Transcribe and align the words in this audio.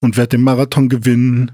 und 0.00 0.16
werde 0.16 0.36
den 0.36 0.42
Marathon 0.42 0.88
gewinnen. 0.88 1.52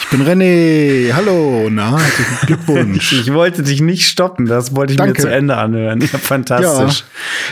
Ich 0.00 0.08
bin 0.08 0.22
René. 0.26 1.12
Hallo. 1.12 1.68
Na, 1.70 1.98
herzlichen 1.98 2.36
Glückwunsch. 2.46 3.12
Ich 3.12 3.32
wollte 3.32 3.62
dich 3.62 3.80
nicht 3.80 4.06
stoppen, 4.08 4.46
das 4.46 4.74
wollte 4.74 4.92
ich 4.94 4.96
Danke. 4.96 5.12
mir 5.12 5.18
zu 5.28 5.30
Ende 5.30 5.56
anhören. 5.56 6.00
Ja, 6.00 6.06
fantastisch. 6.18 7.04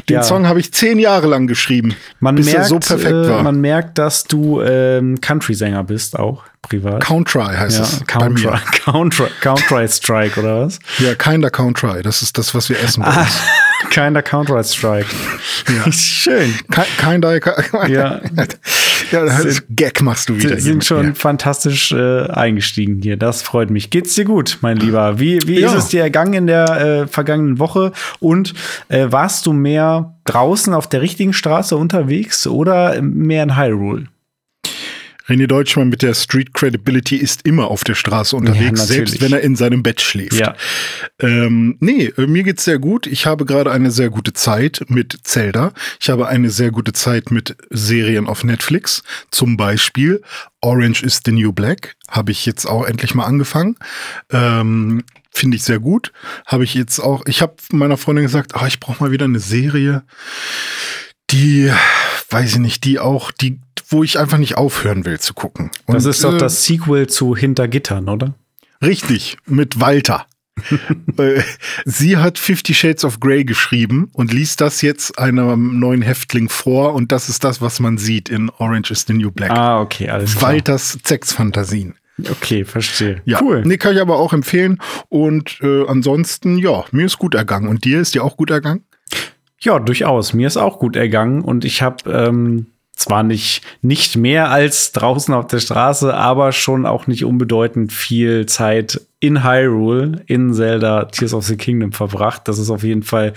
Den 0.08 0.14
Ja. 0.16 0.22
Song 0.22 0.46
habe 0.48 0.58
ich 0.60 0.72
zehn 0.72 0.98
Jahre 0.98 1.26
lang 1.26 1.46
geschrieben, 1.46 1.94
Man 2.20 2.34
bis 2.36 2.46
merkt, 2.46 2.58
er 2.60 2.64
so 2.64 2.78
perfekt 2.78 3.12
äh, 3.12 3.28
war. 3.28 3.42
man 3.42 3.60
merkt, 3.60 3.98
dass 3.98 4.24
du 4.24 4.62
ähm, 4.62 5.20
Country-Sänger 5.20 5.84
bist, 5.84 6.18
auch 6.18 6.44
privat. 6.68 7.00
Country 7.02 7.44
heißt 7.44 7.78
ja, 7.78 7.84
es 7.84 8.06
Country. 8.06 8.50
Country, 8.84 9.26
Country 9.40 9.88
Strike 9.88 10.40
oder 10.40 10.66
was? 10.66 10.78
Ja, 10.98 11.14
kinder 11.14 11.50
Country. 11.50 12.02
Das 12.02 12.22
ist 12.22 12.36
das, 12.38 12.54
was 12.54 12.68
wir 12.68 12.78
essen 12.82 13.02
bei 13.02 13.10
uns. 13.20 13.40
Keiner 13.90 14.22
Country 14.22 14.62
Strike. 14.64 15.06
Ja. 15.68 15.92
Schön. 15.92 16.54
Ki- 16.70 16.80
Kinder. 16.98 17.36
Ja. 17.88 18.20
ja, 19.12 19.24
das 19.24 19.44
ist 19.44 19.56
Sind- 19.56 19.76
Gag 19.76 20.00
machst 20.02 20.28
du 20.28 20.36
wieder. 20.36 20.48
hier 20.50 20.60
sind 20.60 20.84
schon 20.84 21.08
mir. 21.08 21.14
fantastisch 21.14 21.92
äh, 21.92 22.26
eingestiegen 22.30 23.00
hier. 23.02 23.16
Das 23.16 23.42
freut 23.42 23.70
mich. 23.70 23.90
Geht's 23.90 24.14
dir 24.14 24.24
gut, 24.24 24.58
mein 24.62 24.76
Lieber? 24.78 25.18
Wie, 25.20 25.38
wie 25.46 25.60
Ja. 25.60 25.68
ist 25.68 25.74
es 25.74 25.88
dir 25.88 26.02
ergangen 26.02 26.32
in 26.34 26.46
der 26.46 27.02
äh, 27.02 27.06
vergangenen 27.06 27.58
Woche? 27.58 27.92
Und 28.18 28.54
äh, 28.88 29.06
warst 29.10 29.46
du 29.46 29.52
mehr 29.52 30.14
draußen 30.24 30.74
auf 30.74 30.88
der 30.88 31.02
richtigen 31.02 31.32
Straße 31.32 31.76
unterwegs 31.76 32.46
oder 32.46 33.00
mehr 33.02 33.42
in 33.44 33.56
Hyrule? 33.56 34.06
René 35.28 35.46
Deutschmann 35.46 35.88
mit 35.88 36.02
der 36.02 36.14
Street 36.14 36.54
Credibility 36.54 37.16
ist 37.16 37.46
immer 37.46 37.68
auf 37.68 37.82
der 37.84 37.94
Straße 37.94 38.36
unterwegs, 38.36 38.80
natürlich. 38.80 38.88
selbst 38.88 39.20
wenn 39.20 39.32
er 39.32 39.40
in 39.40 39.56
seinem 39.56 39.82
Bett 39.82 40.00
schläft. 40.00 40.34
Ja. 40.34 40.54
Ähm, 41.18 41.76
nee, 41.80 42.12
äh, 42.16 42.26
mir 42.26 42.44
geht's 42.44 42.64
sehr 42.64 42.78
gut. 42.78 43.06
Ich 43.06 43.26
habe 43.26 43.44
gerade 43.44 43.72
eine 43.72 43.90
sehr 43.90 44.10
gute 44.10 44.32
Zeit 44.32 44.84
mit 44.88 45.18
Zelda. 45.24 45.72
Ich 46.00 46.10
habe 46.10 46.28
eine 46.28 46.50
sehr 46.50 46.70
gute 46.70 46.92
Zeit 46.92 47.30
mit 47.30 47.56
Serien 47.70 48.26
auf 48.26 48.44
Netflix. 48.44 49.02
Zum 49.30 49.56
Beispiel 49.56 50.22
Orange 50.60 51.02
is 51.02 51.20
the 51.24 51.32
New 51.32 51.52
Black. 51.52 51.96
Habe 52.08 52.30
ich 52.30 52.46
jetzt 52.46 52.66
auch 52.66 52.84
endlich 52.84 53.14
mal 53.14 53.24
angefangen. 53.24 53.76
Ähm, 54.30 55.02
Finde 55.36 55.58
ich 55.58 55.64
sehr 55.64 55.80
gut. 55.80 56.12
Habe 56.46 56.64
ich 56.64 56.72
jetzt 56.72 56.98
auch, 56.98 57.26
ich 57.26 57.42
habe 57.42 57.56
meiner 57.70 57.98
Freundin 57.98 58.24
gesagt, 58.24 58.54
ah, 58.54 58.66
ich 58.66 58.80
brauche 58.80 59.04
mal 59.04 59.10
wieder 59.10 59.26
eine 59.26 59.38
Serie, 59.38 60.02
die, 61.30 61.70
weiß 62.30 62.52
ich 62.52 62.58
nicht, 62.58 62.84
die 62.84 62.98
auch, 62.98 63.32
die, 63.32 63.60
wo 63.88 64.02
ich 64.02 64.18
einfach 64.18 64.38
nicht 64.38 64.56
aufhören 64.56 65.04
will 65.04 65.18
zu 65.20 65.34
gucken. 65.34 65.70
Das 65.86 66.04
Und, 66.04 66.10
ist 66.10 66.24
doch 66.24 66.34
äh, 66.34 66.38
das 66.38 66.64
Sequel 66.64 67.06
zu 67.06 67.36
Hinter 67.36 67.68
Gittern, 67.68 68.08
oder? 68.08 68.34
Richtig, 68.82 69.36
mit 69.46 69.80
Walter. 69.80 70.26
Äh, 71.18 71.42
Sie 71.86 72.16
hat 72.18 72.38
Fifty 72.38 72.74
Shades 72.74 73.04
of 73.04 73.20
Grey 73.20 73.44
geschrieben 73.44 74.10
und 74.12 74.32
liest 74.34 74.60
das 74.60 74.82
jetzt 74.82 75.18
einem 75.18 75.78
neuen 75.78 76.02
Häftling 76.02 76.50
vor 76.50 76.92
und 76.94 77.10
das 77.12 77.30
ist 77.30 77.42
das, 77.44 77.62
was 77.62 77.80
man 77.80 77.96
sieht 77.96 78.28
in 78.28 78.50
Orange 78.58 78.90
is 78.90 79.04
the 79.06 79.14
New 79.14 79.30
Black. 79.30 79.50
Ah, 79.50 79.80
okay, 79.80 80.10
alles 80.10 80.36
klar. 80.36 80.52
Walters 80.52 80.98
Sexfantasien. 81.04 81.94
Okay, 82.30 82.64
verstehe. 82.64 83.22
Ja, 83.24 83.40
Cool. 83.42 83.62
Nee, 83.64 83.76
kann 83.78 83.94
ich 83.94 84.00
aber 84.00 84.16
auch 84.18 84.32
empfehlen. 84.32 84.78
Und 85.08 85.58
äh, 85.62 85.86
ansonsten, 85.86 86.58
ja, 86.58 86.84
mir 86.90 87.06
ist 87.06 87.18
gut 87.18 87.34
ergangen. 87.34 87.68
Und 87.68 87.84
dir 87.84 88.00
ist 88.00 88.14
dir 88.14 88.24
auch 88.24 88.36
gut 88.36 88.50
ergangen? 88.50 88.84
Ja, 89.60 89.78
durchaus. 89.78 90.32
Mir 90.32 90.46
ist 90.46 90.56
auch 90.56 90.78
gut 90.78 90.96
ergangen 90.96 91.42
und 91.42 91.64
ich 91.64 91.82
habe 91.82 92.10
ähm, 92.10 92.66
zwar 92.96 93.22
nicht, 93.22 93.62
nicht 93.82 94.16
mehr 94.16 94.50
als 94.50 94.90
draußen 94.90 95.32
auf 95.34 95.46
der 95.46 95.60
Straße, 95.60 96.12
aber 96.14 96.50
schon 96.52 96.86
auch 96.86 97.06
nicht 97.06 97.24
unbedeutend 97.24 97.92
viel 97.92 98.46
Zeit 98.46 99.02
in 99.20 99.44
Hyrule, 99.44 100.22
in 100.26 100.54
Zelda 100.54 101.04
Tears 101.04 101.34
of 101.34 101.44
the 101.44 101.56
Kingdom 101.56 101.92
verbracht. 101.92 102.48
Das 102.48 102.58
ist 102.58 102.70
auf 102.70 102.82
jeden 102.82 103.02
Fall 103.02 103.34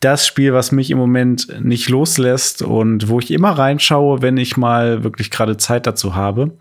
das 0.00 0.26
Spiel, 0.26 0.52
was 0.52 0.72
mich 0.72 0.90
im 0.90 0.98
Moment 0.98 1.48
nicht 1.62 1.88
loslässt 1.88 2.62
und 2.62 3.08
wo 3.08 3.20
ich 3.20 3.30
immer 3.30 3.52
reinschaue, 3.52 4.22
wenn 4.22 4.36
ich 4.36 4.56
mal 4.56 5.04
wirklich 5.04 5.30
gerade 5.30 5.56
Zeit 5.56 5.86
dazu 5.86 6.16
habe. 6.16 6.58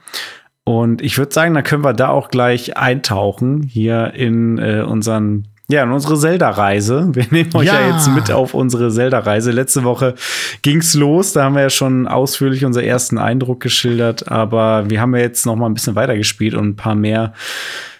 Und 0.63 1.01
ich 1.01 1.17
würde 1.17 1.33
sagen, 1.33 1.53
da 1.55 1.63
können 1.63 1.83
wir 1.83 1.93
da 1.93 2.09
auch 2.09 2.29
gleich 2.29 2.77
eintauchen 2.77 3.63
hier 3.63 4.13
in 4.13 4.57
äh, 4.59 4.81
unseren 4.81 5.47
ja, 5.67 5.83
in 5.83 5.91
unsere 5.91 6.17
Zelda-Reise. 6.17 7.09
Wir 7.13 7.25
nehmen 7.31 7.55
euch 7.55 7.67
ja. 7.67 7.79
Ja. 7.81 7.95
jetzt 7.95 8.09
mit 8.09 8.31
auf 8.31 8.53
unsere 8.53 8.91
Zelda-Reise. 8.91 9.51
Letzte 9.51 9.83
Woche 9.83 10.15
ging's 10.61 10.93
los. 10.93 11.33
Da 11.33 11.43
haben 11.45 11.55
wir 11.55 11.63
ja 11.63 11.69
schon 11.69 12.07
ausführlich 12.07 12.65
unseren 12.65 12.85
ersten 12.85 13.17
Eindruck 13.17 13.61
geschildert. 13.61 14.31
Aber 14.31 14.89
wir 14.89 15.01
haben 15.01 15.15
ja 15.15 15.21
jetzt 15.21 15.45
noch 15.45 15.55
mal 15.55 15.65
ein 15.65 15.73
bisschen 15.73 15.95
weitergespielt 15.95 16.53
und 16.53 16.67
ein 16.69 16.75
paar 16.75 16.95
mehr 16.95 17.33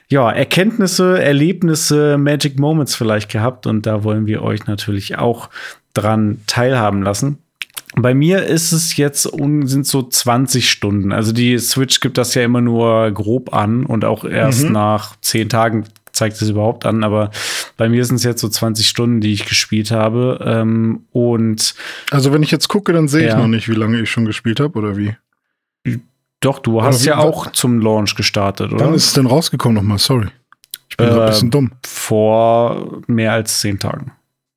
ja, 0.07 0.29
Erkenntnisse, 0.31 1.19
Erlebnisse, 1.21 2.17
Magic 2.19 2.59
Moments 2.59 2.95
vielleicht 2.95 3.31
gehabt. 3.31 3.65
Und 3.65 3.85
da 3.87 4.03
wollen 4.03 4.27
wir 4.27 4.43
euch 4.43 4.67
natürlich 4.67 5.17
auch 5.17 5.49
dran 5.95 6.41
teilhaben 6.45 7.01
lassen. 7.01 7.39
Bei 7.97 8.13
mir 8.13 8.43
ist 8.43 8.73
es 8.73 8.97
jetzt 8.97 9.23
sind 9.23 9.87
so 9.87 10.03
20 10.03 10.69
Stunden. 10.69 11.13
Also 11.13 11.31
die 11.31 11.57
Switch 11.57 12.01
gibt 12.01 12.17
das 12.17 12.35
ja 12.35 12.43
immer 12.43 12.59
nur 12.61 13.09
grob 13.11 13.53
an 13.53 13.85
und 13.85 14.03
auch 14.03 14.25
erst 14.25 14.65
Mhm. 14.65 14.73
nach 14.73 15.15
10 15.21 15.47
Tagen 15.47 15.85
zeigt 16.15 16.41
es 16.41 16.49
überhaupt 16.49 16.85
an. 16.85 17.03
Aber 17.03 17.29
bei 17.77 17.89
mir 17.89 18.03
sind 18.05 18.15
es 18.15 18.23
jetzt 18.23 18.41
so 18.41 18.49
20 18.49 18.87
Stunden, 18.87 19.21
die 19.21 19.33
ich 19.33 19.45
gespielt 19.45 19.91
habe. 19.91 20.39
Ähm, 20.45 21.03
und 21.11 21.75
Also 22.11 22.33
wenn 22.33 22.41
ich 22.43 22.51
jetzt 22.51 22.67
gucke, 22.67 22.93
dann 22.93 23.07
sehe 23.07 23.23
ich 23.27 23.33
Ja. 23.33 23.37
noch 23.37 23.47
nicht, 23.47 23.69
wie 23.69 23.75
lange 23.75 23.99
ich 24.01 24.09
schon 24.09 24.25
gespielt 24.25 24.59
habe 24.59 24.77
oder 24.79 24.97
wie. 24.97 25.15
doch, 26.41 26.59
du 26.59 26.83
hast 26.83 27.05
ja 27.05 27.17
auch 27.17 27.51
zum 27.51 27.79
Launch 27.79 28.15
gestartet, 28.15 28.71
oder? 28.71 28.85
Wann 28.85 28.93
ist 28.93 29.05
es 29.07 29.13
denn 29.13 29.25
rausgekommen 29.25 29.75
nochmal? 29.75 29.97
Sorry. 29.97 30.27
Ich 30.89 30.97
bin 30.97 31.07
grad 31.07 31.15
ein 31.17 31.21
Ähm, 31.23 31.29
bisschen 31.29 31.51
dumm. 31.51 31.71
Vor 31.85 33.01
mehr 33.07 33.33
als 33.33 33.59
10 33.61 33.79
Tagen. 33.79 34.11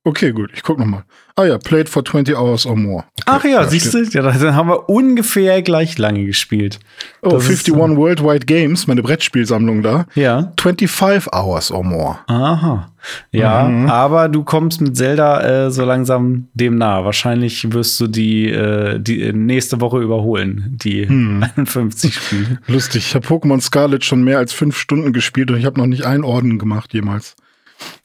Okay, 0.05 0.31
gut, 0.31 0.51
ich 0.53 0.63
guck 0.63 0.79
noch 0.79 0.85
mal. 0.85 1.03
Ah 1.35 1.43
ja, 1.43 1.57
played 1.57 1.89
for 1.89 2.03
20 2.05 2.33
hours 2.35 2.65
or 2.65 2.75
more. 2.77 3.03
Okay, 3.25 3.25
Ach 3.25 3.43
ja, 3.43 3.67
siehst 3.67 3.93
du? 3.93 4.03
Ja, 4.03 4.21
dann 4.21 4.55
haben 4.55 4.69
wir 4.69 4.89
ungefähr 4.89 5.61
gleich 5.61 5.97
lange 5.97 6.23
gespielt. 6.25 6.79
Oh, 7.21 7.29
Das 7.31 7.49
ist, 7.49 7.67
51 7.69 7.97
Worldwide 7.97 8.45
Games, 8.45 8.87
meine 8.87 9.03
Brettspielsammlung 9.03 9.83
da. 9.83 10.05
Ja. 10.15 10.53
25 10.59 11.33
hours 11.33 11.69
or 11.71 11.83
more. 11.83 12.17
Aha. 12.27 12.91
Ja, 13.31 13.65
Mhm. 13.67 13.89
aber 13.89 14.29
du 14.29 14.43
kommst 14.43 14.79
mit 14.79 14.95
Zelda 14.95 15.65
äh, 15.67 15.71
so 15.71 15.83
langsam 15.83 16.47
dem 16.53 16.77
nahe. 16.77 17.03
Wahrscheinlich 17.03 17.71
wirst 17.73 17.99
du 17.99 18.07
die, 18.07 18.49
äh, 18.49 18.99
die 18.99 19.21
äh, 19.21 19.33
nächste 19.33 19.81
Woche 19.81 19.99
überholen, 19.99 20.77
die 20.81 21.07
Hm. 21.07 21.43
51 21.55 22.15
Spiele. 22.15 22.59
Lustig, 22.67 23.05
ich 23.07 23.15
habe 23.15 23.27
Pokémon 23.27 23.59
Scarlet 23.61 24.03
schon 24.05 24.23
mehr 24.23 24.37
als 24.37 24.53
fünf 24.53 24.77
Stunden 24.77 25.11
gespielt 25.11 25.51
und 25.51 25.57
ich 25.57 25.65
habe 25.65 25.77
noch 25.79 25.87
nicht 25.87 26.05
einen 26.05 26.23
Orden 26.23 26.57
gemacht 26.57 26.93
jemals. 26.93 27.35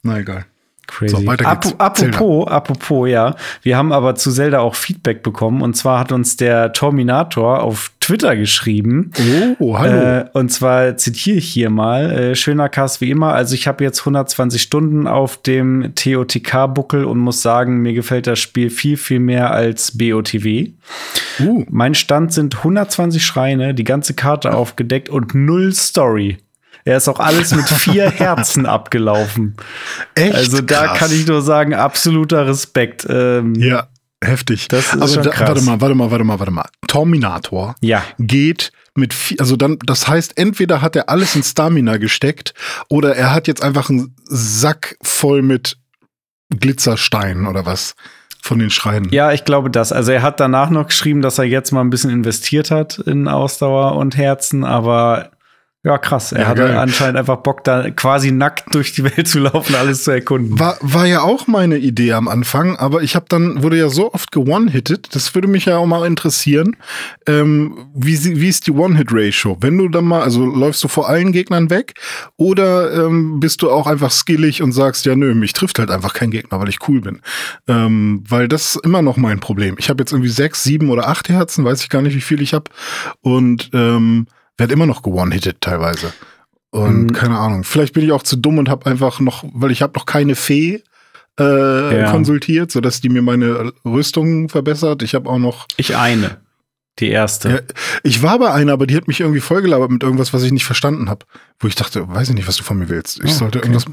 Na 0.03 0.19
egal. 0.19 0.45
Crazy. 0.87 1.15
So, 1.15 1.25
weiter 1.25 1.45
geht's. 1.55 1.79
Apropos, 1.79 2.47
apropos, 2.47 3.09
ja. 3.09 3.35
Wir 3.61 3.77
haben 3.77 3.91
aber 3.91 4.15
zu 4.15 4.31
Zelda 4.31 4.59
auch 4.59 4.75
Feedback 4.75 5.23
bekommen. 5.23 5.61
Und 5.61 5.75
zwar 5.75 5.99
hat 5.99 6.11
uns 6.11 6.37
der 6.37 6.73
Terminator 6.73 7.63
auf 7.63 7.91
Twitter 7.99 8.35
geschrieben. 8.35 9.11
Oh, 9.57 9.79
hallo. 9.79 9.95
Äh, 9.95 10.25
und 10.33 10.51
zwar 10.51 10.95
zitiere 10.97 11.37
ich 11.37 11.49
hier 11.49 11.71
mal. 11.71 12.11
Äh, 12.11 12.35
schöner 12.35 12.69
Cast 12.69 13.01
wie 13.01 13.09
immer. 13.09 13.33
Also 13.33 13.55
ich 13.55 13.67
habe 13.67 13.83
jetzt 13.83 14.01
120 14.01 14.61
Stunden 14.61 15.07
auf 15.07 15.37
dem 15.37 15.93
TOTK-Buckel 15.95 17.05
und 17.05 17.17
muss 17.17 17.41
sagen, 17.41 17.81
mir 17.81 17.93
gefällt 17.93 18.27
das 18.27 18.39
Spiel 18.39 18.69
viel, 18.69 18.97
viel 18.97 19.19
mehr 19.19 19.51
als 19.51 19.97
BOTW. 19.97 20.71
uh, 21.39 21.65
Mein 21.69 21.95
Stand 21.95 22.31
sind 22.31 22.57
120 22.57 23.25
Schreine, 23.25 23.73
die 23.73 23.83
ganze 23.83 24.13
Karte 24.13 24.53
aufgedeckt 24.53 25.09
und 25.09 25.33
null 25.33 25.73
Story. 25.73 26.37
Er 26.85 26.97
ist 26.97 27.07
auch 27.09 27.19
alles 27.19 27.53
mit 27.53 27.67
vier 27.67 28.09
Herzen 28.11 28.65
abgelaufen. 28.67 29.55
echt 30.13 30.35
Also 30.35 30.61
da 30.61 30.85
krass. 30.87 30.99
kann 30.99 31.11
ich 31.11 31.25
nur 31.27 31.41
sagen, 31.41 31.73
absoluter 31.73 32.47
Respekt. 32.47 33.05
Ähm, 33.09 33.55
Ja, 33.55 33.87
heftig. 34.23 34.67
Das 34.67 34.85
ist 34.87 34.93
Aber 34.93 35.07
schon 35.07 35.23
da, 35.23 35.31
krass. 35.31 35.49
warte 35.49 35.61
mal, 35.63 35.81
warte 35.81 35.95
mal, 35.95 36.11
warte 36.11 36.23
mal, 36.23 36.39
warte 36.39 36.51
mal. 36.51 36.69
Terminator 36.87 37.75
ja. 37.81 38.03
geht 38.19 38.71
mit 38.93 39.13
viel, 39.13 39.39
also 39.39 39.55
dann, 39.57 39.77
das 39.85 40.07
heißt, 40.07 40.37
entweder 40.37 40.81
hat 40.81 40.95
er 40.95 41.09
alles 41.09 41.35
in 41.35 41.43
Stamina 41.43 41.97
gesteckt 41.97 42.53
oder 42.87 43.15
er 43.15 43.33
hat 43.33 43.47
jetzt 43.47 43.61
einfach 43.63 43.89
einen 43.89 44.15
Sack 44.25 44.95
voll 45.01 45.41
mit 45.41 45.77
Glitzersteinen 46.59 47.47
oder 47.47 47.65
was 47.65 47.95
von 48.41 48.59
den 48.59 48.69
Schreinen. 48.69 49.09
Ja, 49.11 49.31
ich 49.31 49.43
glaube 49.43 49.71
das. 49.71 49.91
Also 49.91 50.11
er 50.11 50.21
hat 50.21 50.39
danach 50.39 50.69
noch 50.69 50.87
geschrieben, 50.87 51.21
dass 51.23 51.39
er 51.39 51.45
jetzt 51.45 51.71
mal 51.71 51.81
ein 51.81 51.89
bisschen 51.89 52.11
investiert 52.11 52.69
hat 52.69 52.99
in 52.99 53.27
Ausdauer 53.27 53.95
und 53.95 54.15
Herzen, 54.17 54.63
aber 54.63 55.31
ja, 55.85 55.97
krass. 55.99 56.31
Er 56.31 56.41
Ja, 56.41 56.47
hatte 56.47 56.61
geil. 56.63 56.77
anscheinend 56.77 57.17
einfach 57.17 57.37
Bock, 57.37 57.63
da 57.63 57.89
quasi 57.91 58.31
nackt 58.31 58.73
durch 58.73 58.91
die 58.93 59.03
Welt 59.03 59.27
zu 59.27 59.39
laufen, 59.39 59.75
alles 59.75 60.03
zu 60.03 60.11
erkunden. 60.11 60.59
War, 60.59 60.77
war 60.81 61.05
ja 61.05 61.21
auch 61.21 61.45
meine 61.47 61.77
Idee 61.77 62.13
am 62.13 62.27
Anfang, 62.27 62.75
aber 62.75 63.03
ich 63.03 63.15
habe 63.15 63.25
dann, 63.29 63.61
wurde 63.63 63.77
ja 63.77 63.89
so 63.89 64.11
oft 64.13 64.31
ge-one-hitted, 64.31 65.13
das 65.15 65.33
würde 65.35 65.47
mich 65.47 65.65
ja 65.65 65.77
auch 65.77 65.85
mal 65.85 66.05
interessieren, 66.07 66.75
ähm, 67.27 67.77
wie, 67.95 68.15
sie- 68.15 68.41
wie 68.41 68.49
ist 68.49 68.65
die 68.67 68.71
One-Hit-Ratio? 68.71 69.57
Wenn 69.61 69.77
du 69.77 69.87
dann 69.87 70.05
mal, 70.05 70.21
also 70.23 70.43
läufst 70.45 70.83
du 70.83 70.87
vor 70.87 71.07
allen 71.07 71.31
Gegnern 71.31 71.69
weg 71.69 71.93
oder 72.35 73.05
ähm, 73.05 73.39
bist 73.39 73.61
du 73.61 73.69
auch 73.69 73.87
einfach 73.87 74.09
skillig 74.11 74.61
und 74.63 74.71
sagst, 74.71 75.05
ja 75.05 75.15
nö, 75.15 75.35
mich 75.35 75.53
trifft 75.53 75.77
halt 75.79 75.91
einfach 75.91 76.13
kein 76.13 76.31
Gegner, 76.31 76.59
weil 76.59 76.69
ich 76.69 76.79
cool 76.87 77.01
bin. 77.01 77.21
Ähm, 77.67 78.23
weil 78.27 78.47
das 78.47 78.75
ist 78.75 78.83
immer 78.85 79.01
noch 79.03 79.17
mein 79.17 79.39
Problem. 79.39 79.75
Ich 79.77 79.89
habe 79.89 80.01
jetzt 80.01 80.11
irgendwie 80.11 80.29
sechs, 80.29 80.63
sieben 80.63 80.89
oder 80.89 81.07
acht 81.07 81.29
Herzen, 81.29 81.63
weiß 81.63 81.83
ich 81.83 81.89
gar 81.89 82.01
nicht, 82.01 82.15
wie 82.15 82.21
viel 82.21 82.41
ich 82.41 82.53
habe 82.55 82.71
und 83.21 83.69
ähm, 83.73 84.25
werde 84.57 84.73
immer 84.73 84.85
noch 84.85 85.03
ge-one-hitted 85.03 85.61
teilweise. 85.61 86.13
Und 86.71 87.03
Mhm. 87.07 87.13
keine 87.13 87.37
Ahnung, 87.37 87.63
vielleicht 87.63 87.93
bin 87.93 88.03
ich 88.03 88.11
auch 88.11 88.23
zu 88.23 88.35
dumm 88.35 88.57
und 88.57 88.69
habe 88.69 88.85
einfach 88.85 89.19
noch, 89.19 89.43
weil 89.53 89.71
ich 89.71 89.81
habe 89.81 89.93
noch 89.95 90.05
keine 90.05 90.35
Fee 90.35 90.83
äh, 91.37 91.99
Ja. 92.01 92.11
konsultiert, 92.11 92.71
sodass 92.71 93.01
die 93.01 93.09
mir 93.09 93.21
meine 93.21 93.73
Rüstung 93.83 94.47
verbessert. 94.47 95.03
Ich 95.03 95.15
habe 95.15 95.29
auch 95.29 95.37
noch, 95.37 95.67
Ich 95.75 95.95
eine. 95.97 96.39
Die 96.99 97.09
erste. 97.09 97.49
ja, 97.49 97.59
ich 98.03 98.23
war 98.23 98.39
bei 98.39 98.53
einer, 98.53 98.71
aber 98.71 98.87
die 98.87 98.95
hat 98.95 99.09
mich 99.09 99.19
irgendwie 99.19 99.41
vollgelabert 99.41 99.91
mit 99.91 100.01
irgendwas, 100.01 100.33
was 100.33 100.43
ich 100.43 100.53
nicht 100.53 100.63
verstanden 100.63 101.09
habe. 101.09 101.25
Wo 101.59 101.67
ich 101.67 101.75
dachte, 101.75 102.07
weiß 102.07 102.29
ich 102.29 102.35
nicht, 102.35 102.47
was 102.47 102.55
du 102.55 102.63
von 102.63 102.77
mir 102.79 102.87
willst. 102.87 103.19
Ich 103.21 103.31
Oh, 103.31 103.39
sollte 103.39 103.57
okay. 103.57 103.67
irgendwas, 103.67 103.85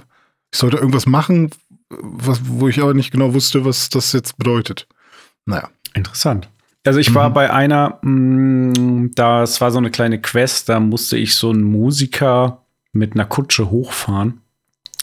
ich 0.52 0.58
sollte 0.60 0.76
irgendwas 0.76 1.06
machen, 1.06 1.50
was, 1.90 2.40
wo 2.44 2.68
ich 2.68 2.80
aber 2.80 2.94
nicht 2.94 3.10
genau 3.10 3.34
wusste, 3.34 3.64
was 3.64 3.88
das 3.88 4.12
jetzt 4.12 4.38
bedeutet. 4.38 4.86
Naja. 5.44 5.68
Interessant. 5.94 6.48
Also 6.84 6.98
ich 6.98 7.14
war 7.14 7.28
Mhm. 7.30 7.34
bei 7.34 7.52
einer, 7.52 7.98
mh, 8.02 9.10
das 9.14 9.60
war 9.60 9.70
so 9.70 9.78
eine 9.78 9.90
kleine 9.90 10.20
Quest, 10.20 10.68
da 10.68 10.80
musste 10.80 11.16
ich 11.16 11.34
so 11.36 11.50
einen 11.50 11.62
Musiker 11.62 12.62
mit 12.92 13.14
einer 13.14 13.24
Kutsche 13.24 13.70
hochfahren. 13.70 14.38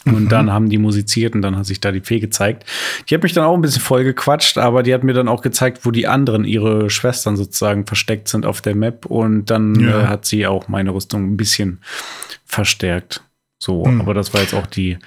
Und 0.05 0.23
Mhm. 0.23 0.29
dann 0.29 0.51
haben 0.51 0.69
die 0.69 0.77
musiziert 0.77 1.35
und 1.35 1.41
dann 1.41 1.57
hat 1.57 1.65
sich 1.65 1.81
da 1.81 1.91
die 1.91 1.99
Fee 1.99 2.19
gezeigt. 2.19 2.63
Die 3.09 3.15
hat 3.15 3.21
mich 3.21 3.33
dann 3.33 3.43
auch 3.43 3.53
ein 3.53 3.61
bisschen 3.61 3.81
voll 3.81 4.03
gequatscht, 4.05 4.57
aber 4.57 4.81
die 4.81 4.93
hat 4.93 5.03
mir 5.03 5.13
dann 5.13 5.27
auch 5.27 5.41
gezeigt, 5.41 5.85
wo 5.85 5.91
die 5.91 6.07
anderen, 6.07 6.45
ihre 6.45 6.89
Schwestern 6.89 7.35
sozusagen 7.35 7.85
versteckt 7.85 8.27
sind 8.29 8.45
auf 8.45 8.61
der 8.61 8.75
Map. 8.75 9.05
Und 9.05 9.49
dann 9.49 9.75
Ja. 9.79 10.01
äh, 10.03 10.07
hat 10.07 10.25
sie 10.25 10.47
auch 10.47 10.67
meine 10.69 10.93
Rüstung 10.93 11.25
ein 11.33 11.37
bisschen 11.37 11.79
verstärkt. 12.45 13.23
So, 13.61 13.85
Mhm. 13.85 14.01
aber 14.01 14.13
das 14.13 14.33
war 14.33 14.41
jetzt 14.41 14.53
auch 14.53 14.67
die, 14.67 14.97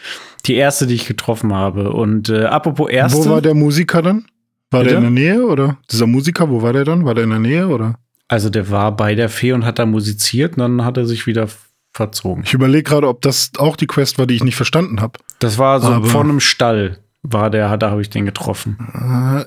die 0.47 0.55
erste, 0.55 0.87
die 0.87 0.95
ich 0.95 1.07
getroffen 1.07 1.55
habe. 1.55 1.91
Und 1.93 2.29
äh, 2.29 2.45
apropos 2.45 2.91
erste. 2.91 3.19
Wo 3.19 3.31
war 3.31 3.41
der 3.43 3.55
Musiker 3.55 4.03
dann? 4.03 4.27
War 4.73 4.83
der 4.85 4.91
Bitte? 4.97 5.07
in 5.07 5.15
der 5.15 5.25
Nähe 5.35 5.47
oder? 5.47 5.77
Dieser 5.91 6.07
Musiker, 6.07 6.49
wo 6.51 6.63
war 6.63 6.73
der 6.73 6.85
dann? 6.85 7.05
War 7.05 7.15
der 7.15 7.25
in 7.25 7.31
der 7.31 7.39
Nähe 7.39 7.69
oder? 7.69 7.95
Also 8.29 8.51
der 8.51 8.71
war 8.71 8.97
bei 8.97 9.15
der 9.15 9.29
Fee 9.29 9.53
und 9.53 9.65
hat 9.65 9.79
da 9.79 9.87
musiziert 9.87 10.53
und 10.53 10.59
dann 10.61 10.85
hat 10.85 10.97
er 10.97 11.07
sich 11.07 11.27
wieder 11.27 11.49
verzogen. 11.93 12.43
Ich 12.47 12.55
überlege 12.55 12.83
gerade, 12.85 13.07
ob 13.09 13.21
das 13.21 13.51
auch 13.59 13.77
die 13.77 13.87
Quest 13.87 14.19
war, 14.19 14.27
die 14.27 14.35
ich 14.35 14.45
nicht 14.45 14.57
verstanden 14.57 15.01
habe. 15.01 15.19
Das 15.41 15.59
war 15.59 15.81
so 15.81 15.89
Aber- 15.89 16.07
vor 16.07 16.23
einem 16.23 16.41
Stall 16.41 16.99
war 17.25 17.51
der, 17.51 17.77
da 17.77 17.91
habe 17.91 18.01
ich 18.03 18.11
den 18.11 18.25
getroffen. 18.27 18.79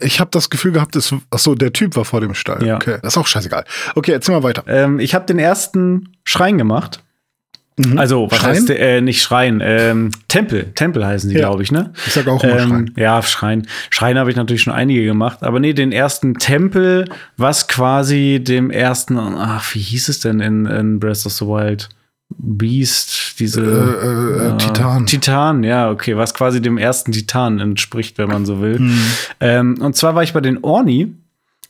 Äh, 0.01 0.05
Ich 0.05 0.19
habe 0.21 0.29
das 0.31 0.49
Gefühl 0.49 0.71
gehabt, 0.71 0.95
es, 0.95 1.13
ach 1.31 1.39
so, 1.39 1.55
der 1.55 1.73
Typ 1.73 1.95
war 1.97 2.05
vor 2.05 2.21
dem 2.21 2.33
Stall. 2.33 2.65
Ja. 2.65 2.75
Okay, 2.75 2.99
das 3.01 3.13
ist 3.13 3.17
auch 3.17 3.27
scheißegal. 3.27 3.65
Okay, 3.95 4.11
erzähl 4.13 4.33
mal 4.35 4.43
weiter. 4.43 4.63
Ähm, 4.67 4.99
ich 4.99 5.13
habe 5.15 5.25
den 5.25 5.39
ersten 5.39 6.13
Schrein 6.23 6.57
gemacht. 6.57 7.03
Mhm. 7.77 7.97
Also, 7.97 8.31
was 8.31 8.39
Schrein? 8.39 8.49
heißt 8.55 8.69
äh, 8.69 9.01
nicht 9.01 9.21
Schrein, 9.21 9.61
ähm, 9.61 10.11
Tempel. 10.29 10.71
Tempel 10.75 11.05
heißen 11.05 11.29
die, 11.29 11.35
Ja. 11.35 11.41
glaube 11.49 11.61
ich, 11.63 11.71
ne? 11.73 11.91
Ich 12.07 12.13
sag 12.13 12.25
auch 12.27 12.41
immer 12.43 12.57
Ähm, 12.59 12.69
Schrein. 12.69 12.91
ja, 12.95 13.21
Schrein. 13.21 13.67
Schrein 13.89 14.17
habe 14.17 14.29
ich 14.29 14.37
natürlich 14.37 14.61
schon 14.61 14.71
einige 14.73 15.03
gemacht, 15.03 15.39
aber 15.41 15.59
nee, 15.59 15.73
den 15.73 15.91
ersten 15.91 16.35
Tempel, 16.35 17.09
was 17.35 17.67
quasi 17.67 18.41
dem 18.41 18.71
ersten, 18.71 19.17
ach, 19.17 19.75
wie 19.75 19.79
hieß 19.79 20.07
es 20.07 20.21
denn 20.21 20.39
in, 20.39 20.65
in 20.65 20.99
Breath 20.99 21.25
of 21.25 21.33
the 21.33 21.45
Wild? 21.45 21.89
Beast, 22.37 23.39
diese 23.39 23.61
Äh, 23.61 24.45
äh, 24.47 24.47
äh, 24.53 24.57
Titan. 24.57 25.05
Titan, 25.05 25.63
ja, 25.63 25.89
okay, 25.91 26.17
was 26.17 26.33
quasi 26.33 26.61
dem 26.61 26.77
ersten 26.77 27.11
Titan 27.11 27.59
entspricht, 27.59 28.17
wenn 28.17 28.29
man 28.29 28.45
so 28.45 28.61
will. 28.61 28.79
Mhm. 28.79 28.99
Ähm, 29.41 29.75
und 29.81 29.95
zwar 29.95 30.15
war 30.15 30.23
ich 30.23 30.33
bei 30.33 30.41
den 30.41 30.63
Orni, 30.63 31.13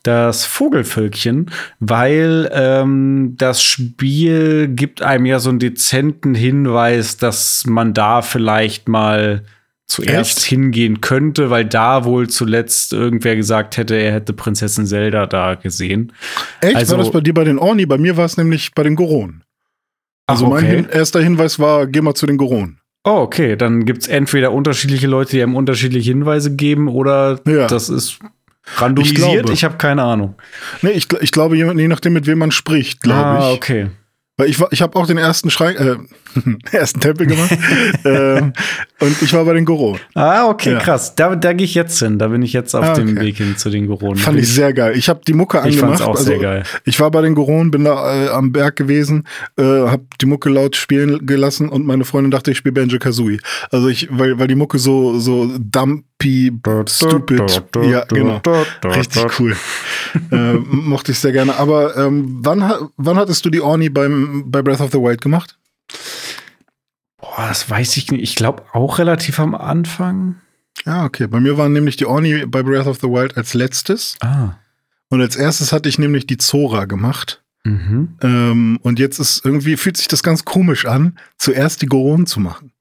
das 0.08 0.46
Vogelvölkchen, 0.46 1.52
weil 1.80 2.50
ähm, 2.54 3.36
das 3.38 3.64
Spiel 3.64 4.68
gibt 4.68 5.02
einem 5.02 5.26
ja 5.26 5.40
so 5.40 5.50
einen 5.50 5.60
dezenten 5.60 6.36
Hinweis, 6.36 7.18
dass 7.18 7.66
man 7.66 7.94
da 7.94 8.22
vielleicht 8.22 8.88
mal 8.88 9.44
zuerst 9.88 10.38
Echt? 10.40 10.46
hingehen 10.48 11.02
könnte, 11.02 11.50
weil 11.50 11.66
da 11.66 12.06
wohl 12.06 12.28
zuletzt 12.28 12.92
irgendwer 12.94 13.36
gesagt 13.36 13.78
hätte, 13.78 13.96
er 13.96 14.14
hätte 14.14 14.34
Prinzessin 14.34 14.86
Zelda 14.88 15.26
da 15.28 15.56
gesehen. 15.56 16.12
Echt? 16.62 16.76
also- 16.76 16.98
war 16.98 17.04
das 17.04 17.12
bei 17.14 17.22
dir 17.22 17.34
bei 17.34 17.44
den 17.44 17.60
Orni? 17.60 17.86
Bei 17.86 17.98
mir 17.98 18.18
war 18.18 18.26
es 18.26 18.38
nämlich 18.38 18.74
bei 18.74 18.84
den 18.84 18.96
Goron. 18.96 19.44
Also 20.28 20.48
mein 20.48 20.64
okay. 20.64 20.76
Hin 20.78 20.88
erster 20.92 21.22
Hinweis 21.22 21.60
war, 21.60 21.86
geh 21.86 22.02
mal 22.02 22.16
zu 22.16 22.26
den 22.26 22.38
Goron. 22.38 22.80
Oh, 23.04 23.18
okay. 23.22 23.56
Dann 23.56 23.86
gibt's 23.86 24.08
entweder 24.08 24.52
unterschiedliche 24.52 25.06
Leute, 25.06 25.32
die 25.32 25.44
einem 25.44 25.56
unterschiedliche 25.56 26.10
Hinweise 26.10 26.56
geben, 26.56 26.88
oder 26.88 27.40
Ja. 27.48 27.68
das 27.68 27.90
ist 27.90 28.18
randomisiert. 28.78 29.18
glaube. 29.18 29.54
Ich, 29.54 29.64
habe 29.64 29.78
keine 29.78 30.04
Ahnung. 30.04 30.36
Nee, 30.82 30.92
ich, 30.92 31.08
ich 31.22 31.32
glaube, 31.32 31.58
je, 31.58 31.66
je 31.74 31.88
nachdem, 31.88 32.14
mit 32.14 32.28
wem 32.28 32.40
man 32.40 32.52
spricht, 32.52 33.02
glaube 33.02 33.20
ah, 33.20 33.50
ich. 33.50 33.56
okay. 33.56 33.90
Weil 34.38 34.50
ich, 34.50 34.60
war- 34.60 34.72
ich 34.72 34.82
habe 34.82 34.98
auch 34.98 35.08
den 35.08 35.18
ersten 35.18 35.50
Schrein, 35.50 35.76
äh, 35.78 35.96
ersten 36.72 37.00
Tempel 37.00 37.28
gemacht. 37.28 37.58
ähm, 38.06 38.54
und 39.00 39.22
ich 39.22 39.34
war 39.34 39.46
bei 39.46 39.54
den 39.54 39.66
Goron. 39.66 40.00
Ah, 40.14 40.48
okay, 40.48 40.74
Ja. 40.74 40.80
krass. 40.80 41.16
Da, 41.16 41.36
da 41.36 41.54
gehe 41.54 41.66
ich 41.66 41.76
jetzt 41.76 42.00
hin. 42.00 42.18
Da 42.20 42.28
bin 42.30 42.42
ich 42.42 42.54
jetzt 42.54 42.74
auf 42.76 42.84
Ah, 42.86 42.94
dem 42.94 43.10
okay. 43.12 43.22
Weg 43.22 43.38
hin 43.38 43.58
zu 43.58 43.70
den 43.70 43.88
Goronen. 43.88 44.18
Fand 44.18 44.40
ich 44.40 44.50
sehr 44.54 44.74
geil. 44.74 44.94
Ich 44.98 45.10
habe 45.10 45.22
die 45.28 45.34
Mucke 45.34 45.58
Ich 45.60 45.64
angemacht. 45.64 46.00
fand's 46.00 46.02
auch 46.02 46.18
sehr 46.18 46.40
geil. 46.40 46.64
Ich 46.86 47.00
war 47.00 47.12
bei 47.12 47.22
den 47.22 47.36
Goron, 47.36 47.72
bin 47.72 47.84
da 47.86 48.26
äh, 48.26 48.30
am 48.30 48.52
Berg 48.52 48.76
gewesen, 48.76 49.26
äh, 49.58 49.64
habe 49.64 50.04
die 50.22 50.26
Mucke 50.26 50.50
laut 50.50 50.76
spielen 50.76 51.26
gelassen 51.26 51.70
und 51.70 51.86
meine 51.86 52.06
Freundin 52.06 52.32
dachte, 52.32 52.52
ich 52.52 52.58
spiele 52.58 52.74
Banjo 52.74 53.00
Kazooie. 53.00 53.40
Also 53.72 53.88
ich, 53.88 54.08
weil, 54.12 54.40
weil 54.40 54.48
die 54.48 54.56
Mucke 54.56 54.78
so 54.80 55.20
so 55.20 55.50
dumpy, 55.60 56.52
stupid, 56.88 57.62
ja 57.84 58.06
genau, 58.06 58.42
richtig 58.84 59.26
cool. 59.40 59.56
äh, 60.32 60.54
mochte 60.70 61.12
ich 61.12 61.20
sehr 61.20 61.32
gerne. 61.32 61.56
Aber 61.58 61.96
ähm, 61.98 62.40
wann 62.42 62.72
wann 62.98 63.18
hattest 63.18 63.46
du 63.46 63.50
die 63.50 63.62
Orni 63.62 63.90
beim 63.90 64.44
bei 64.48 64.62
Breath 64.62 64.82
of 64.82 64.92
the 64.92 64.98
Wild 65.00 65.22
gemacht? 65.22 65.58
Boah, 67.36 67.48
das 67.48 67.70
weiß 67.70 67.98
ich 67.98 68.12
nicht. 68.12 68.22
Ich 68.24 68.36
glaube 68.36 68.64
auch 68.74 69.00
relativ 69.00 69.40
am 69.40 69.56
Anfang. 69.56 70.36
Ja, 70.86 71.06
okay. 71.06 71.28
Bei 71.28 71.40
mir 71.40 71.58
waren 71.58 71.74
nämlich 71.74 71.96
die 71.98 72.06
Orni 72.06 72.46
bei 72.46 72.62
Breath 72.64 72.88
of 72.88 72.98
the 73.02 73.08
Wild 73.08 73.38
als 73.38 73.54
letztes 73.54 74.16
Ah. 74.22 74.58
und 75.10 75.22
als 75.22 75.36
erstes 75.36 75.72
hatte 75.72 75.90
ich 75.90 75.98
nämlich 76.00 76.28
die 76.28 76.38
Zora 76.38 76.86
gemacht. 76.86 77.42
Mhm. 77.64 78.18
Ähm, 78.22 78.80
und 78.84 79.00
jetzt 79.00 79.20
ist 79.20 79.44
irgendwie, 79.44 79.76
fühlt 79.78 79.98
sich 79.98 80.08
das 80.08 80.22
ganz 80.22 80.46
komisch 80.46 80.86
an, 80.86 81.18
zuerst 81.38 81.82
die 81.82 81.88
Goron 81.88 82.28
zu 82.28 82.40
machen. 82.40 82.72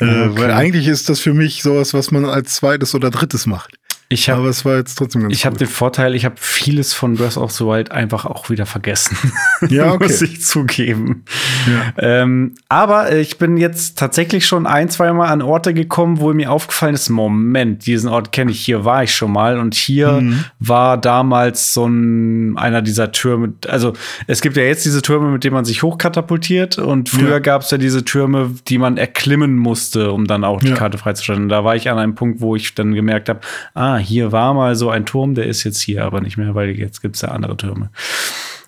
Äh, 0.00 0.04
Okay. 0.06 0.30
Weil 0.40 0.50
eigentlich 0.52 0.88
ist 0.88 1.08
das 1.08 1.20
für 1.20 1.34
mich 1.34 1.62
sowas, 1.62 1.92
was 1.94 2.10
man 2.10 2.24
als 2.24 2.54
zweites 2.54 2.94
oder 2.94 3.10
drittes 3.10 3.46
macht. 3.46 3.76
Ich 4.08 4.28
hab, 4.30 4.38
Aber 4.38 4.48
es 4.48 4.64
war 4.64 4.76
jetzt 4.76 4.96
trotzdem 4.96 5.22
ganz 5.22 5.34
Ich 5.34 5.46
habe 5.46 5.56
den 5.56 5.66
Vorteil, 5.66 6.14
ich 6.14 6.24
habe 6.24 6.34
vieles 6.38 6.92
von 6.92 7.14
Breath 7.16 7.36
of 7.36 7.50
the 7.52 7.64
Wild 7.64 7.90
einfach 7.90 8.24
auch 8.26 8.50
wieder 8.50 8.66
vergessen. 8.66 9.16
Ja, 9.70 9.92
okay. 9.94 10.04
Muss 10.04 10.20
ich 10.20 10.42
zugeben. 10.42 11.24
Ja. 11.66 11.92
Ähm, 12.22 12.54
aber 12.68 13.10
äh, 13.10 13.20
ich 13.20 13.38
bin 13.38 13.56
jetzt 13.56 13.98
tatsächlich 13.98 14.44
schon 14.46 14.66
ein, 14.66 14.90
zwei 14.90 15.10
Mal 15.12 15.28
an 15.28 15.40
Orte 15.40 15.72
gekommen, 15.72 16.20
wo 16.20 16.32
mir 16.34 16.50
aufgefallen 16.52 16.94
ist, 16.94 17.08
Moment, 17.08 17.86
diesen 17.86 18.10
Ort 18.10 18.30
kenne 18.32 18.50
ich, 18.50 18.60
hier 18.62 18.84
war 18.84 19.04
ich 19.04 19.14
schon 19.14 19.32
mal. 19.32 19.58
Und 19.58 19.74
hier 19.74 20.20
Mhm. 20.20 20.44
war 20.58 20.98
damals 20.98 21.72
so 21.72 21.86
ein, 21.86 22.58
einer 22.58 22.82
dieser 22.82 23.10
Türme. 23.12 23.54
Also 23.66 23.94
es 24.26 24.42
gibt 24.42 24.56
ja 24.58 24.64
jetzt 24.64 24.84
diese 24.84 25.00
Türme, 25.00 25.30
mit 25.30 25.44
denen 25.44 25.54
man 25.54 25.64
sich 25.64 25.82
hochkatapultiert. 25.82 26.76
Und 26.78 27.08
früher 27.08 27.30
Ja. 27.30 27.38
gab 27.38 27.62
es 27.62 27.70
ja 27.70 27.78
diese 27.78 28.04
Türme, 28.04 28.50
die 28.68 28.76
man 28.78 28.96
erklimmen 28.98 29.56
musste, 29.56 30.12
um 30.12 30.26
dann 30.26 30.44
auch 30.44 30.60
die 30.60 30.68
Ja. 30.68 30.74
Karte 30.74 30.98
freizuschalten. 30.98 31.48
Da 31.48 31.64
war 31.64 31.74
ich 31.74 31.88
an 31.88 31.98
einem 31.98 32.14
Punkt, 32.14 32.40
wo 32.42 32.54
ich 32.54 32.74
dann 32.74 32.94
gemerkt 32.94 33.28
habe, 33.30 33.40
ah, 33.74 33.93
hier 33.98 34.32
war 34.32 34.54
mal 34.54 34.74
so 34.76 34.90
ein 34.90 35.06
Turm, 35.06 35.34
der 35.34 35.46
ist 35.46 35.64
jetzt 35.64 35.80
hier 35.80 36.04
aber 36.04 36.20
nicht 36.20 36.36
mehr, 36.36 36.54
weil 36.54 36.70
jetzt 36.70 37.02
gibt 37.02 37.16
es 37.16 37.22
ja 37.22 37.28
andere 37.28 37.56
Türme. 37.56 37.90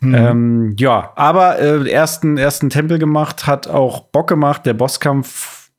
Ähm, 0.02 0.76
ja, 0.78 1.12
aber 1.16 1.58
äh, 1.58 1.90
ersten, 1.90 2.36
ersten 2.36 2.68
Tempel 2.70 2.98
gemacht, 2.98 3.46
hat 3.46 3.66
auch 3.66 4.02
Bock 4.02 4.28
gemacht. 4.28 4.66
Der 4.66 4.74
Bosskampf, 4.74 5.70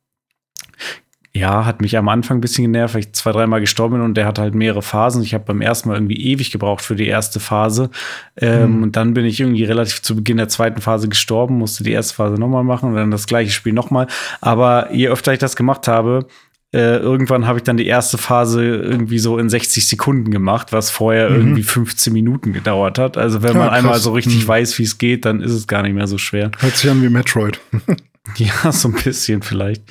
ja, 1.33 1.65
hat 1.65 1.81
mich 1.81 1.95
am 1.95 2.09
Anfang 2.09 2.37
ein 2.37 2.41
bisschen 2.41 2.63
genervt, 2.63 2.95
weil 2.95 3.01
ich 3.01 3.13
zwei, 3.13 3.31
dreimal 3.31 3.59
gestorben 3.59 3.97
bin 3.97 4.03
und 4.03 4.15
der 4.15 4.25
hat 4.25 4.39
halt 4.39 4.55
mehrere 4.55 4.81
Phasen. 4.81 5.21
Ich 5.21 5.35
habe 5.35 5.43
beim 5.45 5.61
ersten 5.61 5.89
Mal 5.89 5.95
irgendwie 5.95 6.19
ewig 6.31 6.51
gebraucht 6.51 6.83
für 6.83 6.95
die 6.95 7.07
erste 7.07 7.39
Phase. 7.39 7.91
Ähm, 8.37 8.81
Und 8.81 8.95
dann 8.95 9.13
bin 9.13 9.23
ich 9.23 9.39
irgendwie 9.39 9.63
relativ 9.63 10.01
zu 10.01 10.15
Beginn 10.15 10.37
der 10.37 10.49
zweiten 10.49 10.81
Phase 10.81 11.07
gestorben, 11.09 11.59
musste 11.59 11.83
die 11.83 11.91
erste 11.91 12.15
Phase 12.15 12.39
nochmal 12.39 12.63
machen 12.63 12.89
und 12.89 12.95
dann 12.95 13.11
das 13.11 13.27
gleiche 13.27 13.51
Spiel 13.51 13.73
nochmal. 13.73 14.07
Aber 14.41 14.91
je 14.91 15.09
öfter 15.09 15.31
ich 15.31 15.39
das 15.39 15.55
gemacht 15.55 15.87
habe, 15.87 16.25
äh, 16.73 16.97
irgendwann 16.97 17.47
habe 17.47 17.59
ich 17.59 17.63
dann 17.63 17.77
die 17.77 17.87
erste 17.87 18.17
Phase 18.17 18.63
irgendwie 18.65 19.19
so 19.19 19.37
in 19.37 19.49
60 19.49 19.87
Sekunden 19.87 20.31
gemacht, 20.31 20.73
was 20.73 20.89
vorher 20.91 21.29
irgendwie 21.29 21.63
15 21.63 22.11
Minuten 22.11 22.51
gedauert 22.53 22.99
hat. 22.99 23.17
Also 23.17 23.41
wenn 23.41 23.53
Ja, 23.53 23.59
man 23.59 23.69
einmal 23.69 23.93
krass. 23.93 24.03
so 24.03 24.11
richtig 24.11 24.43
Mhm. 24.43 24.47
weiß, 24.47 24.77
wie 24.79 24.83
es 24.83 24.97
geht, 24.97 25.23
dann 25.25 25.39
ist 25.41 25.53
es 25.53 25.67
gar 25.67 25.81
nicht 25.83 25.93
mehr 25.93 26.07
so 26.07 26.17
schwer. 26.17 26.51
Hört 26.59 26.75
sich 26.75 26.89
an 26.91 27.01
wie 27.01 27.09
Metroid. 27.09 27.59
Ja, 28.35 28.73
so 28.73 28.89
ein 28.89 28.93
bisschen 28.93 29.41
vielleicht. 29.41 29.83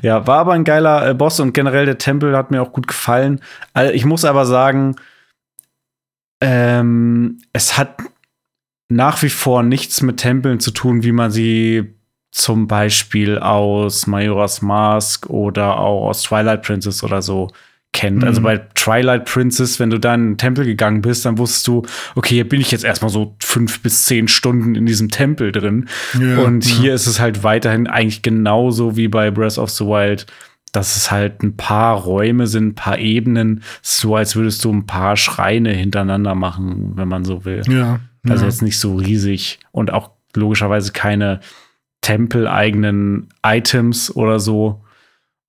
Ja, 0.00 0.26
war 0.26 0.38
aber 0.38 0.54
ein 0.54 0.64
geiler 0.64 1.10
äh, 1.10 1.12
Boss 1.12 1.38
und 1.40 1.52
generell 1.52 1.84
der 1.84 1.98
Tempel 1.98 2.34
hat 2.34 2.50
mir 2.50 2.62
auch 2.62 2.72
gut 2.72 2.86
gefallen. 2.88 3.40
Also, 3.74 3.92
ich 3.92 4.06
muss 4.06 4.24
aber 4.24 4.46
sagen, 4.46 4.96
ähm, 6.40 7.38
es 7.52 7.76
hat 7.78 7.96
nach 8.88 9.22
wie 9.22 9.28
vor 9.28 9.62
nichts 9.62 10.02
mit 10.02 10.16
Tempeln 10.18 10.58
zu 10.60 10.70
tun, 10.70 11.02
wie 11.02 11.12
man 11.12 11.30
sie 11.30 11.94
zum 12.32 12.66
Beispiel 12.66 13.38
aus 13.38 14.06
Majora's 14.06 14.62
Mask 14.62 15.28
oder 15.28 15.78
auch 15.78 16.08
aus 16.08 16.22
Twilight 16.22 16.62
Princess 16.62 17.04
oder 17.04 17.22
so 17.22 17.50
kennt. 17.92 18.18
Mhm. 18.18 18.24
Also 18.24 18.40
bei 18.40 18.58
Twilight 18.74 19.26
Princess, 19.26 19.78
wenn 19.78 19.90
du 19.90 20.00
da 20.00 20.14
in 20.14 20.30
den 20.30 20.38
Tempel 20.38 20.64
gegangen 20.64 21.02
bist, 21.02 21.26
dann 21.26 21.36
wusstest 21.36 21.68
du, 21.68 21.82
okay, 22.14 22.36
hier 22.36 22.48
bin 22.48 22.60
ich 22.60 22.70
jetzt 22.70 22.84
erstmal 22.84 23.10
so 23.10 23.36
fünf 23.40 23.82
bis 23.82 24.06
zehn 24.06 24.28
Stunden 24.28 24.74
in 24.74 24.86
diesem 24.86 25.10
Tempel 25.10 25.52
drin. 25.52 25.88
Ja, 26.18 26.38
und 26.38 26.64
ja. 26.64 26.76
hier 26.76 26.94
ist 26.94 27.06
es 27.06 27.20
halt 27.20 27.44
weiterhin 27.44 27.86
eigentlich 27.86 28.22
genauso 28.22 28.96
wie 28.96 29.08
bei 29.08 29.30
Breath 29.30 29.58
of 29.58 29.68
the 29.68 29.84
Wild, 29.84 30.26
dass 30.72 30.96
es 30.96 31.10
halt 31.10 31.42
ein 31.42 31.58
paar 31.58 31.98
Räume 31.98 32.46
sind, 32.46 32.68
ein 32.68 32.74
paar 32.74 32.98
Ebenen, 32.98 33.62
so 33.82 34.16
als 34.16 34.36
würdest 34.36 34.64
du 34.64 34.72
ein 34.72 34.86
paar 34.86 35.18
Schreine 35.18 35.74
hintereinander 35.74 36.34
machen, 36.34 36.92
wenn 36.94 37.08
man 37.08 37.26
so 37.26 37.44
will. 37.44 37.62
Ja. 37.68 38.00
Also 38.26 38.44
ja. 38.44 38.48
jetzt 38.48 38.62
nicht 38.62 38.78
so 38.78 38.96
riesig 38.96 39.58
und 39.70 39.92
auch 39.92 40.12
logischerweise 40.34 40.92
keine 40.92 41.40
tempeleigenen 42.02 43.28
Items 43.44 44.14
oder 44.14 44.38
so. 44.38 44.84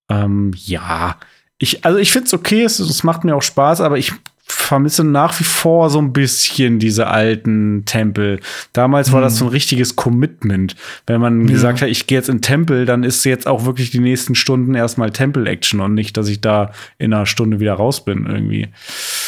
Ähm, 0.09 0.51
ja, 0.55 1.17
ich, 1.57 1.83
also 1.85 1.99
ich 1.99 2.11
finde 2.11 2.27
es 2.27 2.33
okay, 2.33 2.63
es, 2.63 2.79
es 2.79 3.03
macht 3.03 3.23
mir 3.25 3.35
auch 3.35 3.41
Spaß, 3.41 3.81
aber 3.81 3.97
ich 3.97 4.13
vermisse 4.45 5.03
nach 5.03 5.39
wie 5.39 5.43
vor 5.45 5.89
so 5.89 5.99
ein 5.99 6.13
bisschen 6.13 6.77
diese 6.77 7.07
alten 7.07 7.83
Tempel. 7.85 8.39
Damals 8.73 9.11
war 9.11 9.21
das 9.21 9.37
so 9.37 9.45
ein 9.45 9.51
richtiges 9.51 9.95
Commitment. 9.95 10.75
Wenn 11.07 11.21
man 11.21 11.41
Ja. 11.47 11.53
gesagt 11.53 11.81
hat, 11.81 11.89
ich 11.89 12.07
gehe 12.07 12.17
jetzt 12.17 12.29
in 12.29 12.41
Tempel, 12.41 12.85
dann 12.85 13.03
ist 13.03 13.23
jetzt 13.23 13.47
auch 13.47 13.65
wirklich 13.65 13.91
die 13.91 13.99
nächsten 13.99 14.35
Stunden 14.35 14.75
erstmal 14.75 15.11
Tempel-Action 15.11 15.79
und 15.79 15.93
nicht, 15.93 16.17
dass 16.17 16.27
ich 16.27 16.41
da 16.41 16.71
in 16.97 17.13
einer 17.13 17.25
Stunde 17.25 17.59
wieder 17.59 17.73
raus 17.73 18.03
bin 18.05 18.25
irgendwie. 18.25 18.67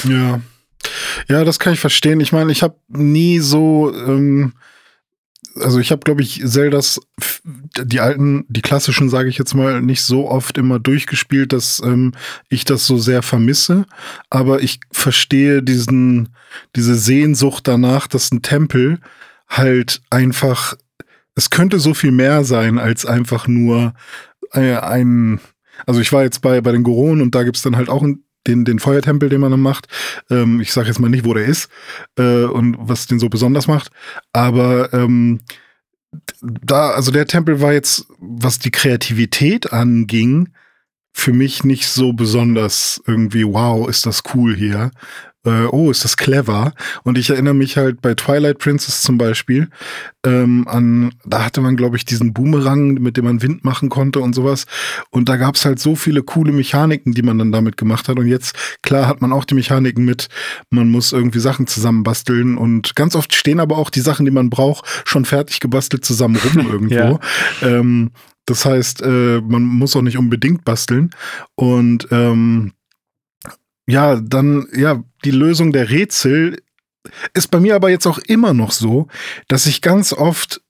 Ja. 0.04 0.42
Ja, 1.28 1.44
das 1.44 1.60
kann 1.60 1.74
ich 1.74 1.80
verstehen. 1.80 2.20
Ich 2.20 2.32
meine, 2.32 2.52
ich 2.52 2.62
habe 2.62 2.76
nie 2.90 3.40
so, 3.40 3.94
ähm, 3.96 4.54
also 5.60 5.80
ich 5.80 5.92
habe, 5.92 6.02
glaube 6.04 6.22
ich, 6.22 6.42
Zeldas, 6.46 7.00
die 7.78 8.00
alten, 8.00 8.46
die 8.50 8.62
klassischen, 8.62 9.10
sage 9.10 9.30
ich 9.30 9.38
jetzt 9.38 9.54
mal, 9.54 9.82
nicht 9.82 10.02
so 10.02 10.30
oft 10.30 10.58
immer 10.58 10.80
durchgespielt, 10.80 11.54
dass 11.54 11.82
ähm, 11.84 12.14
ich 12.50 12.66
das 12.66 12.86
so 12.86 12.98
sehr 12.98 13.22
vermisse. 13.22 13.86
Aber 14.30 14.62
ich 14.62 14.80
verstehe 14.92 15.64
diesen, 15.64 16.30
diese 16.76 16.96
Sehnsucht 16.96 17.68
danach, 17.68 18.08
dass 18.08 18.32
ein 18.32 18.42
Tempel 18.42 19.00
halt 19.48 20.02
einfach, 20.10 20.76
es 21.36 21.50
könnte 21.50 21.80
so 21.80 21.94
viel 21.94 22.12
mehr 22.12 22.44
sein 22.44 22.78
als 22.78 23.06
einfach 23.06 23.48
nur 23.48 23.94
äh, 24.52 24.76
ein, 24.76 25.40
also 25.86 26.02
ich 26.02 26.12
war 26.12 26.24
jetzt 26.24 26.42
bei, 26.42 26.60
bei 26.62 26.72
den 26.72 26.84
Goron 26.84 27.22
und 27.22 27.34
da 27.34 27.44
gibt's 27.44 27.62
dann 27.62 27.78
halt 27.78 27.90
auch 27.90 28.04
ein, 28.04 28.25
den, 28.48 28.66
den 28.66 28.80
Feuertempel, 28.80 29.30
den 29.30 29.42
man 29.42 29.52
dann 29.52 29.62
macht. 29.62 29.88
Ähm, 30.30 30.60
ich 30.60 30.72
sage 30.72 30.88
jetzt 30.88 31.00
mal 31.00 31.10
nicht, 31.10 31.26
wo 31.26 31.34
der 31.34 31.46
ist 31.46 31.70
äh, 32.18 32.44
und 32.44 32.78
was 32.80 33.08
den 33.08 33.20
so 33.20 33.30
besonders 33.30 33.68
macht. 33.68 33.92
Aber 34.34 34.94
ähm, 34.94 35.42
da, 36.42 36.92
also 36.92 37.12
der 37.12 37.28
Tempel 37.28 37.62
war 37.62 37.74
jetzt, 37.74 38.06
was 38.20 38.60
die 38.60 38.72
Kreativität 38.72 39.74
anging, 39.74 40.50
für 41.12 41.32
mich 41.32 41.64
nicht 41.64 41.88
so 41.88 42.12
besonders 42.12 43.02
irgendwie, 43.08 43.46
wow, 43.46 43.88
ist 43.88 44.06
das 44.06 44.24
cool 44.34 44.56
hier. 44.56 44.92
Äh, 45.46 45.66
oh, 45.72 45.92
ist 45.92 46.04
das 46.04 46.18
clever. 46.18 46.74
Und 47.04 47.18
ich 47.18 47.30
erinnere 47.30 47.54
mich 47.54 47.78
halt 47.78 48.02
bei 48.02 48.14
Twilight 48.16 48.60
Princess 48.60 49.02
zum 49.02 49.18
Beispiel 49.18 49.70
ähm, 50.26 50.68
an, 50.68 51.14
da 51.24 51.46
hatte 51.46 51.62
man, 51.62 51.76
glaube 51.76 51.98
ich, 51.98 52.06
diesen 52.06 52.34
Boomerang, 52.34 52.96
mit 52.96 53.18
dem 53.18 53.26
man 53.26 53.42
Wind 53.42 53.64
machen 53.64 53.90
konnte 53.90 54.20
und 54.20 54.34
sowas. 54.34 54.66
Und 55.12 55.30
da 55.30 55.38
gab 55.38 55.56
es 55.56 55.66
halt 55.66 55.80
so 55.80 55.96
viele 55.96 56.24
coole 56.24 56.52
Mechaniken, 56.52 57.14
die 57.14 57.22
man 57.22 57.38
dann 57.38 57.52
damit 57.52 57.78
gemacht 57.78 58.10
hat. 58.10 58.18
Und 58.18 58.28
jetzt, 58.28 58.56
klar, 58.82 59.08
hat 59.08 59.22
man 59.22 59.32
auch 59.32 59.46
die 59.46 59.56
Mechaniken 59.56 60.04
mit, 60.04 60.28
man 60.70 60.90
muss 60.90 61.14
irgendwie 61.14 61.40
Sachen 61.40 61.68
zusammenbasteln. 61.68 62.58
Und 62.58 62.96
ganz 62.96 63.16
oft 63.16 63.34
stehen 63.34 63.60
aber 63.60 63.78
auch 63.78 63.90
die 63.90 64.02
Sachen, 64.02 64.26
die 64.26 64.32
man 64.32 64.50
braucht, 64.50 64.86
schon 65.06 65.26
fertig 65.26 65.60
gebastelt 65.60 66.04
zusammen 66.04 66.38
rum 66.38 66.68
irgendwo. 66.72 66.96
Ja. 66.96 67.20
ähm, 67.62 68.12
das 68.46 68.66
heißt, 68.66 69.02
äh, 69.02 69.42
man 69.42 69.64
muss 69.64 69.96
auch 69.96 70.02
nicht 70.02 70.18
unbedingt 70.18 70.66
basteln. 70.66 71.12
Und 71.56 72.08
ähm, 72.12 72.74
ja, 73.88 74.20
dann, 74.20 74.68
ja, 74.76 75.04
die 75.24 75.32
Lösung 75.32 75.72
der 75.72 75.90
Rätsel 75.90 76.58
ist 77.34 77.52
bei 77.52 77.60
mir 77.60 77.76
aber 77.76 77.90
jetzt 77.90 78.08
auch 78.08 78.18
immer 78.18 78.54
noch 78.54 78.72
so, 78.72 79.08
dass 79.48 79.68
ich 79.68 79.82
ganz 79.82 80.12
oft 80.12 80.62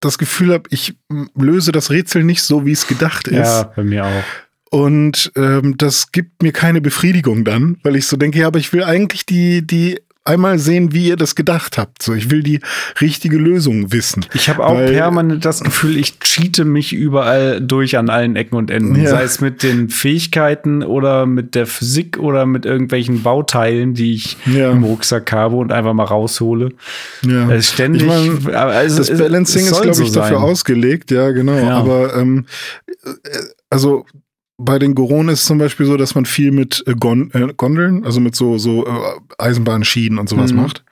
das 0.00 0.18
Gefühl 0.18 0.52
habe, 0.52 0.64
ich 0.70 0.96
löse 1.34 1.72
das 1.72 1.90
Rätsel 1.90 2.24
nicht 2.24 2.42
so, 2.42 2.64
wie 2.66 2.72
es 2.72 2.86
gedacht 2.86 3.28
ist. 3.28 3.36
Ja, 3.36 3.62
bei 3.64 3.84
mir 3.84 4.04
auch. 4.04 4.24
Und 4.70 5.32
ähm, 5.36 5.76
das 5.76 6.12
gibt 6.12 6.42
mir 6.42 6.52
keine 6.52 6.80
Befriedigung 6.80 7.44
dann, 7.44 7.78
weil 7.82 7.96
ich 7.96 8.06
so 8.06 8.16
denke, 8.16 8.40
ja, 8.40 8.48
aber 8.48 8.58
ich 8.58 8.72
will 8.72 8.82
eigentlich 8.82 9.24
die, 9.24 9.66
die 9.66 10.00
einmal 10.26 10.58
sehen, 10.58 10.92
wie 10.92 11.06
ihr 11.08 11.16
das 11.16 11.34
gedacht 11.34 11.78
habt. 11.78 12.02
So, 12.02 12.12
ich 12.14 12.30
will 12.30 12.42
die 12.42 12.60
richtige 13.00 13.38
Lösung 13.38 13.92
wissen. 13.92 14.26
Ich 14.34 14.48
habe 14.48 14.64
auch 14.66 14.74
Weil- 14.74 14.92
permanent 14.92 15.44
das 15.44 15.60
Gefühl, 15.60 15.96
ich 15.96 16.18
cheate 16.20 16.64
mich 16.64 16.92
überall 16.92 17.60
durch 17.60 17.96
an 17.98 18.10
allen 18.10 18.36
Ecken 18.36 18.56
und 18.56 18.70
Enden. 18.70 18.96
Ja. 19.02 19.10
Sei 19.10 19.22
es 19.22 19.40
mit 19.40 19.62
den 19.62 19.88
Fähigkeiten 19.88 20.82
oder 20.82 21.26
mit 21.26 21.54
der 21.54 21.66
Physik 21.66 22.18
oder 22.18 22.46
mit 22.46 22.66
irgendwelchen 22.66 23.22
Bauteilen, 23.22 23.94
die 23.94 24.14
ich 24.14 24.36
Ja. 24.46 24.70
im 24.72 24.84
Rucksack 24.84 25.32
habe 25.32 25.56
und 25.56 25.72
einfach 25.72 25.94
mal 25.94 26.04
raushole. 26.04 26.70
Ja. 27.26 27.50
Es 27.50 27.66
ist 27.66 27.72
ständig. 27.74 28.02
Ich 28.02 28.08
mein, 28.08 28.54
also, 28.54 28.98
das 28.98 29.18
Balancing 29.18 29.66
ist, 29.66 29.80
glaube 29.80 29.94
so 29.94 30.02
ich, 30.02 30.12
dafür 30.12 30.36
sein. 30.38 30.44
ausgelegt, 30.44 31.10
ja, 31.10 31.30
genau. 31.30 31.56
Ja. 31.56 31.78
Aber 31.78 32.14
ähm, 32.16 32.46
äh, 33.04 33.10
also 33.70 34.04
bei 34.58 34.78
den 34.78 34.94
Goron 34.94 35.28
ist 35.28 35.44
zum 35.46 35.58
Beispiel 35.58 35.86
so, 35.86 35.96
dass 35.96 36.14
man 36.14 36.24
viel 36.24 36.50
mit 36.50 36.82
äh, 36.86 36.94
Gon 36.94 37.30
äh, 37.32 37.52
Gondeln, 37.56 38.04
also 38.04 38.20
mit 38.20 38.34
so, 38.34 38.58
so 38.58 38.86
äh, 38.86 38.90
Eisenbahnschienen 39.38 40.18
und 40.18 40.28
sowas 40.28 40.52
Mhm. 40.52 40.56
macht. 40.58 40.84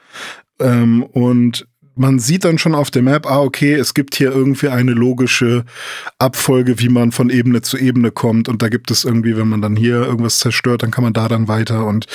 Ähm, 0.60 1.02
und 1.02 1.66
man 1.96 2.18
sieht 2.18 2.44
dann 2.44 2.58
schon 2.58 2.74
auf 2.74 2.90
der 2.90 3.02
Map, 3.02 3.24
ah, 3.26 3.40
okay, 3.40 3.74
es 3.74 3.94
gibt 3.94 4.16
hier 4.16 4.32
irgendwie 4.32 4.68
eine 4.68 4.92
logische 4.92 5.64
Abfolge, 6.18 6.80
wie 6.80 6.88
man 6.88 7.12
von 7.12 7.30
Ebene 7.30 7.62
zu 7.62 7.78
Ebene 7.78 8.10
kommt. 8.10 8.48
Und 8.48 8.62
da 8.62 8.68
gibt 8.68 8.90
es 8.90 9.04
irgendwie, 9.04 9.36
wenn 9.36 9.48
man 9.48 9.62
dann 9.62 9.76
hier 9.76 10.02
irgendwas 10.02 10.40
zerstört, 10.40 10.82
dann 10.82 10.90
kann 10.90 11.04
man 11.04 11.12
da 11.12 11.28
dann 11.28 11.46
weiter. 11.46 11.86
Und 11.86 12.06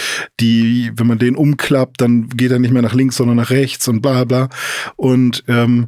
die, 0.41 0.91
wenn 0.95 1.07
man 1.07 1.17
den 1.17 1.35
umklappt, 1.35 2.01
dann 2.01 2.27
geht 2.27 2.51
er 2.51 2.59
nicht 2.59 2.71
mehr 2.71 2.81
nach 2.81 2.93
links, 2.93 3.15
sondern 3.15 3.37
nach 3.37 3.51
rechts 3.51 3.87
und 3.87 4.01
bla 4.01 4.25
bla. 4.25 4.49
Und 4.97 5.45
ähm, 5.47 5.87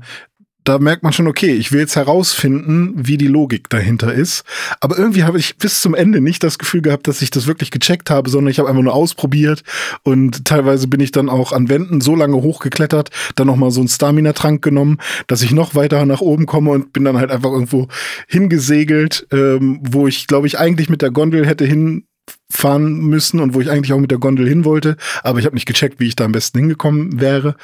da 0.63 0.80
merkt 0.80 1.03
man 1.03 1.13
schon, 1.13 1.27
okay, 1.27 1.53
ich 1.53 1.72
will 1.72 1.80
jetzt 1.80 1.96
herausfinden, 1.96 2.94
wie 2.96 3.18
die 3.18 3.27
Logik 3.27 3.70
dahinter 3.70 4.13
ist. 4.13 4.44
Aber 4.80 4.98
irgendwie 4.98 5.24
habe 5.24 5.39
ich 5.39 5.58
bis 5.58 5.82
zum 5.82 5.96
Ende 5.96 6.22
nicht 6.22 6.44
das 6.44 6.60
Gefühl 6.60 6.82
gehabt, 6.82 7.08
dass 7.08 7.22
ich 7.22 7.32
das 7.32 7.48
wirklich 7.48 7.72
gecheckt 7.72 8.10
habe, 8.10 8.30
sondern 8.30 8.51
ich 8.51 8.60
habe 8.60 8.70
einfach 8.70 8.84
nur 8.84 8.94
ausprobiert 8.94 9.63
und 10.03 10.46
teilweise 10.46 10.88
bin 10.88 11.00
ich 11.00 11.12
dann 11.12 11.30
auch 11.30 11.51
an 11.51 11.70
Wänden 11.70 12.01
so 12.01 12.15
lange 12.15 12.36
hochgeklettert, 12.36 13.10
dann 13.36 13.48
nochmal 13.48 13.72
so 13.72 13.82
einen 13.82 13.89
Stamina-Trank 13.89 14.62
genommen, 14.62 14.98
dass 15.27 15.41
ich 15.41 15.51
noch 15.51 15.75
weiter 15.75 16.06
nach 16.06 16.22
oben 16.22 16.46
komme 16.46 16.72
und 16.72 16.94
bin 16.94 17.06
dann 17.06 17.18
halt 17.18 17.32
einfach 17.32 17.51
irgendwo 17.51 17.88
hingesegelt, 18.27 19.27
ähm, 19.32 19.80
wo 19.82 20.08
ich, 20.08 20.27
glaube 20.27 20.48
ich, 20.48 20.60
eigentlich 20.60 20.89
mit 20.89 21.01
der 21.01 21.12
Gondel 21.12 21.46
hätte 21.46 21.65
hin 21.65 22.06
fahren 22.51 23.00
müssen 23.00 23.39
und 23.39 23.53
wo 23.53 23.62
ich 23.62 23.70
eigentlich 23.70 23.94
auch 23.94 24.00
mit 24.00 24.12
der 24.12 24.20
Gondel 24.20 24.48
hin 24.48 24.65
wollte, 24.65 24.98
aber 25.24 25.39
ich 25.39 25.46
habe 25.46 25.56
nicht 25.56 25.65
gecheckt, 25.65 26.00
wie 26.00 26.08
ich 26.08 26.15
da 26.15 26.25
am 26.25 26.32
besten 26.32 26.60
hingekommen 26.60 27.20
wäre. 27.20 27.56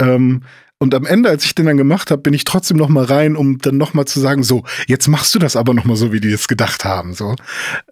Ähm, 0.00 0.42
und 0.78 0.94
am 0.94 1.06
Ende, 1.06 1.30
als 1.30 1.44
ich 1.44 1.54
den 1.54 1.66
dann 1.66 1.76
gemacht 1.76 2.10
habe, 2.10 2.20
bin 2.20 2.34
ich 2.34 2.44
trotzdem 2.44 2.76
noch 2.76 2.88
mal 2.88 3.04
rein, 3.04 3.36
um 3.36 3.58
dann 3.58 3.76
noch 3.76 3.94
mal 3.94 4.06
zu 4.06 4.20
sagen, 4.20 4.42
so, 4.42 4.64
jetzt 4.86 5.08
machst 5.08 5.34
du 5.34 5.38
das 5.38 5.56
aber 5.56 5.72
noch 5.72 5.84
mal 5.84 5.96
so, 5.96 6.12
wie 6.12 6.20
die 6.20 6.32
es 6.32 6.48
gedacht 6.48 6.84
haben. 6.84 7.14
So, 7.14 7.36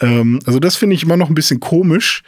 ähm, 0.00 0.40
also 0.46 0.58
das 0.58 0.76
finde 0.76 0.96
ich 0.96 1.04
immer 1.04 1.16
noch 1.16 1.28
ein 1.28 1.34
bisschen 1.34 1.60
komisch. 1.60 2.22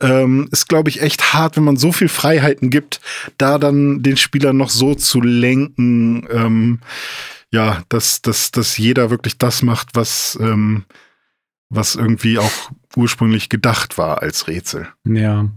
Ähm, 0.00 0.48
ist, 0.52 0.68
glaube 0.68 0.90
ich, 0.90 1.02
echt 1.02 1.34
hart, 1.34 1.56
wenn 1.56 1.64
man 1.64 1.76
so 1.76 1.92
viel 1.92 2.08
Freiheiten 2.08 2.70
gibt, 2.70 3.00
da 3.36 3.58
dann 3.58 4.02
den 4.02 4.16
Spieler 4.16 4.52
noch 4.52 4.70
so 4.70 4.94
zu 4.94 5.20
lenken. 5.20 6.26
Ähm, 6.30 6.78
ja, 7.52 7.82
dass, 7.88 8.22
dass, 8.22 8.52
dass 8.52 8.78
jeder 8.78 9.10
wirklich 9.10 9.38
das 9.38 9.62
macht, 9.62 9.88
was, 9.94 10.38
ähm, 10.40 10.84
was 11.68 11.94
irgendwie 11.94 12.38
auch 12.38 12.70
ursprünglich 12.96 13.48
gedacht 13.48 13.98
war 13.98 14.22
als 14.22 14.46
Rätsel. 14.46 14.88
Ja. 15.04 15.48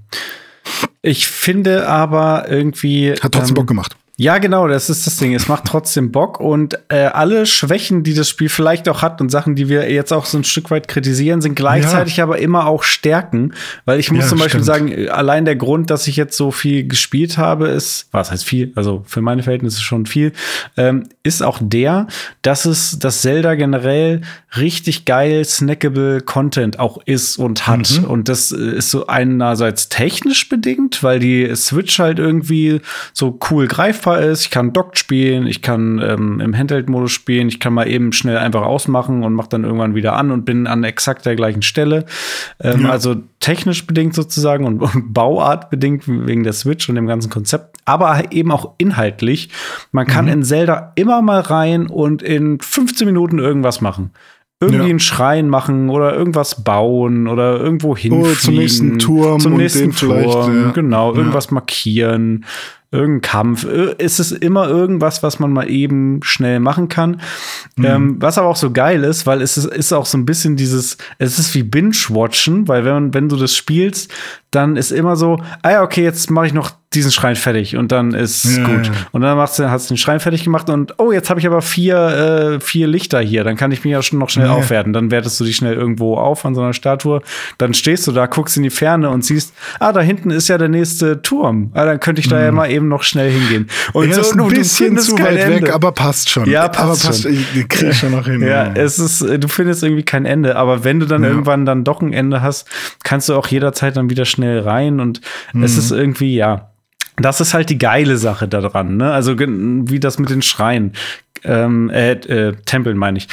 Ich 1.01 1.27
finde 1.27 1.87
aber 1.87 2.49
irgendwie. 2.49 3.13
Hat 3.13 3.31
trotzdem 3.31 3.49
ähm, 3.49 3.53
Bock 3.53 3.67
gemacht. 3.67 3.95
Ja, 4.19 4.37
genau, 4.37 4.67
das 4.67 4.89
ist 4.89 5.07
das 5.07 5.15
Ding. 5.15 5.33
Es 5.33 5.47
macht 5.47 5.63
trotzdem 5.63 6.11
Bock 6.11 6.41
und 6.41 6.77
äh, 6.89 7.05
alle 7.05 7.45
Schwächen, 7.45 8.03
die 8.03 8.13
das 8.13 8.27
Spiel 8.27 8.49
vielleicht 8.49 8.89
auch 8.89 9.01
hat 9.01 9.21
und 9.21 9.29
Sachen, 9.29 9.55
die 9.55 9.69
wir 9.69 9.89
jetzt 9.89 10.11
auch 10.11 10.25
so 10.25 10.37
ein 10.37 10.43
Stück 10.43 10.71
weit 10.71 10.89
kritisieren, 10.89 11.39
sind 11.39 11.55
gleichzeitig 11.55 12.17
ja. 12.17 12.25
aber 12.25 12.37
immer 12.37 12.67
auch 12.67 12.83
Stärken. 12.83 13.53
Weil 13.85 13.97
ich 13.97 14.11
muss 14.11 14.25
ja, 14.25 14.27
zum 14.27 14.39
Beispiel 14.39 14.61
stimmt. 14.61 14.65
sagen, 14.65 15.09
allein 15.09 15.45
der 15.45 15.55
Grund, 15.55 15.89
dass 15.89 16.05
ich 16.05 16.17
jetzt 16.17 16.35
so 16.35 16.51
viel 16.51 16.85
gespielt 16.85 17.37
habe, 17.37 17.69
ist, 17.69 18.09
was 18.11 18.29
heißt 18.29 18.43
viel, 18.43 18.73
also 18.75 19.05
für 19.07 19.21
meine 19.21 19.41
Verhältnisse 19.41 19.79
schon 19.79 20.05
viel, 20.05 20.33
ähm, 20.75 21.07
ist 21.23 21.41
auch 21.41 21.59
der, 21.61 22.07
dass 22.41 22.65
es, 22.65 22.99
dass 22.99 23.21
Zelda 23.21 23.55
generell 23.55 24.19
richtig 24.57 25.05
geil 25.05 25.45
snackable 25.45 26.21
Content 26.21 26.79
auch 26.79 26.97
ist 27.05 27.37
und 27.37 27.67
hat. 27.67 27.99
Mhm. 27.99 28.05
Und 28.05 28.29
das 28.29 28.51
ist 28.51 28.89
so 28.89 29.05
einerseits 29.05 29.89
technisch 29.89 30.49
bedingt, 30.49 31.03
weil 31.03 31.19
die 31.19 31.55
Switch 31.55 31.99
halt 31.99 32.17
irgendwie 32.17 32.81
so 33.13 33.37
cool 33.49 33.67
greifbar 33.67 34.21
ist. 34.21 34.41
Ich 34.41 34.49
kann 34.49 34.73
Docked 34.73 34.97
spielen, 34.97 35.45
ich 35.45 35.61
kann 35.61 35.99
ähm, 36.03 36.39
im 36.39 36.57
Handheld-Modus 36.57 37.11
spielen, 37.11 37.47
ich 37.47 37.59
kann 37.59 37.73
mal 37.73 37.87
eben 37.87 38.11
schnell 38.11 38.37
einfach 38.37 38.63
ausmachen 38.63 39.23
und 39.23 39.33
mache 39.33 39.49
dann 39.49 39.63
irgendwann 39.63 39.93
wieder 39.93 40.13
an 40.13 40.31
und 40.31 40.45
bin 40.45 40.65
an 40.65 40.83
exakt 40.83 41.27
der 41.27 41.35
gleichen 41.35 41.61
Stelle. 41.61 42.05
Ähm, 42.59 42.83
ja. 42.83 42.89
Also 42.89 43.17
technisch 43.39 43.85
bedingt 43.85 44.15
sozusagen 44.15 44.65
und, 44.65 44.81
und 44.81 45.13
Bauart 45.13 45.69
bedingt 45.69 46.07
wegen 46.07 46.43
der 46.43 46.53
Switch 46.53 46.89
und 46.89 46.95
dem 46.95 47.05
ganzen 47.05 47.29
Konzept, 47.29 47.77
aber 47.85 48.31
eben 48.31 48.51
auch 48.51 48.73
inhaltlich. 48.79 49.49
Man 49.91 50.07
kann 50.07 50.25
mhm. 50.25 50.31
in 50.31 50.43
Zelda 50.43 50.91
immer 50.95 51.21
mal 51.21 51.41
rein 51.41 51.85
und 51.85 52.23
in 52.23 52.59
15 52.59 53.05
Minuten 53.05 53.37
irgendwas 53.37 53.79
machen 53.79 54.11
irgendwie 54.61 54.83
ja. 54.83 54.89
einen 54.89 54.99
Schrein 54.99 55.47
machen 55.47 55.89
oder 55.89 56.13
irgendwas 56.15 56.63
bauen 56.63 57.27
oder 57.27 57.59
irgendwo 57.59 57.95
hinfliegen. 57.95 58.25
Oder 58.25 58.39
zum 58.39 58.55
nächsten 58.55 58.99
Turm. 58.99 59.39
Zum 59.39 59.53
nächsten 59.55 59.91
Turm, 59.93 60.63
ja. 60.65 60.71
genau. 60.71 61.13
Irgendwas 61.15 61.45
ja. 61.47 61.53
markieren 61.53 62.45
irgendein 62.91 63.21
Kampf. 63.21 63.67
Es 63.97 64.19
ist 64.19 64.31
immer 64.31 64.67
irgendwas, 64.67 65.21
was 65.21 65.39
man 65.39 65.51
mal 65.51 65.69
eben 65.69 66.21
schnell 66.23 66.59
machen 66.59 66.89
kann. 66.89 67.21
Mhm. 67.75 67.85
Ähm, 67.85 68.15
was 68.19 68.37
aber 68.37 68.47
auch 68.47 68.55
so 68.55 68.71
geil 68.71 69.03
ist, 69.03 69.27
weil 69.27 69.41
es 69.41 69.57
ist, 69.57 69.65
ist 69.65 69.93
auch 69.93 70.05
so 70.05 70.17
ein 70.17 70.25
bisschen 70.25 70.55
dieses, 70.55 70.97
es 71.19 71.37
ist 71.37 71.53
wie 71.53 71.63
Binge-Watchen, 71.63 72.67
weil 72.67 72.85
wenn, 72.85 73.13
wenn 73.13 73.29
du 73.29 73.35
das 73.35 73.55
spielst, 73.55 74.11
dann 74.51 74.75
ist 74.75 74.91
immer 74.91 75.15
so, 75.15 75.39
ah 75.61 75.71
ja, 75.71 75.83
okay, 75.83 76.03
jetzt 76.03 76.31
mache 76.31 76.47
ich 76.47 76.53
noch 76.53 76.71
diesen 76.93 77.11
Schrein 77.11 77.35
fertig 77.35 77.77
und 77.77 77.91
dann 77.91 78.15
ist 78.15 78.57
ja, 78.57 78.63
gut. 78.63 78.87
Ja. 78.87 78.93
Und 79.11 79.21
dann 79.21 79.37
machst 79.37 79.59
du, 79.59 79.69
hast 79.69 79.89
du 79.89 79.93
den 79.93 79.99
Schrein 79.99 80.19
fertig 80.19 80.43
gemacht 80.43 80.71
und 80.71 80.95
oh, 80.97 81.11
jetzt 81.11 81.29
habe 81.29 81.39
ich 81.39 81.45
aber 81.45 81.61
vier, 81.61 81.97
äh, 81.97 82.59
vier 82.59 82.87
Lichter 82.87 83.19
hier, 83.19 83.43
dann 83.43 83.57
kann 83.57 83.71
ich 83.71 83.83
mich 83.83 83.91
ja 83.91 84.01
schon 84.01 84.17
noch 84.17 84.29
schnell 84.29 84.47
ja. 84.47 84.53
aufwerten. 84.53 84.91
Dann 84.91 85.11
wertest 85.11 85.39
du 85.39 85.43
dich 85.43 85.55
schnell 85.55 85.75
irgendwo 85.75 86.17
auf 86.17 86.45
an 86.45 86.55
so 86.55 86.61
einer 86.61 86.73
Statue. 86.73 87.21
Dann 87.59 87.75
stehst 87.75 88.07
du 88.07 88.11
da, 88.11 88.25
guckst 88.25 88.57
in 88.57 88.63
die 88.63 88.71
Ferne 88.71 89.11
und 89.11 89.23
siehst, 89.23 89.53
ah, 89.79 89.91
da 89.91 90.01
hinten 90.01 90.31
ist 90.31 90.47
ja 90.47 90.57
der 90.57 90.69
nächste 90.69 91.21
Turm. 91.21 91.69
Ah, 91.75 91.85
dann 91.85 91.99
könnte 91.99 92.21
ich 92.21 92.27
da 92.27 92.41
ja 92.41 92.49
mhm. 92.49 92.57
mal 92.57 92.71
eben 92.71 92.78
noch 92.87 93.03
schnell 93.03 93.31
hingehen. 93.31 93.67
Und 93.93 94.13
so, 94.13 94.21
ist 94.21 94.37
ein 94.37 94.47
bisschen 94.47 94.97
zu 94.97 95.19
weit 95.19 95.37
Ende. 95.37 95.61
weg, 95.61 95.73
aber 95.73 95.91
passt 95.91 96.29
schon. 96.29 96.49
Ja, 96.49 96.67
passt, 96.67 96.79
aber 96.79 97.09
passt 97.09 97.23
schon. 97.23 97.33
Ich, 97.33 97.55
ich 97.55 97.67
krieg 97.67 97.93
schon 97.93 98.11
noch 98.11 98.25
hin. 98.25 98.41
Ja, 98.41 98.73
es 98.73 98.99
ist, 98.99 99.21
du 99.21 99.47
findest 99.47 99.83
irgendwie 99.83 100.03
kein 100.03 100.25
Ende. 100.25 100.55
Aber 100.55 100.83
wenn 100.83 100.99
du 100.99 101.05
dann 101.05 101.23
irgendwann 101.23 101.65
dann 101.65 101.83
doch 101.83 102.01
ein 102.01 102.13
Ende 102.13 102.41
hast, 102.41 102.67
kannst 103.03 103.29
du 103.29 103.35
auch 103.35 103.47
jederzeit 103.47 103.97
dann 103.97 104.09
wieder 104.09 104.25
schnell 104.25 104.59
rein 104.59 104.99
und 104.99 105.21
mhm. 105.53 105.63
es 105.63 105.77
ist 105.77 105.91
irgendwie, 105.91 106.35
ja, 106.35 106.69
das 107.17 107.41
ist 107.41 107.53
halt 107.53 107.69
die 107.69 107.77
geile 107.77 108.17
Sache 108.17 108.47
daran, 108.47 108.97
ne? 108.97 109.11
Also 109.11 109.37
wie 109.37 109.99
das 109.99 110.19
mit 110.19 110.29
den 110.29 110.41
Schreien, 110.41 110.93
ähm, 111.43 111.89
äh, 111.89 112.11
äh, 112.11 112.55
Tempeln 112.65 112.97
meine 112.97 113.17
ich. 113.17 113.27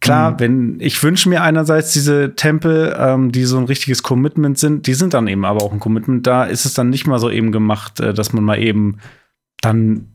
Klar, 0.00 0.32
mhm. 0.32 0.40
wenn 0.40 0.76
ich 0.80 1.02
wünsche 1.02 1.28
mir 1.28 1.42
einerseits 1.42 1.92
diese 1.92 2.34
Tempel, 2.34 2.96
ähm, 2.98 3.32
die 3.32 3.44
so 3.44 3.58
ein 3.58 3.64
richtiges 3.64 4.02
Commitment 4.02 4.58
sind, 4.58 4.86
die 4.86 4.94
sind 4.94 5.14
dann 5.14 5.28
eben 5.28 5.44
aber 5.44 5.62
auch 5.62 5.72
ein 5.72 5.80
Commitment. 5.80 6.26
Da 6.26 6.44
ist 6.44 6.64
es 6.64 6.74
dann 6.74 6.88
nicht 6.88 7.06
mal 7.06 7.18
so 7.18 7.30
eben 7.30 7.52
gemacht, 7.52 8.00
äh, 8.00 8.14
dass 8.14 8.32
man 8.32 8.42
mal 8.42 8.58
eben 8.58 8.98
dann 9.60 10.08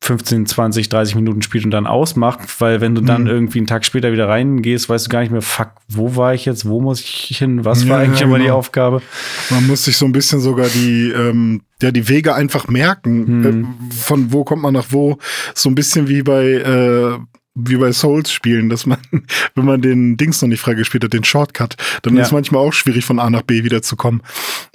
15, 0.00 0.46
20, 0.46 0.88
30 0.88 1.16
Minuten 1.16 1.42
spielt 1.42 1.64
und 1.64 1.72
dann 1.72 1.86
ausmacht, 1.86 2.60
weil 2.60 2.80
wenn 2.80 2.94
du 2.94 3.02
dann 3.02 3.22
mhm. 3.22 3.28
irgendwie 3.28 3.58
einen 3.58 3.66
Tag 3.66 3.84
später 3.84 4.12
wieder 4.12 4.28
reingehst, 4.28 4.88
weißt 4.88 5.06
du 5.06 5.10
gar 5.10 5.20
nicht 5.20 5.32
mehr, 5.32 5.42
fuck, 5.42 5.72
wo 5.88 6.16
war 6.16 6.32
ich 6.34 6.44
jetzt, 6.44 6.66
wo 6.66 6.80
muss 6.80 7.00
ich 7.00 7.36
hin, 7.36 7.64
was 7.64 7.82
ja, 7.82 7.90
war 7.90 7.98
eigentlich 7.98 8.20
ja, 8.20 8.26
immer 8.26 8.38
genau. 8.38 8.46
die 8.46 8.52
Aufgabe? 8.52 9.02
Man 9.50 9.66
muss 9.66 9.84
sich 9.84 9.96
so 9.96 10.06
ein 10.06 10.12
bisschen 10.12 10.40
sogar 10.40 10.68
die, 10.68 11.10
ähm, 11.10 11.62
ja, 11.82 11.90
die 11.90 12.08
Wege 12.08 12.34
einfach 12.34 12.68
merken, 12.68 13.40
mhm. 13.40 13.44
äh, 13.90 13.94
von 13.94 14.32
wo 14.32 14.44
kommt 14.44 14.62
man 14.62 14.72
nach 14.72 14.86
wo, 14.90 15.18
so 15.54 15.68
ein 15.68 15.74
bisschen 15.74 16.08
wie 16.08 16.22
bei, 16.22 16.44
äh, 16.44 17.18
wie 17.58 17.76
bei 17.76 17.92
Souls-Spielen, 17.92 18.68
dass 18.68 18.86
man, 18.86 18.98
wenn 19.54 19.64
man 19.64 19.80
den 19.82 20.16
Dings 20.16 20.40
noch 20.40 20.48
nicht 20.48 20.60
freigespielt 20.60 21.04
hat, 21.04 21.12
den 21.12 21.24
Shortcut, 21.24 21.76
dann 22.02 22.16
ja. 22.16 22.22
ist 22.22 22.32
manchmal 22.32 22.66
auch 22.66 22.72
schwierig, 22.72 23.04
von 23.04 23.18
A 23.18 23.28
nach 23.30 23.42
B 23.42 23.64
wiederzukommen. 23.64 24.22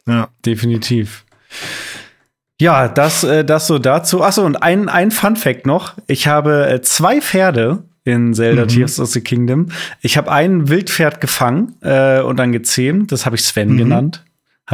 Ja. 0.06 0.30
Definitiv. 0.46 1.24
Ja, 2.60 2.88
das, 2.88 3.24
äh, 3.24 3.44
das 3.44 3.68
so 3.68 3.80
dazu. 3.80 4.24
Achso, 4.24 4.46
und 4.46 4.58
ein, 4.62 4.90
ein 4.90 5.12
Fun 5.12 5.36
Fact 5.36 5.66
noch. 5.66 5.96
Ich 6.08 6.28
habe 6.28 6.70
äh, 6.70 6.82
zwei 6.82 7.22
Pferde 7.22 7.84
in 8.06 8.34
Zelda 8.34 8.64
mhm. 8.64 8.68
Tears 8.68 9.00
of 9.00 9.10
the 9.10 9.22
Kingdom. 9.22 9.68
Ich 10.02 10.18
habe 10.18 10.32
ein 10.32 10.70
Wildpferd 10.70 11.22
gefangen 11.22 11.76
äh, 11.82 12.22
und 12.22 12.38
dann 12.38 12.52
gezähmt. 12.52 13.12
Das 13.12 13.26
habe 13.26 13.36
ich 13.36 13.44
Sven 13.44 13.74
mhm. 13.74 13.78
genannt. 13.78 14.24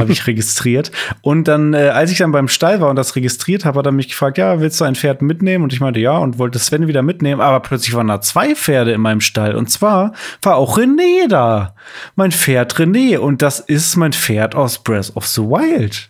Habe 0.00 0.12
ich 0.12 0.26
registriert. 0.26 0.90
Und 1.22 1.48
dann, 1.48 1.74
äh, 1.74 1.88
als 1.88 2.10
ich 2.10 2.18
dann 2.18 2.32
beim 2.32 2.48
Stall 2.48 2.80
war 2.80 2.90
und 2.90 2.96
das 2.96 3.16
registriert 3.16 3.64
habe, 3.64 3.78
hat 3.78 3.86
er 3.86 3.92
mich 3.92 4.08
gefragt, 4.08 4.38
ja, 4.38 4.60
willst 4.60 4.80
du 4.80 4.84
ein 4.84 4.94
Pferd 4.94 5.22
mitnehmen? 5.22 5.64
Und 5.64 5.72
ich 5.72 5.80
meinte, 5.80 6.00
ja, 6.00 6.16
und 6.18 6.38
wollte 6.38 6.58
Sven 6.58 6.86
wieder 6.86 7.02
mitnehmen. 7.02 7.40
Aber 7.40 7.60
plötzlich 7.60 7.94
waren 7.94 8.08
da 8.08 8.20
zwei 8.20 8.54
Pferde 8.54 8.92
in 8.92 9.00
meinem 9.00 9.20
Stall. 9.20 9.54
Und 9.54 9.70
zwar 9.70 10.12
war 10.42 10.56
auch 10.56 10.78
René 10.78 11.28
da. 11.28 11.74
Mein 12.16 12.32
Pferd 12.32 12.74
René. 12.74 13.18
Und 13.18 13.42
das 13.42 13.60
ist 13.60 13.96
mein 13.96 14.12
Pferd 14.12 14.54
aus 14.54 14.82
Breath 14.82 15.14
of 15.14 15.26
the 15.26 15.42
Wild. 15.42 16.08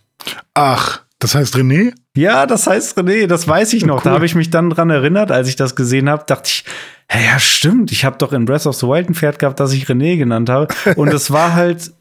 Ach. 0.54 1.02
Das 1.18 1.34
heißt 1.34 1.54
René? 1.54 1.92
Ja, 2.16 2.46
das 2.46 2.66
heißt 2.66 2.98
René, 2.98 3.26
das 3.26 3.46
weiß 3.46 3.74
ich 3.74 3.84
noch. 3.84 3.98
Cool. 3.98 4.04
Da 4.04 4.10
habe 4.12 4.26
ich 4.26 4.34
mich 4.34 4.50
dann 4.50 4.70
dran 4.70 4.88
erinnert, 4.88 5.30
als 5.30 5.48
ich 5.48 5.56
das 5.56 5.76
gesehen 5.76 6.08
habe, 6.08 6.24
dachte 6.26 6.48
ich, 6.48 6.64
ja, 7.12 7.38
stimmt, 7.38 7.92
ich 7.92 8.04
habe 8.04 8.16
doch 8.18 8.32
in 8.32 8.46
Breath 8.46 8.66
of 8.66 8.76
the 8.76 8.86
Wild 8.86 9.10
ein 9.10 9.14
Pferd 9.14 9.38
gehabt, 9.38 9.60
das 9.60 9.72
ich 9.72 9.86
René 9.86 10.16
genannt 10.16 10.48
habe. 10.48 10.68
Und 10.96 11.12
es 11.12 11.30
war 11.30 11.54
halt 11.54 11.92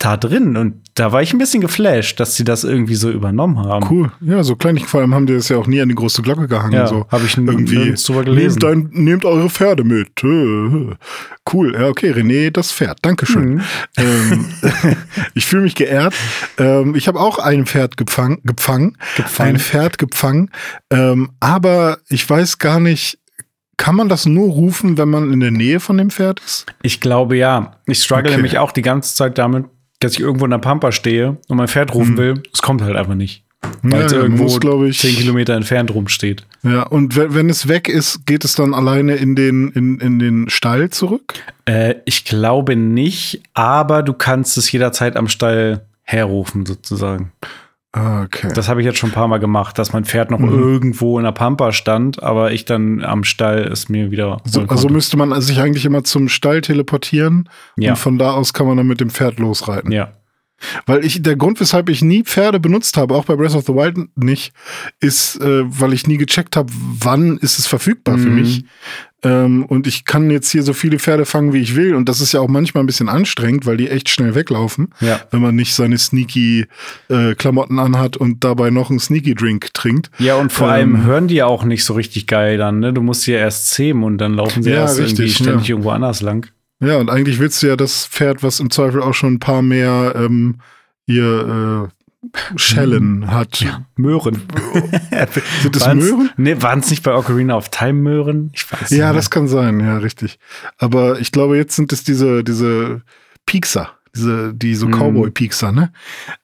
da 0.00 0.16
drin. 0.16 0.56
Und 0.56 0.80
da 0.94 1.12
war 1.12 1.22
ich 1.22 1.32
ein 1.32 1.38
bisschen 1.38 1.60
geflasht, 1.60 2.18
dass 2.18 2.34
sie 2.34 2.42
das 2.42 2.64
irgendwie 2.64 2.94
so 2.94 3.10
übernommen 3.10 3.58
haben. 3.58 3.86
Cool. 3.88 4.10
Ja, 4.20 4.42
so 4.42 4.56
klein. 4.56 4.78
Vor 4.78 5.00
allem 5.00 5.14
haben 5.14 5.26
die 5.26 5.34
das 5.34 5.50
ja 5.50 5.58
auch 5.58 5.66
nie 5.66 5.80
an 5.80 5.90
die 5.90 5.94
große 5.94 6.22
Glocke 6.22 6.48
gehangen. 6.48 6.72
Ja, 6.72 6.86
so. 6.86 7.06
habe 7.10 7.26
ich 7.26 7.36
irgendwie 7.36 7.92
drüber 7.92 8.24
gelesen. 8.24 8.58
Nehmt, 8.62 8.64
ein, 8.64 9.04
nehmt, 9.04 9.24
eure 9.24 9.50
Pferde 9.50 9.84
mit. 9.84 10.08
Cool. 10.22 11.74
Ja, 11.74 11.88
okay, 11.88 12.12
René, 12.12 12.50
das 12.50 12.72
Pferd. 12.72 12.98
Dankeschön. 13.02 13.54
Mhm. 13.54 13.62
Ähm, 13.98 14.46
ich 15.34 15.44
fühle 15.44 15.62
mich 15.62 15.74
geehrt. 15.74 16.14
Ähm, 16.58 16.94
ich 16.94 17.06
habe 17.06 17.20
auch 17.20 17.38
ein 17.38 17.66
Pferd 17.66 17.98
gepfang, 17.98 18.40
gepfangen. 18.42 18.96
Gepfangen. 19.16 19.56
Ein 19.56 19.60
Pferd 19.60 19.98
gepfangen. 19.98 20.50
Ähm, 20.90 21.30
aber 21.40 21.98
ich 22.08 22.28
weiß 22.28 22.56
gar 22.58 22.80
nicht, 22.80 23.18
kann 23.76 23.96
man 23.96 24.08
das 24.08 24.26
nur 24.26 24.48
rufen, 24.48 24.98
wenn 24.98 25.08
man 25.08 25.32
in 25.32 25.40
der 25.40 25.50
Nähe 25.50 25.80
von 25.80 25.96
dem 25.96 26.10
Pferd 26.10 26.40
ist? 26.40 26.66
Ich 26.82 27.00
glaube 27.00 27.36
ja. 27.36 27.76
Ich 27.86 28.02
struggle 28.02 28.26
okay. 28.26 28.36
nämlich 28.36 28.58
auch 28.58 28.72
die 28.72 28.82
ganze 28.82 29.14
Zeit 29.14 29.38
damit, 29.38 29.66
dass 30.00 30.14
ich 30.14 30.20
irgendwo 30.20 30.44
in 30.44 30.50
der 30.50 30.58
Pampa 30.58 30.92
stehe 30.92 31.36
und 31.48 31.56
mein 31.56 31.68
Pferd 31.68 31.94
rufen 31.94 32.14
mhm. 32.14 32.18
will, 32.18 32.42
es 32.52 32.62
kommt 32.62 32.82
halt 32.82 32.96
einfach 32.96 33.14
nicht. 33.14 33.44
Weil 33.82 34.00
ja, 34.00 34.06
es 34.06 34.12
irgendwo 34.12 34.44
muss, 34.44 34.88
ich, 34.88 34.98
zehn 34.98 35.14
Kilometer 35.14 35.54
entfernt 35.54 35.94
rumsteht. 35.94 36.44
Ja, 36.62 36.82
und 36.82 37.16
wenn, 37.16 37.34
wenn 37.34 37.50
es 37.50 37.68
weg 37.68 37.88
ist, 37.88 38.26
geht 38.26 38.44
es 38.44 38.54
dann 38.54 38.74
alleine 38.74 39.16
in 39.16 39.36
den, 39.36 39.68
in, 39.70 39.98
in 40.00 40.18
den 40.18 40.48
Stall 40.48 40.90
zurück? 40.90 41.34
Äh, 41.66 41.96
ich 42.06 42.24
glaube 42.24 42.76
nicht, 42.76 43.42
aber 43.54 44.02
du 44.02 44.14
kannst 44.14 44.56
es 44.58 44.72
jederzeit 44.72 45.16
am 45.16 45.28
Stall 45.28 45.82
herrufen, 46.02 46.66
sozusagen. 46.66 47.32
Ah, 47.92 48.22
okay. 48.22 48.52
Das 48.54 48.68
habe 48.68 48.80
ich 48.80 48.86
jetzt 48.86 48.98
schon 48.98 49.10
ein 49.10 49.14
paar 49.14 49.26
Mal 49.26 49.38
gemacht, 49.38 49.76
dass 49.76 49.92
mein 49.92 50.04
Pferd 50.04 50.30
noch 50.30 50.38
mhm. 50.38 50.52
irgendwo 50.52 51.18
in 51.18 51.24
der 51.24 51.32
Pampa 51.32 51.72
stand, 51.72 52.22
aber 52.22 52.52
ich 52.52 52.64
dann 52.64 53.02
am 53.02 53.24
Stall 53.24 53.62
es 53.62 53.88
mir 53.88 54.12
wieder. 54.12 54.40
So, 54.44 54.62
also 54.62 54.88
müsste 54.88 55.16
man 55.16 55.40
sich 55.40 55.60
eigentlich 55.60 55.84
immer 55.84 56.04
zum 56.04 56.28
Stall 56.28 56.60
teleportieren 56.60 57.48
ja. 57.76 57.90
und 57.90 57.96
von 57.96 58.16
da 58.16 58.32
aus 58.32 58.52
kann 58.52 58.68
man 58.68 58.76
dann 58.76 58.86
mit 58.86 59.00
dem 59.00 59.10
Pferd 59.10 59.40
losreiten. 59.40 59.90
Ja. 59.90 60.12
Weil 60.86 61.04
ich, 61.04 61.22
der 61.22 61.36
Grund, 61.36 61.58
weshalb 61.58 61.88
ich 61.88 62.02
nie 62.02 62.22
Pferde 62.22 62.60
benutzt 62.60 62.96
habe, 62.96 63.14
auch 63.14 63.24
bei 63.24 63.34
Breath 63.34 63.54
of 63.54 63.64
the 63.66 63.74
Wild 63.74 63.96
nicht, 64.16 64.52
ist, 65.00 65.40
äh, 65.40 65.62
weil 65.66 65.92
ich 65.92 66.06
nie 66.06 66.18
gecheckt 66.18 66.54
habe, 66.54 66.70
wann 66.72 67.38
ist 67.38 67.58
es 67.58 67.66
verfügbar 67.66 68.16
mhm. 68.16 68.22
für 68.22 68.28
mich. 68.28 68.64
Ähm, 69.22 69.64
und 69.66 69.86
ich 69.86 70.04
kann 70.06 70.30
jetzt 70.30 70.50
hier 70.50 70.62
so 70.62 70.72
viele 70.72 70.98
Pferde 70.98 71.26
fangen, 71.26 71.52
wie 71.52 71.60
ich 71.60 71.76
will. 71.76 71.94
Und 71.94 72.08
das 72.08 72.20
ist 72.20 72.32
ja 72.32 72.40
auch 72.40 72.48
manchmal 72.48 72.82
ein 72.82 72.86
bisschen 72.86 73.08
anstrengend, 73.08 73.66
weil 73.66 73.76
die 73.76 73.88
echt 73.88 74.08
schnell 74.08 74.34
weglaufen, 74.34 74.88
Ja. 75.00 75.20
wenn 75.30 75.42
man 75.42 75.54
nicht 75.54 75.74
seine 75.74 75.98
sneaky 75.98 76.66
äh, 77.08 77.34
Klamotten 77.34 77.78
anhat 77.78 78.16
und 78.16 78.44
dabei 78.44 78.70
noch 78.70 78.88
einen 78.90 78.98
sneaky 78.98 79.34
Drink 79.34 79.74
trinkt. 79.74 80.10
Ja, 80.18 80.36
und 80.36 80.50
vor 80.52 80.68
Ähm, 80.68 80.72
allem 80.72 81.04
hören 81.04 81.28
die 81.28 81.34
ja 81.36 81.46
auch 81.46 81.64
nicht 81.64 81.84
so 81.84 81.94
richtig 81.94 82.26
geil 82.26 82.56
dann, 82.56 82.80
ne? 82.80 82.92
Du 82.94 83.02
musst 83.02 83.22
sie 83.22 83.32
ja 83.32 83.38
erst 83.38 83.70
zähmen 83.70 84.04
und 84.04 84.18
dann 84.18 84.34
laufen 84.34 84.62
sie 84.62 84.70
Ja, 84.70 84.76
erst 84.82 84.98
irgendwie 84.98 85.22
richtig, 85.24 85.36
ständig 85.44 85.68
ja. 85.68 85.74
irgendwo 85.74 85.90
anders 85.90 86.22
lang. 86.22 86.46
Ja, 86.82 86.96
und 86.96 87.10
eigentlich 87.10 87.38
willst 87.38 87.62
du 87.62 87.66
ja 87.66 87.76
das 87.76 88.06
Pferd, 88.06 88.42
was 88.42 88.58
im 88.58 88.70
Zweifel 88.70 89.02
auch 89.02 89.12
schon 89.12 89.34
ein 89.34 89.38
paar 89.40 89.60
mehr 89.60 90.14
ähm, 90.16 90.56
hier 91.06 91.88
äh, 91.90 91.99
Schellen 92.56 93.30
hat. 93.30 93.64
Möhren. 93.96 94.34
Sind 95.62 95.74
das 95.76 95.82
Waren's- 95.86 96.04
Möhren? 96.04 96.30
Nee, 96.36 96.60
waren 96.60 96.80
es 96.80 96.90
nicht 96.90 97.02
bei 97.02 97.14
Ocarina 97.14 97.56
of 97.56 97.68
Time 97.70 97.94
Möhren? 97.94 98.50
Ich 98.54 98.70
weiß 98.70 98.90
Ja, 98.90 99.08
nicht. 99.08 99.18
das 99.18 99.30
kann 99.30 99.48
sein, 99.48 99.80
ja, 99.80 99.96
richtig. 99.98 100.38
Aber 100.78 101.18
ich 101.20 101.32
glaube, 101.32 101.56
jetzt 101.56 101.76
sind 101.76 101.92
es 101.92 102.04
diese, 102.04 102.44
diese 102.44 103.02
Piekser, 103.46 103.92
diese, 104.14 104.52
die 104.54 104.74
so 104.74 104.86
Mhm. 104.86 104.92
Cowboy-Piekser, 104.92 105.72
ne? 105.72 105.92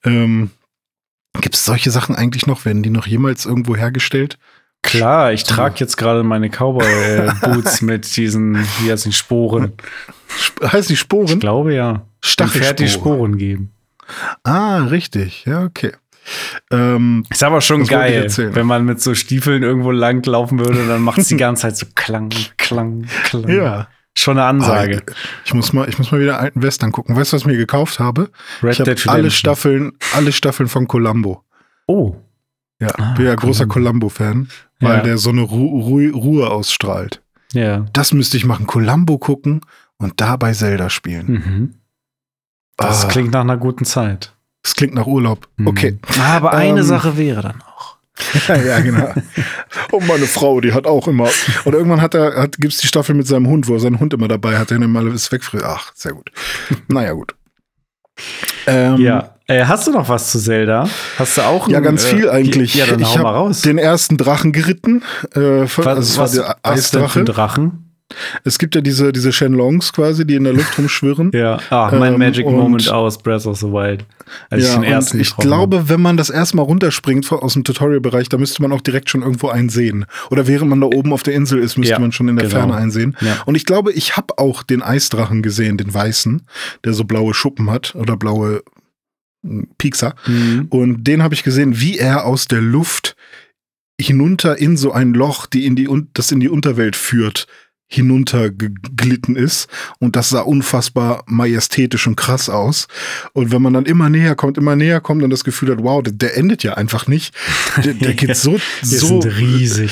Ähm, 0.05 0.51
Gibt 1.41 1.55
es 1.55 1.65
solche 1.67 1.91
Sachen 1.91 2.17
eigentlich 2.17 2.47
noch? 2.47 2.65
Werden 2.65 2.83
die 2.83 2.89
noch 2.91 3.07
jemals 3.07 3.45
irgendwo 3.45 3.77
hergestellt? 3.77 4.39
Klar, 4.83 5.33
ich 5.33 5.45
trage 5.45 5.75
jetzt 5.79 5.97
gerade 5.97 6.23
meine 6.23 6.49
Cowboy-Boots 6.49 7.83
mit 7.83 8.17
diesen, 8.17 8.57
wie 8.81 8.91
heißt 8.91 9.05
die, 9.05 9.13
Sporen. 9.13 9.73
Sp 10.41 10.65
heißt 10.73 10.89
die 10.89 10.95
Ich 10.95 11.01
Sporen? 11.01 11.39
glaube 11.39 11.75
ja. 11.75 12.07
Pferd 12.23 12.55
die 12.55 12.89
Stachelsporen. 12.89 12.89
Sporen 12.89 13.39
geben. 13.39 13.73
Ah, 14.45 14.85
richtig. 14.85 15.45
Ja, 15.45 15.65
okay. 15.65 15.93
Ähm, 16.73 17.25
Ist 17.31 17.43
aber 17.45 17.61
schon 17.61 17.85
geil, 17.87 18.27
wenn 18.37 18.67
man 18.67 18.85
mit 18.85 19.01
so 19.01 19.15
Stiefeln 19.15 19.63
irgendwo 19.63 19.93
lang 19.93 20.25
laufen 20.27 20.59
würde, 20.59 20.87
dann 20.87 21.03
macht 21.03 21.19
es 21.19 21.29
die 21.29 21.37
ganze 21.37 21.63
Zeit 21.63 21.77
so 21.77 21.87
Klang, 21.95 22.31
Klang, 22.57 23.07
Klang. 23.25 23.49
ja. 23.49 23.89
Schon 24.19 24.39
eine 24.39 24.47
Ansage. 24.47 25.03
Ah, 25.07 25.13
Ich 25.45 25.53
muss 25.53 25.75
mal, 25.75 25.87
ich 25.91 25.99
muss 25.99 26.11
mal 26.11 26.21
wieder 26.21 26.41
alten 26.41 26.63
Western 26.63 26.91
gucken. 26.91 27.15
Weißt 27.15 27.33
du, 27.33 27.35
was 27.37 27.43
ich 27.43 27.47
mir 27.47 27.59
gekauft 27.59 27.99
habe? 28.01 28.31
Red 28.63 28.73
ich 28.73 28.81
habe 28.81 28.95
Dead 28.95 29.09
alle. 29.09 29.31
Staffeln, 29.31 29.93
alle 30.15 30.33
Staffeln 30.33 30.69
von 30.71 30.89
Columbo. 30.89 31.45
Oh, 31.87 32.17
Ja, 32.81 32.89
Ah, 32.99 33.13
bin 33.15 33.27
ja 33.27 33.35
großer 33.35 33.67
Columbo. 33.67 34.09
Columbo-Fan, 34.09 34.49
weil 34.81 34.97
Ja. 34.99 35.03
der 35.03 35.19
so 35.19 35.29
eine 35.31 35.43
Ru 35.43 35.81
Ru 35.83 36.11
Ruhe 36.19 36.49
ausstrahlt. 36.51 37.23
ja. 37.53 37.85
Das 37.93 38.13
müsste 38.15 38.39
ich 38.39 38.47
machen. 38.47 38.67
Columbo 38.67 39.19
gucken 39.19 39.61
und 39.99 40.19
dabei 40.21 40.53
Zelda 40.55 40.89
spielen. 40.91 41.27
Mhm. 41.27 41.75
Das 42.77 43.05
Ah, 43.05 43.09
klingt 43.09 43.33
nach 43.33 43.41
einer 43.41 43.57
guten 43.57 43.85
Zeit. 43.85 44.33
das 44.63 44.75
klingt 44.75 44.95
nach 44.95 45.07
Urlaub. 45.07 45.49
Mhm. 45.57 45.67
Okay. 45.69 45.99
Aber 46.21 46.53
eine 46.53 46.81
Ähm, 46.81 46.87
Sache 46.87 47.17
wäre 47.17 47.43
dann 47.43 47.63
auch. 47.63 47.97
ja, 48.49 48.81
genau. 48.81 49.13
Und 49.93 50.07
meine 50.07 50.27
Frau, 50.27 50.61
die 50.61 50.73
hat 50.73 50.87
auch 50.87 51.07
immer. 51.07 51.29
Und 51.65 51.75
irgendwann 51.75 52.01
hat 52.01 52.15
er, 52.15 52.35
hat, 52.43 52.57
gibt's 52.59 52.79
die 52.79 52.87
Staffel 52.87 53.15
mit 53.15 53.27
seinem 53.27 53.47
Hund, 53.47 53.69
wo 53.69 53.75
er 53.75 53.81
seinen 53.81 54.01
Hund 54.01 54.15
immer 54.15 54.27
dabei 54.29 54.59
hat, 54.59 54.71
der 54.71 54.79
immer 54.81 55.01
alles 55.01 55.31
wegfrisst. 55.31 55.65
Ach, 55.65 55.93
sehr 55.95 56.13
gut. 56.13 56.31
naja, 56.89 57.13
gut. 57.13 57.35
Ähm, 58.67 58.97
Ja. 58.97 59.33
Äh, 59.49 59.65
hast 59.67 59.87
du 59.87 59.93
noch 59.93 60.09
was 60.09 60.33
zu 60.33 60.41
Zelda? 60.41 60.89
Hast 61.19 61.37
du 61.37 61.43
auch 61.43 61.69
Ja, 61.69 61.79
ganz 61.81 62.05
äh, 62.05 62.17
viel 62.17 62.31
eigentlich. 62.31 62.75
Ja, 62.75 62.87
dann 62.87 62.99
ich 62.99 63.07
hau 63.07 63.23
mal 63.23 63.29
habe 63.29 63.39
raus. 63.39 63.61
den 63.63 63.79
ersten 63.79 64.17
Drachen 64.17 64.51
geritten. 64.53 65.05
Äh, 65.35 65.67
von, 65.69 65.87
also 65.87 66.01
es 66.01 66.19
was, 66.19 66.19
war 66.19 66.27
was, 66.27 66.33
der 66.33 66.57
was 66.65 66.91
denn 66.91 67.01
für 67.03 67.07
Eisdrache. 67.07 67.19
ein 67.21 67.27
Drachen? 67.27 67.86
Es 68.45 68.59
gibt 68.59 68.75
ja 68.77 68.81
diese, 68.81 69.13
diese 69.13 69.33
Shenlongs 69.33 69.93
quasi, 69.93 70.25
die 70.27 70.37
in 70.37 70.45
der 70.45 70.53
Luft 70.53 70.79
rumschwirren. 70.79 71.33
Ja. 71.37 71.59
Ach, 71.71 71.93
mein 71.93 72.15
Ähm, 72.15 72.19
Magic 72.19 72.47
Moment 72.47 72.89
aus 72.89 73.19
Breath 73.19 73.47
of 73.47 73.59
the 73.59 73.67
Wild. 73.67 74.05
Als 74.49 74.65
ich 74.65 74.75
den 74.75 74.85
ersten 74.85 75.21
ich 75.21 75.37
glaube, 75.37 75.89
wenn 75.89 76.01
man 76.01 76.17
das 76.17 76.31
erstmal 76.31 76.65
runterspringt 76.65 77.31
aus 77.31 77.55
dem 77.55 77.65
Tutorial-Bereich, 77.65 78.29
da 78.29 78.39
müsste 78.39 78.63
man 78.63 78.73
auch 78.73 78.81
direkt 78.81 79.11
schon 79.11 79.23
irgendwo 79.23 79.49
einen 79.49 79.69
sehen. 79.69 80.07
Oder 80.31 80.47
während 80.47 80.71
man 80.71 80.81
da 80.81 80.87
oben 80.87 81.13
auf 81.13 81.23
der 81.23 81.35
Insel 81.35 81.59
ist, 81.59 81.77
müsste 81.77 81.95
Ja, 81.95 81.99
man 81.99 82.13
schon 82.13 82.29
in 82.29 82.37
der 82.37 82.47
genau. 82.47 82.61
Ferne 82.61 82.75
einsehen. 82.77 83.17
Ja. 83.21 83.43
Und 83.45 83.55
ich 83.55 83.67
glaube, 83.67 83.93
ich 83.93 84.17
habe 84.17 84.39
auch 84.39 84.63
den 84.63 84.83
Eisdrachen 84.83 85.43
gesehen, 85.43 85.77
den 85.77 85.93
weißen, 85.93 86.43
der 86.85 86.93
so 86.93 87.05
blaue 87.05 87.35
Schuppen 87.35 87.71
hat 87.71 87.95
oder 87.95 88.17
blaue 88.17 88.63
hm, 89.45 89.69
Piekser. 89.79 90.15
Mhm. 90.27 90.67
Und 90.71 91.05
den 91.05 91.23
habe 91.23 91.35
ich 91.35 91.43
gesehen, 91.43 91.81
wie 91.81 91.99
er 91.99 92.25
aus 92.25 92.47
der 92.47 92.61
Luft 92.61 93.17
hinunter 94.01 94.59
in 94.59 94.77
so 94.77 94.93
ein 94.93 95.15
Loch, 95.15 95.47
die 95.47 95.67
in 95.67 95.77
die, 95.77 95.89
das 96.15 96.33
in 96.33 96.41
die 96.41 96.49
Unterwelt 96.49 96.97
führt, 96.97 97.47
hinuntergeglitten 97.89 99.37
ist. 99.37 99.69
Und 99.99 100.17
das 100.17 100.31
sah 100.31 100.41
unfassbar 100.41 101.23
majestätisch 101.27 102.07
und 102.07 102.17
krass 102.17 102.49
aus. 102.49 102.89
Und 103.33 103.53
wenn 103.53 103.63
man 103.63 103.73
dann 103.75 103.87
immer 103.87 104.09
näher 104.09 104.35
kommt, 104.35 104.59
immer 104.59 104.77
näher 104.77 105.01
kommt 105.01 105.23
und 105.23 105.31
das 105.31 105.45
Gefühl 105.45 105.71
hat, 105.71 105.83
wow, 105.83 106.03
der, 106.03 106.13
der 106.13 106.37
endet 106.37 106.63
ja 106.63 106.75
einfach 106.75 107.07
nicht. 107.07 107.35
Der, 107.85 107.95
der 107.95 108.15
geht 108.15 108.37
so, 108.37 108.59
so 108.83 109.19
riesig. 109.21 109.91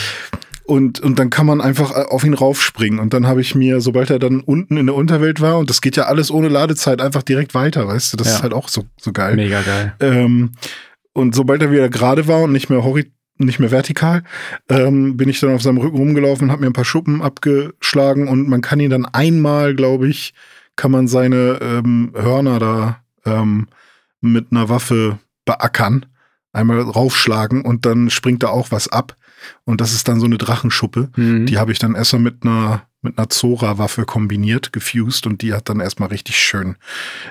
und, 0.64 1.00
und 1.00 1.18
dann 1.18 1.30
kann 1.30 1.46
man 1.46 1.60
einfach 1.60 1.92
äh, 1.92 2.04
auf 2.08 2.24
ihn 2.24 2.34
raufspringen. 2.34 2.98
Und 2.98 3.14
dann 3.14 3.26
habe 3.26 3.40
ich 3.40 3.54
mir, 3.54 3.80
sobald 3.80 4.10
er 4.10 4.18
dann 4.18 4.40
unten 4.40 4.76
in 4.76 4.86
der 4.86 4.94
Unterwelt 4.94 5.40
war, 5.40 5.58
und 5.58 5.70
das 5.70 5.80
geht 5.80 5.96
ja 5.96 6.04
alles 6.04 6.30
ohne 6.30 6.48
Ladezeit, 6.48 7.00
einfach 7.00 7.22
direkt 7.22 7.54
weiter, 7.54 7.86
weißt 7.86 8.12
du? 8.12 8.16
Das 8.16 8.28
Ja. 8.28 8.34
ist 8.36 8.42
halt 8.42 8.52
auch 8.54 8.68
so, 8.68 8.84
so 9.00 9.12
geil. 9.12 9.36
Mega 9.36 9.62
geil. 9.62 9.94
Ähm, 10.00 10.52
und 11.12 11.34
sobald 11.34 11.62
er 11.62 11.70
wieder 11.70 11.88
gerade 11.88 12.26
war 12.26 12.42
und 12.42 12.52
nicht 12.52 12.70
mehr 12.70 12.82
hori 12.82 13.12
nicht 13.36 13.58
mehr 13.58 13.70
vertikal, 13.70 14.22
ähm, 14.68 15.16
bin 15.16 15.28
ich 15.28 15.40
dann 15.40 15.54
auf 15.54 15.62
seinem 15.62 15.78
Rücken 15.78 15.96
rumgelaufen 15.96 16.50
habe 16.50 16.60
mir 16.62 16.68
ein 16.68 16.74
paar 16.74 16.84
Schuppen 16.84 17.20
abgeschlagen 17.20 18.28
und 18.28 18.48
man 18.48 18.60
kann 18.60 18.80
ihn 18.80 18.90
dann 18.90 19.06
einmal, 19.06 19.74
glaube 19.74 20.08
ich, 20.08 20.34
kann 20.76 20.90
man 20.90 21.08
seine 21.08 21.58
ähm, 21.60 22.12
Hörner 22.14 22.58
da 22.58 23.00
ähm, 23.24 23.68
mit 24.20 24.48
einer 24.50 24.68
Waffe 24.68 25.18
beackern, 25.44 26.06
einmal 26.52 26.80
raufschlagen 26.80 27.62
und 27.62 27.86
dann 27.86 28.10
springt 28.10 28.42
da 28.42 28.48
auch 28.48 28.70
was 28.70 28.88
ab 28.88 29.16
und 29.64 29.80
das 29.80 29.92
ist 29.92 30.08
dann 30.08 30.20
so 30.20 30.26
eine 30.26 30.38
Drachenschuppe. 30.38 31.10
Mhm. 31.16 31.46
Die 31.46 31.58
habe 31.58 31.72
ich 31.72 31.78
dann 31.78 31.94
erstmal 31.94 32.22
mit 32.22 32.42
einer 32.42 32.82
mit 33.04 33.18
einer 33.18 33.28
Zora-Waffe 33.28 34.04
kombiniert, 34.04 34.72
gefused 34.72 35.26
und 35.26 35.42
die 35.42 35.52
hat 35.52 35.68
dann 35.68 35.80
erstmal 35.80 36.08
richtig 36.08 36.38
schön 36.38 36.76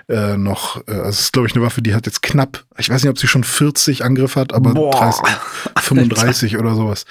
äh, 0.08 0.38
noch, 0.38 0.88
äh, 0.88 0.91
also 0.91 1.10
es 1.10 1.19
ist 1.21 1.34
glaube 1.34 1.47
ich 1.47 1.56
eine 1.56 1.65
Waffe, 1.65 1.82
die 1.82 1.95
hat 1.95 2.06
jetzt 2.06 2.21
knapp, 2.21 2.63
ich 2.78 2.89
weiß 2.89 3.04
nicht, 3.04 3.10
ob 3.10 3.17
sie 3.17 3.28
schon 3.28 3.43
40 3.43 4.06
Angriff 4.06 4.36
hat, 4.36 4.54
aber 4.54 4.73
Boah. 4.73 4.91
30, 4.91 5.23
35 5.82 6.58
oder 6.58 6.76
sowas. 6.76 7.06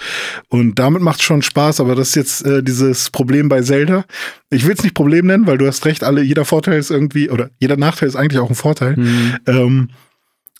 Und 0.48 0.78
damit 0.78 1.02
macht 1.02 1.22
schon 1.22 1.42
Spaß, 1.42 1.80
aber 1.80 1.96
das 1.96 2.10
ist 2.10 2.14
jetzt 2.14 2.46
äh, 2.46 2.62
dieses 2.62 3.10
Problem 3.10 3.48
bei 3.48 3.62
Zelda. 3.62 4.04
Ich 4.50 4.64
will 4.64 4.74
es 4.74 4.82
nicht 4.82 4.94
Problem 4.94 5.26
nennen, 5.26 5.46
weil 5.46 5.58
du 5.58 5.66
hast 5.66 5.84
recht, 5.84 6.04
alle, 6.04 6.22
jeder 6.22 6.44
Vorteil 6.44 6.78
ist 6.78 6.90
irgendwie, 6.90 7.30
oder 7.30 7.50
jeder 7.58 7.76
Nachteil 7.76 8.08
ist 8.08 8.16
eigentlich 8.16 8.40
auch 8.40 8.48
ein 8.48 8.54
Vorteil. 8.54 8.96
Mhm. 8.96 9.36
Ähm, 9.46 9.88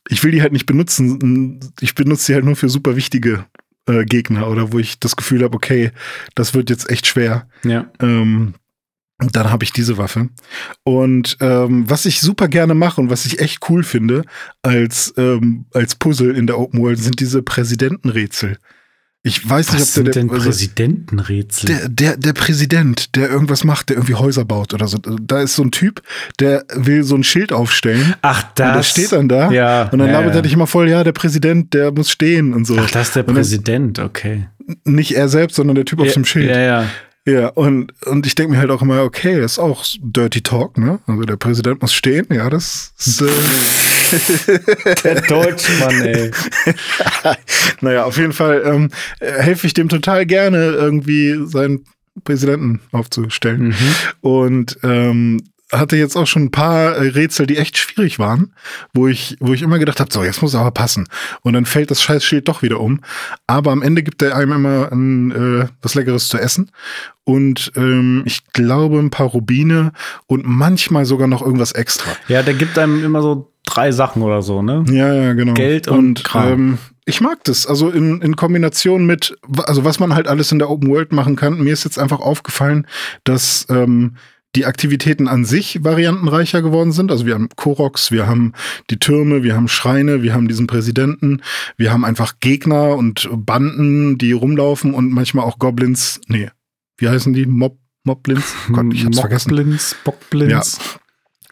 ich 0.09 0.25
will 0.25 0.33
die 0.33 0.43
halt 0.43 0.53
nicht 0.53 0.67
benutzen. 0.67 1.61
Ich 1.81 1.95
benutze 1.95 2.25
sie 2.25 2.35
halt 2.35 2.45
nur 2.45 2.57
für 2.57 2.69
super 2.69 2.97
wichtige 2.97 3.45
äh, 3.87 4.05
Gegner 4.05 4.49
oder 4.49 4.73
wo 4.73 4.79
ich 4.79 5.01
das 5.01 5.17
Gefühl 5.17 5.43
habe, 5.43 5.57
okay, 5.57 5.91
das 6.35 6.55
wird 6.55 6.71
jetzt 6.71 6.91
echt 6.91 7.07
schwer. 7.07 7.49
Ja. 7.65 7.91
Ähm, 8.01 8.55
und 9.21 9.37
dann 9.37 9.51
habe 9.51 9.63
ich 9.63 9.73
diese 9.73 9.99
Waffe. 9.99 10.31
Und 10.83 11.37
ähm, 11.41 11.89
was 11.89 12.07
ich 12.07 12.21
super 12.21 12.49
gerne 12.49 12.75
mache 12.75 13.01
und 13.01 13.09
was 13.09 13.25
ich 13.25 13.39
echt 13.39 13.71
cool 13.71 13.85
finde 13.85 14.25
als, 14.63 15.15
ähm, 15.17 15.67
als 15.73 15.95
Puzzle 15.95 16.35
in 16.35 16.49
der 16.49 16.59
Open 16.59 16.81
World 16.81 16.99
sind 16.99 17.21
diese 17.21 17.43
Präsidentenrätsel. 17.43 18.59
Ich 19.25 19.49
weiß 19.49 19.73
nicht, 19.73 19.81
Was 19.81 19.89
ob 19.89 19.95
sind 19.95 20.05
der, 20.07 20.15
denn 20.15 20.29
der, 20.29 20.35
also 20.35 20.49
Präsidentenrätsel? 20.49 21.69
der, 21.69 21.89
der, 21.89 22.17
der 22.17 22.33
Präsident, 22.33 23.15
der 23.15 23.31
irgendwas 23.31 23.63
macht, 23.63 23.89
der 23.89 23.97
irgendwie 23.97 24.15
Häuser 24.15 24.45
baut 24.45 24.75
oder 24.75 24.89
so. 24.89 24.99
Da 24.99 25.43
ist 25.43 25.55
so 25.55 25.63
ein 25.63 25.71
Typ, 25.71 26.03
der 26.41 26.65
will 26.75 27.05
so 27.05 27.15
ein 27.15 27.23
Schild 27.23 27.53
aufstellen. 27.53 28.15
Ach, 28.23 28.43
das. 28.55 28.67
Und 28.67 28.75
der 28.75 28.83
steht 28.83 29.13
dann 29.13 29.29
da. 29.29 29.53
Ja. 29.53 29.85
Und 29.91 30.01
dann 30.01 30.09
ja, 30.09 30.19
labert 30.19 30.35
er 30.35 30.43
dich 30.43 30.53
immer 30.53 30.67
voll, 30.67 30.91
ja, 30.91 31.05
der 31.05 31.13
Präsident, 31.13 31.73
der 31.73 31.93
muss 31.93 32.11
stehen 32.11 32.53
und 32.53 32.67
so. 32.67 32.77
Ach, 32.77 32.91
das 32.91 33.09
ist 33.09 33.17
der 33.17 33.29
Und 33.29 33.35
Präsident, 33.35 34.01
okay. 34.01 34.49
Nicht 34.85 35.13
er 35.13 35.29
selbst, 35.29 35.55
sondern 35.55 35.77
der 35.77 35.85
Typ 35.85 36.01
auf 36.01 36.07
ja, 36.07 36.13
dem 36.15 36.25
Schild. 36.25 36.51
Ja, 36.51 36.59
ja. 36.59 36.87
Ja, 37.25 37.49
und, 37.51 37.93
und 38.07 38.27
ich 38.27 38.35
denke 38.35 38.53
mir 38.53 38.59
halt 38.59 38.71
auch 38.71 38.83
immer, 38.83 39.03
okay, 39.03 39.41
das 39.41 39.53
ist 39.53 39.59
auch 39.61 39.85
Dirty 40.01 40.41
Talk, 40.41 40.77
ne? 40.77 40.99
Also 41.07 41.23
der 41.23 41.37
Präsident 41.37 41.81
muss 41.81 41.95
stehen, 41.95 42.27
ja, 42.33 42.51
das 42.51 42.93
ist, 42.99 43.23
äh, 43.23 43.27
Der 45.05 45.21
Deutschmann, 45.23 46.03
ey. 46.03 46.31
naja, 47.81 48.05
auf 48.05 48.17
jeden 48.17 48.33
Fall 48.33 48.63
ähm, 48.65 48.91
äh, 49.21 49.33
helfe 49.33 49.67
ich 49.67 49.75
dem 49.75 49.89
total 49.89 50.27
gerne, 50.27 50.73
irgendwie 50.73 51.39
seinen 51.47 51.85
Präsidenten 52.25 52.81
aufzustellen. 52.93 53.69
Mhm. 53.69 53.95
Und 54.21 54.79
ähm, 54.83 55.41
hatte 55.73 55.97
jetzt 55.97 56.17
auch 56.17 56.27
schon 56.27 56.45
ein 56.45 56.51
paar 56.51 56.97
äh, 56.97 57.09
Rätsel, 57.09 57.47
die 57.47 57.57
echt 57.57 57.79
schwierig 57.79 58.19
waren, 58.19 58.53
wo 58.93 59.09
ich, 59.09 59.37
wo 59.41 59.53
ich 59.53 59.63
immer 59.63 59.79
gedacht 59.79 60.01
habe, 60.01 60.13
so, 60.13 60.23
jetzt 60.23 60.43
muss 60.43 60.55
aber 60.55 60.71
passen. 60.71 61.09
Und 61.41 61.55
dann 61.55 61.67
fällt 61.67 61.91
das 61.91 62.03
scheiß 62.03 62.25
Schild 62.25 62.49
doch 62.49 62.63
wieder 62.63 62.81
um. 62.81 63.01
Aber 63.47 63.73
am 63.73 63.83
Ende 63.83 64.03
gibt 64.03 64.23
er 64.23 64.37
einem 64.37 64.53
immer 64.53 64.93
ein, 64.93 65.31
äh, 65.33 65.69
was 65.81 65.95
Leckeres 65.95 66.29
zu 66.29 66.39
essen. 66.39 66.71
Und 67.25 67.73
ähm, 67.77 68.23
ich 68.27 68.45
glaube 68.53 68.99
ein 68.99 69.11
paar 69.11 69.29
Rubine 69.29 69.93
und 70.27 70.45
manchmal 70.45 71.05
sogar 71.05 71.29
noch 71.29 71.43
irgendwas 71.43 71.73
extra. 71.73 72.11
Ja, 72.29 72.43
der 72.43 72.55
gibt 72.55 72.79
einem 72.79 73.05
immer 73.05 73.23
so 73.23 73.53
drei 73.65 73.93
Sachen 73.93 74.23
oder 74.23 74.43
so, 74.43 74.63
ne? 74.63 74.85
Ja, 74.91 75.13
ja, 75.15 75.33
genau. 75.33 75.55
Geld 75.55 75.89
und 75.89 76.25
Kram. 76.25 76.53
Ähm, 76.53 76.79
ich 77.05 77.21
mag 77.21 77.43
das. 77.45 77.67
Also 77.67 77.91
in, 77.91 78.21
in 78.21 78.37
Kombination 78.37 79.07
mit, 79.07 79.37
also 79.67 79.85
was 79.85 79.99
man 79.99 80.15
halt 80.15 80.29
alles 80.29 80.53
in 80.53 80.59
der 80.59 80.71
Open 80.71 80.89
World 80.89 81.13
machen 81.13 81.37
kann. 81.37 81.59
Mir 81.59 81.73
ist 81.73 81.85
jetzt 81.85 81.99
einfach 81.99 82.21
aufgefallen, 82.21 82.87
dass 83.25 83.67
ähm, 83.71 84.17
die 84.55 84.67
Aktivitäten 84.67 85.29
an 85.29 85.45
sich 85.45 85.83
variantenreicher 85.83 86.63
geworden 86.63 86.93
sind. 86.93 87.11
Also 87.11 87.27
wir 87.27 87.35
haben 87.35 87.49
Koroks, 87.57 88.11
wir 88.11 88.27
haben 88.27 88.53
die 88.91 88.99
Türme, 88.99 89.43
wir 89.43 89.57
haben 89.57 89.69
Schreine, 89.69 90.23
wir 90.23 90.35
haben 90.35 90.49
diesen 90.49 90.67
Präsidenten, 90.67 91.43
wir 91.77 91.93
haben 91.93 92.05
einfach 92.05 92.35
Gegner 92.41 92.97
und 92.97 93.29
Banden, 93.33 94.19
die 94.19 94.33
rumlaufen 94.33 94.95
und 94.95 95.11
manchmal 95.11 95.45
auch 95.45 95.59
Goblins, 95.59 96.21
nee, 96.27 96.51
wie 96.99 97.09
heißen 97.09 97.33
die? 97.33 97.47
Mob, 97.47 97.79
Moblins? 98.05 98.55
Gott, 98.73 98.93
ich 98.93 99.05
hab's 99.05 99.21
vergessen. 99.21 99.55
Mockblins, 99.55 99.97
Bockblins. 100.05 100.79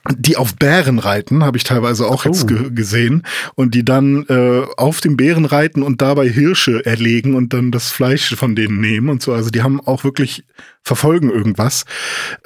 Die 0.09 0.37
auf 0.37 0.57
Bären 0.57 0.99
reiten, 0.99 1.45
habe 1.45 1.57
ich 1.59 1.65
teilweise 1.65 2.07
auch 2.07 2.25
jetzt 2.25 2.45
Oh. 2.45 2.47
ge 2.47 2.71
gesehen. 2.71 3.23
Und 3.55 3.75
die 3.75 3.85
dann 3.85 4.25
äh, 4.29 4.63
auf 4.77 5.01
dem 5.01 5.17
Bären 5.17 5.45
reiten 5.45 5.83
und 5.83 6.01
dabei 6.01 6.29
Hirsche 6.29 6.85
erlegen 6.87 7.35
und 7.35 7.53
dann 7.53 7.71
das 7.71 7.91
Fleisch 7.91 8.35
von 8.35 8.55
denen 8.57 8.81
nehmen 8.81 9.09
und 9.11 9.23
so. 9.23 9.33
Also 9.33 9.51
die 9.51 9.63
haben 9.63 9.81
auch 9.81 10.05
wirklich 10.05 10.45
verfolgen 10.83 11.31
irgendwas. 11.31 11.85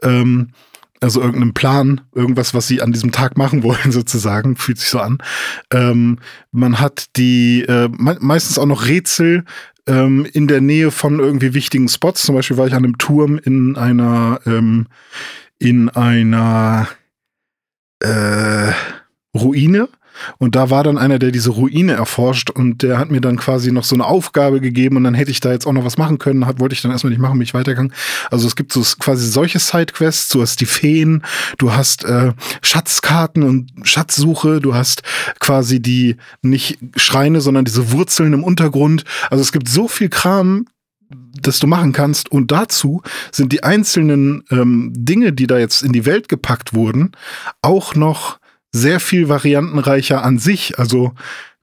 Ähm, 0.03 0.49
also 1.01 1.21
irgendeinen 1.21 1.53
Plan, 1.55 2.01
irgendwas, 2.15 2.55
was 2.55 2.67
sie 2.67 2.81
an 2.81 2.93
diesem 2.93 3.13
Tag 3.13 3.37
machen 3.37 3.63
wollen, 3.63 3.93
sozusagen, 3.93 4.57
fühlt 4.57 4.79
sich 4.79 4.89
so 4.89 4.99
an. 5.01 5.19
Ähm, 5.71 6.19
man 6.51 6.81
hat 6.81 7.07
die 7.17 7.63
äh, 7.63 7.89
me 7.89 8.17
meistens 8.21 8.59
auch 8.59 8.67
noch 8.67 8.87
Rätsel 8.87 9.45
ähm, 9.87 10.27
in 10.33 10.49
der 10.49 10.61
Nähe 10.61 10.91
von 10.91 11.21
irgendwie 11.21 11.55
wichtigen 11.55 11.89
Spots. 11.89 12.23
Zum 12.23 12.35
Beispiel 12.35 12.57
war 12.57 12.67
ich 12.67 12.73
an 12.75 12.85
einem 12.85 12.99
Turm 12.99 13.39
in 13.39 13.77
einer 13.77 14.41
ähm, 14.47 14.87
in 15.59 15.89
einer 15.91 16.89
äh, 18.05 18.73
Ruine. 19.37 19.89
Und 20.39 20.55
da 20.55 20.71
war 20.71 20.85
dann 20.85 20.97
einer, 20.97 21.19
der 21.19 21.33
diese 21.33 21.51
Ruine 21.51 21.95
erforscht 21.95 22.49
und 22.49 22.83
der 22.83 22.99
hat 22.99 23.11
mir 23.11 23.21
dann 23.21 23.37
quasi 23.37 23.73
noch 23.73 23.83
so 23.83 23.97
eine 23.97 24.05
Aufgabe 24.07 24.61
gegeben 24.61 24.97
und 24.97 25.05
dann 25.05 25.15
hätte 25.15 25.33
ich 25.33 25.41
da 25.41 25.51
jetzt 25.51 25.67
auch 25.67 25.73
noch 25.73 25.85
was 25.85 25.99
machen 25.99 26.19
können. 26.19 26.47
Hat, 26.47 26.61
wollte 26.61 26.75
ich 26.75 26.83
dann 26.83 26.93
erstmal 26.93 27.11
nicht 27.11 27.19
machen, 27.21 27.39
bin 27.39 27.43
ich 27.43 27.53
weitergegangen. 27.53 27.93
Also 28.31 28.47
es 28.47 28.55
gibt 28.55 28.73
so 28.73 28.81
quasi 29.01 29.27
solche 29.27 29.59
Sidequests. 29.59 30.29
Du 30.29 30.41
hast 30.41 30.61
die 30.61 30.67
Feen, 30.67 31.23
du 31.59 31.73
hast 31.73 32.05
äh, 32.05 32.33
Schatzkarten 32.63 33.43
und 33.43 33.73
Schatzsuche, 33.83 34.61
du 34.61 34.75
hast 34.75 35.03
quasi 35.41 35.81
die 35.81 36.17
nicht 36.43 36.79
Schreine, 36.97 37.41
sondern 37.41 37.65
diese 37.65 37.91
Wurzeln 37.91 38.33
im 38.33 38.45
Untergrund. 38.45 39.05
Also 39.31 39.43
es 39.43 39.51
gibt 39.51 39.69
so 39.69 39.89
viel 39.89 40.11
Kram, 40.11 40.67
das 41.41 41.59
du 41.59 41.67
machen 41.67 41.93
kannst. 41.93 42.31
Und 42.31 42.51
dazu 42.51 43.03
sind 43.31 43.53
die 43.53 43.63
einzelnen 43.63 44.45
ähm, 44.51 44.93
Dinge, 44.95 45.33
die 45.33 45.47
da 45.47 45.59
jetzt 45.59 45.83
in 45.83 45.93
die 45.93 46.07
Welt 46.07 46.29
gepackt 46.29 46.75
wurden, 46.75 47.13
auch 47.63 47.95
noch 47.95 48.39
sehr 48.73 49.01
viel 49.01 49.29
variantenreicher 49.29 50.25
an 50.25 50.39
sich. 50.39 50.79
Also 50.79 51.13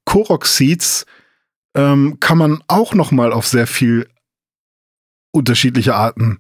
Korok 0.06 0.46
Seeds 0.46 1.06
ähm, 1.76 2.18
kann 2.20 2.38
man 2.38 2.64
auch 2.68 2.94
noch 2.94 3.12
mal 3.12 3.34
auf 3.34 3.48
sehr 3.48 3.68
viel 3.68 4.08
unterschiedliche 5.32 5.96
Arten 5.96 6.40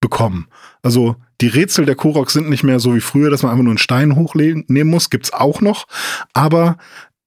bekommen. 0.00 0.48
Also 0.82 1.16
die 1.40 1.48
Rätsel 1.48 1.86
der 1.86 1.94
Korok 1.94 2.30
sind 2.30 2.48
nicht 2.48 2.64
mehr 2.64 2.80
so 2.80 2.94
wie 2.94 3.00
früher, 3.00 3.30
dass 3.30 3.42
man 3.42 3.52
einfach 3.52 3.64
nur 3.64 3.72
einen 3.72 3.78
Stein 3.78 4.16
hochnehmen 4.16 4.88
muss, 4.88 5.10
gibt's 5.10 5.32
auch 5.32 5.60
noch. 5.60 5.86
Aber 6.32 6.76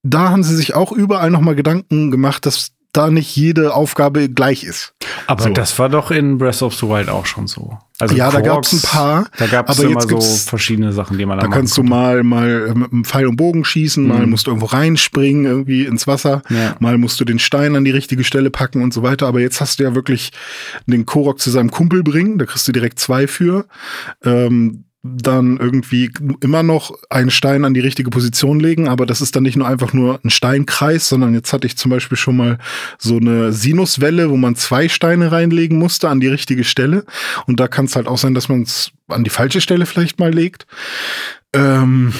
da 0.03 0.29
haben 0.29 0.43
sie 0.43 0.55
sich 0.55 0.75
auch 0.75 0.91
überall 0.91 1.31
noch 1.31 1.41
mal 1.41 1.55
Gedanken 1.55 2.11
gemacht, 2.11 2.45
dass 2.45 2.73
da 2.93 3.09
nicht 3.09 3.35
jede 3.35 3.73
Aufgabe 3.73 4.29
gleich 4.29 4.63
ist. 4.63 4.93
Aber 5.27 5.43
So. 5.43 5.49
das 5.49 5.77
war 5.79 5.89
doch 5.89 6.11
in 6.11 6.37
Breath 6.37 6.61
of 6.61 6.75
the 6.75 6.87
Wild 6.87 7.09
auch 7.09 7.25
schon 7.25 7.47
so. 7.47 7.77
Also 7.99 8.15
Ja, 8.15 8.25
da 8.31 8.39
Korax, 8.41 8.47
gab's 8.71 8.73
ein 8.73 8.81
paar, 8.81 9.27
Da 9.37 9.47
gab 9.47 9.69
es 9.69 9.79
immer 9.79 10.01
so 10.01 10.19
verschiedene 10.21 10.93
Sachen, 10.93 11.17
die 11.17 11.25
man 11.25 11.37
Da 11.39 11.47
machen 11.47 11.53
kannst 11.59 11.75
du 11.77 11.81
konnte. 11.81 11.89
mal, 11.95 12.23
mal 12.23 12.67
äh, 12.69 12.73
mit 12.75 12.91
einem 12.91 13.03
Pfeil 13.03 13.27
und 13.27 13.35
Bogen 13.35 13.65
schießen, 13.65 14.05
mal 14.07 14.23
Mhm. 14.25 14.29
musst 14.31 14.45
du 14.47 14.51
irgendwo 14.51 14.67
reinspringen, 14.67 15.45
irgendwie 15.45 15.85
ins 15.85 16.05
Wasser, 16.07 16.41
Ja. 16.49 16.75
mal 16.79 16.97
musst 16.97 17.19
du 17.19 17.25
den 17.25 17.39
Stein 17.39 17.75
an 17.75 17.83
die 17.83 17.91
richtige 17.91 18.23
Stelle 18.23 18.49
packen 18.51 18.81
und 18.83 18.93
so 18.93 19.01
weiter. 19.03 19.27
Aber 19.27 19.39
jetzt 19.41 19.59
hast 19.59 19.79
du 19.79 19.83
ja 19.83 19.95
wirklich 19.95 20.31
den 20.85 21.05
Korok 21.05 21.39
zu 21.39 21.49
seinem 21.49 21.71
Kumpel 21.71 22.03
bringen, 22.03 22.37
da 22.37 22.45
kriegst 22.45 22.67
du 22.67 22.71
direkt 22.71 22.99
zwei 22.99 23.27
für. 23.27 23.65
Ähm, 24.23 24.85
dann 25.03 25.57
irgendwie 25.57 26.09
immer 26.39 26.63
noch 26.63 26.97
einen 27.09 27.29
Stein 27.29 27.65
an 27.65 27.73
die 27.73 27.81
richtige 27.81 28.09
Position 28.09 28.61
legen, 28.61 28.87
aber 28.87 29.05
das 29.05 29.19
ist 29.19 29.35
dann 29.35 29.43
nicht 29.43 29.57
nur 29.57 29.67
einfach 29.67 29.91
nur 29.91 30.21
ein 30.23 30.29
Steinkreis, 30.29 31.09
sondern 31.09 31.33
jetzt 31.33 31.51
hatte 31.51 31.67
ich 31.67 31.75
zum 31.77 31.91
Beispiel 31.91 32.17
schon 32.17 32.37
mal 32.37 32.57
so 32.97 33.17
eine 33.17 33.51
Sinuswelle, 33.51 34.29
wo 34.29 34.37
man 34.37 34.55
zwei 34.55 34.87
Steine 34.87 35.33
reinlegen 35.33 35.77
musste 35.77 36.07
an 36.07 36.21
die 36.21 36.27
richtige 36.27 36.63
Stelle. 36.63 37.03
Und 37.47 37.59
da 37.59 37.67
kann 37.67 37.85
es 37.85 37.97
halt 37.97 38.07
auch 38.07 38.17
sein, 38.17 38.33
dass 38.33 38.47
man 38.47 38.61
es 38.61 38.91
an 39.09 39.25
die 39.25 39.29
falsche 39.29 39.59
Stelle 39.59 39.85
vielleicht 39.85 40.19
mal 40.19 40.33
legt. 40.33 40.67
Ähm, 41.51 42.13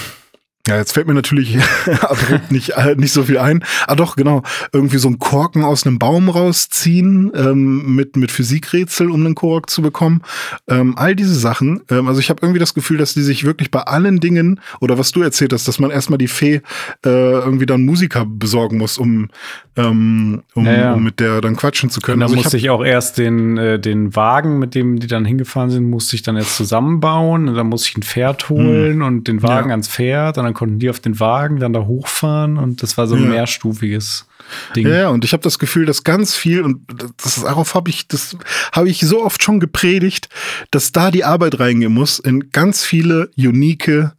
ja, 0.66 0.78
jetzt 0.78 0.94
fällt 0.94 1.08
mir 1.08 1.14
natürlich 1.14 1.58
abrupt 2.02 2.52
nicht, 2.52 2.70
äh, 2.78 2.96
nicht 2.96 3.12
so 3.12 3.24
viel 3.24 3.38
ein. 3.38 3.64
Ah 3.86 3.96
doch, 3.96 4.16
genau. 4.16 4.44
Irgendwie 4.72 4.98
so 4.98 5.10
einen 5.10 5.20
Korken 5.20 5.64
aus 5.66 5.86
einem 5.86 6.00
Baum 6.00 6.30
rausziehen 6.30 7.32
ähm, 7.36 7.96
mit, 7.96 8.16
mit 8.16 8.32
Physikrätsel, 8.32 9.10
um 9.12 9.26
einen 9.26 9.36
Kork 9.36 9.70
zu 9.70 9.82
bekommen. 9.82 10.22
Ähm, 10.70 10.94
all 10.98 11.16
diese 11.18 11.36
Sachen. 11.36 11.82
Ähm, 11.90 12.08
also 12.08 12.22
ich 12.22 12.30
habe 12.30 12.40
irgendwie 12.42 12.60
das 12.60 12.74
Gefühl, 12.74 12.98
dass 12.98 13.14
die 13.14 13.24
sich 13.24 13.44
wirklich 13.44 13.72
bei 13.72 13.82
allen 13.82 14.22
Dingen, 14.22 14.62
oder 14.80 14.98
was 14.98 15.12
du 15.12 15.22
erzählt 15.22 15.52
hast, 15.52 15.68
dass 15.68 15.80
man 15.80 15.92
erstmal 15.92 16.18
die 16.18 16.30
Fee 16.30 16.62
äh, 17.06 17.10
irgendwie 17.10 17.66
dann 17.66 17.84
Musiker 17.86 18.26
besorgen 18.26 18.78
muss, 18.78 18.98
um, 18.98 19.28
ähm, 19.76 20.44
um, 20.54 20.66
Ja, 20.66 20.74
ja. 20.74 20.94
um 20.94 21.04
mit 21.04 21.20
der 21.20 21.42
dann 21.42 21.58
quatschen 21.58 21.90
zu 21.90 22.00
können. 22.00 22.16
Und 22.16 22.20
da 22.22 22.26
Also 22.28 22.36
musste 22.38 22.56
ich 22.58 22.70
auch 22.70 22.86
erst 22.86 23.18
den, 23.18 23.58
äh, 23.58 23.80
den 23.80 24.16
Wagen, 24.16 24.60
mit 24.60 24.76
dem 24.76 25.00
die 25.00 25.08
dann 25.08 25.26
hingefahren 25.26 25.70
sind, 25.72 25.90
musste 25.90 26.16
ich 26.16 26.22
dann 26.22 26.38
erst 26.38 26.56
zusammenbauen. 26.56 27.50
Und 27.50 27.56
dann 27.56 27.68
musste 27.68 27.90
ich 27.90 27.98
ein 27.98 28.04
Pferd 28.04 28.48
holen 28.50 29.02
und 29.02 29.28
den 29.28 29.44
Wagen 29.44 29.64
Hm. 29.64 29.68
Ja. 29.70 29.74
ans 29.74 29.88
Pferd. 29.90 30.38
Und 30.38 30.46
dann 30.46 30.53
konnten 30.54 30.80
die 30.80 30.90
auf 30.90 31.00
den 31.00 31.20
Wagen 31.20 31.60
dann 31.60 31.74
da 31.74 31.82
hochfahren. 31.86 32.58
Und 32.58 32.82
das 32.84 32.98
war 32.98 33.08
so 33.08 33.16
ein 33.16 33.24
Ja. 33.24 33.30
mehrstufiges 33.30 34.28
Ding. 34.76 34.88
Ja, 34.88 34.96
ja, 34.96 35.10
und 35.10 35.24
ich 35.26 35.34
habe 35.34 35.44
das 35.44 35.60
Gefühl, 35.60 35.86
dass 35.86 36.04
ganz 36.04 36.36
viel, 36.36 36.62
und 36.62 36.82
das, 37.24 37.42
darauf 37.42 37.76
habe 37.76 37.90
ich, 37.90 38.08
das 38.08 38.38
habe 38.72 38.90
ich 38.90 39.00
so 39.02 39.24
oft 39.24 39.42
schon 39.44 39.60
gepredigt, 39.60 40.30
dass 40.72 40.92
da 40.92 41.12
die 41.12 41.24
Arbeit 41.24 41.60
reingehen 41.60 41.94
muss 41.94 42.20
in 42.20 42.52
ganz 42.52 42.84
viele 42.84 43.30
unique 43.38 44.12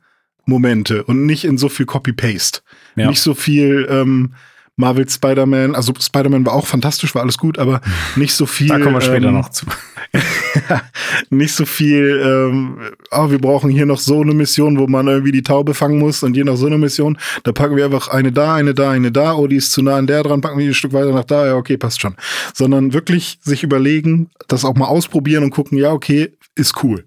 Momente 0.47 1.05
und 1.05 1.27
nicht 1.27 1.44
in 1.44 1.57
so 1.59 1.68
viel 1.68 1.87
Copy-Paste. 1.87 2.61
Ja. 2.97 3.09
Nicht 3.09 3.20
so 3.20 3.35
viel 3.35 3.87
ähm, 3.90 4.35
Marvel 4.77 5.09
Spider-Man, 5.09 5.75
also 5.75 5.92
Spider-Man 5.99 6.44
war 6.47 6.53
auch 6.53 6.66
fantastisch, 6.66 7.14
war 7.14 7.23
alles 7.23 7.38
gut, 7.38 7.59
aber 7.59 7.81
nicht 8.16 8.35
so 8.35 8.44
viel. 8.47 8.68
Da 8.68 8.79
kommen 8.79 8.94
wir 8.94 9.01
später 9.01 9.29
ähm, 9.29 9.35
noch 9.35 9.49
zu. 9.51 9.66
nicht 11.31 11.55
so 11.55 11.64
viel, 11.64 12.20
ähm, 12.24 12.79
oh, 13.11 13.31
wir 13.31 13.38
brauchen 13.38 13.70
hier 13.70 13.87
noch 13.87 13.98
so 13.98 14.20
eine 14.20 14.35
Mission, 14.35 14.79
wo 14.79 14.87
man 14.87 15.07
irgendwie 15.09 15.33
die 15.33 15.42
Taube 15.42 15.74
fangen 15.74 15.98
muss 15.98 16.22
und 16.22 16.35
hier 16.35 16.44
noch 16.44 16.57
so 16.57 16.66
eine 16.66 16.79
Mission. 16.79 17.18
Da 17.42 17.53
packen 17.53 17.77
wir 17.77 17.85
einfach 17.85 18.09
eine 18.09 18.33
da, 18.33 18.55
eine 18.55 18.74
da, 18.74 18.90
eine 18.90 19.12
da. 19.12 19.35
Oh, 19.35 19.46
die 19.46 19.57
ist 19.57 19.72
zu 19.72 19.83
nah 19.83 19.96
an 19.96 20.07
der 20.07 20.22
dran, 20.22 20.40
packen 20.40 20.59
wir 20.59 20.64
die 20.64 20.70
ein 20.70 20.74
Stück 20.74 20.92
weiter 20.92 21.12
nach 21.12 21.24
da. 21.24 21.46
Ja, 21.46 21.57
okay, 21.57 21.77
passt 21.77 22.00
schon. 22.00 22.16
Sondern 22.55 22.92
wirklich 22.92 23.38
sich 23.42 23.62
überlegen, 23.62 24.31
das 24.48 24.64
auch 24.64 24.74
mal 24.74 24.87
ausprobieren 24.87 25.44
und 25.44 25.50
gucken, 25.50 25.79
ja, 25.79 25.92
okay, 25.92 26.33
ist 26.55 26.83
cool. 26.83 27.05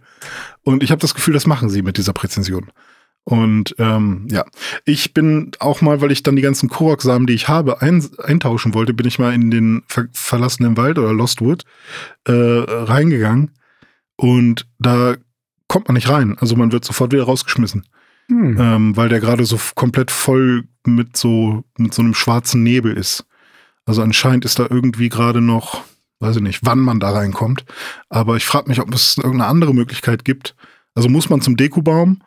Und 0.64 0.84
ich 0.84 0.92
habe 0.92 1.02
das 1.02 1.14
Gefühl, 1.14 1.34
das 1.34 1.48
machen 1.48 1.70
sie 1.70 1.82
mit 1.82 1.98
dieser 1.98 2.14
Präzision. 2.14 2.70
Und 3.30 3.76
ähm, 3.78 4.26
ja, 4.32 4.46
ich 4.86 5.14
bin 5.14 5.52
auch 5.60 5.82
mal, 5.82 6.00
weil 6.00 6.14
ich 6.14 6.24
dann 6.24 6.38
die 6.38 6.42
ganzen 6.42 6.70
Korok-Samen, 6.70 7.28
die 7.28 7.34
ich 7.34 7.50
habe, 7.50 7.82
ein, 7.82 8.02
eintauschen 8.24 8.74
wollte, 8.74 8.94
bin 8.94 9.06
ich 9.06 9.20
mal 9.20 9.34
in 9.34 9.52
den 9.52 9.84
ver 9.86 10.08
verlassenen 10.14 10.78
Wald 10.78 10.98
oder 10.98 11.12
Lostwood 11.12 11.66
äh, 12.24 12.32
reingegangen. 12.32 13.52
Und 14.16 14.66
da 14.80 15.18
kommt 15.68 15.90
man 15.90 15.96
nicht 15.96 16.08
rein. 16.08 16.38
Also 16.40 16.56
man 16.56 16.72
wird 16.72 16.86
sofort 16.86 17.12
wieder 17.12 17.26
rausgeschmissen, 17.26 17.84
Hm. 18.30 18.58
ähm, 18.62 18.96
weil 18.96 19.10
der 19.10 19.20
gerade 19.20 19.44
so 19.44 19.60
komplett 19.76 20.10
voll 20.10 20.64
mit 20.86 21.18
so 21.18 21.66
mit 21.78 21.94
so 21.94 22.04
einem 22.04 22.14
schwarzen 22.14 22.64
Nebel 22.64 22.96
ist. 22.96 23.26
Also 23.86 24.04
anscheinend 24.04 24.46
ist 24.46 24.58
da 24.58 24.68
irgendwie 24.70 25.10
gerade 25.10 25.42
noch, 25.42 25.82
weiß 26.22 26.38
ich 26.38 26.42
nicht, 26.42 26.62
wann 26.64 26.80
man 26.80 27.02
da 27.02 27.10
reinkommt. 27.10 27.66
Aber 28.08 28.38
ich 28.38 28.46
frage 28.46 28.70
mich, 28.70 28.80
ob 28.80 28.94
es 28.94 29.18
irgendeine 29.18 29.48
andere 29.48 29.74
Möglichkeit 29.74 30.24
gibt. 30.24 30.56
Also 30.96 31.10
muss 31.10 31.30
man 31.30 31.42
zum 31.42 31.58
Dekubaum, 31.58 32.22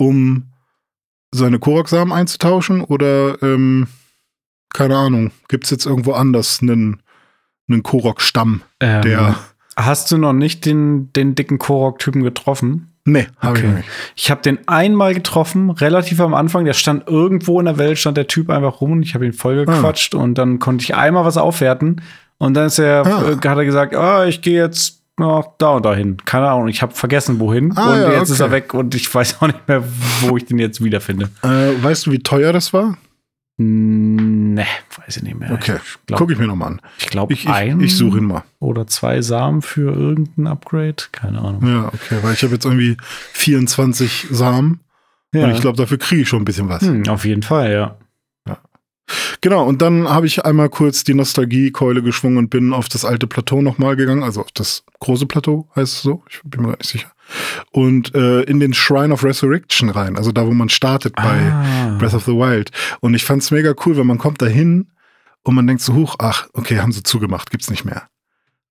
um 0.00 0.44
seine 1.32 1.58
Korok-Samen 1.58 2.12
einzutauschen 2.12 2.80
oder 2.82 3.40
ähm, 3.42 3.86
keine 4.72 4.96
Ahnung, 4.96 5.30
gibt 5.48 5.64
es 5.64 5.70
jetzt 5.70 5.86
irgendwo 5.86 6.12
anders 6.12 6.60
einen, 6.62 7.02
einen 7.68 7.82
Korok-Stamm, 7.82 8.62
Ähm, 8.80 9.02
der. 9.02 9.36
Hast 9.76 10.10
du 10.10 10.18
noch 10.18 10.32
nicht 10.32 10.66
den, 10.66 11.12
den 11.12 11.34
dicken 11.34 11.58
Korok-Typen 11.58 12.22
getroffen? 12.22 12.86
Nee, 13.04 13.26
habe 13.38 13.56
ich 13.58 13.62
Okay. 13.64 13.70
noch 13.72 13.76
nicht. 13.78 13.88
Ich 14.16 14.30
habe 14.30 14.42
den 14.42 14.68
einmal 14.68 15.14
getroffen, 15.14 15.70
relativ 15.70 16.20
am 16.20 16.34
Anfang. 16.34 16.64
Der 16.64 16.74
stand 16.74 17.06
irgendwo 17.08 17.58
in 17.60 17.66
der 17.66 17.78
Welt, 17.78 17.98
stand 17.98 18.16
der 18.16 18.26
Typ 18.26 18.50
einfach 18.50 18.80
rum 18.80 18.92
und 18.92 19.02
ich 19.02 19.14
habe 19.14 19.24
ihn 19.26 19.32
vollgequatscht 19.32 20.14
und 20.14 20.34
dann 20.36 20.58
konnte 20.58 20.82
ich 20.84 20.94
einmal 20.94 21.24
was 21.24 21.36
aufwerten. 21.36 22.02
Und 22.38 22.54
dann 22.54 22.66
ist 22.66 22.78
er, 22.78 23.06
Ah. 23.06 23.30
äh, 23.30 23.34
hat 23.36 23.44
er 23.58 23.64
gesagt, 23.64 23.94
ah, 23.94 24.26
ich 24.26 24.42
gehe 24.42 24.60
jetzt 24.62 24.99
ja, 25.20 25.44
da 25.58 25.70
und 25.70 25.84
dahin. 25.84 26.16
Keine 26.24 26.48
Ahnung, 26.50 26.68
ich 26.68 26.82
habe 26.82 26.92
vergessen, 26.94 27.38
wohin. 27.40 27.76
Ah, 27.76 27.92
und 27.92 28.00
ja, 28.00 28.12
jetzt 28.12 28.30
ist 28.30 28.40
okay. 28.40 28.48
er 28.50 28.52
weg 28.52 28.74
und 28.74 28.94
ich 28.94 29.12
weiß 29.14 29.40
auch 29.40 29.46
nicht 29.46 29.68
mehr, 29.68 29.82
wo 30.22 30.36
ich 30.36 30.44
den 30.46 30.58
jetzt 30.58 30.82
wiederfinde. 30.82 31.30
Äh, 31.42 31.82
weißt 31.82 32.06
du, 32.06 32.12
wie 32.12 32.18
teuer 32.20 32.52
das 32.52 32.72
war? 32.72 32.96
Hm, 33.58 34.54
Ne, 34.54 34.66
weiß 34.96 35.18
ich 35.18 35.22
nicht 35.22 35.38
mehr. 35.38 35.52
Okay, 35.52 35.76
Ich 35.84 36.06
glaube, 36.06 36.18
gucke 36.18 36.32
ich 36.32 36.38
mir 36.38 36.46
nochmal 36.48 36.68
an. 36.72 36.80
ich 36.98 37.06
glaub, 37.08 37.30
Ich, 37.30 37.44
ich, 37.44 37.48
ein 37.50 37.80
ich 37.80 37.96
suche 37.96 38.18
ihn 38.18 38.24
mal. 38.24 38.42
oder 38.58 38.86
zwei 38.88 39.22
Samen 39.22 39.62
für 39.62 39.92
irgendein 39.94 40.48
Upgrade. 40.48 40.96
Keine 41.12 41.38
Ahnung. 41.40 41.64
Ja, 41.66 41.86
okay, 41.88 42.16
weil 42.22 42.34
ich 42.34 42.42
habe 42.42 42.54
jetzt 42.54 42.64
irgendwie 42.64 42.96
24 43.34 44.26
Samen 44.30 44.80
Ja. 45.32 45.44
und 45.44 45.52
ich 45.52 45.60
glaube, 45.60 45.76
dafür 45.76 45.98
kriege 45.98 46.22
ich 46.22 46.28
schon 46.28 46.42
ein 46.42 46.44
bisschen 46.44 46.68
was. 46.68 46.82
hm, 46.82 47.06
auf 47.08 47.24
jeden 47.24 47.42
Fall, 47.42 47.70
ja. 47.72 47.96
Genau, 49.40 49.64
und 49.66 49.80
dann 49.82 50.08
habe 50.08 50.26
ich 50.26 50.44
einmal 50.44 50.68
kurz 50.68 51.04
die 51.04 51.14
Nostalgiekeule 51.14 52.02
geschwungen 52.02 52.38
und 52.38 52.50
bin 52.50 52.72
auf 52.72 52.88
das 52.88 53.04
alte 53.04 53.26
Plateau 53.26 53.62
nochmal 53.62 53.96
gegangen, 53.96 54.22
also 54.22 54.40
auf 54.40 54.52
das 54.52 54.84
große 55.00 55.26
Plateau 55.26 55.68
heißt 55.76 55.94
es 55.94 56.02
so, 56.02 56.22
ich 56.30 56.40
bin 56.44 56.62
mir 56.62 56.68
gar 56.68 56.78
nicht 56.78 56.90
sicher. 56.90 57.10
Und 57.70 58.14
äh, 58.14 58.42
in 58.42 58.58
den 58.60 58.74
Shrine 58.74 59.12
of 59.14 59.22
Resurrection 59.24 59.88
rein, 59.90 60.16
also 60.16 60.32
da, 60.32 60.46
wo 60.46 60.50
man 60.52 60.68
startet 60.68 61.14
bei 61.14 61.52
Ah. 61.52 61.96
Breath 61.98 62.14
of 62.14 62.24
the 62.24 62.32
Wild. 62.32 62.70
Und 63.00 63.14
ich 63.14 63.24
fand's 63.24 63.50
mega 63.50 63.72
cool, 63.86 63.96
weil 63.96 64.04
man 64.04 64.18
kommt 64.18 64.42
da 64.42 64.46
hin 64.46 64.88
und 65.42 65.54
man 65.54 65.66
denkt 65.66 65.82
so 65.82 65.94
hoch, 65.94 66.16
ach, 66.18 66.48
okay, 66.54 66.80
haben 66.80 66.92
sie 66.92 67.02
zugemacht, 67.02 67.50
gibt's 67.50 67.70
nicht 67.70 67.84
mehr. 67.84 68.08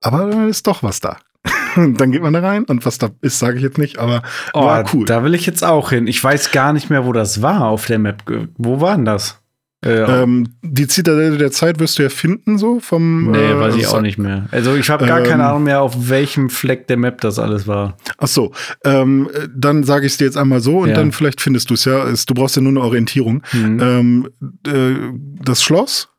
Aber 0.01 0.29
da 0.29 0.45
ist 0.47 0.67
doch 0.67 0.83
was 0.83 0.99
da. 0.99 1.17
dann 1.75 2.11
geht 2.11 2.21
man 2.21 2.33
da 2.33 2.41
rein 2.41 2.65
und 2.65 2.85
was 2.85 2.97
da 2.97 3.09
ist, 3.21 3.39
sage 3.39 3.57
ich 3.57 3.63
jetzt 3.63 3.77
nicht, 3.77 3.97
aber 3.97 4.23
Oh, 4.53 4.65
war 4.65 4.83
cool. 4.93 5.05
Da 5.05 5.23
will 5.23 5.35
ich 5.35 5.45
jetzt 5.45 5.63
auch 5.63 5.91
hin. 5.91 6.07
Ich 6.07 6.21
weiß 6.21 6.51
gar 6.51 6.73
nicht 6.73 6.89
mehr, 6.89 7.05
wo 7.05 7.13
das 7.13 7.41
war 7.41 7.65
auf 7.67 7.85
der 7.85 7.97
Map. 7.99 8.23
Wo 8.57 8.81
war 8.81 8.95
denn 8.95 9.05
das? 9.05 9.39
Äh, 9.85 9.91
ähm, 10.23 10.47
die 10.61 10.87
Zitadelle 10.87 11.37
der 11.37 11.51
Zeit 11.51 11.79
wirst 11.79 11.99
du 11.99 12.03
ja 12.03 12.09
finden, 12.09 12.57
so 12.57 12.79
vom. 12.81 13.31
nee, 13.31 13.37
äh, 13.37 13.57
weiß 13.59 13.75
ich 13.77 13.87
auch 13.87 14.01
nicht 14.01 14.17
mehr. 14.17 14.45
Also 14.51 14.75
ich 14.75 14.89
habe 14.89 15.05
gar 15.05 15.19
ähm, 15.19 15.25
keine 15.25 15.45
Ahnung 15.45 15.63
mehr, 15.63 15.81
auf 15.81 16.09
welchem 16.09 16.49
Fleck 16.49 16.87
der 16.87 16.97
Map 16.97 17.21
das 17.21 17.39
alles 17.39 17.65
war. 17.65 17.95
Ach 18.17 18.27
so, 18.27 18.51
ähm, 18.83 19.29
dann 19.55 19.83
sage 19.85 20.05
ich 20.05 20.11
es 20.13 20.17
dir 20.17 20.25
jetzt 20.25 20.37
einmal 20.37 20.59
so 20.59 20.79
und 20.79 20.89
Ja. 20.89 20.95
dann 20.95 21.13
vielleicht 21.13 21.39
findest 21.39 21.69
du 21.69 21.75
es 21.75 21.85
ja. 21.85 22.05
Du 22.27 22.33
brauchst 22.33 22.57
ja 22.57 22.61
nur 22.61 22.71
eine 22.71 22.81
Orientierung. 22.81 23.41
Mhm. 23.53 23.79
Ähm, 23.81 24.29
äh, 24.67 24.95
das 25.45 25.63
Schloss, 25.63 26.09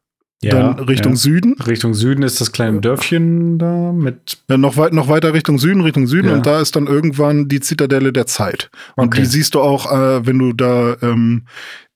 dann 0.42 0.78
Richtung 0.78 1.12
ja. 1.12 1.18
Süden, 1.18 1.54
Richtung 1.66 1.92
Süden 1.92 2.22
ist 2.22 2.40
das 2.40 2.50
kleine 2.52 2.80
Dörfchen 2.80 3.58
da 3.58 3.92
mit. 3.92 4.38
dann 4.46 4.62
noch, 4.62 4.78
weit, 4.78 4.94
noch 4.94 5.08
weiter 5.08 5.34
Richtung 5.34 5.58
Süden, 5.58 5.82
Richtung 5.82 6.06
Süden 6.06 6.28
Ja. 6.28 6.34
und 6.34 6.46
da 6.46 6.62
ist 6.62 6.76
dann 6.76 6.86
irgendwann 6.86 7.46
die 7.48 7.60
Zitadelle 7.60 8.10
der 8.10 8.24
Zeit. 8.26 8.70
Und 8.96 9.08
Okay. 9.08 9.20
die 9.20 9.26
siehst 9.26 9.54
du 9.54 9.60
auch, 9.60 9.92
äh, 9.92 10.26
wenn 10.26 10.38
du 10.38 10.54
da 10.54 10.96
ähm, 11.02 11.42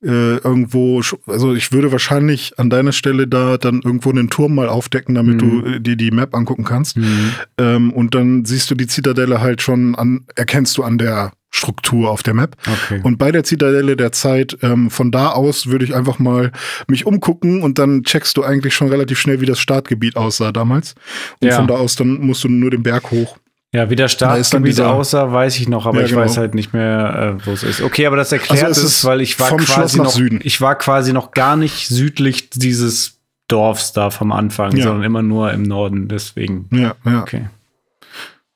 äh, 0.04 0.36
irgendwo, 0.36 1.00
also 1.26 1.54
ich 1.54 1.72
würde 1.72 1.90
wahrscheinlich 1.92 2.58
an 2.58 2.70
deiner 2.70 2.92
Stelle 2.92 3.26
da 3.26 3.56
dann 3.56 3.80
irgendwo 3.82 4.10
einen 4.10 4.30
Turm 4.30 4.54
mal 4.54 4.68
aufdecken, 4.68 5.14
damit 5.14 5.36
Mhm. 5.36 5.62
du 5.62 5.66
äh, 5.68 5.80
dir 5.80 5.96
die 5.96 6.10
Map 6.10 6.34
angucken 6.34 6.64
kannst. 6.64 6.96
Mhm. 6.96 7.32
Ähm, 7.58 7.92
und 7.92 8.14
dann 8.14 8.44
siehst 8.44 8.70
du 8.70 8.74
die 8.74 8.86
Zitadelle 8.86 9.40
halt 9.40 9.62
schon 9.62 9.94
an, 9.94 10.26
erkennst 10.36 10.76
du 10.76 10.82
an 10.82 10.98
der 10.98 11.32
Struktur 11.50 12.10
auf 12.10 12.22
der 12.24 12.34
Map. 12.34 12.56
Okay. 12.66 13.00
Und 13.04 13.16
bei 13.16 13.30
der 13.30 13.44
Zitadelle 13.44 13.96
der 13.96 14.10
Zeit, 14.10 14.58
ähm, 14.62 14.90
von 14.90 15.12
da 15.12 15.28
aus 15.28 15.68
würde 15.68 15.84
ich 15.84 15.94
einfach 15.94 16.18
mal 16.18 16.50
mich 16.88 17.06
umgucken 17.06 17.62
und 17.62 17.78
dann 17.78 18.02
checkst 18.02 18.36
du 18.36 18.42
eigentlich 18.42 18.74
schon 18.74 18.88
relativ 18.88 19.18
schnell, 19.20 19.40
wie 19.40 19.46
das 19.46 19.60
Startgebiet 19.60 20.16
aussah 20.16 20.50
damals. 20.50 20.94
Und 21.40 21.48
Ja. 21.48 21.56
von 21.56 21.68
da 21.68 21.74
aus 21.74 21.94
dann 21.94 22.20
musst 22.20 22.42
du 22.42 22.48
nur 22.48 22.70
den 22.70 22.82
Berg 22.82 23.10
hoch. 23.12 23.38
Ja, 23.74 23.90
wie 23.90 23.96
der 23.96 24.06
Startgebiet 24.06 24.80
aussah, 24.80 25.32
weiß 25.32 25.56
ich 25.58 25.68
noch, 25.68 25.84
aber 25.86 25.98
Ja, 25.98 26.04
ich 26.04 26.10
genau. 26.12 26.22
weiß 26.22 26.36
halt 26.36 26.54
nicht 26.54 26.72
mehr, 26.72 27.38
äh, 27.42 27.44
wo 27.46 27.50
es 27.50 27.64
ist. 27.64 27.82
Okay, 27.82 28.06
aber 28.06 28.16
das 28.16 28.30
erklärt 28.30 28.62
Also 28.64 28.82
es 28.82 28.98
ist 28.98 29.04
weil 29.04 29.20
ich 29.20 29.40
war 29.40 29.56
quasi 29.56 29.96
nach 29.98 30.04
noch, 30.04 30.12
Süden. 30.12 30.38
ich 30.44 30.60
war 30.60 30.76
quasi 30.78 31.12
noch 31.12 31.32
gar 31.32 31.56
nicht 31.56 31.88
südlich 31.88 32.50
dieses 32.50 33.18
Dorfs 33.48 33.92
da 33.92 34.10
vom 34.10 34.30
Anfang, 34.30 34.76
Ja. 34.76 34.84
sondern 34.84 35.02
immer 35.02 35.22
nur 35.22 35.50
im 35.52 35.62
Norden. 35.64 36.06
Deswegen. 36.06 36.68
Ja, 36.70 36.94
ja. 37.04 37.20
Okay. 37.22 37.48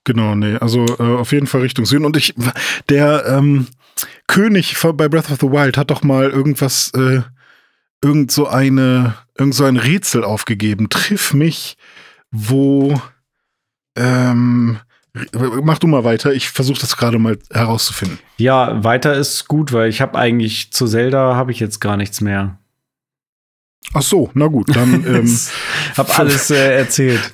Genau, 0.05 0.37
nee, 0.37 0.55
also 0.57 0.87
äh, 1.01 1.03
auf 1.03 1.33
jeden 1.33 1.49
Fall 1.49 1.63
Richtung 1.63 1.85
Süden. 1.85 2.05
Und 2.05 2.17
ich, 2.17 2.35
der 2.89 3.25
ähm, 3.27 3.67
König 4.29 4.77
von, 4.77 4.97
bei 4.97 5.09
Breath 5.09 5.33
of 5.33 5.39
the 5.41 5.51
Wild 5.51 5.77
hat 5.77 5.91
doch 5.91 6.05
mal 6.05 6.31
irgendwas, 6.31 6.93
äh, 6.95 7.23
irgend 8.05 8.31
so 8.31 8.47
eine, 8.47 9.15
irgend 9.37 9.57
so 9.57 9.65
ein 9.65 9.77
Rätsel 9.77 10.23
aufgegeben. 10.23 10.89
Triff 10.91 11.35
mich, 11.35 11.77
wo, 12.31 13.03
ähm, 13.97 14.79
mach 15.63 15.79
du 15.79 15.87
mal 15.87 16.05
weiter. 16.05 16.33
Ich 16.33 16.51
versuche 16.51 16.81
das 16.81 16.97
gerade 16.97 17.19
mal 17.19 17.39
herauszufinden. 17.53 18.19
Ja, 18.37 18.83
weiter 18.85 19.15
ist 19.15 19.49
gut, 19.49 19.73
weil 19.73 19.89
ich 19.89 20.01
habe 20.01 20.19
eigentlich 20.19 20.73
zu 20.73 20.87
Zelda 20.87 21.35
habe 21.35 21.53
ich 21.53 21.61
jetzt 21.61 21.81
gar 21.81 21.97
nichts 21.97 22.21
mehr. 22.21 22.59
Ach 23.95 24.03
so, 24.03 24.31
na 24.35 24.47
gut, 24.47 24.75
dann, 24.75 24.93
ähm, 25.07 25.39
hab 25.97 26.19
alles 26.19 26.51
äh, 26.51 26.77
erzählt. 26.77 27.31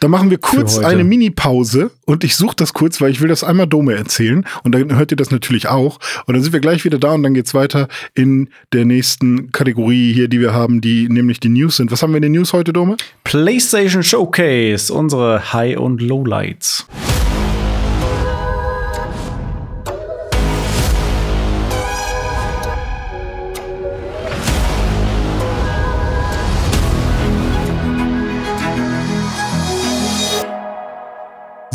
dann 0.00 0.10
machen 0.10 0.30
wir 0.30 0.38
kurz 0.38 0.78
eine 0.78 1.04
Mini-Pause 1.04 1.90
und 2.06 2.24
ich 2.24 2.36
suche 2.36 2.56
das 2.56 2.72
kurz, 2.72 3.00
weil 3.00 3.10
ich 3.10 3.20
will 3.20 3.28
das 3.28 3.44
einmal 3.44 3.66
Dome 3.66 3.94
erzählen 3.94 4.46
und 4.62 4.72
dann 4.72 4.96
hört 4.96 5.10
ihr 5.10 5.16
das 5.16 5.30
natürlich 5.30 5.68
auch 5.68 5.98
und 6.26 6.34
dann 6.34 6.42
sind 6.42 6.52
wir 6.52 6.60
gleich 6.60 6.84
wieder 6.84 6.98
da 6.98 7.12
und 7.12 7.22
dann 7.24 7.34
geht's 7.34 7.52
weiter 7.52 7.88
in 8.14 8.48
der 8.72 8.84
nächsten 8.84 9.52
Kategorie 9.52 10.12
hier, 10.12 10.28
die 10.28 10.40
wir 10.40 10.54
haben, 10.54 10.80
die 10.80 11.08
nämlich 11.08 11.40
die 11.40 11.50
News 11.50 11.76
sind. 11.76 11.90
Was 11.90 12.02
haben 12.02 12.12
wir 12.12 12.18
in 12.18 12.22
den 12.22 12.32
News 12.32 12.52
heute, 12.52 12.72
Dome? 12.72 12.96
PlayStation 13.24 14.02
Showcase, 14.02 14.92
unsere 14.92 15.52
High- 15.52 15.78
und 15.78 16.00
Lowlights. 16.00 16.86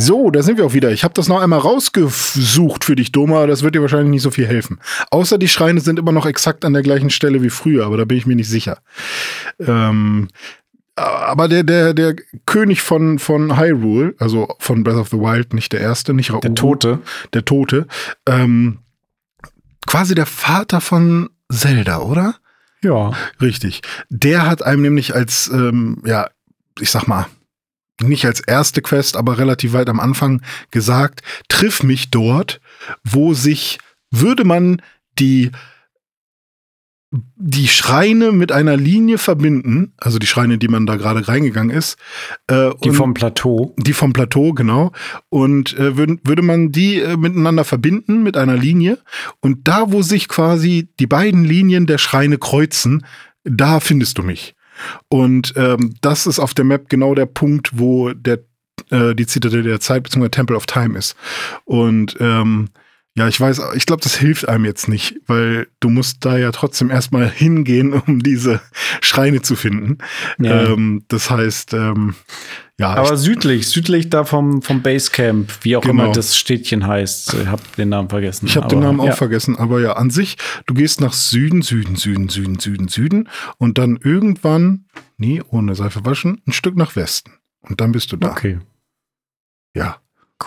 So, 0.03 0.31
da 0.31 0.43
sind 0.43 0.57
wir 0.57 0.65
auch 0.65 0.73
wieder. 0.73 0.91
Ich 0.91 1.03
habe 1.03 1.13
das 1.13 1.27
noch 1.27 1.41
einmal 1.41 1.59
rausgesucht 1.59 2.83
für 2.83 2.95
dich, 2.95 3.11
Doma, 3.11 3.37
aber 3.37 3.47
das 3.47 3.63
wird 3.63 3.75
dir 3.75 3.81
wahrscheinlich 3.81 4.09
nicht 4.09 4.21
so 4.21 4.31
viel 4.31 4.45
helfen. 4.45 4.79
Außer 5.11 5.37
die 5.37 5.47
Schreine 5.47 5.79
sind 5.79 5.97
immer 5.97 6.11
noch 6.11 6.25
exakt 6.25 6.65
an 6.65 6.73
der 6.73 6.81
gleichen 6.81 7.09
Stelle 7.09 7.41
wie 7.41 7.49
früher, 7.49 7.85
aber 7.85 7.97
da 7.97 8.05
bin 8.05 8.17
ich 8.17 8.25
mir 8.25 8.35
nicht 8.35 8.49
sicher. 8.49 8.79
Ähm, 9.59 10.27
aber 10.95 11.47
der, 11.47 11.63
der, 11.63 11.93
der 11.93 12.15
König 12.45 12.81
von, 12.81 13.17
von 13.17 13.57
Hyrule, 13.57 14.13
also 14.19 14.53
von 14.59 14.83
Breath 14.83 14.97
of 14.97 15.07
the 15.09 15.17
Wild, 15.17 15.53
nicht 15.53 15.71
der 15.73 15.79
erste, 15.79 16.13
nicht 16.13 16.31
Raoul, 16.31 16.41
Der 16.41 16.53
Tote. 16.55 16.99
der 17.33 17.45
Tote, 17.45 17.87
ähm, 18.27 18.79
quasi 19.87 20.15
der 20.15 20.25
Vater 20.25 20.81
von 20.81 21.29
Zelda, 21.51 21.99
oder? 21.99 22.35
Ja. 22.81 23.11
Richtig. 23.41 23.81
Der 24.09 24.45
hat 24.45 24.63
einem 24.63 24.81
nämlich 24.81 25.15
als, 25.15 25.49
ähm, 25.53 26.01
ja, 26.05 26.29
ich 26.79 26.91
sag 26.91 27.07
mal, 27.07 27.27
nicht 28.07 28.25
als 28.25 28.39
erste 28.39 28.81
Quest, 28.81 29.17
aber 29.17 29.37
relativ 29.37 29.73
weit 29.73 29.89
am 29.89 29.99
Anfang 29.99 30.41
gesagt, 30.71 31.21
triff 31.47 31.83
mich 31.83 32.11
dort, 32.11 32.61
wo 33.03 33.33
sich, 33.33 33.79
würde 34.11 34.43
man 34.43 34.81
die, 35.19 35.51
die 37.35 37.67
Schreine 37.67 38.31
mit 38.31 38.51
einer 38.51 38.75
Linie 38.75 39.19
verbinden, 39.19 39.93
also 39.97 40.17
die 40.17 40.25
Schreine, 40.25 40.57
die 40.57 40.67
man 40.67 40.87
da 40.87 40.95
gerade 40.95 41.27
reingegangen 41.27 41.75
ist, 41.75 41.97
äh, 42.47 42.71
Die 42.83 42.89
vom 42.91 43.13
Plateau. 43.13 43.75
die 43.77 43.93
vom 43.93 44.13
Plateau, 44.13 44.53
genau. 44.53 44.91
Und 45.29 45.77
äh, 45.77 45.95
würd, 45.95 46.21
würde 46.23 46.41
man 46.41 46.71
die 46.71 46.99
äh, 46.99 47.15
miteinander 47.15 47.65
verbinden 47.65 48.23
mit 48.23 48.35
einer 48.35 48.57
Linie. 48.57 48.97
Und 49.41 49.67
da, 49.67 49.91
wo 49.91 50.01
sich 50.01 50.27
quasi 50.27 50.89
die 50.99 51.07
beiden 51.07 51.43
Linien 51.43 51.85
der 51.85 51.99
Schreine 51.99 52.39
kreuzen, 52.39 53.05
da 53.43 53.79
findest 53.79 54.17
du 54.17 54.23
mich. 54.23 54.55
Und 55.09 55.53
ähm, 55.55 55.95
das 56.01 56.27
ist 56.27 56.39
auf 56.39 56.53
der 56.53 56.65
Map 56.65 56.89
genau 56.89 57.15
der 57.15 57.25
Punkt, 57.25 57.77
wo 57.77 58.11
der, 58.13 58.39
äh, 58.89 59.15
die 59.15 59.27
Zitadelle 59.27 59.63
der 59.63 59.79
Zeit 59.79 60.03
bzw. 60.03 60.29
Temple 60.29 60.55
of 60.55 60.65
Time 60.65 60.97
ist. 60.97 61.15
Und 61.65 62.17
ähm, 62.19 62.69
ja, 63.15 63.27
ich 63.27 63.39
weiß, 63.39 63.61
ich 63.75 63.85
glaube, 63.85 64.01
das 64.01 64.15
hilft 64.15 64.47
einem 64.49 64.65
jetzt 64.65 64.87
nicht, 64.87 65.19
weil 65.27 65.67
du 65.79 65.89
musst 65.89 66.25
da 66.25 66.35
ja 66.37 66.51
trotzdem 66.51 66.89
erstmal 66.89 67.29
hingehen, 67.29 67.93
um 68.07 68.23
diese 68.23 68.59
Schreine 69.01 69.41
zu 69.41 69.55
finden. 69.55 69.99
Ja. 70.39 70.63
Ähm, 70.65 71.03
das 71.09 71.29
heißt, 71.29 71.73
ähm, 71.73 72.15
ja, 72.79 72.95
Aber 72.95 73.15
südlich, 73.17 73.67
südlich 73.67 74.09
da 74.09 74.23
vom, 74.23 74.63
vom 74.63 74.81
Basecamp, 74.81 75.51
wie 75.61 75.77
auch 75.77 75.83
Genau. 75.83 76.05
immer 76.05 76.11
das 76.13 76.35
Städtchen 76.35 76.87
heißt. 76.87 77.35
Ich 77.35 77.47
hab 77.47 77.75
den 77.75 77.89
Namen 77.89 78.09
vergessen. 78.09 78.47
Ich 78.47 78.57
habe 78.57 78.67
den 78.67 78.79
Namen 78.79 78.99
auch 78.99 79.05
ja. 79.05 79.15
vergessen, 79.15 79.55
aber 79.57 79.79
ja, 79.79 79.93
an 79.93 80.09
sich, 80.09 80.37
du 80.65 80.73
gehst 80.73 80.99
nach 80.99 81.13
Süden, 81.13 81.61
Süden, 81.61 81.95
Süden, 81.95 82.29
Süden, 82.29 82.57
Süden, 82.57 82.87
Süden 82.87 83.29
und 83.59 83.77
dann 83.77 83.97
irgendwann, 83.97 84.85
nee, 85.17 85.39
ohne 85.49 85.75
Seife 85.75 86.03
waschen, 86.03 86.41
ein 86.47 86.51
Stück 86.51 86.75
nach 86.75 86.95
Westen. 86.95 87.33
Und 87.61 87.79
dann 87.79 87.91
bist 87.91 88.11
du 88.11 88.17
da. 88.17 88.31
Okay, 88.31 88.57
Ja. 89.75 89.97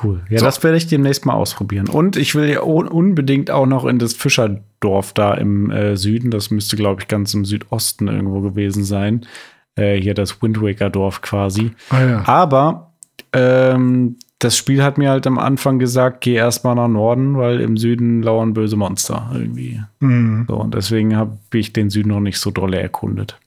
Cool. 0.03 0.23
Ja, 0.29 0.39
So. 0.39 0.45
das 0.45 0.63
werde 0.63 0.77
ich 0.77 0.87
demnächst 0.87 1.27
mal 1.27 1.35
ausprobieren. 1.35 1.89
Und 1.89 2.17
ich 2.17 2.35
will 2.35 2.49
ja 2.49 2.63
un 2.63 2.89
unbedingt 2.89 3.51
auch 3.51 3.67
noch 3.67 3.85
in 3.85 3.99
das 3.99 4.15
Fischerdorf 4.15 5.13
da 5.13 5.35
im 5.35 5.71
äh, 5.71 5.97
Süden. 5.97 6.31
Das 6.31 6.51
müsste, 6.51 6.77
glaube 6.77 7.03
ich, 7.03 7.09
ganz 7.09 7.35
im 7.35 7.45
Südosten 7.45 8.09
irgendwo 8.09 8.41
gewesen 8.41 8.85
sein. 8.85 9.27
Äh, 9.75 10.01
hier 10.01 10.15
das 10.15 10.43
Wind 10.43 10.61
Waker 10.63 10.91
Dorf 10.91 11.21
quasi. 11.23 11.73
Ah 11.91 12.03
ja. 12.03 12.23
Aber 12.27 12.93
ähm, 13.33 14.17
das 14.39 14.57
Spiel 14.57 14.83
hat 14.83 14.99
mir 14.99 15.11
halt 15.11 15.27
am 15.27 15.39
Anfang 15.39 15.79
gesagt, 15.79 16.21
geh 16.21 16.35
erstmal 16.35 16.75
nach 16.75 16.89
Norden, 16.89 17.37
weil 17.39 17.61
im 17.61 17.77
Süden 17.77 18.23
lauern 18.23 18.53
böse 18.53 18.77
Monster 18.77 19.31
irgendwie. 19.33 19.83
Mhm. 20.01 20.45
So, 20.49 20.57
und 20.57 20.75
deswegen 20.75 21.17
habe 21.17 21.39
ich 21.55 21.73
den 21.73 21.89
Süden 21.91 22.11
noch 22.11 22.21
nicht 22.21 22.39
so 22.39 22.51
dolle 22.51 22.79
erkundet. 22.79 23.39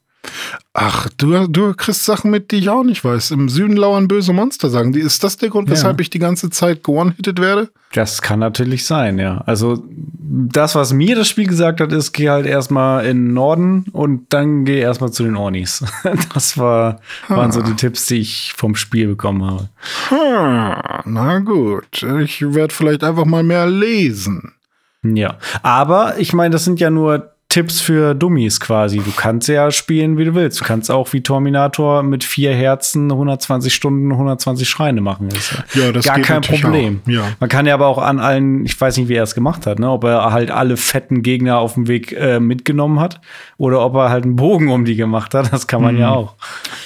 Ach, 0.73 1.07
du, 1.17 1.47
du 1.47 1.73
kriegst 1.73 2.05
Sachen 2.05 2.29
mit, 2.31 2.51
die 2.51 2.57
ich 2.57 2.69
auch 2.69 2.83
nicht 2.83 3.03
weiß. 3.03 3.31
Im 3.31 3.49
Süden 3.49 3.75
lauern 3.75 4.07
böse 4.07 4.33
Monster, 4.33 4.69
sagen 4.69 4.93
die. 4.93 4.99
Ist 4.99 5.23
das 5.23 5.37
der 5.37 5.49
Grund, 5.49 5.67
Ja. 5.69 5.73
weshalb 5.75 5.99
ich 6.01 6.09
die 6.09 6.19
ganze 6.19 6.49
Zeit 6.49 6.87
one-hitted 6.87 7.39
werde? 7.39 7.69
Das 7.93 8.21
kann 8.21 8.39
natürlich 8.39 8.85
sein, 8.85 9.17
ja. 9.17 9.41
Also 9.45 9.83
das, 9.89 10.75
was 10.75 10.93
mir 10.93 11.15
das 11.15 11.27
Spiel 11.27 11.47
gesagt 11.47 11.81
hat, 11.81 11.91
ist, 11.91 12.11
geh 12.13 12.29
halt 12.29 12.45
erstmal 12.45 13.05
in 13.05 13.25
den 13.27 13.33
Norden 13.33 13.85
und 13.93 14.31
dann 14.31 14.63
geh 14.65 14.79
erstmal 14.79 15.11
zu 15.11 15.23
den 15.23 15.35
Ornis. 15.35 15.83
Das 16.33 16.57
war, 16.57 16.99
waren 17.29 17.51
so 17.51 17.61
die 17.61 17.73
Tipps, 17.75 18.05
die 18.05 18.17
ich 18.19 18.53
vom 18.55 18.75
Spiel 18.75 19.07
bekommen 19.07 19.43
habe. 19.43 19.69
Hm, 20.09 21.13
na 21.13 21.39
gut, 21.39 22.03
ich 22.21 22.41
werde 22.53 22.73
vielleicht 22.73 23.03
einfach 23.03 23.25
mal 23.25 23.43
mehr 23.43 23.67
lesen. 23.67 24.53
Ja, 25.01 25.37
aber 25.63 26.19
ich 26.19 26.33
meine, 26.33 26.51
das 26.51 26.65
sind 26.65 26.79
ja 26.79 26.89
nur 26.89 27.31
Tipps 27.51 27.81
für 27.81 28.13
Dummies 28.13 28.59
quasi. 28.59 28.99
Du 28.99 29.11
kannst 29.11 29.47
ja 29.47 29.71
spielen, 29.71 30.19
wie 30.19 30.25
du 30.25 30.35
willst. 30.35 30.61
Du 30.61 30.65
kannst 30.65 30.91
auch 30.91 31.11
wie 31.13 31.21
Terminator 31.21 32.03
mit 32.03 32.23
vier 32.23 32.53
Herzen 32.53 33.11
120 33.11 33.73
Stunden 33.73 34.11
120 34.11 34.69
Schreine 34.69 35.01
machen. 35.01 35.29
Das 35.29 35.39
ist 35.51 35.63
Ja, 35.75 35.91
das 35.91 36.05
gar 36.05 36.19
kein 36.19 36.41
Problem. 36.41 37.01
Ja. 37.07 37.23
Man 37.39 37.49
kann 37.49 37.65
ja 37.65 37.73
aber 37.73 37.87
auch 37.87 37.97
an 37.97 38.19
allen, 38.19 38.65
ich 38.65 38.79
weiß 38.79 38.97
nicht, 38.97 39.09
wie 39.09 39.15
er 39.15 39.23
es 39.23 39.33
gemacht 39.33 39.65
hat, 39.65 39.79
ne? 39.79 39.89
ob 39.89 40.03
er 40.03 40.31
halt 40.31 40.51
alle 40.51 40.77
fetten 40.77 41.23
Gegner 41.23 41.57
auf 41.57 41.73
dem 41.73 41.87
Weg 41.87 42.11
äh, 42.13 42.39
mitgenommen 42.39 42.99
hat 42.99 43.19
oder 43.57 43.83
ob 43.83 43.95
er 43.95 44.11
halt 44.11 44.25
einen 44.25 44.35
Bogen 44.35 44.69
um 44.69 44.85
die 44.85 44.95
gemacht 44.95 45.33
hat. 45.33 45.51
Das 45.51 45.65
kann 45.65 45.81
man 45.81 45.95
Mhm. 45.95 46.01
ja 46.01 46.11
auch. 46.11 46.35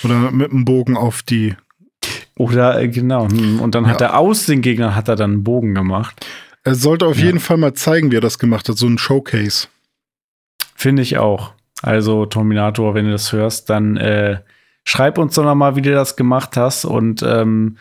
Oder 0.05 0.15
mit 0.31 0.49
dem 0.53 0.63
Bogen 0.63 0.95
auf 0.95 1.23
die 1.23 1.55
Oder 2.37 2.79
äh, 2.81 2.87
genau. 2.87 3.27
hm, 3.29 3.59
Und 3.59 3.75
dann 3.75 3.85
hat 3.87 3.99
er 3.99 4.17
aus 4.17 4.45
den 4.45 4.61
Gegnern 4.61 4.95
hat 4.95 5.09
er 5.09 5.17
dann 5.17 5.31
einen 5.31 5.43
Bogen 5.43 5.75
gemacht. 5.75 6.25
Er 6.63 6.75
sollte 6.75 7.05
auf 7.05 7.17
Ja. 7.17 7.25
jeden 7.25 7.41
Fall 7.41 7.57
mal 7.57 7.73
zeigen, 7.73 8.11
wie 8.11 8.15
er 8.15 8.21
das 8.21 8.39
gemacht 8.39 8.69
hat, 8.69 8.77
so 8.77 8.87
ein 8.87 8.97
Showcase. 8.97 9.67
Finde 10.75 11.01
ich 11.01 11.17
auch. 11.17 11.53
Also 11.81 12.25
Terminator, 12.25 12.95
wenn 12.95 13.05
du 13.05 13.11
das 13.11 13.31
hörst, 13.33 13.69
dann 13.69 13.97
äh, 13.97 14.39
schreib 14.85 15.17
uns 15.17 15.35
doch 15.35 15.43
noch 15.43 15.55
mal, 15.55 15.75
wie 15.75 15.81
du 15.81 15.91
das 15.91 16.15
gemacht 16.15 16.55
hast 16.55 16.85
und 16.85 17.23
ähm, 17.23 17.77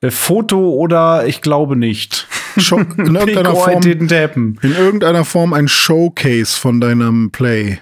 äh, 0.00 0.10
Foto 0.10 0.70
oder 0.70 1.26
ich 1.26 1.42
glaube 1.42 1.76
nicht. 1.76 2.26
Show, 2.58 2.78
in 2.78 2.88
irgendeiner 3.16 3.54
Form, 3.54 3.82
in 3.82 4.72
irgendeiner 4.72 5.24
Form 5.24 5.52
ein 5.52 5.68
Showcase 5.68 6.58
von 6.58 6.80
deinem 6.80 7.30
Play. 7.30 7.78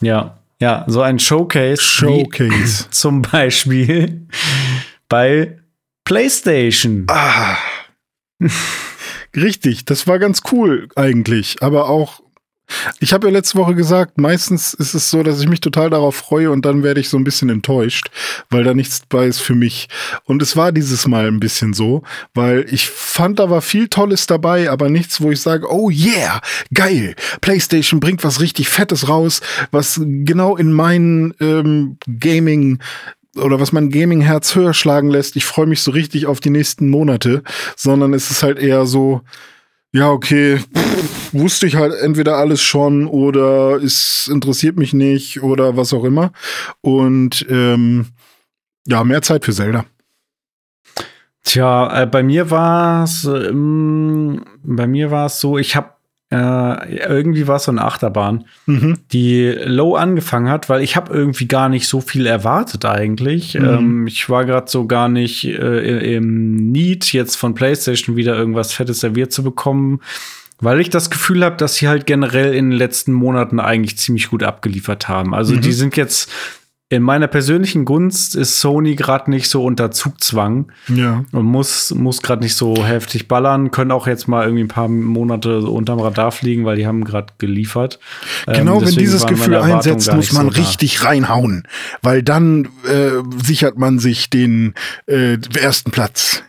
Ja, 0.00 0.38
ja, 0.60 0.84
so 0.86 1.02
ein 1.02 1.18
Showcase. 1.18 1.82
Showcase. 1.82 2.88
Zum 2.90 3.22
Beispiel 3.22 4.26
bei 5.08 5.58
PlayStation. 6.04 7.06
Ah. 7.08 7.56
Richtig, 9.34 9.86
das 9.86 10.06
war 10.06 10.18
ganz 10.18 10.42
cool 10.52 10.88
eigentlich, 10.94 11.62
aber 11.62 11.88
auch 11.88 12.21
ich 13.00 13.12
habe 13.12 13.26
ja 13.26 13.32
letzte 13.32 13.58
Woche 13.58 13.74
gesagt, 13.74 14.18
meistens 14.18 14.74
ist 14.74 14.94
es 14.94 15.10
so, 15.10 15.22
dass 15.22 15.40
ich 15.40 15.48
mich 15.48 15.60
total 15.60 15.90
darauf 15.90 16.16
freue 16.16 16.50
und 16.50 16.64
dann 16.64 16.82
werde 16.82 17.00
ich 17.00 17.08
so 17.08 17.16
ein 17.16 17.24
bisschen 17.24 17.48
enttäuscht, 17.48 18.10
weil 18.50 18.64
da 18.64 18.74
nichts 18.74 19.02
bei 19.08 19.26
ist 19.26 19.40
für 19.40 19.54
mich. 19.54 19.88
Und 20.24 20.42
es 20.42 20.56
war 20.56 20.72
dieses 20.72 21.06
Mal 21.06 21.26
ein 21.26 21.40
bisschen 21.40 21.74
so, 21.74 22.02
weil 22.34 22.66
ich 22.70 22.88
fand, 22.88 23.38
da 23.38 23.50
war 23.50 23.62
viel 23.62 23.88
Tolles 23.88 24.26
dabei, 24.26 24.70
aber 24.70 24.88
nichts, 24.88 25.20
wo 25.20 25.30
ich 25.30 25.40
sage, 25.40 25.66
oh 25.70 25.90
yeah, 25.90 26.40
geil, 26.72 27.14
PlayStation 27.40 28.00
bringt 28.00 28.24
was 28.24 28.40
richtig 28.40 28.68
Fettes 28.68 29.08
raus, 29.08 29.40
was 29.70 30.00
genau 30.02 30.56
in 30.56 30.72
meinen 30.72 31.34
ähm, 31.40 31.98
Gaming 32.18 32.78
oder 33.36 33.60
was 33.60 33.72
mein 33.72 33.90
Gaming-Herz 33.90 34.54
höher 34.54 34.74
schlagen 34.74 35.08
lässt. 35.08 35.36
Ich 35.36 35.46
freue 35.46 35.66
mich 35.66 35.80
so 35.80 35.90
richtig 35.90 36.26
auf 36.26 36.40
die 36.40 36.50
nächsten 36.50 36.90
Monate, 36.90 37.42
sondern 37.76 38.12
es 38.12 38.30
ist 38.30 38.42
halt 38.42 38.58
eher 38.58 38.84
so, 38.84 39.22
ja, 39.92 40.10
okay, 40.10 40.58
pff, 40.58 41.34
wusste 41.34 41.66
ich 41.66 41.76
halt 41.76 41.94
entweder 41.94 42.36
alles 42.36 42.62
schon 42.62 43.06
oder 43.06 43.76
es 43.82 44.28
interessiert 44.32 44.76
mich 44.76 44.92
nicht 44.92 45.42
oder 45.42 45.76
was 45.76 45.92
auch 45.92 46.04
immer. 46.04 46.32
Und 46.80 47.46
ähm, 47.48 48.06
ja, 48.86 49.04
mehr 49.04 49.22
Zeit 49.22 49.44
für 49.44 49.52
Zelda. 49.52 49.84
Tja, 51.44 52.02
äh, 52.02 52.06
bei 52.06 52.22
mir 52.22 52.50
war 52.50 53.04
es, 53.04 53.24
ähm, 53.24 54.44
bei 54.62 54.86
mir 54.86 55.10
war 55.10 55.26
es 55.26 55.40
so, 55.40 55.58
ich 55.58 55.74
habe 55.76 55.90
äh, 56.30 56.96
irgendwie 56.96 57.46
war 57.46 57.56
es 57.56 57.64
so 57.64 57.72
eine 57.72 57.84
Achterbahn, 57.84 58.46
Mhm. 58.66 58.98
Die 59.12 59.46
low 59.64 59.94
angefangen 59.94 60.48
hat, 60.48 60.68
weil 60.68 60.82
ich 60.82 60.96
habe 60.96 61.12
irgendwie 61.12 61.46
gar 61.46 61.68
nicht 61.68 61.86
so 61.86 62.00
viel 62.00 62.26
erwartet 62.26 62.84
eigentlich. 62.84 63.54
Mhm. 63.54 63.64
Ähm, 63.64 64.06
ich 64.06 64.28
war 64.30 64.44
gerade 64.44 64.70
so 64.70 64.86
gar 64.86 65.08
nicht 65.08 65.44
äh, 65.44 66.14
im 66.16 66.56
Need, 66.72 67.12
jetzt 67.12 67.36
von 67.36 67.54
PlayStation 67.54 68.16
wieder 68.16 68.34
irgendwas 68.36 68.72
Fettes 68.72 69.00
serviert 69.00 69.32
zu 69.32 69.42
bekommen. 69.42 70.00
Weil 70.60 70.80
ich 70.80 70.90
das 70.90 71.10
Gefühl 71.10 71.44
habe, 71.44 71.56
dass 71.56 71.74
sie 71.74 71.88
halt 71.88 72.06
generell 72.06 72.54
in 72.54 72.70
den 72.70 72.78
letzten 72.78 73.12
Monaten 73.12 73.58
eigentlich 73.58 73.98
ziemlich 73.98 74.30
gut 74.30 74.44
abgeliefert 74.44 75.08
haben. 75.08 75.34
Also 75.34 75.54
Mhm. 75.54 75.60
die 75.60 75.72
sind 75.72 75.96
jetzt 75.96 76.30
in 76.92 77.02
meiner 77.02 77.26
persönlichen 77.26 77.86
Gunst 77.86 78.36
ist 78.36 78.60
Sony 78.60 78.96
gerade 78.96 79.30
nicht 79.30 79.48
so 79.48 79.64
unter 79.64 79.90
Zugzwang 79.92 80.70
Ja. 80.88 81.24
und 81.32 81.46
muss, 81.46 81.94
muss 81.94 82.20
gerade 82.20 82.42
nicht 82.42 82.54
so 82.54 82.84
heftig 82.84 83.28
ballern, 83.28 83.70
können 83.70 83.90
auch 83.92 84.06
jetzt 84.06 84.28
mal 84.28 84.44
irgendwie 84.44 84.64
ein 84.64 84.68
paar 84.68 84.88
Monate 84.88 85.62
so 85.62 85.72
unterm 85.72 86.00
Radar 86.00 86.32
fliegen, 86.32 86.66
weil 86.66 86.76
die 86.76 86.86
haben 86.86 87.04
gerade 87.04 87.32
geliefert. 87.38 87.98
Ähm, 88.46 88.52
Genau, 88.54 88.74
wenn 88.74 88.80
deswegen 88.80 89.00
dieses 89.00 89.26
Gefühl 89.26 89.56
einsetzt, 89.56 90.12
muss 90.12 90.32
man 90.32 90.46
so 90.46 90.50
da. 90.50 90.58
richtig 90.58 91.02
reinhauen, 91.02 91.66
weil 92.02 92.22
dann 92.22 92.68
äh, 92.86 93.22
sichert 93.42 93.78
man 93.78 93.98
sich 93.98 94.28
den 94.28 94.74
äh, 95.06 95.38
ersten 95.58 95.92
Platz. 95.92 96.42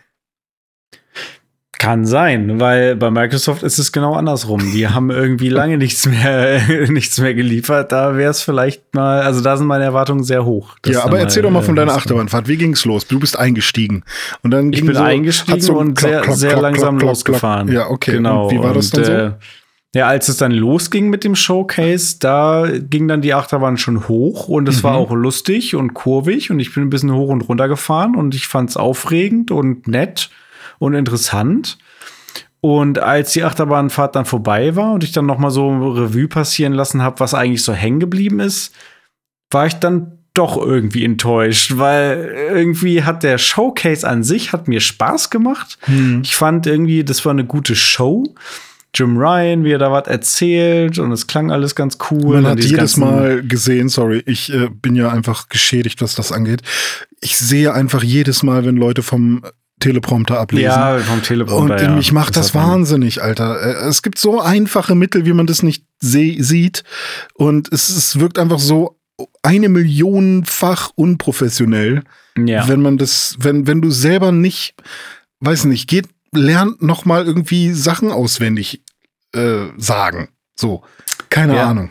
Kann 1.78 2.06
sein, 2.06 2.60
weil 2.60 2.96
bei 2.96 3.10
Microsoft 3.10 3.62
ist 3.62 3.78
es 3.78 3.90
genau 3.92 4.14
andersrum. 4.14 4.60
Die 4.72 4.88
haben 4.88 5.10
irgendwie 5.10 5.48
lange 5.48 5.76
nichts 5.76 6.06
mehr, 6.06 6.60
nichts 6.88 7.18
mehr 7.20 7.34
geliefert. 7.34 7.92
Da 7.92 8.16
wäre 8.16 8.30
es 8.30 8.42
vielleicht 8.42 8.94
mal, 8.94 9.22
also 9.22 9.40
da 9.40 9.56
sind 9.56 9.66
meine 9.66 9.84
Erwartungen 9.84 10.24
sehr 10.24 10.44
hoch. 10.44 10.76
Ja, 10.86 11.04
aber 11.04 11.18
erzähl 11.18 11.42
doch 11.42 11.50
mal 11.50 11.62
von 11.62 11.76
deiner 11.76 11.94
Achterbahnfahrt. 11.94 12.48
Wie 12.48 12.56
ging's 12.56 12.84
los? 12.84 13.06
Du 13.06 13.18
bist 13.18 13.38
eingestiegen 13.38 14.04
und 14.42 14.50
dann 14.52 14.72
Ich 14.72 14.78
ging 14.78 14.86
bin 14.86 14.96
so, 14.96 15.02
eingestiegen 15.02 15.60
so 15.60 15.76
und 15.76 15.94
klock, 15.94 16.10
sehr, 16.10 16.20
klock, 16.22 16.36
sehr 16.36 16.50
klock, 16.50 16.62
langsam 16.62 16.98
losgefahren. 16.98 17.68
Ja, 17.72 17.88
okay. 17.90 18.12
Genau. 18.12 18.48
Und 18.48 18.54
wie 18.54 18.58
war 18.62 18.72
das 18.72 18.90
dann 18.90 19.00
Und, 19.00 19.06
so? 19.06 19.12
äh, 19.12 19.30
ja, 19.96 20.06
als 20.08 20.28
es 20.28 20.38
dann 20.38 20.50
losging 20.52 21.08
mit 21.08 21.22
dem 21.22 21.36
Showcase, 21.36 22.16
da 22.18 22.66
ging 22.80 23.06
dann 23.06 23.20
die 23.20 23.32
Achterbahn 23.32 23.76
schon 23.76 24.08
hoch 24.08 24.48
und 24.48 24.68
es 24.68 24.82
war 24.82 24.92
Mhm. 24.94 24.98
auch 24.98 25.10
lustig 25.12 25.76
und 25.76 25.94
kurvig 25.94 26.50
und 26.50 26.58
ich 26.58 26.74
bin 26.74 26.82
ein 26.84 26.90
bisschen 26.90 27.12
hoch 27.12 27.28
und 27.28 27.42
runter 27.42 27.68
gefahren 27.68 28.16
und 28.16 28.34
ich 28.34 28.48
fand 28.48 28.70
es 28.70 28.76
aufregend 28.76 29.50
und 29.52 29.86
nett 29.86 30.30
und 30.78 30.94
interessant. 30.94 31.78
Und 32.60 32.98
als 32.98 33.32
die 33.32 33.44
Achterbahnfahrt 33.44 34.16
dann 34.16 34.24
vorbei 34.24 34.74
war 34.74 34.92
und 34.94 35.04
ich 35.04 35.12
dann 35.12 35.26
noch 35.26 35.38
mal 35.38 35.50
so 35.50 35.68
Revue 35.92 36.28
passieren 36.28 36.72
lassen 36.72 37.02
habe, 37.02 37.20
was 37.20 37.34
eigentlich 37.34 37.62
so 37.62 37.74
hängen 37.74 38.00
geblieben 38.00 38.40
ist, 38.40 38.74
war 39.50 39.66
ich 39.66 39.74
dann 39.74 40.18
doch 40.32 40.56
irgendwie 40.56 41.04
enttäuscht, 41.04 41.74
weil 41.76 42.34
irgendwie 42.52 43.04
hat 43.04 43.22
der 43.22 43.38
Showcase 43.38 44.08
an 44.08 44.24
sich 44.24 44.52
hat 44.52 44.66
mir 44.66 44.80
Spaß 44.80 45.30
gemacht. 45.30 45.78
Hm. 45.82 46.22
Ich 46.24 46.34
fand 46.36 46.66
irgendwie, 46.66 47.04
das 47.04 47.24
war 47.24 47.32
eine 47.32 47.44
gute 47.44 47.76
Show. 47.76 48.34
Jim 48.94 49.16
Ryan, 49.16 49.64
wie 49.64 49.72
er 49.72 49.78
da 49.78 49.90
was 49.90 50.06
erzählt 50.06 50.98
und 50.98 51.10
es 51.12 51.26
klang 51.26 51.50
alles 51.50 51.74
ganz 51.74 51.98
cool. 52.10 52.40
Man 52.40 52.46
hat 52.46 52.64
jedes 52.64 52.96
Mal 52.96 53.42
gesehen, 53.42 53.88
sorry, 53.88 54.22
ich 54.24 54.52
äh, 54.52 54.68
bin 54.70 54.94
ja 54.94 55.10
einfach 55.10 55.48
geschädigt, 55.48 56.00
was 56.00 56.14
das 56.14 56.30
angeht. 56.30 56.62
Ich 57.20 57.36
sehe 57.36 57.74
einfach 57.74 58.02
jedes 58.02 58.42
Mal, 58.42 58.64
wenn 58.64 58.76
Leute 58.76 59.02
vom 59.02 59.42
Teleprompter 59.84 60.40
ablesen. 60.40 60.64
Ja, 60.66 60.98
vom 60.98 61.22
Teleprompter. 61.22 61.74
Und 61.76 61.82
ja. 61.82 61.90
mich 61.90 62.12
macht 62.12 62.36
das, 62.36 62.54
man- 62.54 62.68
wahnsinnig, 62.70 63.22
Alter. 63.22 63.60
Äh, 63.60 63.88
Es 63.88 64.02
gibt 64.02 64.18
so 64.18 64.40
einfache 64.40 64.94
Mittel, 64.94 65.26
wie 65.26 65.32
man 65.32 65.46
das 65.46 65.62
nicht 65.62 65.84
sieht. 66.00 66.84
Und 67.34 67.72
es, 67.72 67.88
es 67.90 68.18
wirkt 68.18 68.38
einfach 68.38 68.58
so 68.58 68.98
eine 69.42 69.68
Millionenfach 69.68 70.90
unprofessionell, 70.96 72.02
Ja. 72.36 72.66
wenn 72.68 72.82
man 72.82 72.98
das, 72.98 73.36
wenn, 73.38 73.66
wenn 73.66 73.80
du 73.80 73.90
selber 73.90 74.32
nicht, 74.32 74.74
weiß 75.40 75.64
nicht, 75.66 75.88
geht, 75.88 76.08
lernt 76.32 76.82
noch 76.82 77.04
mal 77.04 77.24
irgendwie 77.26 77.72
Sachen 77.72 78.10
auswendig 78.10 78.82
äh, 79.34 79.66
sagen. 79.76 80.28
So, 80.56 80.82
keine 81.30 81.56
Ja. 81.56 81.68
Ahnung. 81.70 81.90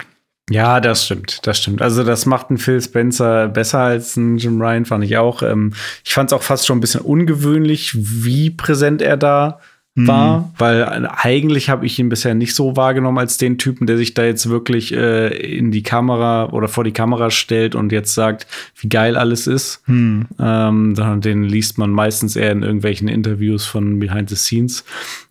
Ja, 0.49 0.81
das 0.81 1.05
stimmt, 1.05 1.47
das 1.47 1.57
stimmt. 1.59 1.81
Also 1.81 2.03
das 2.03 2.25
macht 2.25 2.49
ein 2.49 2.57
Phil 2.57 2.81
Spencer 2.81 3.47
besser 3.47 3.79
als 3.79 4.17
ein 4.17 4.37
Jim 4.37 4.61
Ryan, 4.61 4.85
fand 4.85 5.03
ich 5.05 5.17
auch. 5.17 5.41
Ähm, 5.41 5.73
ich 6.03 6.13
fand 6.13 6.31
es 6.31 6.33
auch 6.33 6.43
fast 6.43 6.67
schon 6.67 6.77
ein 6.77 6.81
bisschen 6.81 7.01
ungewöhnlich, 7.01 7.95
wie 7.95 8.49
präsent 8.49 9.01
er 9.01 9.15
da. 9.15 9.59
War, 9.95 10.51
weil 10.57 11.07
eigentlich 11.07 11.69
habe 11.69 11.85
ich 11.85 11.99
ihn 11.99 12.09
bisher 12.09 12.33
nicht 12.33 12.55
so 12.55 12.75
wahrgenommen 12.75 13.19
als 13.19 13.37
den 13.37 13.59
Typen, 13.59 13.85
der 13.85 13.97
sich 13.97 14.15
da 14.15 14.23
jetzt 14.23 14.49
wirklich 14.49 14.91
äh, 14.91 15.27
in 15.27 15.69
die 15.69 15.83
Kamera 15.83 16.49
oder 16.49 16.67
vor 16.67 16.83
die 16.83 16.93
Kamera 16.93 17.29
stellt 17.29 17.75
und 17.75 17.91
jetzt 17.91 18.15
sagt, 18.15 18.47
wie 18.79 18.89
geil 18.89 19.15
alles 19.15 19.45
ist. 19.45 19.83
Hm. 19.85 20.25
Ähm, 20.39 21.21
den 21.21 21.43
liest 21.43 21.77
man 21.77 21.91
meistens 21.91 22.35
eher 22.35 22.53
in 22.53 22.63
irgendwelchen 22.63 23.07
Interviews 23.07 23.67
von 23.67 23.99
Behind 23.99 24.29
the 24.31 24.35
Scenes. 24.35 24.83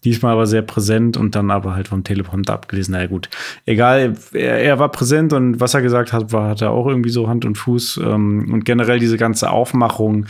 Diesmal 0.04 0.34
aber 0.34 0.46
sehr 0.46 0.62
präsent 0.62 1.16
und 1.16 1.34
dann 1.34 1.50
aber 1.50 1.74
halt 1.74 1.88
vom 1.88 2.04
Teleprompter 2.04 2.52
abgelesen. 2.52 2.92
Na 2.92 3.00
ja, 3.00 3.06
gut. 3.08 3.30
Egal, 3.66 4.14
er, 4.32 4.58
er 4.60 4.78
war 4.78 4.90
präsent 4.90 5.32
und 5.32 5.58
was 5.58 5.74
er 5.74 5.82
gesagt 5.82 6.12
hat, 6.12 6.32
war, 6.32 6.50
hat 6.50 6.62
er 6.62 6.70
auch 6.70 6.86
irgendwie 6.86 7.10
so 7.10 7.28
Hand 7.28 7.44
und 7.44 7.58
Fuß. 7.58 8.00
Ähm, 8.04 8.48
und 8.52 8.64
generell 8.64 9.00
diese 9.00 9.16
ganze 9.16 9.50
Aufmachung, 9.50 10.26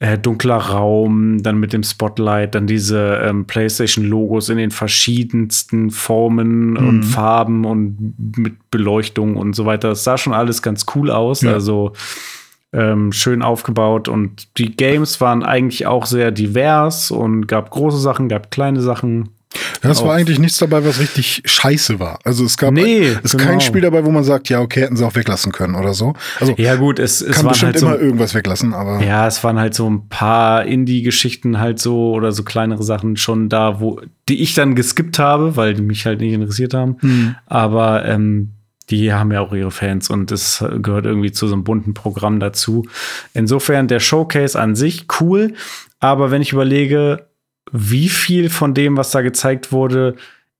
äh, 0.00 0.18
dunkler 0.18 0.56
Raum, 0.56 1.42
dann 1.42 1.60
mit 1.60 1.74
dem 1.74 1.82
Spotlight, 1.82 2.54
dann 2.54 2.66
diese 2.66 3.20
ähm, 3.22 3.44
PlayStation-Logos 3.44 4.48
in 4.48 4.56
den 4.56 4.70
verschiedensten 4.70 5.90
Formen 5.90 6.78
und 6.78 7.02
Farben 7.02 7.66
und 7.66 8.14
mit 8.36 8.70
Beleuchtung 8.70 9.36
und 9.36 9.54
so 9.54 9.66
weiter. 9.66 9.90
Das 9.90 10.02
sah 10.02 10.16
schon 10.16 10.32
alles 10.32 10.62
ganz 10.62 10.86
cool 10.94 11.10
aus. 11.10 11.42
Ja. 11.42 11.52
Also 11.52 11.92
ähm, 12.72 13.12
schön 13.12 13.42
aufgebaut 13.42 14.08
und 14.08 14.56
die 14.56 14.74
Games 14.74 15.20
waren 15.20 15.42
eigentlich 15.42 15.86
auch 15.86 16.06
sehr 16.06 16.30
divers 16.30 17.10
und 17.10 17.46
gab 17.46 17.70
große 17.70 17.98
Sachen, 17.98 18.28
gab 18.28 18.50
kleine 18.50 18.80
Sachen. 18.80 19.28
Ja, 19.82 19.90
es 19.90 20.02
war 20.02 20.14
eigentlich 20.14 20.38
nichts 20.38 20.58
dabei, 20.58 20.84
was 20.84 21.00
richtig 21.00 21.42
scheiße 21.44 21.98
war. 21.98 22.18
Also 22.24 22.44
es 22.44 22.56
gab 22.56 22.72
Nee, 22.72 23.02
es 23.02 23.20
ist 23.24 23.32
genau. 23.32 23.44
kein 23.50 23.60
Spiel 23.60 23.80
dabei, 23.80 24.04
wo 24.04 24.10
man 24.10 24.22
sagt, 24.22 24.48
ja, 24.48 24.60
okay, 24.60 24.82
hätten 24.82 24.96
sie 24.96 25.04
auch 25.04 25.14
weglassen 25.14 25.50
können 25.50 25.74
oder 25.74 25.92
so. 25.92 26.14
Also 26.38 26.54
Ja 26.56 26.76
gut, 26.76 26.98
es, 26.98 27.20
es 27.20 27.36
kann 27.36 27.46
waren 27.46 27.52
bestimmt 27.52 27.72
halt 27.72 27.78
so 27.80 27.86
immer 27.86 27.98
irgendwas 27.98 28.34
weglassen, 28.34 28.74
aber 28.74 29.02
Ja, 29.02 29.26
es 29.26 29.42
waren 29.42 29.58
halt 29.58 29.74
so 29.74 29.90
ein 29.90 30.08
paar 30.08 30.64
Indie-Geschichten 30.66 31.58
halt 31.58 31.80
so 31.80 32.12
oder 32.12 32.30
so 32.32 32.44
kleinere 32.44 32.84
Sachen 32.84 33.16
schon 33.16 33.48
da, 33.48 33.80
wo 33.80 34.00
die 34.28 34.40
ich 34.40 34.54
dann 34.54 34.76
geskippt 34.76 35.18
habe, 35.18 35.56
weil 35.56 35.74
die 35.74 35.82
mich 35.82 36.06
halt 36.06 36.20
nicht 36.20 36.32
interessiert 36.32 36.74
haben. 36.74 36.98
Hm. 37.00 37.34
Aber 37.46 38.04
ähm, 38.04 38.52
die 38.90 39.12
haben 39.12 39.32
ja 39.32 39.40
auch 39.40 39.52
ihre 39.52 39.70
Fans 39.70 40.10
und 40.10 40.30
es 40.30 40.64
gehört 40.82 41.06
irgendwie 41.06 41.32
zu 41.32 41.48
so 41.48 41.54
einem 41.54 41.64
bunten 41.64 41.94
Programm 41.94 42.38
dazu. 42.38 42.86
Insofern 43.34 43.88
der 43.88 44.00
Showcase 44.00 44.58
an 44.60 44.74
sich 44.74 45.06
cool, 45.20 45.54
aber 46.00 46.30
wenn 46.30 46.42
ich 46.42 46.52
überlege, 46.52 47.29
wie 47.72 48.08
viel 48.08 48.50
von 48.50 48.74
dem, 48.74 48.96
was 48.96 49.10
da 49.10 49.22
gezeigt 49.22 49.72
wurde, 49.72 50.16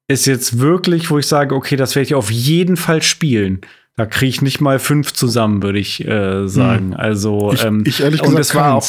ist 0.08 0.26
jetzt 0.26 0.58
wirklich, 0.58 1.10
wo 1.10 1.18
ich 1.18 1.26
sage, 1.26 1.54
okay, 1.54 1.76
das 1.76 1.94
werde 1.94 2.06
ich 2.06 2.14
auf 2.14 2.30
jeden 2.30 2.76
Fall 2.76 3.02
spielen. 3.02 3.60
Da 3.96 4.06
kriege 4.06 4.30
ich 4.30 4.42
nicht 4.42 4.60
mal 4.60 4.78
fünf 4.78 5.12
zusammen, 5.12 5.62
würde 5.62 5.78
ich 5.78 6.06
äh, 6.06 6.48
sagen. 6.48 6.94
Also 6.94 7.52
ich, 7.52 7.64
ähm, 7.64 7.84
ich 7.86 8.00
ehrlich 8.00 8.22
und 8.22 8.30
gesagt 8.30 8.46
es 8.46 8.54
war 8.54 8.74
auch. 8.74 8.88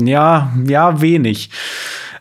Ja, 0.00 0.52
ja, 0.64 1.00
wenig. 1.00 1.50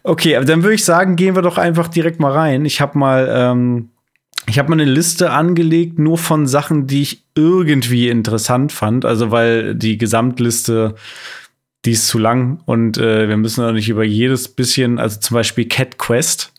Okay, 0.04 0.36
aber 0.36 0.46
dann 0.46 0.64
würde 0.64 0.76
ich 0.76 0.84
sagen, 0.84 1.16
gehen 1.16 1.36
wir 1.36 1.42
doch 1.42 1.58
einfach 1.58 1.88
direkt 1.88 2.20
mal 2.20 2.32
rein. 2.32 2.66
Ich 2.66 2.82
habe 2.82 2.98
mal, 2.98 3.28
ähm, 3.30 3.90
ich 4.48 4.58
habe 4.58 4.70
mal 4.70 4.80
eine 4.80 4.90
Liste 4.90 5.32
angelegt, 5.32 6.00
nur 6.00 6.18
von 6.18 6.48
Sachen, 6.48 6.88
die 6.88 7.02
ich 7.02 7.26
irgendwie 7.36 8.10
interessant 8.10 8.72
fand. 8.72 9.06
Also 9.06 9.32
weil 9.32 9.76
die 9.76 9.98
Gesamtliste, 9.98 10.96
die 11.86 11.92
ist 11.92 12.08
zu 12.08 12.18
lang 12.20 12.60
und 12.66 12.98
äh, 12.98 13.30
wir 13.30 13.38
müssen 13.38 13.64
auch 13.64 13.72
nicht 13.72 13.90
über 13.90 14.04
jedes 14.04 14.48
bisschen, 14.48 15.00
also 15.00 15.20
zum 15.20 15.36
Beispiel 15.36 15.68
Cat 15.68 15.98
Quest, 15.98 16.52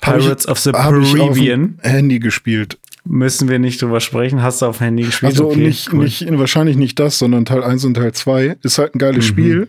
Pirates 0.00 0.44
ich, 0.44 0.50
of 0.50 0.58
the 0.58 0.72
Caribbean, 0.72 1.78
Handy 1.82 2.18
gespielt. 2.18 2.78
Müssen 3.06 3.48
wir 3.48 3.58
nicht 3.58 3.82
drüber 3.82 4.00
sprechen. 4.00 4.42
Hast 4.42 4.62
du 4.62 4.66
auf 4.66 4.80
Handy 4.80 5.02
gespielt? 5.02 5.32
Also 5.32 5.50
okay, 5.50 5.60
nicht, 5.60 5.92
cool. 5.92 6.04
nicht, 6.04 6.26
wahrscheinlich 6.38 6.76
nicht 6.76 6.98
das, 6.98 7.18
sondern 7.18 7.44
Teil 7.44 7.62
1 7.62 7.84
und 7.84 7.94
Teil 7.94 8.12
2. 8.12 8.56
Ist 8.62 8.78
halt 8.78 8.94
ein 8.94 8.98
geiles 8.98 9.24
mhm. 9.24 9.28
Spiel 9.28 9.68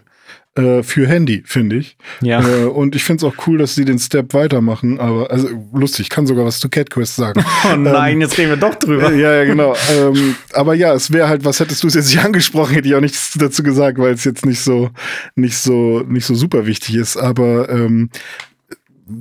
äh, 0.56 0.84
für 0.84 1.08
Handy, 1.08 1.44
finde 1.46 1.76
ich. 1.78 1.98
Ja. 2.22 2.40
Äh, 2.40 2.66
und 2.66 2.96
ich 2.96 3.04
finde 3.04 3.26
es 3.26 3.34
auch 3.34 3.46
cool, 3.46 3.58
dass 3.58 3.76
sie 3.76 3.84
den 3.84 4.00
Step 4.00 4.34
weitermachen. 4.34 5.00
Aber 5.00 5.30
also 5.30 5.50
lustig, 5.74 6.06
ich 6.06 6.10
kann 6.10 6.28
sogar 6.28 6.46
was 6.46 6.60
zu 6.60 6.70
Cat 6.70 6.90
Quest 6.90 7.16
sagen. 7.16 7.44
Oh 7.66 7.76
nein, 7.76 8.16
ähm, 8.16 8.22
jetzt 8.22 8.38
reden 8.38 8.52
wir 8.52 8.58
doch 8.58 8.76
drüber. 8.76 9.12
Äh, 9.12 9.20
ja, 9.22 9.34
ja, 9.34 9.46
genau. 9.46 9.76
ähm, 9.92 10.36
aber 10.54 10.76
ja, 10.76 10.94
es 10.94 11.12
wäre 11.12 11.28
halt, 11.28 11.44
was 11.44 11.60
hättest 11.60 11.84
du 11.84 11.88
es 11.88 11.96
jetzt 11.96 12.08
nicht 12.08 12.20
angesprochen, 12.26 12.74
hätte 12.76 12.88
ich 12.88 12.96
auch 12.96 13.02
nichts 13.02 13.34
dazu 13.38 13.64
gesagt, 13.64 13.98
weil 13.98 14.14
es 14.14 14.24
jetzt 14.24 14.46
nicht 14.46 14.60
so, 14.60 14.92
nicht 15.36 15.58
so, 15.58 16.02
nicht 16.08 16.26
so 16.26 16.36
super 16.36 16.66
wichtig 16.66 16.96
ist. 16.96 17.18
Aber 17.18 17.70
ähm, 17.70 18.10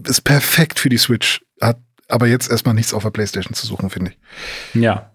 ist 0.06 0.22
perfekt 0.22 0.78
für 0.78 0.88
die 0.88 0.98
Switch. 0.98 1.42
Hat 1.60 1.78
aber 2.08 2.26
jetzt 2.26 2.50
erstmal 2.50 2.74
nichts 2.74 2.92
auf 2.92 3.02
der 3.02 3.10
PlayStation 3.10 3.54
zu 3.54 3.66
suchen, 3.66 3.90
finde 3.90 4.12
ich. 4.12 4.80
Ja. 4.80 5.13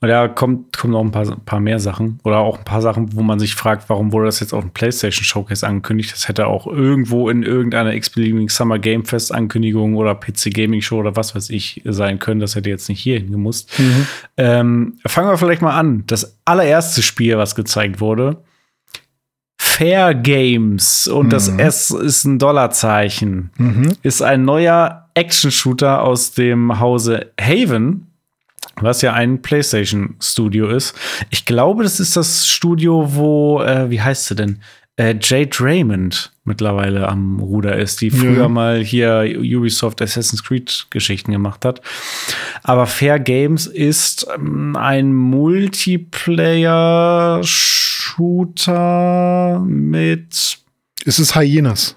Und 0.00 0.08
da 0.08 0.28
kommt, 0.28 0.76
kommen 0.76 0.92
noch 0.92 1.00
ein 1.00 1.10
paar, 1.10 1.26
paar 1.44 1.58
mehr 1.58 1.80
Sachen. 1.80 2.20
Oder 2.22 2.38
auch 2.38 2.58
ein 2.58 2.64
paar 2.64 2.82
Sachen, 2.82 3.16
wo 3.16 3.22
man 3.22 3.40
sich 3.40 3.56
fragt, 3.56 3.88
warum 3.88 4.12
wurde 4.12 4.26
das 4.26 4.38
jetzt 4.38 4.52
auf 4.52 4.62
dem 4.62 4.70
PlayStation 4.70 5.24
Showcase 5.24 5.66
angekündigt? 5.66 6.12
Das 6.12 6.28
hätte 6.28 6.46
auch 6.46 6.68
irgendwo 6.68 7.28
in 7.28 7.42
irgendeiner 7.42 7.94
x-beliebigen 7.94 8.48
Summer 8.48 8.78
Game 8.78 9.04
Fest 9.04 9.34
Ankündigung 9.34 9.96
oder 9.96 10.14
PC 10.14 10.54
Gaming 10.54 10.82
Show 10.82 10.98
oder 10.98 11.16
was 11.16 11.34
weiß 11.34 11.50
ich 11.50 11.82
sein 11.84 12.20
können. 12.20 12.38
Das 12.38 12.54
hätte 12.54 12.70
jetzt 12.70 12.88
nicht 12.88 13.00
hier 13.00 13.18
hingemusst. 13.18 13.76
Mhm. 13.78 14.06
Ähm, 14.36 14.98
fangen 15.04 15.30
wir 15.30 15.36
vielleicht 15.36 15.62
mal 15.62 15.76
an. 15.76 16.04
Das 16.06 16.38
allererste 16.44 17.02
Spiel, 17.02 17.36
was 17.36 17.56
gezeigt 17.56 18.00
wurde, 18.00 18.44
Fair 19.60 20.14
Games 20.14 21.08
und 21.08 21.26
mhm. 21.26 21.30
das 21.30 21.48
S 21.48 21.90
ist 21.90 22.24
ein 22.24 22.38
Dollarzeichen, 22.38 23.50
mhm. 23.58 23.92
ist 24.02 24.22
ein 24.22 24.44
neuer 24.44 25.08
Action-Shooter 25.14 26.02
aus 26.02 26.32
dem 26.32 26.78
Hause 26.78 27.32
Haven 27.40 28.07
was 28.80 29.02
ja 29.02 29.12
ein 29.12 29.42
PlayStation 29.42 30.16
Studio 30.20 30.68
ist. 30.68 30.94
Ich 31.30 31.44
glaube, 31.44 31.82
das 31.82 32.00
ist 32.00 32.16
das 32.16 32.46
Studio, 32.46 33.14
wo, 33.14 33.62
äh, 33.62 33.90
wie 33.90 34.00
heißt 34.00 34.26
sie 34.26 34.34
denn? 34.34 34.60
Äh, 34.96 35.14
Jade 35.20 35.50
Raymond 35.60 36.32
mittlerweile 36.44 37.08
am 37.08 37.38
Ruder 37.38 37.76
ist, 37.76 38.00
die 38.00 38.10
früher 38.10 38.42
ja. 38.42 38.48
mal 38.48 38.82
hier 38.82 39.32
Ubisoft 39.38 40.02
Assassin's 40.02 40.42
Creed 40.42 40.86
Geschichten 40.90 41.30
gemacht 41.30 41.64
hat. 41.64 41.80
Aber 42.64 42.86
Fair 42.86 43.20
Games 43.20 43.66
ist 43.66 44.26
ähm, 44.34 44.74
ein 44.74 45.14
Multiplayer 45.14 47.42
Shooter 48.18 49.62
mit. 49.64 50.58
Ist 51.04 51.20
es 51.20 51.36
Hyenas? 51.36 51.94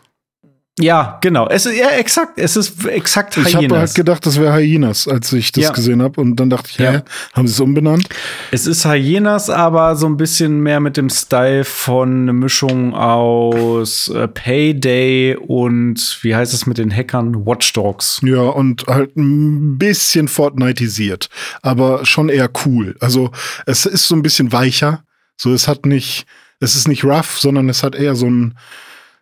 Ja, 0.79 1.19
genau. 1.21 1.47
Es 1.47 1.65
ist 1.65 1.77
ja 1.77 1.89
exakt. 1.89 2.39
Es 2.39 2.55
ist 2.55 2.85
exakt 2.85 3.35
Hyenas. 3.35 3.49
Ich 3.49 3.55
habe 3.57 3.77
halt 3.77 3.93
gedacht, 3.93 4.25
das 4.25 4.39
wäre 4.39 4.57
Hyenas, 4.57 5.05
als 5.05 5.33
ich 5.33 5.51
das 5.51 5.65
ja. 5.65 5.71
gesehen 5.71 6.01
habe. 6.01 6.19
Und 6.21 6.37
dann 6.37 6.49
dachte 6.49 6.69
ich, 6.71 6.79
hä, 6.79 6.83
ja. 6.83 7.03
haben 7.33 7.47
sie 7.47 7.53
es 7.53 7.59
umbenannt? 7.59 8.07
Es 8.51 8.67
ist 8.67 8.85
Hyenas, 8.85 9.49
aber 9.49 9.97
so 9.97 10.07
ein 10.07 10.15
bisschen 10.15 10.61
mehr 10.61 10.79
mit 10.79 10.95
dem 10.95 11.09
Style 11.09 11.65
von 11.65 12.21
eine 12.21 12.33
Mischung 12.33 12.95
aus 12.95 14.07
äh, 14.07 14.29
Payday 14.29 15.35
und 15.35 16.19
wie 16.21 16.35
heißt 16.35 16.53
es 16.53 16.65
mit 16.65 16.77
den 16.77 16.89
Hackern? 16.89 17.45
Watchdogs. 17.45 18.21
Ja, 18.23 18.41
und 18.41 18.87
halt 18.87 19.17
ein 19.17 19.77
bisschen 19.77 20.29
Fortniteisiert, 20.29 21.29
aber 21.61 22.05
schon 22.05 22.29
eher 22.29 22.49
cool. 22.65 22.95
Also 23.01 23.31
es 23.65 23.85
ist 23.85 24.07
so 24.07 24.15
ein 24.15 24.21
bisschen 24.21 24.53
weicher. 24.53 25.03
So, 25.35 25.53
es 25.53 25.67
hat 25.67 25.85
nicht, 25.85 26.25
es 26.59 26.75
ist 26.75 26.87
nicht 26.87 27.03
rough, 27.03 27.39
sondern 27.39 27.67
es 27.67 27.83
hat 27.83 27.95
eher 27.95 28.15
so 28.15 28.27
ein 28.27 28.55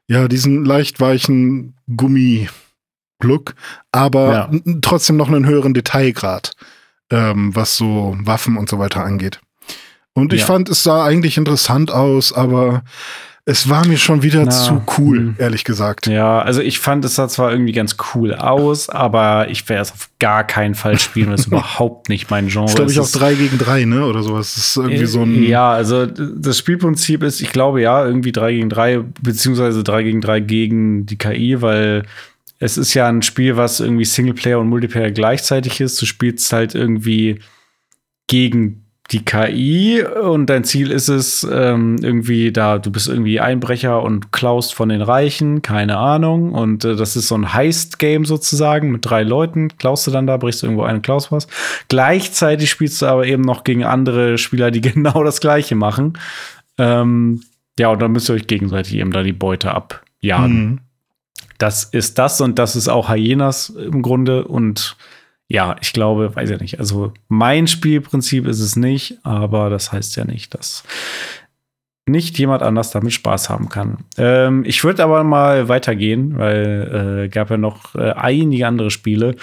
ja, 0.09 0.27
diesen 0.27 0.65
leicht 0.65 0.99
weichen 0.99 1.75
Gummi-Look, 1.95 3.53
aber 3.91 4.49
ja. 4.51 4.51
trotzdem 4.81 5.17
noch 5.17 5.27
einen 5.27 5.45
höheren 5.45 5.75
Detailgrad, 5.75 6.53
ähm, 7.11 7.55
was 7.55 7.77
so 7.77 8.17
Waffen 8.19 8.57
und 8.57 8.69
so 8.69 8.79
weiter 8.79 9.03
angeht. 9.03 9.39
Und 10.13 10.33
ich 10.33 10.41
ja. 10.41 10.47
fand, 10.47 10.67
es 10.67 10.83
sah 10.83 11.05
eigentlich 11.05 11.37
interessant 11.37 11.91
aus, 11.91 12.33
aber 12.33 12.83
es 13.49 13.67
war 13.67 13.85
mir 13.87 13.97
schon 13.97 14.21
wieder 14.21 14.45
Na, 14.45 14.51
zu 14.51 14.81
cool, 14.97 15.19
mh. 15.19 15.33
ehrlich 15.39 15.63
gesagt. 15.63 16.05
Ja, 16.05 16.39
also 16.39 16.61
ich 16.61 16.77
fand, 16.77 17.03
es 17.03 17.15
sah 17.15 17.27
zwar 17.27 17.51
irgendwie 17.51 17.71
ganz 17.71 17.97
cool 18.13 18.35
aus, 18.35 18.89
aber 18.89 19.49
ich 19.49 19.67
werde 19.67 19.81
es 19.81 19.91
auf 19.91 20.09
gar 20.19 20.43
keinen 20.45 20.75
Fall 20.75 20.99
spielen, 20.99 21.29
weil 21.29 21.35
es 21.35 21.45
überhaupt 21.47 22.09
nicht 22.09 22.29
mein 22.29 22.47
Genre 22.47 22.65
ist. 22.65 22.75
glaube 22.75 22.91
ich 22.91 22.99
auch 22.99 23.09
3 23.09 23.33
gegen 23.33 23.57
3, 23.57 23.85
ne? 23.85 24.05
Oder 24.05 24.21
sowas. 24.21 24.53
Das 24.53 24.67
ist 24.67 24.77
irgendwie 24.77 25.05
so 25.07 25.23
ein. 25.23 25.43
Ja, 25.43 25.71
also 25.71 26.05
das 26.05 26.59
Spielprinzip 26.59 27.23
ist, 27.23 27.41
ich 27.41 27.51
glaube 27.51 27.81
ja, 27.81 28.05
irgendwie 28.05 28.31
3 28.31 28.53
gegen 28.53 28.69
3, 28.69 28.99
beziehungsweise 29.21 29.83
3 29.83 30.03
gegen 30.03 30.21
3 30.21 30.39
gegen 30.41 31.05
die 31.07 31.17
KI, 31.17 31.61
weil 31.61 32.03
es 32.59 32.77
ist 32.77 32.93
ja 32.93 33.07
ein 33.07 33.23
Spiel, 33.23 33.57
was 33.57 33.79
irgendwie 33.79 34.05
Singleplayer 34.05 34.59
und 34.59 34.67
Multiplayer 34.69 35.09
gleichzeitig 35.09 35.81
ist. 35.81 35.99
Du 35.99 36.05
spielst 36.05 36.53
halt 36.53 36.75
irgendwie 36.75 37.39
gegen 38.27 38.85
die 39.11 39.25
KI 39.25 40.03
und 40.03 40.47
dein 40.47 40.63
Ziel 40.63 40.91
ist 40.91 41.07
es 41.07 41.47
ähm, 41.51 41.97
irgendwie 42.01 42.51
da, 42.51 42.77
du 42.77 42.91
bist 42.91 43.07
irgendwie 43.07 43.39
Einbrecher 43.39 44.03
und 44.03 44.31
klaust 44.31 44.75
von 44.75 44.89
den 44.89 45.01
Reichen, 45.01 45.63
keine 45.63 45.97
Ahnung. 45.97 46.53
Und 46.53 46.85
äh, 46.85 46.95
das 46.95 47.15
ist 47.15 47.27
so 47.27 47.35
ein 47.35 47.53
Heist-Game 47.53 48.25
sozusagen 48.25 48.91
mit 48.91 49.09
drei 49.09 49.23
Leuten. 49.23 49.69
Klaust 49.79 50.05
du 50.05 50.11
dann 50.11 50.27
da, 50.27 50.37
brichst 50.37 50.61
du 50.61 50.67
irgendwo 50.67 50.83
einen, 50.83 51.01
klaust 51.01 51.31
was. 51.31 51.47
Gleichzeitig 51.87 52.69
spielst 52.69 53.01
du 53.01 53.07
aber 53.07 53.25
eben 53.25 53.41
noch 53.41 53.63
gegen 53.63 53.83
andere 53.83 54.37
Spieler, 54.37 54.69
die 54.69 54.81
genau 54.81 55.23
das 55.23 55.41
Gleiche 55.41 55.75
machen. 55.75 56.13
Ähm, 56.77 57.41
ja, 57.79 57.89
und 57.89 58.01
dann 58.01 58.11
müsst 58.11 58.29
ihr 58.29 58.35
euch 58.35 58.45
gegenseitig 58.47 58.95
eben 58.95 59.11
da 59.11 59.23
die 59.23 59.33
Beute 59.33 59.73
abjagen. 59.73 60.65
Mhm. 60.65 60.79
Das 61.57 61.83
ist 61.83 62.19
das 62.19 62.41
und 62.41 62.59
das 62.59 62.75
ist 62.75 62.89
auch 62.89 63.09
Hyenas 63.09 63.69
im 63.69 64.01
Grunde 64.01 64.45
und 64.45 64.95
ja, 65.49 65.75
ich 65.81 65.93
glaube, 65.93 66.35
weiß 66.35 66.51
ja 66.51 66.57
nicht. 66.57 66.79
Also 66.79 67.11
mein 67.27 67.67
Spielprinzip 67.67 68.47
ist 68.47 68.59
es 68.59 68.75
nicht, 68.75 69.17
aber 69.23 69.71
das 69.71 69.91
heißt 69.91 70.15
ja 70.15 70.23
nicht, 70.23 70.53
dass 70.53 70.83
nicht 72.05 72.37
jemand 72.37 72.61
anders 72.61 72.91
damit 72.91 73.13
Spaß 73.13 73.49
haben 73.49 73.69
kann. 73.69 73.97
Ähm, 74.17 74.63
ich 74.65 74.83
würde 74.83 75.03
aber 75.03 75.23
mal 75.23 75.67
weitergehen, 75.67 76.37
weil 76.37 77.23
äh, 77.25 77.29
gab 77.29 77.49
ja 77.49 77.57
noch 77.57 77.95
äh, 77.95 78.11
einige 78.11 78.67
andere 78.67 78.91
Spiele. 78.91 79.35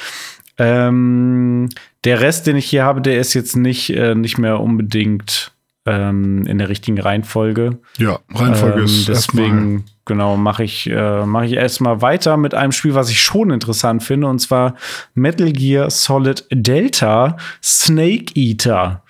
Ähm, 0.59 1.69
der 2.05 2.21
Rest, 2.21 2.47
den 2.47 2.57
ich 2.57 2.67
hier 2.67 2.85
habe, 2.85 3.01
der 3.01 3.19
ist 3.19 3.35
jetzt 3.35 3.57
nicht, 3.57 3.91
äh, 3.91 4.15
nicht 4.15 4.39
mehr 4.39 4.61
unbedingt 4.61 5.53
ähm, 5.87 6.47
in 6.47 6.59
der 6.59 6.69
richtigen 6.69 7.01
Reihenfolge. 7.01 7.79
Ja, 7.99 8.19
Reihenfolge 8.35 8.81
ähm, 8.81 8.85
ist 8.85 9.09
deswegen 9.09 9.85
genau 10.05 10.37
mache 10.37 10.65
ich 10.65 10.91
äh, 10.91 11.25
mache 11.25 11.47
ich 11.47 11.53
erstmal 11.53 12.03
weiter 12.03 12.37
mit 12.37 12.55
einem 12.55 12.73
Spiel, 12.73 12.95
was 12.95 13.11
ich 13.11 13.21
schon 13.21 13.51
interessant 13.51 14.03
finde 14.03 14.27
und 14.27 14.41
zwar 14.41 14.75
Metal 15.15 15.53
Gear 15.53 15.91
Solid 15.91 16.45
Delta 16.51 17.37
Snake 17.63 18.33
Eater. 18.35 19.03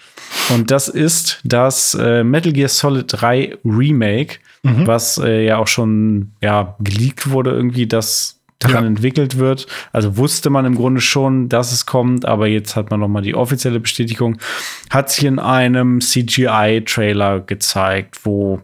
Und 0.53 0.71
das 0.71 0.89
ist 0.89 1.41
das 1.45 1.95
äh, 1.95 2.25
Metal 2.25 2.53
Gear 2.53 2.69
Solid 2.69 3.07
3 3.09 3.59
Remake, 3.65 4.39
mhm. 4.63 4.87
was 4.87 5.19
äh, 5.19 5.47
ja 5.47 5.59
auch 5.59 5.69
schon 5.69 6.33
ja 6.43 6.77
geleakt 6.81 7.31
wurde 7.31 7.51
irgendwie, 7.51 7.87
dass 7.87 8.36
daran 8.59 8.85
ja. 8.85 8.89
entwickelt 8.89 9.39
wird. 9.39 9.67
Also 9.93 10.17
wusste 10.17 10.51
man 10.51 10.65
im 10.65 10.75
Grunde 10.75 11.01
schon, 11.01 11.49
dass 11.49 11.73
es 11.73 11.87
kommt, 11.87 12.25
aber 12.25 12.47
jetzt 12.47 12.77
hat 12.77 12.91
man 12.91 13.01
noch 13.01 13.09
mal 13.09 13.23
die 13.23 13.35
offizielle 13.35 13.81
Bestätigung. 13.81 14.39
Hat 14.91 15.11
sich 15.11 15.25
in 15.25 15.39
einem 15.39 16.01
CGI-Trailer 16.01 17.41
gezeigt, 17.41 18.25
wo 18.25 18.63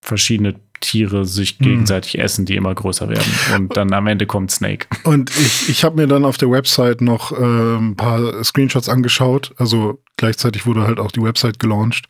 verschiedene 0.00 0.56
Tiere 0.80 1.24
sich 1.24 1.58
hm. 1.58 1.66
gegenseitig 1.66 2.14
mhm. 2.14 2.20
essen, 2.20 2.44
die 2.44 2.56
immer 2.56 2.74
größer 2.74 3.08
werden. 3.08 3.32
Und 3.54 3.76
dann 3.76 3.92
am 3.94 4.06
Ende 4.06 4.26
kommt 4.26 4.50
Snake. 4.50 4.86
Und 5.04 5.30
ich, 5.30 5.68
ich 5.70 5.84
habe 5.84 5.96
mir 5.96 6.06
dann 6.06 6.24
auf 6.24 6.36
der 6.36 6.50
Website 6.50 7.00
noch 7.00 7.32
äh, 7.32 7.76
ein 7.76 7.96
paar 7.96 8.44
Screenshots 8.44 8.88
angeschaut. 8.88 9.54
Also 9.56 10.02
gleichzeitig 10.16 10.66
wurde 10.66 10.82
halt 10.82 10.98
auch 10.98 11.12
die 11.12 11.22
Website 11.22 11.58
gelauncht. 11.58 12.08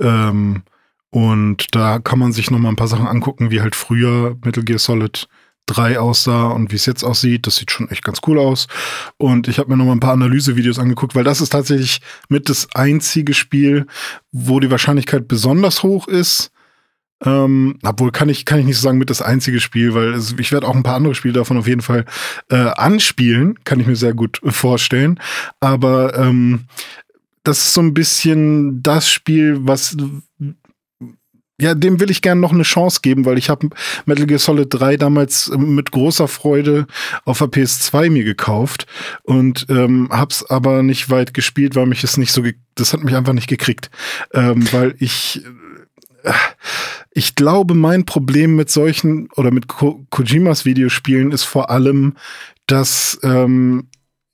Ähm, 0.00 0.62
und 1.10 1.74
da 1.74 1.98
kann 1.98 2.18
man 2.18 2.32
sich 2.32 2.50
noch 2.50 2.58
mal 2.58 2.70
ein 2.70 2.76
paar 2.76 2.88
Sachen 2.88 3.06
angucken, 3.06 3.50
wie 3.50 3.60
halt 3.60 3.76
früher 3.76 4.36
Metal 4.44 4.64
Gear 4.64 4.78
Solid 4.78 5.28
3 5.66 5.98
aussah 5.98 6.48
und 6.48 6.72
wie 6.72 6.76
es 6.76 6.86
jetzt 6.86 7.04
aussieht. 7.04 7.46
Das 7.46 7.56
sieht 7.56 7.70
schon 7.70 7.88
echt 7.88 8.04
ganz 8.04 8.20
cool 8.26 8.38
aus. 8.38 8.66
Und 9.16 9.48
ich 9.48 9.58
habe 9.58 9.70
mir 9.70 9.76
noch 9.76 9.84
mal 9.84 9.92
ein 9.92 10.00
paar 10.00 10.12
Analysevideos 10.12 10.78
angeguckt, 10.78 11.14
weil 11.14 11.24
das 11.24 11.40
ist 11.40 11.50
tatsächlich 11.50 12.00
mit 12.28 12.48
das 12.48 12.68
einzige 12.74 13.34
Spiel, 13.34 13.86
wo 14.32 14.60
die 14.60 14.70
Wahrscheinlichkeit 14.70 15.28
besonders 15.28 15.82
hoch 15.82 16.08
ist. 16.08 16.50
Ähm, 17.22 17.78
obwohl 17.82 18.12
kann 18.12 18.30
ich, 18.30 18.46
kann 18.46 18.60
ich 18.60 18.64
nicht 18.64 18.76
so 18.76 18.82
sagen 18.82 18.98
mit 18.98 19.10
das 19.10 19.20
einzige 19.20 19.60
Spiel, 19.60 19.94
weil 19.94 20.14
es, 20.14 20.34
ich 20.38 20.52
werde 20.52 20.66
auch 20.66 20.74
ein 20.74 20.82
paar 20.82 20.96
andere 20.96 21.14
Spiele 21.14 21.34
davon 21.34 21.58
auf 21.58 21.66
jeden 21.66 21.82
Fall 21.82 22.06
äh, 22.48 22.56
anspielen, 22.56 23.62
kann 23.64 23.78
ich 23.78 23.86
mir 23.86 23.96
sehr 23.96 24.14
gut 24.14 24.40
vorstellen. 24.42 25.20
Aber 25.60 26.18
ähm, 26.18 26.64
das 27.44 27.58
ist 27.58 27.74
so 27.74 27.82
ein 27.82 27.94
bisschen 27.94 28.82
das 28.82 29.10
Spiel, 29.10 29.58
was 29.60 29.96
ja, 31.60 31.74
dem 31.74 32.00
will 32.00 32.10
ich 32.10 32.22
gerne 32.22 32.40
noch 32.40 32.52
eine 32.52 32.62
Chance 32.62 33.00
geben, 33.02 33.24
weil 33.24 33.38
ich 33.38 33.50
habe 33.50 33.70
Metal 34.06 34.26
Gear 34.26 34.38
Solid 34.38 34.68
3 34.70 34.96
damals 34.96 35.50
mit 35.56 35.90
großer 35.92 36.28
Freude 36.28 36.86
auf 37.24 37.38
der 37.38 37.48
PS2 37.48 38.10
mir 38.10 38.24
gekauft 38.24 38.86
und 39.22 39.66
ähm, 39.68 40.08
hab's 40.10 40.44
aber 40.44 40.82
nicht 40.82 41.10
weit 41.10 41.34
gespielt, 41.34 41.74
weil 41.74 41.86
mich 41.86 42.02
es 42.02 42.16
nicht 42.16 42.32
so, 42.32 42.42
das 42.74 42.92
hat 42.92 43.04
mich 43.04 43.14
einfach 43.14 43.32
nicht 43.34 43.48
gekriegt, 43.48 43.90
ähm, 44.32 44.64
weil 44.72 44.94
ich 44.98 45.42
äh, 46.24 46.32
ich 47.12 47.34
glaube, 47.34 47.74
mein 47.74 48.06
Problem 48.06 48.54
mit 48.54 48.70
solchen 48.70 49.28
oder 49.36 49.50
mit 49.50 49.66
Ko 49.66 50.06
Kojimas 50.10 50.64
Videospielen 50.64 51.32
ist 51.32 51.42
vor 51.42 51.70
allem, 51.70 52.14
dass 52.66 53.18
ähm, 53.22 53.88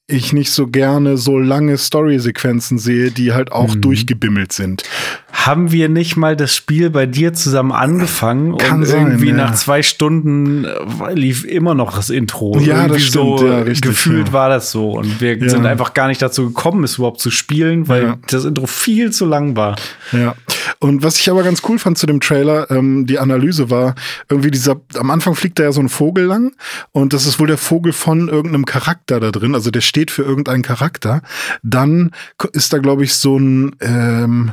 ich 0.09 0.33
nicht 0.33 0.53
so 0.53 0.69
gerne 0.69 1.17
so 1.17 1.37
lange 1.37 1.77
Story-Sequenzen 1.77 2.79
sehe, 2.79 3.11
die 3.11 3.33
halt 3.33 3.51
auch 3.51 3.75
mhm. 3.75 3.81
durchgebimmelt 3.81 4.53
sind. 4.53 4.85
Haben 5.33 5.73
wir 5.73 5.89
nicht 5.89 6.17
mal 6.17 6.37
das 6.37 6.55
Spiel 6.55 6.91
bei 6.91 7.07
dir 7.07 7.33
zusammen 7.33 7.73
angefangen 7.73 8.57
Kann 8.57 8.81
und 8.81 8.87
sein, 8.87 9.07
irgendwie 9.09 9.31
ja. 9.31 9.35
nach 9.35 9.55
zwei 9.57 9.83
Stunden 9.83 10.65
äh, 10.65 11.13
lief 11.13 11.45
immer 11.45 11.75
noch 11.75 11.97
das 11.97 12.11
Intro. 12.11 12.57
Ja, 12.61 12.83
irgendwie 12.83 12.95
das 12.95 13.03
stimmt, 13.03 13.39
so 13.41 13.47
ja, 13.47 13.59
richtig, 13.59 13.83
gefühlt 13.83 14.29
ja. 14.29 14.33
war 14.33 14.49
das 14.49 14.71
so 14.71 14.93
und 14.93 15.21
wir 15.21 15.51
sind 15.51 15.67
einfach 15.67 15.93
gar 15.93 16.07
nicht 16.07 16.23
dazu 16.23 16.47
gekommen, 16.47 16.85
es 16.85 16.99
überhaupt 16.99 17.21
zu 17.21 17.33
spielen, 17.33 17.89
weil 17.89 18.15
das 18.29 18.45
Intro 18.45 18.67
viel 18.67 19.11
zu 19.11 19.27
lang 19.27 19.57
war. 19.57 19.75
Ja. 20.13 20.37
Und 20.79 21.03
was 21.03 21.19
ich 21.19 21.31
aber 21.31 21.43
ganz 21.43 21.63
cool 21.69 21.79
fand 21.79 21.99
zu 21.99 22.07
dem 22.07 22.21
Trailer, 22.21 22.71
ähm, 22.71 23.07
die 23.07 23.19
Analyse 23.19 23.71
war 23.71 23.95
irgendwie 24.29 24.51
dieser, 24.51 24.81
am 24.97 25.11
Anfang 25.11 25.35
fliegt 25.35 25.59
da 25.59 25.65
ja 25.65 25.73
so 25.73 25.81
ein 25.81 25.89
Vogel 25.89 26.25
lang 26.25 26.55
und 26.93 27.13
das 27.13 27.27
ist 27.27 27.41
wohl 27.41 27.47
der 27.49 27.59
Vogel 27.59 27.93
von 27.93 28.29
irgendeinem 28.29 28.67
Charakter 28.67 29.19
da 29.19 29.31
drin, 29.33 29.55
also 29.55 29.71
der 29.71 29.81
steht 29.97 30.11
für 30.11 30.25
irgendeinen 30.25 30.63
Charakter. 30.63 31.23
Dann 31.63 32.11
ist 32.53 32.71
da, 32.75 32.79
glaube 32.79 33.05
ich, 33.05 33.15
so 33.15 33.39
ein, 33.39 33.75
ähm, 33.81 34.53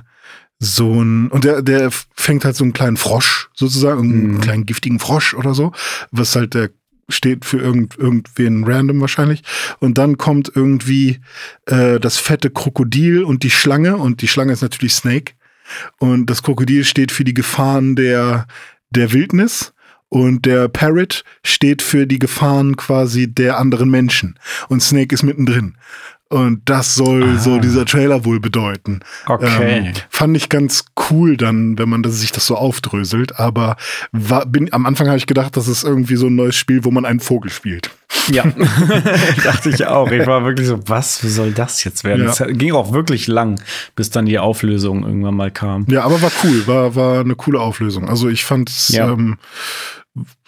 so 0.58 1.04
ein, 1.04 1.28
und 1.28 1.44
der, 1.44 1.62
der 1.62 1.92
fängt 2.16 2.46
halt 2.46 2.56
so 2.56 2.64
einen 2.64 2.72
kleinen 2.72 2.96
Frosch 2.96 3.50
sozusagen, 3.54 4.00
einen 4.04 4.32
mhm. 4.36 4.40
kleinen 4.40 4.66
giftigen 4.66 5.00
Frosch 5.00 5.34
oder 5.34 5.54
so, 5.54 5.74
was 6.12 6.38
halt 6.38 6.54
der 6.54 6.70
steht 7.10 7.44
für 7.44 7.58
irgend, 7.58 7.98
irgendwen 7.98 8.64
random 8.64 9.02
wahrscheinlich. 9.02 9.44
Und 9.80 9.98
dann 9.98 10.18
kommt 10.18 10.50
irgendwie 10.56 11.20
äh, 11.66 12.00
das 12.00 12.18
fette 12.18 12.50
Krokodil 12.50 13.26
und 13.26 13.44
die 13.44 13.50
Schlange 13.50 13.98
und 13.98 14.22
die 14.22 14.30
Schlange 14.30 14.54
ist 14.54 14.62
natürlich 14.62 14.94
Snake. 14.94 15.34
Und 16.00 16.30
das 16.30 16.42
Krokodil 16.42 16.86
steht 16.86 17.12
für 17.12 17.26
die 17.26 17.34
Gefahren 17.34 17.98
der, 17.98 18.48
der 18.92 19.12
Wildnis. 19.12 19.73
Und 20.14 20.46
der 20.46 20.68
Parrot 20.68 21.24
steht 21.44 21.82
für 21.82 22.06
die 22.06 22.20
Gefahren 22.20 22.78
quasi 22.78 23.28
der 23.28 23.58
anderen 23.58 23.90
Menschen. 23.90 24.38
Und 24.70 24.84
Snake 24.84 25.12
ist 25.16 25.24
mittendrin. 25.24 25.74
Und 26.30 26.62
das 26.66 26.94
soll 26.94 27.24
ah. 27.24 27.40
so 27.40 27.58
dieser 27.58 27.86
Trailer 27.86 28.24
wohl 28.24 28.40
bedeuten. 28.40 29.00
Okay. 29.26 29.86
Ähm, 29.88 29.94
fand 30.10 30.38
ich 30.38 30.50
ganz 30.50 30.86
cool 31.10 31.36
dann, 31.36 31.80
wenn 31.80 31.90
man 31.90 32.04
das, 32.04 32.20
sich 32.20 32.32
das 32.32 32.46
so 32.46 32.56
aufdröselt. 32.56 33.40
Aber 33.40 33.76
war, 34.12 34.46
bin, 34.46 34.72
am 34.72 34.86
Anfang 34.86 35.08
habe 35.08 35.18
ich 35.18 35.26
gedacht, 35.26 35.58
das 35.58 35.68
ist 35.68 35.84
irgendwie 35.84 36.16
so 36.16 36.28
ein 36.28 36.36
neues 36.36 36.56
Spiel, 36.56 36.84
wo 36.86 36.92
man 36.92 37.06
einen 37.06 37.20
Vogel 37.20 37.50
spielt. 37.50 37.90
Ja, 38.32 38.44
dachte 39.44 39.70
ich 39.70 39.88
auch. 39.88 40.12
Ich 40.12 40.28
war 40.28 40.46
wirklich 40.46 40.68
so, 40.68 40.80
was 40.88 41.18
soll 41.22 41.54
das 41.54 41.84
jetzt 41.84 42.04
werden? 42.04 42.28
Es 42.28 42.38
ja. 42.38 42.46
ging 42.46 42.74
auch 42.74 42.94
wirklich 42.94 43.26
lang, 43.26 43.60
bis 43.96 44.12
dann 44.12 44.28
die 44.28 44.38
Auflösung 44.38 45.04
irgendwann 45.04 45.36
mal 45.36 45.50
kam. 45.50 45.88
Ja, 45.90 46.04
aber 46.04 46.22
war 46.22 46.32
cool, 46.44 46.68
war, 46.68 46.96
war 46.96 47.20
eine 47.22 47.36
coole 47.36 47.60
Auflösung. 47.60 48.08
Also 48.08 48.30
ich 48.30 48.46
fand 48.46 48.70
es, 48.70 48.90
ja. 48.90 49.10
ähm, 49.10 49.38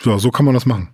ja, 0.04 0.20
so 0.20 0.32
kann 0.32 0.46
man 0.46 0.54
das 0.54 0.66
machen. 0.66 0.90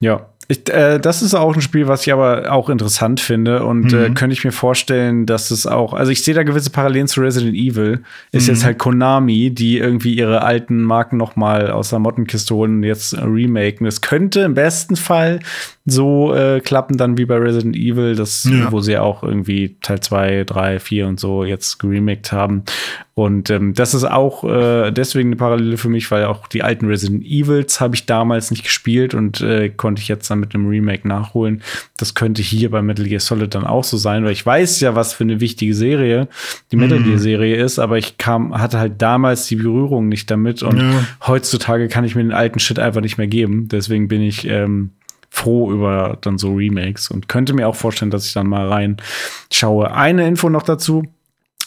Ja, 0.00 0.26
ich, 0.48 0.68
äh, 0.70 0.98
das 0.98 1.22
ist 1.22 1.34
auch 1.34 1.54
ein 1.54 1.62
Spiel, 1.62 1.88
was 1.88 2.06
ich 2.06 2.12
aber 2.12 2.52
auch 2.52 2.68
interessant 2.68 3.20
finde 3.20 3.64
und 3.64 3.92
äh, 3.92 3.96
mhm. 3.96 4.04
äh, 4.04 4.10
könnte 4.10 4.34
ich 4.34 4.44
mir 4.44 4.52
vorstellen, 4.52 5.26
dass 5.26 5.50
es 5.50 5.66
auch, 5.66 5.94
also 5.94 6.12
ich 6.12 6.22
sehe 6.22 6.34
da 6.34 6.42
gewisse 6.42 6.70
Parallelen 6.70 7.08
zu 7.08 7.20
Resident 7.20 7.54
Evil. 7.54 8.02
Ist 8.32 8.48
mhm. 8.48 8.54
jetzt 8.54 8.64
halt 8.64 8.78
Konami, 8.78 9.50
die 9.50 9.78
irgendwie 9.78 10.14
ihre 10.14 10.42
alten 10.42 10.82
Marken 10.82 11.16
noch 11.16 11.36
mal 11.36 11.70
aus 11.70 11.90
der 11.90 11.98
Mottenkiste 11.98 12.54
holen 12.54 12.76
und 12.76 12.82
jetzt 12.82 13.16
remaken. 13.16 13.86
Es 13.86 14.00
könnte 14.00 14.40
im 14.40 14.54
besten 14.54 14.96
Fall 14.96 15.40
so 15.86 16.34
äh, 16.34 16.60
klappen 16.60 16.96
dann 16.96 17.18
wie 17.18 17.26
bei 17.26 17.36
Resident 17.36 17.76
Evil, 17.76 18.16
das, 18.16 18.48
ja. 18.50 18.72
wo 18.72 18.80
sie 18.80 18.96
auch 18.96 19.22
irgendwie 19.22 19.76
Teil 19.82 20.00
2, 20.00 20.44
3, 20.44 20.80
4 20.80 21.06
und 21.06 21.20
so 21.20 21.44
jetzt 21.44 21.78
geremaked 21.78 22.32
haben. 22.32 22.64
Und 23.12 23.50
ähm, 23.50 23.74
das 23.74 23.92
ist 23.92 24.04
auch 24.04 24.44
äh, 24.44 24.90
deswegen 24.90 25.28
eine 25.28 25.36
Parallele 25.36 25.76
für 25.76 25.90
mich, 25.90 26.10
weil 26.10 26.24
auch 26.24 26.48
die 26.48 26.62
alten 26.62 26.86
Resident 26.86 27.24
Evils 27.24 27.80
habe 27.80 27.94
ich 27.94 28.06
damals 28.06 28.50
nicht 28.50 28.64
gespielt 28.64 29.14
und 29.14 29.42
äh, 29.42 29.68
konnte 29.68 30.00
ich 30.00 30.08
jetzt 30.08 30.28
dann 30.30 30.40
mit 30.40 30.54
einem 30.54 30.66
Remake 30.66 31.06
nachholen. 31.06 31.62
Das 31.98 32.14
könnte 32.14 32.40
hier 32.40 32.70
bei 32.70 32.80
Metal 32.80 33.06
Gear 33.06 33.20
Solid 33.20 33.54
dann 33.54 33.66
auch 33.66 33.84
so 33.84 33.98
sein, 33.98 34.24
weil 34.24 34.32
ich 34.32 34.44
weiß 34.44 34.80
ja, 34.80 34.94
was 34.94 35.12
für 35.12 35.24
eine 35.24 35.40
wichtige 35.40 35.74
Serie 35.74 36.28
die 36.72 36.76
Metal 36.76 36.98
mhm. 36.98 37.04
Gear 37.04 37.18
Serie 37.18 37.62
ist, 37.62 37.78
aber 37.78 37.98
ich 37.98 38.16
kam, 38.16 38.58
hatte 38.58 38.78
halt 38.78 39.02
damals 39.02 39.46
die 39.46 39.56
Berührung 39.56 40.08
nicht 40.08 40.30
damit 40.30 40.62
und 40.62 40.78
ja. 40.78 41.06
heutzutage 41.26 41.88
kann 41.88 42.04
ich 42.04 42.16
mir 42.16 42.22
den 42.22 42.32
alten 42.32 42.58
Shit 42.58 42.78
einfach 42.78 43.02
nicht 43.02 43.18
mehr 43.18 43.28
geben. 43.28 43.68
Deswegen 43.68 44.08
bin 44.08 44.22
ich 44.22 44.48
ähm, 44.48 44.90
froh 45.34 45.72
über 45.72 46.16
dann 46.20 46.38
so 46.38 46.54
Remakes 46.54 47.10
und 47.10 47.28
könnte 47.28 47.54
mir 47.54 47.66
auch 47.66 47.74
vorstellen, 47.74 48.12
dass 48.12 48.24
ich 48.24 48.34
dann 48.34 48.46
mal 48.46 48.68
reinschaue. 48.68 49.92
Eine 49.92 50.28
Info 50.28 50.48
noch 50.48 50.62
dazu. 50.62 51.02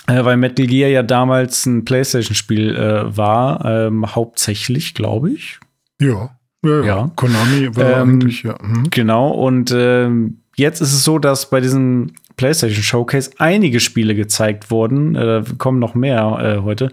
Äh, 0.07 0.23
weil 0.23 0.37
Metal 0.37 0.65
Gear 0.65 0.89
ja 0.89 1.03
damals 1.03 1.65
ein 1.65 1.83
PlayStation-Spiel 1.83 2.75
äh, 2.77 3.17
war, 3.17 3.65
ähm, 3.65 4.15
hauptsächlich, 4.15 4.93
glaube 4.93 5.31
ich. 5.31 5.59
Ja, 5.99 6.29
ja, 6.63 6.81
ja. 6.81 7.11
Konami 7.17 7.75
war 7.75 8.01
ähm, 8.01 8.21
eigentlich, 8.21 8.43
ja. 8.43 8.55
Mhm. 8.61 8.89
Genau, 8.89 9.31
und 9.31 9.73
ähm, 9.75 10.39
jetzt 10.55 10.79
ist 10.79 10.93
es 10.93 11.03
so, 11.03 11.19
dass 11.19 11.49
bei 11.49 11.59
diesem 11.59 12.13
PlayStation 12.37 12.83
Showcase 12.83 13.31
einige 13.39 13.79
Spiele 13.79 14.15
gezeigt 14.15 14.69
wurden, 14.71 15.15
äh, 15.15 15.43
kommen 15.57 15.79
noch 15.79 15.95
mehr 15.95 16.57
äh, 16.59 16.63
heute, 16.63 16.91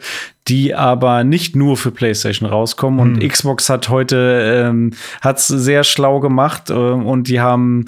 die 0.49 0.75
aber 0.75 1.23
nicht 1.23 1.55
nur 1.55 1.77
für 1.77 1.91
PlayStation 1.91 2.49
rauskommen. 2.49 2.99
Und 2.99 3.23
hm. 3.23 3.29
Xbox 3.29 3.69
hat 3.69 3.91
heute 3.91 4.67
ähm, 4.67 4.93
hat's 5.21 5.47
sehr 5.47 5.85
schlau 5.85 6.21
gemacht 6.21 6.71
äh, 6.71 6.73
und 6.73 7.29
die 7.29 7.41
haben 7.41 7.87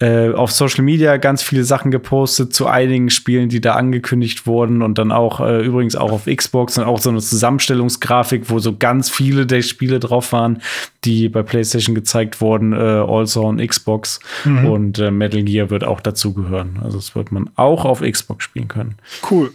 äh, 0.00 0.30
auf 0.30 0.52
Social 0.52 0.84
Media 0.84 1.16
ganz 1.16 1.42
viele 1.42 1.64
Sachen 1.64 1.90
gepostet 1.90 2.52
zu 2.52 2.66
einigen 2.66 3.10
Spielen, 3.10 3.48
die 3.48 3.60
da 3.60 3.74
angekündigt 3.74 4.46
wurden 4.46 4.80
und 4.80 4.96
dann 4.96 5.10
auch 5.10 5.40
äh, 5.40 5.64
übrigens 5.64 5.96
auch 5.96 6.12
auf 6.12 6.26
Xbox 6.26 6.78
und 6.78 6.84
auch 6.84 7.00
so 7.00 7.10
eine 7.10 7.20
Zusammenstellungsgrafik, 7.20 8.48
wo 8.48 8.60
so 8.60 8.76
ganz 8.76 9.10
viele 9.10 9.44
der 9.44 9.62
Spiele 9.62 9.98
drauf 9.98 10.32
waren, 10.32 10.62
die 11.04 11.28
bei 11.28 11.42
PlayStation 11.42 11.96
gezeigt 11.96 12.40
wurden, 12.40 12.72
äh, 12.72 12.76
also 12.76 13.44
on 13.44 13.58
Xbox 13.58 14.20
mhm. 14.44 14.66
und 14.66 14.98
äh, 15.00 15.10
Metal 15.10 15.42
Gear 15.42 15.70
wird 15.70 15.82
auch 15.82 16.00
dazugehören. 16.00 16.78
Also 16.82 16.98
das 16.98 17.16
wird 17.16 17.32
man 17.32 17.50
auch 17.56 17.84
auf 17.84 18.00
Xbox 18.00 18.44
spielen 18.44 18.68
können. 18.68 18.94
Cool. 19.28 19.50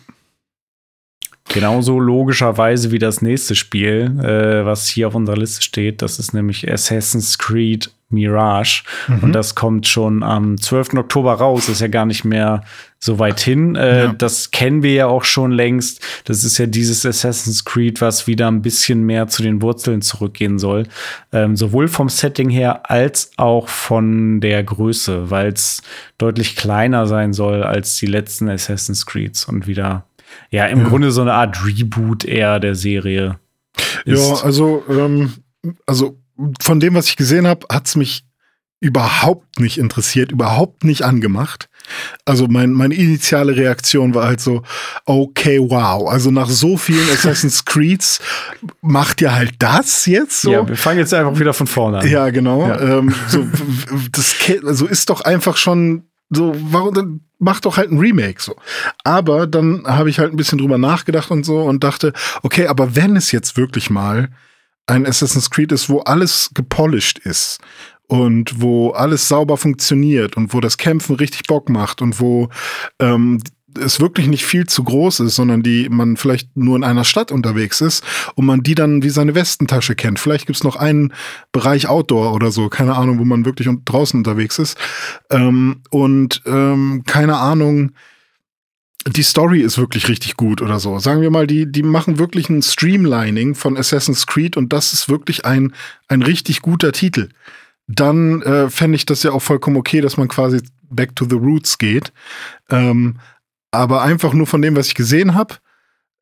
Genauso 1.50 2.00
logischerweise 2.00 2.92
wie 2.92 3.00
das 3.00 3.22
nächste 3.22 3.56
Spiel, 3.56 4.20
äh, 4.24 4.66
was 4.66 4.88
hier 4.88 5.08
auf 5.08 5.16
unserer 5.16 5.38
Liste 5.38 5.62
steht. 5.62 6.02
Das 6.02 6.18
ist 6.18 6.34
nämlich 6.34 6.72
Assassin's 6.72 7.38
Creed 7.38 7.92
Mirage. 8.14 8.84
Mhm. 9.08 9.24
Und 9.24 9.34
das 9.34 9.56
kommt 9.56 9.88
schon 9.88 10.24
am 10.24 10.60
12. 10.60 10.94
Oktober 10.96 11.34
raus. 11.34 11.68
Ist 11.68 11.82
ja 11.82 11.88
gar 11.88 12.06
nicht 12.06 12.24
mehr 12.24 12.64
so 13.00 13.20
weit 13.20 13.42
hin. 13.42 13.76
Äh, 13.76 14.06
ja. 14.06 14.14
Das 14.14 14.52
kennen 14.52 14.84
wir 14.84 14.94
ja 14.94 15.08
auch 15.08 15.26
schon 15.26 15.52
längst. 15.52 16.02
Das 16.24 16.44
ist 16.46 16.58
ja 16.58 16.66
dieses 16.66 17.06
Assassin's 17.06 17.66
Creed, 17.66 18.00
was 18.00 18.28
wieder 18.28 18.48
ein 18.48 18.62
bisschen 18.62 19.04
mehr 19.04 19.28
zu 19.28 19.44
den 19.44 19.62
Wurzeln 19.62 20.02
zurückgehen 20.02 20.60
soll. 20.60 20.88
Ähm, 21.34 21.58
sowohl 21.58 21.90
vom 21.90 22.08
Setting 22.08 22.50
her 22.50 22.90
als 22.90 23.32
auch 23.36 23.68
von 23.68 24.40
der 24.40 24.64
Größe, 24.64 25.30
weil 25.30 25.52
es 25.52 25.82
deutlich 26.18 26.56
kleiner 26.56 27.06
sein 27.08 27.34
soll 27.34 27.64
als 27.64 27.98
die 27.98 28.06
letzten 28.06 28.48
Assassin's 28.48 29.06
Creeds 29.06 29.46
und 29.46 29.68
wieder 29.68 30.06
ja, 30.50 30.66
im 30.66 30.80
ja. 30.80 30.88
Grunde 30.88 31.12
so 31.12 31.22
eine 31.22 31.34
Art 31.34 31.66
Reboot 31.66 32.26
eher 32.26 32.60
der 32.60 32.76
Serie. 32.76 33.40
Ja, 34.06 34.36
also, 34.44 34.84
ähm, 34.90 35.34
also 35.86 36.20
von 36.62 36.80
dem, 36.80 36.94
was 36.96 37.08
ich 37.08 37.16
gesehen 37.16 37.48
habe, 37.48 37.66
hat 37.70 37.88
es 37.88 37.96
mich 37.96 38.26
überhaupt 38.84 39.62
nicht 39.62 39.78
interessiert, 39.78 40.34
überhaupt 40.34 40.84
nicht 40.84 41.04
angemacht. 41.04 41.70
Also 42.26 42.48
mein, 42.48 42.74
meine 42.74 42.94
initiale 42.94 43.56
Reaktion 43.56 44.14
war 44.14 44.26
halt 44.28 44.42
so, 44.42 44.62
okay, 45.06 45.58
wow. 45.60 46.10
Also 46.10 46.32
nach 46.32 46.50
so 46.50 46.76
vielen 46.76 47.10
Assassin's 47.14 47.64
Creeds 47.64 48.20
macht 48.82 49.22
ihr 49.22 49.34
halt 49.34 49.54
das 49.60 50.06
jetzt 50.06 50.42
so? 50.42 50.52
Ja, 50.52 50.68
wir 50.68 50.76
fangen 50.76 51.00
jetzt 51.00 51.14
einfach 51.14 51.40
wieder 51.40 51.54
von 51.54 51.66
vorne 51.66 52.00
an. 52.00 52.10
Ja, 52.10 52.30
genau. 52.30 52.68
Ja. 52.68 52.98
Ähm, 52.98 53.16
so, 53.28 53.48
das 54.12 54.36
also 54.66 54.86
ist 54.86 55.10
doch 55.10 55.22
einfach 55.22 55.56
schon 55.56 56.04
so, 56.30 56.54
warum 56.70 56.94
dann 56.94 57.22
mach 57.44 57.60
doch 57.60 57.78
halt 57.78 57.92
ein 57.92 58.00
Remake 58.00 58.42
so. 58.42 58.56
Aber 59.04 59.48
dann 59.48 59.84
habe 59.86 60.10
ich 60.10 60.20
halt 60.20 60.34
ein 60.34 60.38
bisschen 60.38 60.58
drüber 60.58 60.78
nachgedacht 60.78 61.30
und 61.32 61.46
so 61.46 61.62
und 61.62 61.84
dachte, 61.84 62.14
okay, 62.42 62.68
aber 62.68 62.96
wenn 62.96 63.16
es 63.16 63.32
jetzt 63.32 63.58
wirklich 63.58 63.90
mal 63.90 64.30
ein 64.88 65.06
Assassin's 65.06 65.50
Creed 65.50 65.72
ist, 65.72 65.90
wo 65.90 66.00
alles 66.00 66.52
gepolished 66.54 67.20
ist 67.20 67.60
und 68.08 68.62
wo 68.62 68.92
alles 68.92 69.28
sauber 69.28 69.58
funktioniert 69.58 70.36
und 70.36 70.54
wo 70.54 70.60
das 70.60 70.78
Kämpfen 70.78 71.16
richtig 71.16 71.44
Bock 71.44 71.70
macht 71.70 72.02
und 72.02 72.20
wo 72.20 72.50
ähm, 73.00 73.42
es 73.80 74.00
wirklich 74.00 74.28
nicht 74.28 74.46
viel 74.46 74.66
zu 74.66 74.84
groß 74.84 75.22
ist, 75.22 75.36
sondern 75.36 75.64
die 75.64 75.90
man 75.90 76.18
vielleicht 76.18 76.56
nur 76.56 76.76
in 76.76 76.84
einer 76.84 77.04
Stadt 77.04 77.32
unterwegs 77.32 77.82
ist 77.82 78.04
und 78.36 78.46
man 78.46 78.64
die 78.64 78.76
dann 78.76 79.04
wie 79.04 79.10
seine 79.10 79.36
Westentasche 79.36 79.96
kennt. 79.96 80.20
Vielleicht 80.20 80.48
gibt's 80.48 80.64
noch 80.64 80.76
einen 80.76 81.14
Bereich 81.52 81.88
Outdoor 81.88 82.34
oder 82.34 82.52
so, 82.52 82.70
keine 82.70 82.96
Ahnung, 82.96 83.20
wo 83.20 83.26
man 83.26 83.46
wirklich 83.46 83.68
draußen 83.86 84.20
unterwegs 84.20 84.60
ist. 84.60 84.78
Ähm, 85.30 85.82
und 85.90 86.42
ähm, 86.46 87.04
keine 87.06 87.38
Ahnung, 87.38 87.92
die 89.06 89.24
Story 89.24 89.62
ist 89.62 89.78
wirklich 89.78 90.08
richtig 90.08 90.38
gut 90.38 90.62
oder 90.62 90.80
so. 90.80 90.98
Sagen 91.00 91.22
wir 91.22 91.30
mal, 91.30 91.48
die, 91.48 91.70
die 91.70 91.84
machen 91.84 92.20
wirklich 92.20 92.50
ein 92.50 92.62
Streamlining 92.62 93.56
von 93.56 93.78
Assassin's 93.78 94.28
Creed 94.28 94.56
und 94.56 94.72
das 94.72 94.94
ist 94.94 95.10
wirklich 95.10 95.46
ein, 95.46 95.74
ein 96.08 96.22
richtig 96.22 96.62
guter 96.62 96.92
Titel. 96.92 97.30
Dann 97.88 98.42
äh, 98.44 98.70
fände 98.70 98.96
ich 98.96 99.06
das 99.06 99.24
ja 99.24 99.32
auch 99.32 99.42
vollkommen 99.42 99.76
okay, 99.76 100.00
dass 100.00 100.16
man 100.16 100.30
quasi 100.30 100.62
back 100.90 101.16
to 101.16 101.26
the 101.30 101.36
roots 101.36 101.78
geht. 101.78 102.14
Ähm, 102.70 103.18
aber 103.74 104.02
einfach 104.02 104.34
nur 104.34 104.48
von 104.48 104.62
dem, 104.62 104.76
was 104.76 104.88
ich 104.88 104.96
gesehen 104.96 105.34
habe, 105.36 105.56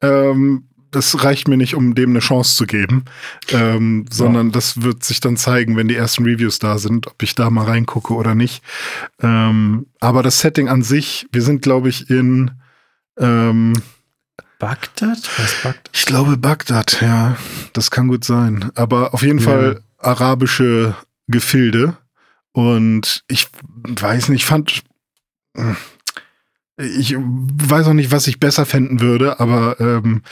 ähm, 0.02 0.68
das 0.91 1.24
reicht 1.24 1.47
mir 1.47 1.58
nicht, 1.58 1.76
um 1.76 1.95
dem 1.95 2.10
eine 2.10 2.20
Chance 2.20 2.56
zu 2.56 2.66
geben, 2.66 3.06
ähm, 3.49 4.06
sondern 4.10 4.47
ja. 4.47 4.52
das 4.52 4.82
wird 4.82 5.04
sich 5.04 5.22
dann 5.22 5.38
zeigen, 5.38 5.78
wenn 5.78 5.88
die 5.88 5.95
ersten 5.95 6.24
Reviews 6.26 6.60
da 6.60 6.78
sind, 6.78 7.08
ob 7.08 7.24
ich 7.24 7.34
da 7.34 7.49
mal 7.49 7.66
reingucke 7.66 8.14
oder 8.14 8.36
nicht. 8.36 8.62
Ähm, 9.22 9.86
aber 10.02 10.22
das 10.22 10.39
Setting 10.39 10.68
an 10.68 10.84
sich, 10.84 11.28
wir 11.32 11.41
sind, 11.41 11.62
glaube 11.62 11.88
ich, 11.88 12.10
in 12.10 12.52
ähm, 13.18 13.74
Bagdad? 14.60 15.18
Was 15.38 15.64
Bagdad? 15.64 15.89
Ich 15.93 16.06
glaube 16.06 16.38
Bagdad, 16.38 17.02
ja. 17.02 17.38
Das 17.74 17.89
kann 17.89 18.08
gut 18.08 18.24
sein. 18.24 18.72
Aber 18.76 19.14
auf 19.14 19.24
jeden 19.24 19.39
ja. 19.39 19.45
Fall 19.45 19.84
arabische 19.97 20.95
Gefilde. 21.28 21.97
Und 22.52 23.24
ich 23.28 23.47
weiß 23.88 24.30
nicht, 24.30 24.45
fand. 24.45 24.84
Ich 26.78 27.15
weiß 27.15 27.88
auch 27.88 27.93
nicht, 27.93 28.11
was 28.11 28.28
ich 28.28 28.39
besser 28.39 28.65
fänden 28.65 29.01
würde, 29.01 29.39
aber 29.39 29.80
ähm, 29.80 30.24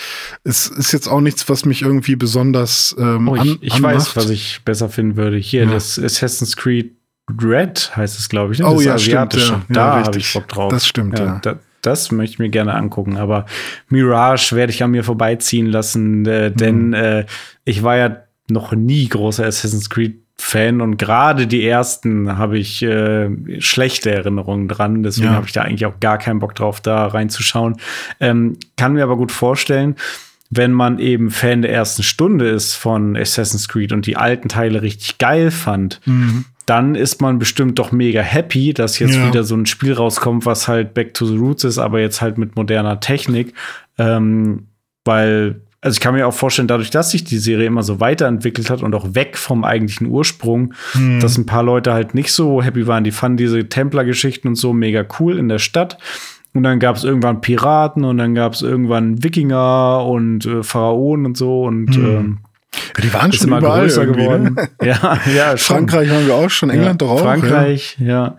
es 0.43 0.67
ist 0.67 0.93
jetzt 0.93 1.07
auch 1.07 1.21
nichts, 1.21 1.47
was 1.49 1.65
mich 1.65 1.81
irgendwie 1.81 2.15
besonders 2.15 2.95
ähm, 2.97 3.27
oh, 3.27 3.35
ich, 3.35 3.61
ich 3.61 3.81
weiß, 3.81 4.15
was 4.15 4.29
ich 4.29 4.61
besser 4.63 4.89
finden 4.89 5.15
würde. 5.15 5.37
Hier, 5.37 5.65
ja. 5.65 5.71
das 5.71 5.99
Assassin's 5.99 6.55
Creed 6.55 6.95
Red 7.41 7.95
heißt 7.95 8.17
es, 8.17 8.29
glaube 8.29 8.53
ich. 8.53 8.59
Ne? 8.59 8.67
Oh 8.67 8.75
das 8.75 8.83
ja, 8.83 8.97
stimmt. 8.97 9.35
Ja. 9.35 9.61
Da 9.69 9.99
ja, 9.99 10.05
habe 10.05 10.17
ich 10.17 10.33
Bock 10.33 10.47
drauf. 10.47 10.71
Das 10.71 10.87
stimmt, 10.87 11.19
ja. 11.19 11.39
Da, 11.41 11.59
das 11.81 12.11
möchte 12.11 12.33
ich 12.33 12.39
mir 12.39 12.49
gerne 12.49 12.73
angucken. 12.73 13.17
Aber 13.17 13.45
Mirage 13.89 14.55
werde 14.55 14.71
ich 14.71 14.83
an 14.83 14.91
mir 14.91 15.03
vorbeiziehen 15.03 15.67
lassen, 15.67 16.25
äh, 16.25 16.51
denn 16.51 16.87
mhm. 16.87 16.93
äh, 16.93 17.25
ich 17.65 17.83
war 17.83 17.97
ja 17.97 18.23
noch 18.49 18.73
nie 18.73 19.07
großer 19.07 19.45
Assassin's 19.45 19.89
Creed 19.89 20.18
Fan 20.41 20.79
und 20.79 20.95
gerade 20.97 21.47
die 21.47 21.67
ersten 21.67 22.37
habe 22.37 22.57
ich 22.57 22.81
äh, 22.81 23.29
schlechte 23.59 24.11
Erinnerungen 24.11 24.69
dran. 24.69 25.03
Deswegen 25.03 25.27
ja. 25.27 25.33
habe 25.33 25.47
ich 25.47 25.51
da 25.51 25.63
eigentlich 25.63 25.85
auch 25.85 25.99
gar 25.99 26.17
keinen 26.17 26.39
Bock 26.39 26.55
drauf, 26.55 26.79
da 26.79 27.07
reinzuschauen. 27.07 27.75
Ähm, 28.21 28.57
kann 28.77 28.93
mir 28.93 29.03
aber 29.03 29.17
gut 29.17 29.33
vorstellen, 29.33 29.95
wenn 30.49 30.71
man 30.71 30.97
eben 30.97 31.29
Fan 31.29 31.61
der 31.61 31.73
ersten 31.73 32.03
Stunde 32.03 32.47
ist 32.47 32.73
von 32.73 33.17
Assassin's 33.17 33.67
Creed 33.67 33.91
und 33.91 34.05
die 34.05 34.15
alten 34.15 34.47
Teile 34.47 34.81
richtig 34.81 35.17
geil 35.17 35.51
fand, 35.51 35.99
mhm. 36.05 36.45
dann 36.65 36.95
ist 36.95 37.21
man 37.21 37.37
bestimmt 37.37 37.77
doch 37.77 37.91
mega 37.91 38.21
happy, 38.21 38.73
dass 38.73 38.97
jetzt 38.97 39.15
ja. 39.15 39.27
wieder 39.27 39.43
so 39.43 39.55
ein 39.55 39.65
Spiel 39.65 39.91
rauskommt, 39.91 40.45
was 40.45 40.69
halt 40.69 40.93
Back 40.93 41.13
to 41.13 41.25
the 41.25 41.35
Roots 41.35 41.65
ist, 41.65 41.77
aber 41.77 41.99
jetzt 41.99 42.21
halt 42.21 42.37
mit 42.37 42.55
moderner 42.55 43.01
Technik. 43.01 43.53
Ähm, 43.97 44.67
weil 45.03 45.61
also 45.81 45.95
ich 45.95 46.01
kann 46.01 46.13
mir 46.13 46.27
auch 46.27 46.33
vorstellen, 46.33 46.67
dadurch, 46.67 46.89
dass 46.89 47.11
sich 47.11 47.23
die 47.23 47.37
Serie 47.37 47.67
immer 47.67 47.83
so 47.83 47.99
weiterentwickelt 47.99 48.69
hat 48.69 48.83
und 48.83 48.93
auch 48.93 49.15
weg 49.15 49.37
vom 49.37 49.63
eigentlichen 49.63 50.07
Ursprung, 50.07 50.73
hm. 50.91 51.19
dass 51.21 51.37
ein 51.37 51.45
paar 51.45 51.63
Leute 51.63 51.93
halt 51.93 52.13
nicht 52.13 52.33
so 52.33 52.61
happy 52.61 52.85
waren. 52.85 53.03
Die 53.03 53.11
fanden 53.11 53.37
diese 53.37 53.69
Templer-Geschichten 53.69 54.49
und 54.49 54.55
so 54.55 54.73
mega 54.73 55.05
cool 55.19 55.37
in 55.37 55.47
der 55.47 55.59
Stadt. 55.59 55.97
Und 56.53 56.63
dann 56.63 56.79
gab 56.79 56.95
es 56.95 57.03
irgendwann 57.03 57.41
Piraten 57.41 58.03
und 58.03 58.17
dann 58.17 58.35
gab 58.35 58.53
es 58.53 58.61
irgendwann 58.61 59.23
Wikinger 59.23 60.03
und 60.05 60.45
äh, 60.45 60.63
Pharaonen 60.63 61.27
und 61.27 61.37
so 61.37 61.63
und 61.63 61.95
hm. 61.95 62.05
ähm, 62.05 62.37
ja, 62.97 63.03
die 63.03 63.13
waren 63.13 63.31
schon 63.31 63.47
immer 63.47 63.61
größer 63.61 64.05
ne? 64.05 64.11
geworden. 64.11 64.55
Ne? 64.55 64.69
ja, 64.85 65.19
ja. 65.33 65.57
Frankreich 65.57 66.09
waren 66.09 66.27
wir 66.27 66.35
auch 66.35 66.49
schon, 66.49 66.69
England 66.69 67.01
ja, 67.01 67.07
doch 67.07 67.11
auch. 67.11 67.21
Frankreich, 67.21 67.97
ja. 67.99 68.07
ja. 68.07 68.37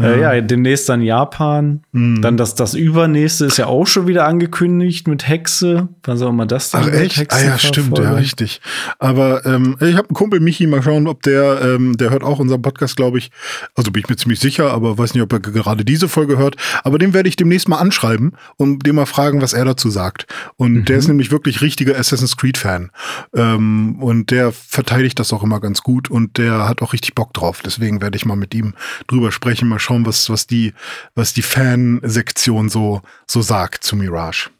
Äh, 0.00 0.20
ja, 0.20 0.40
demnächst 0.40 0.88
dann 0.88 1.02
Japan. 1.02 1.82
Mhm. 1.92 2.22
Dann 2.22 2.38
das, 2.38 2.54
das 2.54 2.72
übernächste 2.72 3.44
ist 3.44 3.58
ja 3.58 3.66
auch 3.66 3.86
schon 3.86 4.06
wieder 4.06 4.26
angekündigt 4.26 5.06
mit 5.06 5.28
Hexe. 5.28 5.88
Was 6.02 6.22
auch 6.22 6.30
immer 6.30 6.46
das 6.46 6.70
dann 6.70 6.84
Ach 6.84 6.92
echt? 6.94 7.30
ah 7.30 7.44
ja, 7.44 7.58
stimmt, 7.58 7.98
ja, 7.98 8.14
richtig. 8.14 8.62
Aber 8.98 9.44
ähm, 9.44 9.76
ich 9.80 9.94
habe 9.96 10.08
einen 10.08 10.14
Kumpel, 10.14 10.40
Michi, 10.40 10.66
mal 10.66 10.82
schauen, 10.82 11.06
ob 11.06 11.22
der, 11.22 11.60
ähm, 11.62 11.98
der 11.98 12.08
hört 12.08 12.24
auch 12.24 12.38
unseren 12.38 12.62
Podcast, 12.62 12.96
glaube 12.96 13.18
ich. 13.18 13.30
Also 13.74 13.90
bin 13.90 14.02
ich 14.02 14.08
mir 14.08 14.16
ziemlich 14.16 14.40
sicher, 14.40 14.70
aber 14.72 14.96
weiß 14.96 15.12
nicht, 15.12 15.22
ob 15.22 15.32
er 15.32 15.40
gerade 15.40 15.84
diese 15.84 16.08
Folge 16.08 16.38
hört. 16.38 16.56
Aber 16.84 16.98
den 16.98 17.12
werde 17.12 17.28
ich 17.28 17.36
demnächst 17.36 17.68
mal 17.68 17.78
anschreiben 17.78 18.32
und 18.56 18.86
dem 18.86 18.96
mal 18.96 19.04
fragen, 19.04 19.42
was 19.42 19.52
er 19.52 19.66
dazu 19.66 19.90
sagt. 19.90 20.26
Und 20.56 20.72
mhm. 20.72 20.84
der 20.86 20.96
ist 20.96 21.08
nämlich 21.08 21.30
wirklich 21.30 21.60
richtiger 21.60 21.98
Assassin's 21.98 22.38
Creed-Fan. 22.38 22.90
Ähm, 23.34 24.02
und 24.02 24.30
der 24.30 24.52
verteidigt 24.52 25.18
das 25.18 25.34
auch 25.34 25.42
immer 25.42 25.60
ganz 25.60 25.82
gut 25.82 26.10
und 26.10 26.38
der 26.38 26.66
hat 26.66 26.80
auch 26.80 26.94
richtig 26.94 27.14
Bock 27.14 27.34
drauf. 27.34 27.60
Deswegen 27.62 28.00
werde 28.00 28.16
ich 28.16 28.24
mal 28.24 28.36
mit 28.36 28.54
ihm 28.54 28.72
drüber 29.06 29.32
sprechen, 29.32 29.68
mal 29.68 29.82
schauen, 29.82 29.91
was, 30.00 30.28
was 30.30 30.46
die, 30.46 30.72
was 31.14 31.32
die 31.32 31.42
Fansektion 31.42 32.68
so, 32.68 33.02
so 33.26 33.42
sagt 33.42 33.84
zu 33.84 33.96
Mirage. 33.96 34.50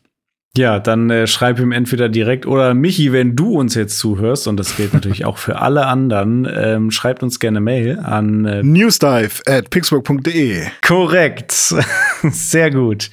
Ja, 0.54 0.78
dann 0.80 1.08
äh, 1.08 1.26
schreib 1.26 1.58
ihm 1.58 1.72
entweder 1.72 2.10
direkt 2.10 2.44
oder 2.44 2.74
Michi, 2.74 3.10
wenn 3.10 3.34
du 3.36 3.58
uns 3.58 3.74
jetzt 3.74 3.98
zuhörst, 3.98 4.46
und 4.46 4.58
das 4.58 4.76
gilt 4.76 4.92
natürlich 4.92 5.24
auch 5.24 5.38
für 5.38 5.60
alle 5.60 5.86
anderen, 5.86 6.46
ähm, 6.54 6.90
schreibt 6.90 7.22
uns 7.22 7.40
gerne 7.40 7.60
Mail 7.60 7.98
an 7.98 8.44
äh, 8.44 8.62
newsdive 8.62 9.40
at 9.46 9.70
pixburg.de. 9.70 10.64
Korrekt. 10.86 11.52
Sehr 12.22 12.70
gut. 12.70 13.10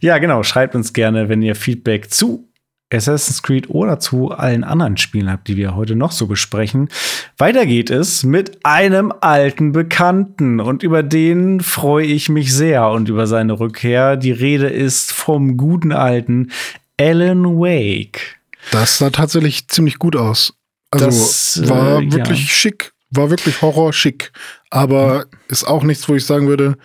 Ja, 0.00 0.18
genau. 0.18 0.42
Schreibt 0.42 0.74
uns 0.74 0.92
gerne, 0.92 1.28
wenn 1.28 1.42
ihr 1.42 1.54
Feedback 1.54 2.10
zu 2.10 2.49
Assassin's 2.92 3.42
Creed 3.42 3.70
oder 3.70 4.00
zu 4.00 4.30
allen 4.32 4.64
anderen 4.64 4.96
Spielen 4.96 5.30
habt, 5.30 5.48
die 5.48 5.56
wir 5.56 5.76
heute 5.76 5.94
noch 5.94 6.12
so 6.12 6.26
besprechen. 6.26 6.88
Weiter 7.38 7.66
geht 7.66 7.90
es 7.90 8.24
mit 8.24 8.64
einem 8.64 9.12
alten 9.20 9.72
Bekannten 9.72 10.60
und 10.60 10.82
über 10.82 11.02
den 11.02 11.60
freue 11.60 12.06
ich 12.06 12.28
mich 12.28 12.52
sehr 12.52 12.88
und 12.88 13.08
über 13.08 13.26
seine 13.26 13.58
Rückkehr. 13.58 14.16
Die 14.16 14.32
Rede 14.32 14.68
ist 14.68 15.12
vom 15.12 15.56
guten 15.56 15.92
alten 15.92 16.50
Alan 16.98 17.58
Wake. 17.58 18.40
Das 18.72 18.98
sah 18.98 19.10
tatsächlich 19.10 19.68
ziemlich 19.68 19.98
gut 19.98 20.16
aus. 20.16 20.54
Also 20.90 21.06
das, 21.06 21.68
war 21.68 22.00
äh, 22.00 22.12
wirklich 22.12 22.40
ja. 22.40 22.48
schick, 22.48 22.92
war 23.10 23.30
wirklich 23.30 23.62
Horror 23.62 23.92
schick, 23.92 24.32
aber 24.70 25.26
ist 25.48 25.64
auch 25.64 25.84
nichts, 25.84 26.08
wo 26.08 26.16
ich 26.16 26.26
sagen 26.26 26.48
würde, 26.48 26.76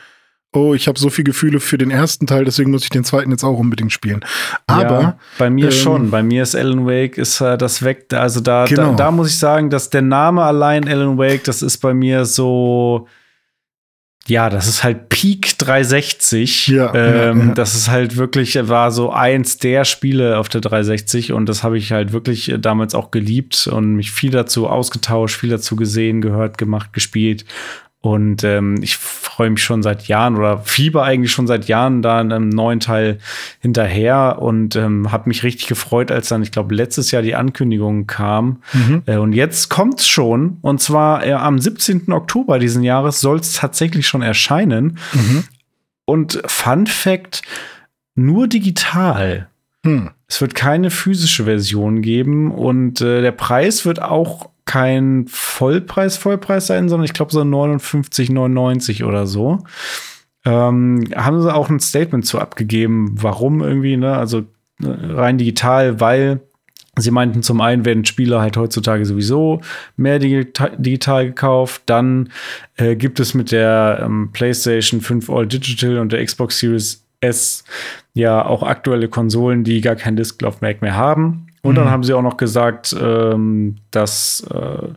oh, 0.56 0.74
ich 0.74 0.88
habe 0.88 1.00
so 1.00 1.10
viele 1.10 1.26
Gefühle 1.26 1.60
für 1.60 1.78
den 1.78 1.92
ersten 1.92 2.28
Teil, 2.28 2.46
deswegen 2.46 2.72
muss 2.72 2.84
ich 2.84 2.90
den 2.90 3.04
zweiten 3.04 3.32
jetzt 3.32 3.44
auch 3.44 3.58
unbedingt 3.58 3.92
spielen. 3.92 4.24
Aber 4.68 5.02
ja, 5.02 5.18
bei 5.38 5.50
mir 5.50 5.66
ähm, 5.66 5.72
schon, 5.72 6.12
bei 6.12 6.24
mir 6.24 6.44
ist 6.44 6.56
Alan 6.56 6.86
Wake 6.86 7.18
ist 7.18 7.42
äh, 7.42 7.58
das 7.58 7.84
weg, 7.84 8.08
also 8.14 8.40
da, 8.40 8.66
genau. 8.66 8.92
da, 8.92 9.06
da 9.06 9.12
muss 9.12 9.30
ich 9.30 9.38
sagen, 9.38 9.70
dass 9.70 9.90
der 9.90 10.02
Name 10.02 10.44
allein 10.44 10.88
Alan 10.88 11.18
Wake, 11.18 11.44
das 11.44 11.62
ist 11.62 11.78
bei 11.78 11.94
mir 11.94 12.26
so 12.26 13.08
ja, 14.28 14.50
das 14.50 14.68
ist 14.68 14.84
halt 14.84 15.10
Peak 15.10 15.58
360. 15.60 16.68
Ja, 16.68 16.94
ähm, 16.96 17.40
ja, 17.40 17.46
ja, 17.46 17.54
Das 17.54 17.76
ist 17.76 17.90
halt 17.90 18.18
wirklich, 18.18 18.58
war 18.68 18.92
so 18.92 19.12
eins 19.12 19.60
der 19.60 19.86
Spiele 19.86 20.40
auf 20.40 20.50
der 20.50 20.62
360 20.62 21.32
und 21.32 21.48
das 21.48 21.64
habe 21.64 21.78
ich 21.78 21.92
halt 21.92 22.12
wirklich 22.12 22.56
damals 22.60 22.96
auch 22.96 23.12
geliebt 23.12 23.68
und 23.68 23.96
mich 23.96 24.12
viel 24.12 24.32
dazu 24.32 24.68
ausgetauscht, 24.68 25.40
viel 25.40 25.52
dazu 25.52 25.76
gesehen, 25.76 26.22
gehört, 26.22 26.58
gemacht, 26.58 26.92
gespielt. 26.92 27.46
Und 28.06 28.44
ähm, 28.44 28.76
ich 28.84 28.98
freue 28.98 29.50
mich 29.50 29.64
schon 29.64 29.82
seit 29.82 30.08
Jahren 30.08 30.36
oder 30.36 30.60
fieber 30.60 31.02
eigentlich 31.02 31.32
schon 31.32 31.48
seit 31.48 31.66
Jahren 31.66 32.04
da 32.04 32.22
in 32.22 32.32
einem 32.32 32.50
neuen 32.50 32.80
Teil 32.80 33.18
hinterher 33.62 34.38
und 34.40 34.76
ähm, 34.76 35.12
habe 35.12 35.28
mich 35.28 35.42
richtig 35.42 35.66
gefreut, 35.66 36.12
als 36.12 36.30
dann, 36.30 36.44
ich 36.44 36.52
glaube, 36.52 36.76
letztes 36.76 37.10
Jahr 37.10 37.24
die 37.24 37.34
Ankündigung 37.34 38.06
kam. 38.06 38.62
Mhm. 38.74 39.02
Äh, 39.08 39.18
und 39.18 39.34
jetzt 39.34 39.72
kommt's 39.72 40.08
schon. 40.08 40.60
Und 40.62 40.82
zwar 40.82 41.26
äh, 41.26 41.34
am 41.34 41.58
17. 41.58 42.12
Oktober 42.12 42.60
diesen 42.60 42.84
Jahres 42.84 43.22
soll 43.22 43.40
es 43.40 43.54
tatsächlich 43.54 44.06
schon 44.06 44.22
erscheinen. 44.22 45.00
Mhm. 45.14 45.44
Und 46.06 46.44
Fun 46.46 46.86
Fact: 46.86 47.42
nur 48.14 48.48
digital. 48.48 49.48
Hm. 49.84 50.12
Es 50.28 50.42
wird 50.42 50.54
keine 50.54 50.92
physische 50.92 51.46
Version 51.46 52.04
geben 52.04 52.52
und 52.52 53.02
äh, 53.02 53.22
der 53.22 53.32
Preis 53.32 53.84
wird 53.84 54.00
auch 54.00 54.52
kein 54.66 55.26
Vollpreis, 55.28 56.18
Vollpreis 56.18 56.68
sein, 56.68 56.90
sondern 56.90 57.06
ich 57.06 57.14
glaube 57.14 57.32
so 57.32 57.42
59,99 57.42 59.06
oder 59.06 59.28
so. 59.28 59.60
Ähm, 60.44 61.06
haben 61.16 61.42
sie 61.42 61.54
auch 61.54 61.70
ein 61.70 61.80
Statement 61.80 62.26
zu 62.26 62.40
abgegeben, 62.40 63.16
warum 63.16 63.62
irgendwie, 63.62 63.98
ne? 63.98 64.16
Also 64.16 64.44
ne, 64.80 65.16
rein 65.16 65.38
digital, 65.38 66.00
weil 66.00 66.42
Sie 66.98 67.12
meinten, 67.12 67.44
zum 67.44 67.60
einen 67.60 67.84
werden 67.84 68.06
Spiele 68.06 68.40
halt 68.40 68.56
heutzutage 68.56 69.06
sowieso 69.06 69.60
mehr 69.98 70.18
digital, 70.18 70.72
digital 70.78 71.26
gekauft. 71.26 71.82
Dann 71.88 72.30
äh, 72.78 72.96
gibt 72.96 73.20
es 73.20 73.34
mit 73.34 73.52
der 73.52 74.00
ähm, 74.02 74.30
PlayStation 74.32 75.02
5 75.02 75.30
All 75.30 75.46
Digital 75.46 76.00
und 76.00 76.14
der 76.14 76.24
Xbox 76.24 76.60
Series 76.60 77.06
S 77.20 77.66
ja 78.14 78.46
auch 78.46 78.64
aktuelle 78.64 79.10
Konsolen, 79.10 79.64
die 79.66 79.82
gar 79.82 79.96
kein 79.96 80.16
Disklaufwerk 80.16 80.82
mehr 80.82 80.96
haben. 80.96 81.48
Und 81.66 81.74
mhm. 81.74 81.78
dann 81.78 81.90
haben 81.90 82.04
sie 82.04 82.14
auch 82.14 82.22
noch 82.22 82.38
gesagt, 82.38 82.96
ähm, 83.00 83.78
dass 83.90 84.46
äh, 84.54 84.88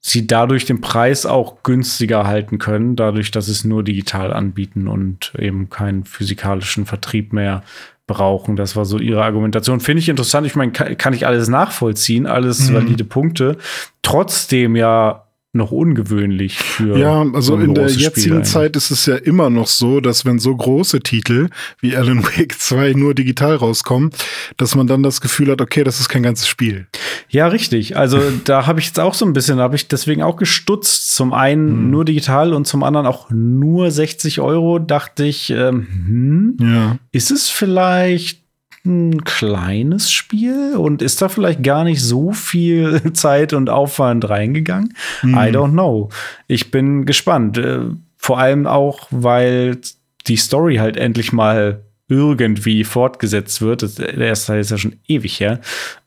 sie 0.00 0.26
dadurch 0.26 0.64
den 0.64 0.80
Preis 0.80 1.26
auch 1.26 1.62
günstiger 1.62 2.26
halten 2.26 2.58
können, 2.58 2.96
dadurch, 2.96 3.30
dass 3.30 3.46
sie 3.46 3.52
es 3.52 3.64
nur 3.64 3.84
digital 3.84 4.32
anbieten 4.32 4.88
und 4.88 5.32
eben 5.38 5.68
keinen 5.68 6.04
physikalischen 6.04 6.86
Vertrieb 6.86 7.34
mehr 7.34 7.62
brauchen. 8.06 8.56
Das 8.56 8.76
war 8.76 8.86
so 8.86 8.98
ihre 8.98 9.22
Argumentation. 9.22 9.80
Finde 9.80 10.00
ich 10.00 10.08
interessant. 10.08 10.46
Ich 10.46 10.56
meine, 10.56 10.72
kann, 10.72 10.96
kann, 10.96 11.12
ich 11.12 11.26
alles 11.26 11.48
nachvollziehen, 11.48 12.26
alles 12.26 12.70
mhm. 12.70 12.74
valide 12.74 13.04
Punkte. 13.04 13.58
Trotzdem 14.02 14.74
ja 14.74 15.26
noch 15.52 15.72
ungewöhnlich 15.72 16.58
für. 16.58 16.96
Ja, 16.96 17.22
also 17.22 17.56
so 17.56 17.58
in 17.58 17.74
der 17.74 17.88
jetzigen 17.88 18.36
eigentlich. 18.36 18.48
Zeit 18.52 18.76
ist 18.76 18.90
es 18.92 19.06
ja 19.06 19.16
immer 19.16 19.50
noch 19.50 19.66
so, 19.66 20.00
dass 20.00 20.24
wenn 20.24 20.38
so 20.38 20.54
große 20.54 21.00
Titel 21.00 21.48
wie 21.80 21.96
Alan 21.96 22.22
Wake 22.24 22.56
2 22.58 22.92
nur 22.92 23.14
digital 23.14 23.56
rauskommen, 23.56 24.10
dass 24.56 24.76
man 24.76 24.86
dann 24.86 25.02
das 25.02 25.20
Gefühl 25.20 25.50
hat, 25.50 25.60
okay, 25.60 25.82
das 25.82 25.98
ist 25.98 26.08
kein 26.08 26.22
ganzes 26.22 26.46
Spiel. 26.46 26.86
Ja, 27.28 27.48
richtig. 27.48 27.96
Also 27.96 28.20
da 28.44 28.66
habe 28.66 28.78
ich 28.80 28.86
jetzt 28.86 29.00
auch 29.00 29.14
so 29.14 29.24
ein 29.26 29.32
bisschen, 29.32 29.58
habe 29.58 29.74
ich 29.76 29.88
deswegen 29.88 30.22
auch 30.22 30.36
gestutzt. 30.36 31.14
Zum 31.16 31.32
einen 31.32 31.68
Hm. 31.68 31.90
nur 31.90 32.04
digital 32.04 32.54
und 32.54 32.66
zum 32.66 32.82
anderen 32.84 33.06
auch 33.06 33.28
nur 33.30 33.90
60 33.90 34.40
Euro. 34.40 34.78
Dachte 34.78 35.24
ich, 35.24 35.50
ähm, 35.50 35.86
hm, 36.06 36.56
Ja. 36.60 36.96
ist 37.12 37.30
es 37.32 37.48
vielleicht 37.48 38.39
ein 38.84 39.24
kleines 39.24 40.10
Spiel 40.10 40.74
und 40.76 41.02
ist 41.02 41.20
da 41.20 41.28
vielleicht 41.28 41.62
gar 41.62 41.84
nicht 41.84 42.02
so 42.02 42.32
viel 42.32 43.00
Zeit 43.12 43.52
und 43.52 43.68
Aufwand 43.70 44.28
reingegangen? 44.28 44.94
Hm. 45.20 45.34
I 45.34 45.48
don't 45.50 45.72
know. 45.72 46.08
Ich 46.46 46.70
bin 46.70 47.04
gespannt. 47.04 47.58
Äh, 47.58 47.80
Vor 48.16 48.38
allem 48.38 48.66
auch, 48.66 49.06
weil 49.10 49.78
die 50.26 50.36
Story 50.36 50.76
halt 50.76 50.96
endlich 50.96 51.32
mal 51.32 51.82
irgendwie 52.08 52.84
fortgesetzt 52.84 53.60
wird. 53.62 53.82
Das- 53.82 53.94
Der 53.96 54.16
erste 54.16 54.48
Teil 54.52 54.60
ist 54.60 54.70
ja 54.70 54.78
schon 54.78 54.96
ewig 55.06 55.40
her. 55.40 55.60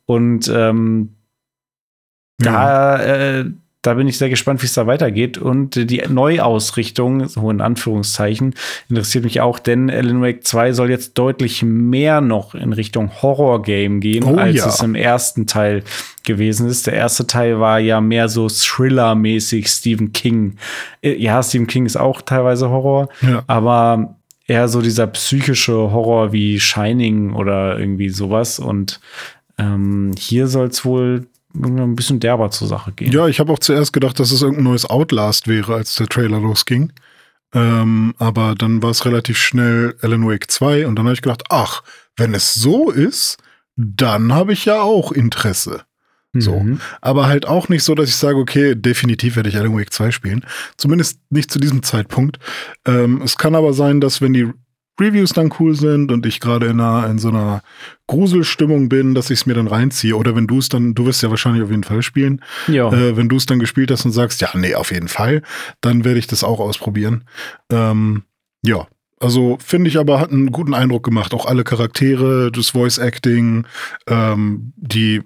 Und 0.06 0.48
ähm, 0.54 1.16
da, 2.40 3.00
äh, 3.02 3.46
da 3.84 3.94
bin 3.94 4.08
ich 4.08 4.18
sehr 4.18 4.30
gespannt, 4.30 4.62
wie 4.64 4.66
es 4.66 4.74
da 4.74 4.88
weitergeht. 4.88 5.38
Und 5.38 5.76
die 5.90 6.02
Neuausrichtung, 6.10 7.28
so 7.28 7.50
in 7.52 7.62
Anführungszeichen, 7.62 8.56
interessiert 8.90 9.24
mich 9.26 9.42
auch, 9.42 9.60
denn 9.60 9.90
Alan 9.92 10.22
Wake 10.22 10.44
2 10.48 10.74
soll 10.74 10.90
jetzt 10.90 11.18
deutlich 11.18 11.62
mehr 11.64 12.22
noch 12.22 12.56
in 12.56 12.74
Richtung 12.74 13.12
Horror-Game 13.22 14.00
gehen, 14.00 14.24
Oh 14.24 14.36
als 14.36 14.56
ja. 14.56 14.68
es 14.68 14.82
im 14.82 14.96
ersten 14.96 15.46
Teil 15.48 15.84
gewesen 16.24 16.68
ist. 16.68 16.88
Der 16.88 16.94
erste 16.94 17.28
Teil 17.28 17.60
war 17.60 17.80
ja 17.80 18.02
mehr 18.02 18.30
so 18.30 18.48
Thriller-mäßig 18.50 19.68
Stephen 19.68 20.14
King. 20.14 20.56
Äh, 21.02 21.16
Ja, 21.16 21.44
Stephen 21.44 21.68
King 21.68 21.86
ist 21.86 21.98
auch 21.98 22.22
teilweise 22.22 22.70
Horror, 22.70 23.10
Ja. 23.22 23.44
aber 23.48 24.16
eher 24.48 24.68
so 24.68 24.82
dieser 24.82 25.08
psychische 25.08 25.74
Horror 25.74 26.32
wie 26.34 26.60
Shining 26.60 27.34
oder 27.34 27.78
irgendwie 27.80 28.10
sowas. 28.10 28.60
Und 28.60 29.00
ähm, 29.58 30.12
hier 30.18 30.48
soll 30.48 30.68
es 30.68 30.84
wohl 30.86 31.28
ein 31.56 31.96
bisschen 31.96 32.20
derber 32.20 32.50
zur 32.50 32.68
Sache 32.68 32.92
gehen. 32.92 33.12
Ja, 33.12 33.28
ich 33.28 33.40
habe 33.40 33.52
auch 33.52 33.60
zuerst 33.60 33.94
gedacht, 33.94 34.20
dass 34.20 34.32
es 34.32 34.42
irgendein 34.42 34.66
neues 34.66 34.90
Outlast 34.90 35.48
wäre, 35.48 35.76
als 35.76 35.96
der 35.96 36.08
Trailer 36.08 36.40
losging. 36.40 36.92
Ähm, 37.54 38.16
aber 38.18 38.56
dann 38.56 38.82
war 38.82 38.90
es 38.90 39.06
relativ 39.06 39.38
schnell 39.38 39.96
Alan 40.02 40.28
Wake 40.28 40.50
2 40.50 40.88
und 40.88 40.96
dann 40.96 41.06
habe 41.06 41.14
ich 41.14 41.22
gedacht, 41.22 41.44
ach, 41.50 41.84
wenn 42.16 42.34
es 42.34 42.54
so 42.56 42.90
ist, 42.90 43.38
dann 43.76 44.34
habe 44.34 44.54
ich 44.54 44.66
ja 44.66 44.82
auch 44.82 45.12
Interesse. 45.12 45.84
So. 46.36 46.60
Mhm. 46.60 46.80
Aber 47.00 47.28
halt 47.28 47.48
auch 47.48 47.70
nicht 47.70 47.84
so, 47.84 47.94
dass 47.94 48.10
ich 48.10 48.16
sage, 48.16 48.38
okay, 48.38 48.74
definitiv 48.76 49.36
werde 49.36 49.50
ich 49.50 49.58
Alan 49.58 49.78
Wake 49.78 49.94
2 49.94 50.10
spielen. 50.10 50.46
Zumindest 50.78 51.20
nicht 51.30 51.52
zu 51.52 51.60
diesem 51.60 51.84
Zeitpunkt. 51.84 52.40
Ähm, 52.86 53.22
es 53.24 53.38
kann 53.38 53.54
aber 53.54 53.74
sein, 53.74 54.02
dass 54.02 54.20
wenn 54.20 54.34
die 54.34 54.52
Reviews 55.00 55.32
dann 55.34 55.52
cool 55.60 55.76
sind 55.76 56.12
und 56.12 56.26
ich 56.26 56.40
gerade 56.40 56.68
in, 56.68 56.80
einer- 56.80 57.10
in 57.10 57.18
so 57.18 57.30
einer 57.30 57.62
Gruselstimmung 58.08 58.90
bin, 58.90 59.16
dass 59.16 59.30
ich 59.32 59.40
es 59.40 59.46
mir 59.46 59.54
dann 59.56 59.68
reinziehe. 59.68 60.16
Oder 60.16 60.36
wenn 60.36 60.48
du 60.48 60.60
es 60.60 60.70
dann, 60.70 60.94
du 60.94 61.06
wirst 61.06 61.24
ja 61.24 61.30
wahrscheinlich 61.30 61.64
auf 61.64 61.72
jeden 61.72 61.84
Fall 61.84 62.02
spielen, 62.04 62.42
Ja. 62.68 62.92
äh, 62.94 63.18
wenn 63.18 63.30
du 63.30 63.38
es 63.38 63.46
dann 63.46 63.60
gespielt 63.60 63.90
hast 63.92 64.06
und 64.06 64.12
sagst, 64.12 64.42
ja, 64.42 64.50
nee, 64.54 64.76
auf 64.76 64.92
jeden 64.92 65.08
Fall, 65.08 65.42
dann 65.82 66.04
werde 66.06 66.20
ich 66.20 66.28
das 66.28 66.44
auch 66.44 66.60
ausprobieren. 66.60 67.24
Ähm, 67.72 68.24
ja, 68.62 68.88
also 69.24 69.58
finde 69.64 69.90
ich 69.90 69.98
aber, 69.98 70.20
hat 70.20 70.32
einen 70.32 70.52
guten 70.52 70.74
Eindruck 70.74 71.04
gemacht. 71.04 71.34
Auch 71.34 71.46
alle 71.46 71.64
Charaktere, 71.64 72.52
das 72.52 72.72
Voice 72.72 72.98
Acting, 72.98 73.66
ähm, 74.06 74.74
die, 74.76 75.22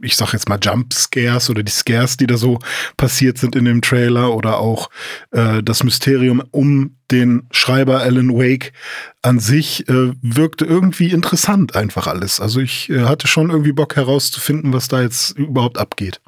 ich 0.00 0.16
sag 0.16 0.32
jetzt 0.32 0.48
mal 0.48 0.58
Jump 0.60 0.94
Scares 0.94 1.50
oder 1.50 1.62
die 1.62 1.70
Scares, 1.70 2.16
die 2.16 2.26
da 2.26 2.38
so 2.38 2.58
passiert 2.96 3.36
sind 3.36 3.54
in 3.54 3.66
dem 3.66 3.82
Trailer 3.82 4.34
oder 4.34 4.58
auch 4.58 4.88
äh, 5.32 5.62
das 5.62 5.84
Mysterium 5.84 6.42
um 6.50 6.96
den 7.10 7.46
Schreiber 7.50 8.00
Alan 8.00 8.32
Wake 8.32 8.72
an 9.20 9.38
sich 9.38 9.86
äh, 9.88 10.12
wirkte 10.22 10.64
irgendwie 10.64 11.10
interessant 11.10 11.76
einfach 11.76 12.06
alles. 12.06 12.40
Also 12.40 12.60
ich 12.60 12.88
äh, 12.88 13.02
hatte 13.02 13.28
schon 13.28 13.50
irgendwie 13.50 13.72
Bock 13.72 13.96
herauszufinden, 13.96 14.72
was 14.72 14.88
da 14.88 15.02
jetzt 15.02 15.32
überhaupt 15.32 15.76
abgeht. 15.76 16.22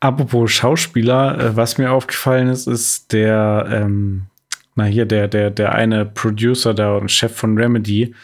Apropos 0.00 0.52
Schauspieler, 0.52 1.38
äh, 1.38 1.56
was 1.56 1.76
mir 1.76 1.92
aufgefallen 1.92 2.48
ist, 2.48 2.66
ist 2.66 3.12
der, 3.12 3.68
ähm, 3.70 4.22
na 4.78 4.84
hier, 4.84 5.04
der, 5.06 5.28
der, 5.28 5.50
der 5.50 5.74
eine 5.74 6.06
Producer 6.06 6.72
da 6.72 6.96
und 6.96 7.10
Chef 7.10 7.34
von 7.36 7.58
Remedy. 7.58 8.14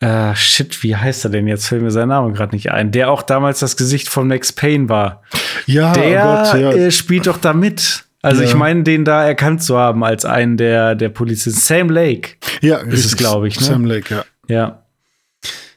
Äh, 0.00 0.34
shit, 0.34 0.82
wie 0.82 0.96
heißt 0.96 1.24
er 1.24 1.30
denn? 1.30 1.46
Jetzt 1.46 1.68
fällt 1.68 1.82
mir 1.82 1.90
sein 1.90 2.08
Name 2.08 2.32
gerade 2.32 2.54
nicht 2.54 2.70
ein. 2.72 2.90
Der 2.90 3.10
auch 3.10 3.22
damals 3.22 3.60
das 3.60 3.76
Gesicht 3.76 4.08
von 4.08 4.26
Max 4.28 4.52
Payne 4.52 4.88
war. 4.88 5.22
Ja, 5.66 5.92
Der 5.92 6.24
oh 6.26 6.52
Gott, 6.52 6.60
ja. 6.60 6.70
äh, 6.72 6.90
spielt 6.90 7.26
doch 7.26 7.38
da 7.38 7.52
mit. 7.52 8.04
Also 8.22 8.42
Ja. 8.42 8.48
ich 8.48 8.54
meine, 8.54 8.82
den 8.82 9.04
da 9.04 9.24
erkannt 9.24 9.62
zu 9.62 9.78
haben 9.78 10.02
als 10.02 10.24
einen 10.24 10.56
der, 10.56 10.94
der 10.94 11.10
Polizisten. 11.10 11.60
Sam 11.60 11.90
Lake. 11.90 12.30
ja, 12.60 12.78
ist 12.78 13.04
es, 13.04 13.16
glaub 13.16 13.44
ich, 13.44 13.60
ne? 13.60 13.66
Sam 13.66 13.84
Lake, 13.84 14.14
ja. 14.14 14.24
Ja. 14.48 14.80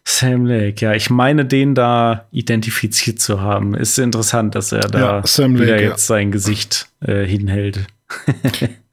Sam 0.04 0.46
Lake, 0.46 0.84
ja. 0.86 0.94
Ich 0.94 1.10
meine, 1.10 1.46
den 1.46 1.76
da 1.76 2.26
identifiziert 2.32 3.20
zu 3.20 3.42
haben. 3.42 3.76
Ist 3.76 4.00
interessant, 4.00 4.56
dass 4.56 4.72
er 4.72 4.88
da 4.88 5.00
Ja, 5.00 5.24
wieder 5.24 5.66
Lake, 5.66 5.84
ja. 5.84 5.90
jetzt 5.90 6.08
sein 6.08 6.32
Gesicht 6.32 6.88
äh, 7.02 7.26
hinhält. 7.26 7.82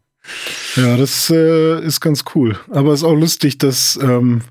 Ja, 0.77 0.97
das 0.97 1.31
äh, 1.31 1.85
ist 1.85 2.01
ganz 2.01 2.25
cool. 2.35 2.59
Aber 2.70 2.93
es 2.93 3.01
ist 3.01 3.05
auch 3.05 3.14
lustig, 3.14 3.59
dass, 3.59 3.99
ähm, 4.03 4.43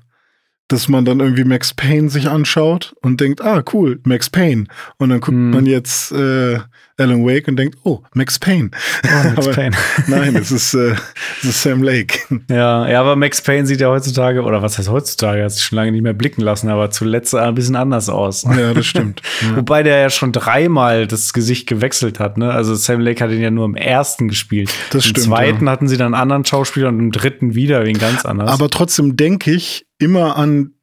dass 0.68 0.88
man 0.88 1.04
dann 1.04 1.20
irgendwie 1.20 1.44
Max 1.44 1.74
Payne 1.74 2.08
sich 2.08 2.28
anschaut 2.28 2.94
und 3.02 3.20
denkt, 3.20 3.40
ah, 3.42 3.62
cool, 3.72 4.00
Max 4.04 4.30
Payne. 4.30 4.66
Und 4.98 5.10
dann 5.10 5.20
guckt 5.20 5.34
Hm. 5.36 5.50
man 5.50 5.66
jetzt 5.66 6.12
äh, 6.12 6.58
Alan 6.96 7.26
Wake 7.26 7.48
und 7.48 7.56
denkt, 7.56 7.76
oh, 7.82 8.02
Max 8.14 8.38
Payne. 8.38 8.70
Oh, 9.04 9.30
Max 9.30 9.48
Payne. 9.54 9.76
Nein, 10.06 10.36
es 10.36 10.52
ist, 10.52 10.74
äh, 10.74 10.94
es 11.40 11.48
ist 11.48 11.62
Sam 11.62 11.82
Lake. 11.82 12.18
Ja, 12.50 12.88
ja, 12.88 13.00
aber 13.00 13.16
Max 13.16 13.40
Payne 13.40 13.66
sieht 13.66 13.80
ja 13.80 13.88
heutzutage, 13.88 14.42
oder 14.42 14.60
was 14.62 14.78
heißt 14.78 14.90
heutzutage, 14.90 15.42
hat 15.42 15.52
sich 15.52 15.64
schon 15.64 15.76
lange 15.76 15.92
nicht 15.92 16.02
mehr 16.02 16.12
blicken 16.12 16.42
lassen, 16.42 16.68
aber 16.68 16.90
zuletzt 16.90 17.32
er 17.32 17.44
ein 17.44 17.54
bisschen 17.54 17.74
anders 17.74 18.08
aus. 18.08 18.44
ja, 18.44 18.74
das 18.74 18.86
stimmt. 18.86 19.22
Ja. 19.40 19.56
Wobei 19.56 19.82
der 19.82 19.98
ja 19.98 20.10
schon 20.10 20.32
dreimal 20.32 21.06
das 21.06 21.32
Gesicht 21.32 21.66
gewechselt 21.66 22.20
hat, 22.20 22.38
ne? 22.38 22.52
Also 22.52 22.74
Sam 22.74 23.00
Lake 23.00 23.22
hat 23.24 23.30
ihn 23.30 23.40
ja 23.40 23.50
nur 23.50 23.64
im 23.64 23.76
ersten 23.76 24.28
gespielt. 24.28 24.70
Das 24.90 25.04
Im 25.04 25.10
stimmt, 25.10 25.26
zweiten 25.26 25.66
ja. 25.66 25.72
hatten 25.72 25.88
sie 25.88 25.96
dann 25.96 26.14
einen 26.14 26.22
anderen 26.22 26.44
Schauspieler 26.44 26.88
und 26.88 26.98
im 26.98 27.12
dritten 27.12 27.54
wieder 27.54 27.84
wen 27.84 27.98
ganz 27.98 28.24
anders. 28.24 28.50
Aber 28.50 28.68
trotzdem 28.68 29.16
denke 29.16 29.52
ich 29.52 29.86
immer 29.98 30.36
an 30.36 30.74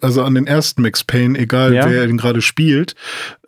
also 0.00 0.24
an 0.24 0.34
den 0.34 0.46
ersten 0.46 0.82
Max 0.82 1.04
Payne, 1.04 1.38
egal 1.38 1.74
Ja. 1.74 1.88
wer 1.88 2.08
ihn 2.08 2.16
gerade 2.16 2.42
spielt, 2.42 2.94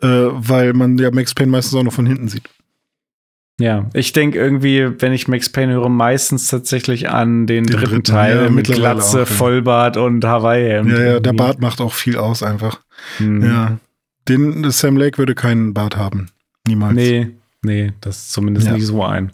äh, 0.01 0.07
weil 0.07 0.73
man 0.73 0.97
ja 0.97 1.11
Max 1.11 1.33
Payne 1.33 1.51
meistens 1.51 1.77
auch 1.77 1.83
noch 1.83 1.93
von 1.93 2.05
hinten 2.05 2.27
sieht. 2.27 2.43
Ja, 3.59 3.89
ich 3.93 4.13
denke 4.13 4.39
irgendwie, 4.39 4.89
wenn 5.01 5.11
ich 5.11 5.27
Max 5.27 5.49
Payne 5.49 5.73
höre, 5.73 5.89
meistens 5.89 6.47
tatsächlich 6.47 7.09
an 7.09 7.45
den, 7.45 7.65
Den 7.65 7.75
dritten, 7.75 7.89
dritten, 7.89 8.03
Teil 8.05 8.43
ja, 8.43 8.49
mit 8.49 8.67
Glatze, 8.67 9.17
auch, 9.17 9.19
ja. 9.19 9.25
Vollbart 9.25 9.97
und 9.97 10.23
Hawaii. 10.23 10.69
Ja, 10.69 10.83
ja, 10.83 11.19
der 11.19 11.33
Bart 11.33 11.59
macht 11.59 11.81
auch 11.81 11.93
viel 11.93 12.17
aus 12.17 12.41
einfach. 12.41 12.79
Hm. 13.17 13.43
Ja. 13.43 13.77
Den 14.29 14.71
Sam 14.71 14.95
Lake 14.95 15.17
würde 15.17 15.35
keinen 15.35 15.73
Bart 15.73 15.97
haben. 15.97 16.27
Niemals. 16.67 16.95
Nee, 16.95 17.31
nee, 17.63 17.91
das 18.01 18.17
ist 18.17 18.31
zumindest 18.33 18.67
Ja. 18.67 18.73
nicht 18.73 18.85
so 18.85 19.03
ein. 19.03 19.31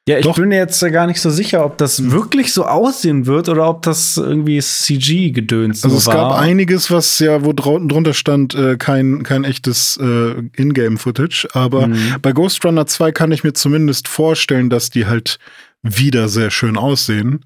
Ja, 0.08 0.18
ich 0.18 0.24
Doch. 0.24 0.34
bin 0.34 0.50
jetzt 0.50 0.80
gar 0.90 1.06
nicht 1.06 1.20
so 1.20 1.30
sicher, 1.30 1.64
ob 1.64 1.78
das 1.78 2.10
wirklich 2.10 2.52
so 2.52 2.64
aussehen 2.66 3.26
wird 3.26 3.48
oder 3.48 3.68
ob 3.68 3.82
das 3.82 4.16
irgendwie 4.16 4.60
CG-Gedöns 4.60 5.84
Also 5.84 5.88
nur 5.94 5.98
es 5.98 6.06
war. 6.08 6.14
gab 6.30 6.38
einiges, 6.40 6.90
was 6.90 7.20
ja, 7.20 7.44
wo 7.44 7.52
drunter 7.52 8.12
stand, 8.12 8.54
äh, 8.56 8.76
kein, 8.76 9.22
kein 9.22 9.44
echtes 9.44 9.96
äh, 10.02 10.34
Ingame-Footage. 10.56 11.46
Aber 11.52 11.86
Mhm. 11.86 12.16
bei 12.20 12.32
Ghost 12.32 12.64
Runner 12.64 12.84
2 12.86 13.12
kann 13.12 13.30
ich 13.30 13.44
mir 13.44 13.52
zumindest 13.52 14.08
vorstellen, 14.08 14.70
dass 14.70 14.90
die 14.90 15.06
halt 15.06 15.38
wieder 15.82 16.28
sehr 16.28 16.50
schön 16.50 16.76
aussehen. 16.76 17.44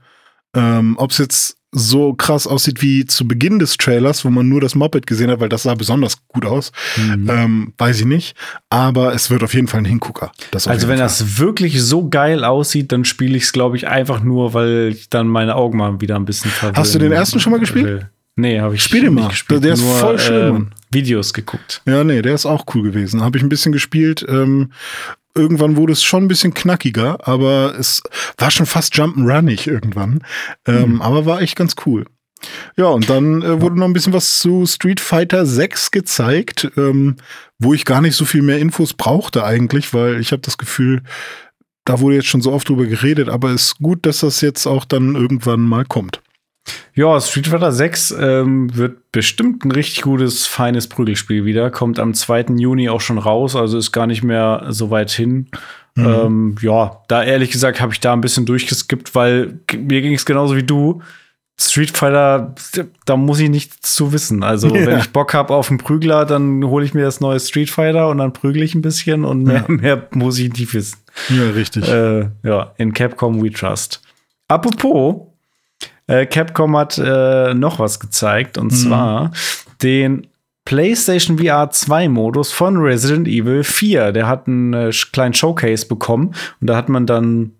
Ähm, 0.54 0.94
Ob 0.98 1.10
es 1.10 1.18
jetzt 1.18 1.55
so 1.78 2.14
krass 2.14 2.46
aussieht 2.46 2.80
wie 2.80 3.04
zu 3.04 3.28
Beginn 3.28 3.58
des 3.58 3.76
Trailers, 3.76 4.24
wo 4.24 4.30
man 4.30 4.48
nur 4.48 4.62
das 4.62 4.74
Moped 4.74 5.06
gesehen 5.06 5.30
hat, 5.30 5.40
weil 5.40 5.50
das 5.50 5.64
sah 5.64 5.74
besonders 5.74 6.26
gut 6.28 6.46
aus. 6.46 6.72
Mhm. 6.96 7.30
Ähm, 7.30 7.72
weiß 7.76 8.00
ich 8.00 8.06
nicht. 8.06 8.34
Aber 8.70 9.14
es 9.14 9.30
wird 9.30 9.42
auf 9.42 9.52
jeden 9.52 9.68
Fall 9.68 9.80
ein 9.80 9.84
Hingucker. 9.84 10.32
also 10.52 10.70
wenn 10.70 10.80
Fall. 10.80 10.96
das 10.96 11.38
wirklich 11.38 11.82
so 11.82 12.08
geil 12.08 12.44
aussieht, 12.44 12.92
dann 12.92 13.04
spiele 13.04 13.36
ich 13.36 13.44
es, 13.44 13.52
glaube 13.52 13.76
ich, 13.76 13.86
einfach 13.86 14.22
nur, 14.22 14.54
weil 14.54 14.88
ich 14.92 15.10
dann 15.10 15.28
meine 15.28 15.54
Augen 15.54 15.76
mal 15.76 16.00
wieder 16.00 16.16
ein 16.16 16.24
bisschen 16.24 16.50
verwirren 16.50 16.76
Hast 16.76 16.94
du 16.94 16.98
den 16.98 17.12
ersten 17.12 17.40
schon 17.40 17.52
mal 17.52 17.60
gespielt? 17.60 17.84
Will. 17.84 18.10
Nee, 18.36 18.60
habe 18.60 18.74
ich 18.74 18.82
Spiel 18.82 19.02
den 19.02 19.14
mal. 19.14 19.28
Gespielt. 19.28 19.62
Der 19.62 19.74
ist 19.74 19.82
nur, 19.82 19.94
voll 19.96 20.18
schön. 20.18 20.56
Äh, 20.56 20.94
Videos 20.94 21.34
geguckt. 21.34 21.82
Ja, 21.86 22.04
nee, 22.04 22.22
der 22.22 22.34
ist 22.34 22.46
auch 22.46 22.64
cool 22.74 22.82
gewesen. 22.82 23.22
Habe 23.22 23.36
ich 23.36 23.42
ein 23.42 23.48
bisschen 23.48 23.72
gespielt. 23.72 24.24
Ähm, 24.28 24.70
irgendwann 25.36 25.76
wurde 25.76 25.92
es 25.92 26.02
schon 26.02 26.24
ein 26.24 26.28
bisschen 26.28 26.54
knackiger, 26.54 27.26
aber 27.26 27.74
es 27.78 28.02
war 28.38 28.50
schon 28.50 28.66
fast 28.66 28.94
Jump'n'Runnig 28.94 29.68
irgendwann. 29.68 30.24
Ähm, 30.66 30.94
mhm. 30.94 31.02
Aber 31.02 31.26
war 31.26 31.40
echt 31.40 31.56
ganz 31.56 31.74
cool. 31.84 32.04
Ja, 32.76 32.86
und 32.86 33.08
dann 33.08 33.42
äh, 33.42 33.60
wurde 33.60 33.78
noch 33.78 33.86
ein 33.86 33.92
bisschen 33.92 34.12
was 34.12 34.38
zu 34.38 34.66
Street 34.66 35.00
Fighter 35.00 35.46
6 35.46 35.90
gezeigt, 35.90 36.70
ähm, 36.76 37.16
wo 37.58 37.72
ich 37.72 37.84
gar 37.84 38.00
nicht 38.00 38.14
so 38.14 38.24
viel 38.24 38.42
mehr 38.42 38.58
Infos 38.58 38.92
brauchte 38.92 39.44
eigentlich, 39.44 39.94
weil 39.94 40.20
ich 40.20 40.32
habe 40.32 40.42
das 40.42 40.58
Gefühl, 40.58 41.02
da 41.84 42.00
wurde 42.00 42.16
jetzt 42.16 42.28
schon 42.28 42.42
so 42.42 42.52
oft 42.52 42.68
drüber 42.68 42.86
geredet, 42.86 43.28
aber 43.28 43.50
es 43.50 43.66
ist 43.66 43.78
gut, 43.78 44.04
dass 44.04 44.20
das 44.20 44.40
jetzt 44.40 44.66
auch 44.66 44.84
dann 44.84 45.14
irgendwann 45.14 45.60
mal 45.60 45.84
kommt. 45.84 46.20
Ja, 46.94 47.20
Street 47.20 47.46
Fighter 47.46 47.72
6 47.72 48.16
ähm, 48.18 48.74
wird 48.74 49.12
bestimmt 49.12 49.64
ein 49.64 49.70
richtig 49.70 50.02
gutes, 50.02 50.46
feines 50.46 50.88
Prügelspiel 50.88 51.44
wieder. 51.44 51.70
Kommt 51.70 51.98
am 51.98 52.14
2. 52.14 52.46
Juni 52.56 52.88
auch 52.88 53.00
schon 53.00 53.18
raus, 53.18 53.54
also 53.54 53.78
ist 53.78 53.92
gar 53.92 54.06
nicht 54.06 54.22
mehr 54.22 54.66
so 54.70 54.90
weit 54.90 55.10
hin. 55.10 55.48
Mhm. 55.94 56.06
Ähm, 56.06 56.54
ja, 56.60 57.02
da 57.08 57.22
ehrlich 57.22 57.50
gesagt 57.50 57.80
habe 57.80 57.92
ich 57.92 58.00
da 58.00 58.12
ein 58.12 58.20
bisschen 58.20 58.46
durchgeskippt, 58.46 59.14
weil 59.14 59.60
mir 59.76 60.02
ging 60.02 60.14
es 60.14 60.26
genauso 60.26 60.56
wie 60.56 60.62
du. 60.62 61.02
Street 61.58 61.96
Fighter, 61.96 62.54
da 63.06 63.16
muss 63.16 63.40
ich 63.40 63.48
nichts 63.48 63.94
zu 63.94 64.12
wissen. 64.12 64.42
Also, 64.42 64.74
ja. 64.74 64.86
wenn 64.86 64.98
ich 64.98 65.10
Bock 65.10 65.32
habe 65.32 65.54
auf 65.54 65.70
einen 65.70 65.78
Prügler, 65.78 66.26
dann 66.26 66.62
hole 66.64 66.84
ich 66.84 66.92
mir 66.92 67.02
das 67.02 67.20
neue 67.20 67.40
Street 67.40 67.70
Fighter 67.70 68.10
und 68.10 68.18
dann 68.18 68.34
prügle 68.34 68.62
ich 68.62 68.74
ein 68.74 68.82
bisschen 68.82 69.24
und 69.24 69.42
mehr, 69.42 69.64
ja. 69.66 69.74
mehr 69.74 70.06
muss 70.12 70.38
ich 70.38 70.52
nicht 70.52 70.74
wissen. 70.74 70.98
Ja, 71.30 71.50
richtig. 71.50 71.88
Äh, 71.88 72.28
ja, 72.42 72.72
in 72.76 72.92
Capcom 72.92 73.42
We 73.42 73.50
Trust. 73.50 74.02
Apropos, 74.48 75.28
äh, 76.06 76.26
Capcom 76.26 76.76
hat 76.76 76.98
äh, 76.98 77.54
noch 77.54 77.78
was 77.78 78.00
gezeigt 78.00 78.58
und 78.58 78.72
mhm. 78.72 78.76
zwar 78.76 79.32
den 79.82 80.26
PlayStation 80.64 81.38
VR 81.38 81.70
2 81.70 82.08
Modus 82.08 82.52
von 82.52 82.76
Resident 82.76 83.28
Evil 83.28 83.62
4. 83.62 84.12
Der 84.12 84.26
hat 84.26 84.48
einen 84.48 84.72
äh, 84.74 84.90
kleinen 85.12 85.34
Showcase 85.34 85.86
bekommen 85.86 86.34
und 86.60 86.66
da 86.66 86.76
hat 86.76 86.88
man 86.88 87.06
dann 87.06 87.52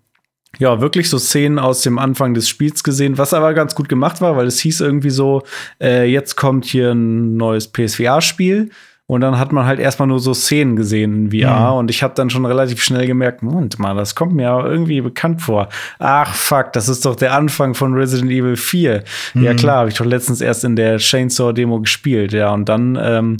ja, 0.59 0.81
wirklich 0.81 1.09
so 1.09 1.17
Szenen 1.17 1.59
aus 1.59 1.81
dem 1.81 1.99
Anfang 1.99 2.33
des 2.33 2.49
Spiels 2.49 2.83
gesehen, 2.83 3.17
was 3.17 3.33
aber 3.33 3.53
ganz 3.53 3.75
gut 3.75 3.89
gemacht 3.89 4.21
war, 4.21 4.35
weil 4.37 4.47
es 4.47 4.59
hieß 4.59 4.81
irgendwie 4.81 5.09
so, 5.09 5.43
äh, 5.81 6.05
jetzt 6.05 6.35
kommt 6.35 6.65
hier 6.65 6.91
ein 6.91 7.37
neues 7.37 7.71
PSVR-Spiel. 7.71 8.71
Und 9.09 9.21
dann 9.21 9.39
hat 9.39 9.53
man 9.53 9.65
halt 9.65 9.79
erstmal 9.79 10.09
nur 10.09 10.19
so 10.19 10.33
Szenen 10.33 10.75
gesehen 10.75 11.31
in 11.31 11.31
VR. 11.31 11.71
Mhm. 11.71 11.77
Und 11.77 11.89
ich 11.89 12.03
habe 12.03 12.13
dann 12.13 12.29
schon 12.29 12.45
relativ 12.45 12.83
schnell 12.83 13.07
gemerkt, 13.07 13.41
Moment 13.41 13.79
mal, 13.79 13.95
das 13.95 14.15
kommt 14.15 14.33
mir 14.33 14.49
irgendwie 14.65 14.99
bekannt 14.99 15.41
vor. 15.41 15.69
Ach 15.97 16.33
fuck, 16.35 16.73
das 16.73 16.89
ist 16.89 17.05
doch 17.05 17.15
der 17.15 17.33
Anfang 17.33 17.73
von 17.73 17.93
Resident 17.93 18.29
Evil 18.29 18.57
4. 18.57 19.05
Mhm. 19.33 19.43
Ja 19.43 19.53
klar, 19.53 19.77
habe 19.77 19.89
ich 19.89 19.95
doch 19.95 20.05
letztens 20.05 20.41
erst 20.41 20.65
in 20.65 20.75
der 20.75 20.97
Chainsaw-Demo 20.97 21.79
gespielt. 21.79 22.33
Ja, 22.33 22.51
und 22.51 22.67
dann, 22.67 22.99
ähm, 23.01 23.37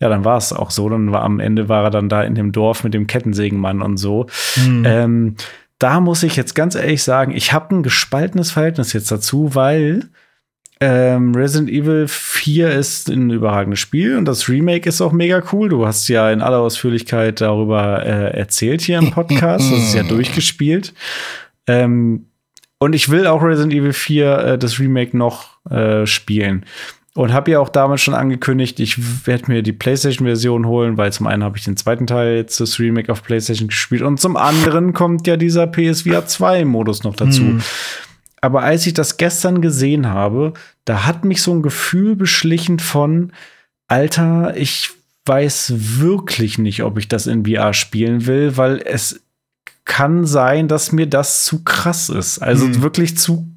ja, 0.00 0.10
dann 0.10 0.26
war 0.26 0.36
es 0.36 0.52
auch 0.52 0.70
so. 0.70 0.86
Dann 0.90 1.10
war 1.12 1.22
am 1.22 1.40
Ende 1.40 1.70
war 1.70 1.84
er 1.84 1.90
dann 1.90 2.10
da 2.10 2.22
in 2.22 2.34
dem 2.34 2.52
Dorf 2.52 2.84
mit 2.84 2.92
dem 2.92 3.06
Kettensägenmann 3.06 3.80
und 3.80 3.96
so. 3.96 4.26
Mhm. 4.56 4.82
Ähm, 4.84 5.36
da 5.78 6.00
muss 6.00 6.22
ich 6.24 6.36
jetzt 6.36 6.54
ganz 6.54 6.74
ehrlich 6.74 7.02
sagen, 7.02 7.32
ich 7.34 7.54
habe 7.54 7.74
ein 7.74 7.82
gespaltenes 7.82 8.50
Verhältnis 8.50 8.92
jetzt 8.92 9.10
dazu, 9.10 9.54
weil 9.54 10.10
ähm, 10.78 11.34
Resident 11.34 11.70
Evil 11.70 12.06
4 12.06 12.70
ist 12.70 13.08
ein 13.08 13.30
überragendes 13.30 13.80
Spiel 13.80 14.16
und 14.18 14.26
das 14.26 14.48
Remake 14.48 14.86
ist 14.86 15.00
auch 15.00 15.12
mega 15.12 15.42
cool. 15.52 15.70
Du 15.70 15.86
hast 15.86 16.06
ja 16.08 16.30
in 16.30 16.42
aller 16.42 16.58
Ausführlichkeit 16.58 17.40
darüber 17.40 18.04
äh, 18.04 18.36
erzählt 18.36 18.82
hier 18.82 18.98
im 18.98 19.10
Podcast. 19.10 19.72
das 19.72 19.78
ist 19.78 19.94
ja 19.94 20.02
durchgespielt. 20.08 20.92
Ähm, 21.66 22.26
und 22.78 22.94
ich 22.94 23.08
will 23.08 23.26
auch 23.26 23.42
Resident 23.42 23.72
Evil 23.72 23.94
4, 23.94 24.38
äh, 24.38 24.58
das 24.58 24.78
Remake, 24.78 25.16
noch 25.16 25.64
äh, 25.70 26.04
spielen. 26.04 26.66
Und 27.14 27.32
habe 27.32 27.52
ja 27.52 27.60
auch 27.60 27.70
damals 27.70 28.02
schon 28.02 28.12
angekündigt, 28.12 28.78
ich 28.78 29.26
werde 29.26 29.50
mir 29.50 29.62
die 29.62 29.72
PlayStation-Version 29.72 30.66
holen, 30.66 30.98
weil 30.98 31.10
zum 31.10 31.26
einen 31.26 31.42
habe 31.42 31.56
ich 31.56 31.64
den 31.64 31.78
zweiten 31.78 32.06
Teil 32.06 32.36
jetzt 32.36 32.60
das 32.60 32.78
Remake 32.78 33.10
auf 33.10 33.22
PlayStation 33.22 33.68
gespielt 33.68 34.02
und 34.02 34.20
zum 34.20 34.36
anderen 34.36 34.92
kommt 34.92 35.26
ja 35.26 35.38
dieser 35.38 35.66
PSVR 35.66 36.26
2-Modus 36.26 37.04
noch 37.04 37.16
dazu. 37.16 37.40
Hm. 37.40 37.62
Aber 38.40 38.62
als 38.62 38.86
ich 38.86 38.94
das 38.94 39.16
gestern 39.16 39.60
gesehen 39.60 40.08
habe, 40.08 40.52
da 40.84 41.06
hat 41.06 41.24
mich 41.24 41.42
so 41.42 41.52
ein 41.52 41.62
Gefühl 41.62 42.16
beschlichen 42.16 42.78
von, 42.78 43.32
Alter, 43.88 44.56
ich 44.56 44.90
weiß 45.24 45.72
wirklich 45.98 46.58
nicht, 46.58 46.82
ob 46.82 46.98
ich 46.98 47.08
das 47.08 47.26
in 47.26 47.44
VR 47.46 47.74
spielen 47.74 48.26
will, 48.26 48.56
weil 48.56 48.80
es 48.84 49.20
kann 49.84 50.26
sein, 50.26 50.68
dass 50.68 50.92
mir 50.92 51.06
das 51.06 51.44
zu 51.44 51.64
krass 51.64 52.08
ist. 52.08 52.40
Also 52.40 52.66
hm. 52.66 52.82
wirklich 52.82 53.16
zu, 53.16 53.48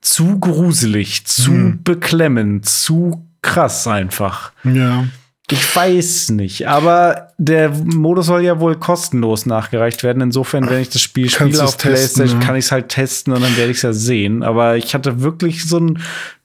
zu 0.00 0.38
gruselig, 0.38 1.26
zu 1.26 1.50
hm. 1.50 1.82
beklemmend, 1.82 2.66
zu 2.66 3.26
krass 3.42 3.86
einfach. 3.86 4.52
Ja. 4.64 5.06
Ich 5.50 5.74
weiß 5.76 6.30
nicht, 6.30 6.68
aber 6.68 7.32
der 7.38 7.70
Modus 7.70 8.26
soll 8.26 8.42
ja 8.42 8.60
wohl 8.60 8.76
kostenlos 8.76 9.46
nachgereicht 9.46 10.02
werden. 10.02 10.20
Insofern, 10.20 10.68
wenn 10.68 10.82
ich 10.82 10.90
das 10.90 11.00
Spiel 11.00 11.30
spiele 11.30 11.64
auf 11.64 11.76
testen, 11.76 11.90
PlayStation, 11.90 12.40
ja. 12.40 12.46
kann 12.46 12.56
ich 12.56 12.66
es 12.66 12.72
halt 12.72 12.90
testen 12.90 13.32
und 13.32 13.42
dann 13.42 13.56
werde 13.56 13.70
ich 13.70 13.78
es 13.78 13.82
ja 13.82 13.94
sehen. 13.94 14.42
Aber 14.42 14.76
ich 14.76 14.94
hatte 14.94 15.22
wirklich 15.22 15.66
so 15.66 15.78
ein 15.78 16.00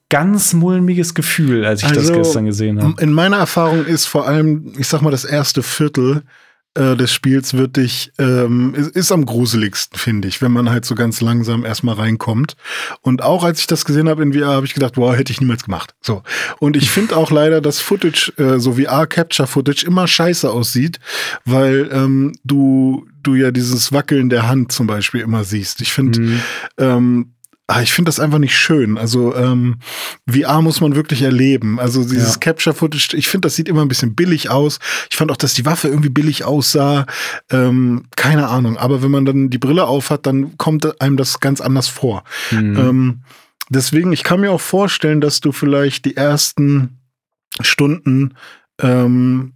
ganz 0.10 0.54
mulmiges 0.54 1.16
Gefühl, 1.16 1.66
als 1.66 1.82
ich 1.82 1.90
also, 1.90 2.00
das 2.00 2.14
gestern 2.14 2.46
gesehen 2.46 2.82
habe. 2.82 3.02
In 3.02 3.12
meiner 3.12 3.38
Erfahrung 3.38 3.86
ist 3.86 4.06
vor 4.06 4.28
allem, 4.28 4.72
ich 4.78 4.88
sag 4.88 5.02
mal, 5.02 5.12
das 5.12 5.26
erste 5.26 5.64
Viertel 5.64 6.24
äh, 6.76 6.96
des 6.96 7.14
Spiels 7.14 7.54
wirklich 7.54 8.12
ähm, 8.18 8.74
ist, 8.76 8.96
ist 8.96 9.12
am 9.12 9.26
gruseligsten, 9.26 9.98
finde 9.98 10.28
ich, 10.28 10.42
wenn 10.42 10.52
man 10.52 10.70
halt 10.70 10.86
so 10.86 10.96
ganz 10.96 11.22
langsam 11.22 11.66
erstmal 11.66 11.96
reinkommt. 11.96 12.56
Und 13.02 13.22
auch 13.22 13.44
als 13.44 13.60
ich 13.60 13.68
das 13.68 13.86
gesehen 13.86 14.10
habe 14.10 14.24
in 14.24 14.34
VR, 14.34 14.48
habe 14.48 14.66
ich 14.66 14.74
gedacht, 14.74 14.98
wow, 14.98 15.16
hätte 15.16 15.32
ich 15.32 15.42
niemals 15.42 15.64
gemacht. 15.64 15.94
So. 16.02 16.24
Und 16.60 16.76
ich 16.76 16.90
finde 16.90 17.16
auch 17.16 17.32
leider, 17.32 17.62
dass 17.62 17.80
Footage, 17.80 18.34
äh, 18.38 18.60
so 18.60 18.74
VR-Capture-Footage, 18.74 19.86
immer 19.86 20.08
scheiße 20.08 20.50
aussieht, 20.50 21.00
weil 21.46 21.90
ähm, 21.92 22.34
du 22.44 23.08
du 23.24 23.36
ja 23.36 23.52
dieses 23.52 23.94
Wackeln 23.94 24.30
der 24.30 24.48
Hand 24.48 24.74
zum 24.74 24.86
Beispiel 24.86 25.22
immer 25.22 25.46
siehst. 25.46 25.82
Ich 25.82 25.94
finde, 25.94 26.20
mhm. 26.20 26.42
ähm, 26.78 27.34
Ah, 27.74 27.82
ich 27.82 27.92
finde 27.92 28.10
das 28.10 28.20
einfach 28.20 28.38
nicht 28.38 28.56
schön. 28.56 29.00
Also 29.00 29.36
ähm, 29.36 29.78
VR 30.30 30.62
muss 30.62 30.80
man 30.80 30.96
wirklich 30.96 31.24
erleben. 31.24 31.80
Also 31.80 32.04
dieses 32.04 32.34
ja. 32.34 32.40
Capture-Footage, 32.40 33.16
ich 33.18 33.28
finde, 33.28 33.48
das 33.48 33.56
sieht 33.56 33.68
immer 33.68 33.82
ein 33.82 33.88
bisschen 33.88 34.14
billig 34.14 34.52
aus. 34.52 34.78
Ich 35.10 35.16
fand 35.16 35.32
auch, 35.32 35.38
dass 35.38 35.56
die 35.56 35.66
Waffe 35.66 35.88
irgendwie 35.88 36.10
billig 36.10 36.44
aussah. 36.44 37.08
Ähm, 37.50 38.04
keine 38.16 38.48
Ahnung. 38.50 38.78
Aber 38.78 39.02
wenn 39.02 39.10
man 39.10 39.26
dann 39.26 39.50
die 39.50 39.58
Brille 39.58 39.86
aufhat, 39.88 40.28
dann 40.28 40.56
kommt 40.58 41.02
einem 41.02 41.18
das 41.18 41.40
ganz 41.40 41.62
anders 41.62 41.88
vor. 41.88 42.24
Mhm. 42.52 42.78
Ähm, 42.78 43.22
deswegen, 43.70 44.12
ich 44.12 44.24
kann 44.24 44.42
mir 44.42 44.52
auch 44.52 44.62
vorstellen, 44.62 45.20
dass 45.20 45.40
du 45.40 45.52
vielleicht 45.52 46.06
die 46.06 46.16
ersten 46.16 47.00
Stunden 47.60 48.36
ähm, 48.80 49.54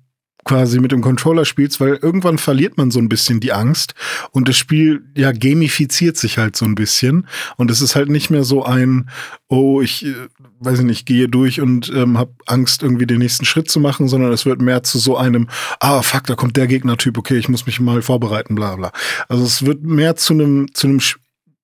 quasi 0.48 0.80
mit 0.80 0.92
dem 0.92 1.02
Controller 1.02 1.46
spielst, 1.46 1.80
weil 1.80 2.00
irgendwann 2.02 2.38
verliert 2.38 2.78
man 2.78 2.92
so 2.92 3.00
ein 3.00 3.10
bisschen 3.10 3.40
die 3.40 3.54
Angst 3.54 3.94
und 4.32 4.48
das 4.48 4.58
Spiel 4.58 5.04
ja 5.16 5.32
gamifiziert 5.32 6.18
sich 6.18 6.38
halt 6.38 6.56
so 6.56 6.66
ein 6.66 6.76
bisschen 6.76 7.28
und 7.58 7.70
es 7.70 7.82
ist 7.82 7.96
halt 7.96 8.10
nicht 8.10 8.30
mehr 8.30 8.44
so 8.44 8.64
ein, 8.64 9.10
oh, 9.48 9.82
ich 9.82 10.06
äh, 10.06 10.16
weiß 10.60 10.80
ich 10.80 10.86
nicht, 10.86 11.06
gehe 11.06 11.28
durch 11.28 11.62
und 11.62 11.92
ähm, 11.94 12.18
habe 12.18 12.32
Angst 12.46 12.82
irgendwie 12.82 13.06
den 13.06 13.20
nächsten 13.20 13.46
Schritt 13.46 13.70
zu 13.70 13.80
machen, 13.80 14.08
sondern 14.08 14.32
es 14.32 14.46
wird 14.46 14.62
mehr 14.62 14.84
zu 14.84 14.98
so 14.98 15.18
einem, 15.18 15.48
ah 15.80 16.02
fuck, 16.02 16.24
da 16.24 16.36
kommt 16.36 16.58
der 16.58 16.68
Gegnertyp, 16.68 17.18
okay, 17.18 17.38
ich 17.38 17.50
muss 17.50 17.66
mich 17.66 17.80
mal 17.80 18.02
vorbereiten, 18.02 18.56
bla 18.56 18.76
bla. 18.76 18.92
Also 19.28 19.44
es 19.44 19.66
wird 19.66 19.84
mehr 19.84 20.16
zu 20.16 20.34
einem 20.34 20.74
zu 20.74 20.88
einem 20.88 21.02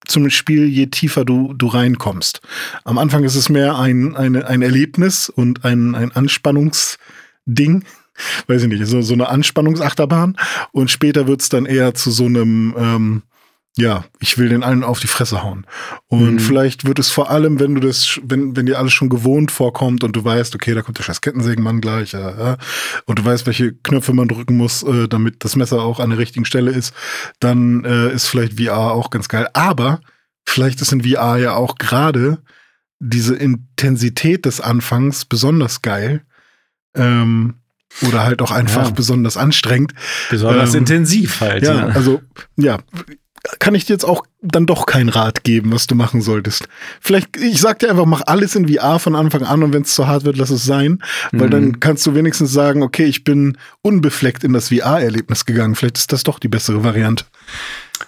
zum 0.06 0.30
Spiel, 0.30 0.68
je 0.68 0.88
tiefer 0.88 1.26
du, 1.26 1.54
du 1.54 1.68
reinkommst. 1.68 2.42
Am 2.84 2.98
Anfang 2.98 3.24
ist 3.24 3.36
es 3.36 3.50
mehr 3.50 3.78
ein, 3.78 4.16
eine, 4.16 4.48
ein 4.48 4.62
Erlebnis 4.62 5.30
und 5.30 5.64
ein, 5.64 5.96
ein 5.96 6.12
Anspannungsding, 6.12 7.86
weiß 8.48 8.64
ich 8.64 8.68
nicht, 8.68 8.86
so, 8.86 9.02
so 9.02 9.14
eine 9.14 9.30
Anspannungsachterbahn. 9.30 10.38
Und 10.72 10.92
später 10.92 11.28
wird's 11.28 11.50
dann 11.50 11.66
eher 11.66 11.94
zu 11.94 12.12
so 12.12 12.26
einem, 12.26 12.76
ähm, 12.78 13.24
ja, 13.76 14.06
ich 14.20 14.38
will 14.38 14.50
den 14.50 14.64
allen 14.64 14.84
auf 14.84 15.00
die 15.00 15.08
Fresse 15.08 15.42
hauen. 15.42 15.66
Und 16.08 16.36
mhm. 16.36 16.40
vielleicht 16.40 16.86
wird 16.86 17.00
es 17.00 17.10
vor 17.10 17.32
allem, 17.32 17.60
wenn 17.60 17.74
du 17.74 17.82
das, 17.82 18.20
wenn, 18.24 18.56
wenn 18.56 18.68
dir 18.68 18.78
alles 18.78 18.94
schon 18.94 19.10
gewohnt 19.10 19.52
vorkommt 19.52 20.04
und 20.04 20.16
du 20.16 20.24
weißt, 20.24 20.54
okay, 20.54 20.76
da 20.76 20.84
kommt 20.84 21.00
der 21.00 21.04
scheiß 21.04 21.22
Kettensägenmann 21.22 21.82
gleich, 21.82 22.12
ja, 22.12 22.38
ja, 22.38 22.58
und 23.06 23.18
du 23.18 23.26
weißt, 23.26 23.48
welche 23.48 23.74
Knöpfe 23.74 24.14
man 24.14 24.28
drücken 24.28 24.58
muss, 24.58 24.84
äh, 24.84 25.08
damit 25.08 25.44
das 25.44 25.56
Messer 25.56 25.82
auch 25.82 26.00
an 26.00 26.12
der 26.12 26.20
richtigen 26.20 26.46
Stelle 26.46 26.72
ist, 26.72 26.94
dann 27.40 27.84
äh, 27.84 28.14
ist 28.14 28.28
vielleicht 28.28 28.62
VR 28.62 28.92
auch 28.92 29.10
ganz 29.10 29.28
geil. 29.28 29.48
Aber 29.54 30.02
vielleicht 30.46 30.80
ist 30.82 30.92
in 30.92 31.04
VR 31.04 31.38
ja 31.38 31.56
auch 31.56 31.76
gerade 31.76 32.44
diese 33.00 33.36
Intensität 33.36 34.46
des 34.46 34.62
Anfangs 34.62 35.26
besonders 35.26 35.82
geil. 35.82 36.22
Ähm, 36.96 37.56
oder 38.02 38.24
halt 38.24 38.42
auch 38.42 38.52
einfach 38.52 38.88
ja. 38.88 38.92
besonders 38.92 39.38
anstrengend. 39.38 39.94
Besonders 40.30 40.74
ähm, 40.74 40.82
intensiv 40.82 41.42
halt. 41.42 41.64
Ja, 41.64 41.74
ja, 41.74 41.86
also 41.88 42.22
ja, 42.58 42.80
kann 43.60 43.76
ich 43.76 43.86
dir 43.86 43.94
jetzt 43.94 44.06
auch 44.06 44.26
dann 44.42 44.66
doch 44.66 44.86
keinen 44.86 45.10
Rat 45.10 45.44
geben, 45.44 45.74
was 45.74 45.86
du 45.86 45.96
machen 45.96 46.22
solltest. 46.22 46.68
Vielleicht, 47.02 47.36
ich 47.38 47.60
sag 47.60 47.80
dir 47.80 47.90
einfach, 47.90 48.06
mach 48.06 48.22
alles 48.26 48.56
in 48.56 48.70
VR 48.70 49.00
von 49.00 49.16
Anfang 49.16 49.44
an 49.44 49.64
und 49.64 49.74
wenn 49.74 49.82
es 49.82 49.94
zu 49.94 50.08
hart 50.08 50.24
wird, 50.24 50.38
lass 50.38 50.50
es 50.50 50.64
sein. 50.64 51.04
Weil 51.32 51.48
mhm. 51.48 51.52
dann 51.52 51.80
kannst 51.82 52.06
du 52.06 52.16
wenigstens 52.16 52.54
sagen, 52.54 52.84
okay, 52.84 53.04
ich 53.04 53.24
bin 53.26 53.58
unbefleckt 53.82 54.44
in 54.46 54.54
das 54.54 54.70
VR-Erlebnis 54.70 55.46
gegangen. 55.46 55.76
Vielleicht 55.76 55.98
ist 55.98 56.14
das 56.14 56.24
doch 56.24 56.40
die 56.40 56.48
bessere 56.48 56.84
Variante. 56.84 57.26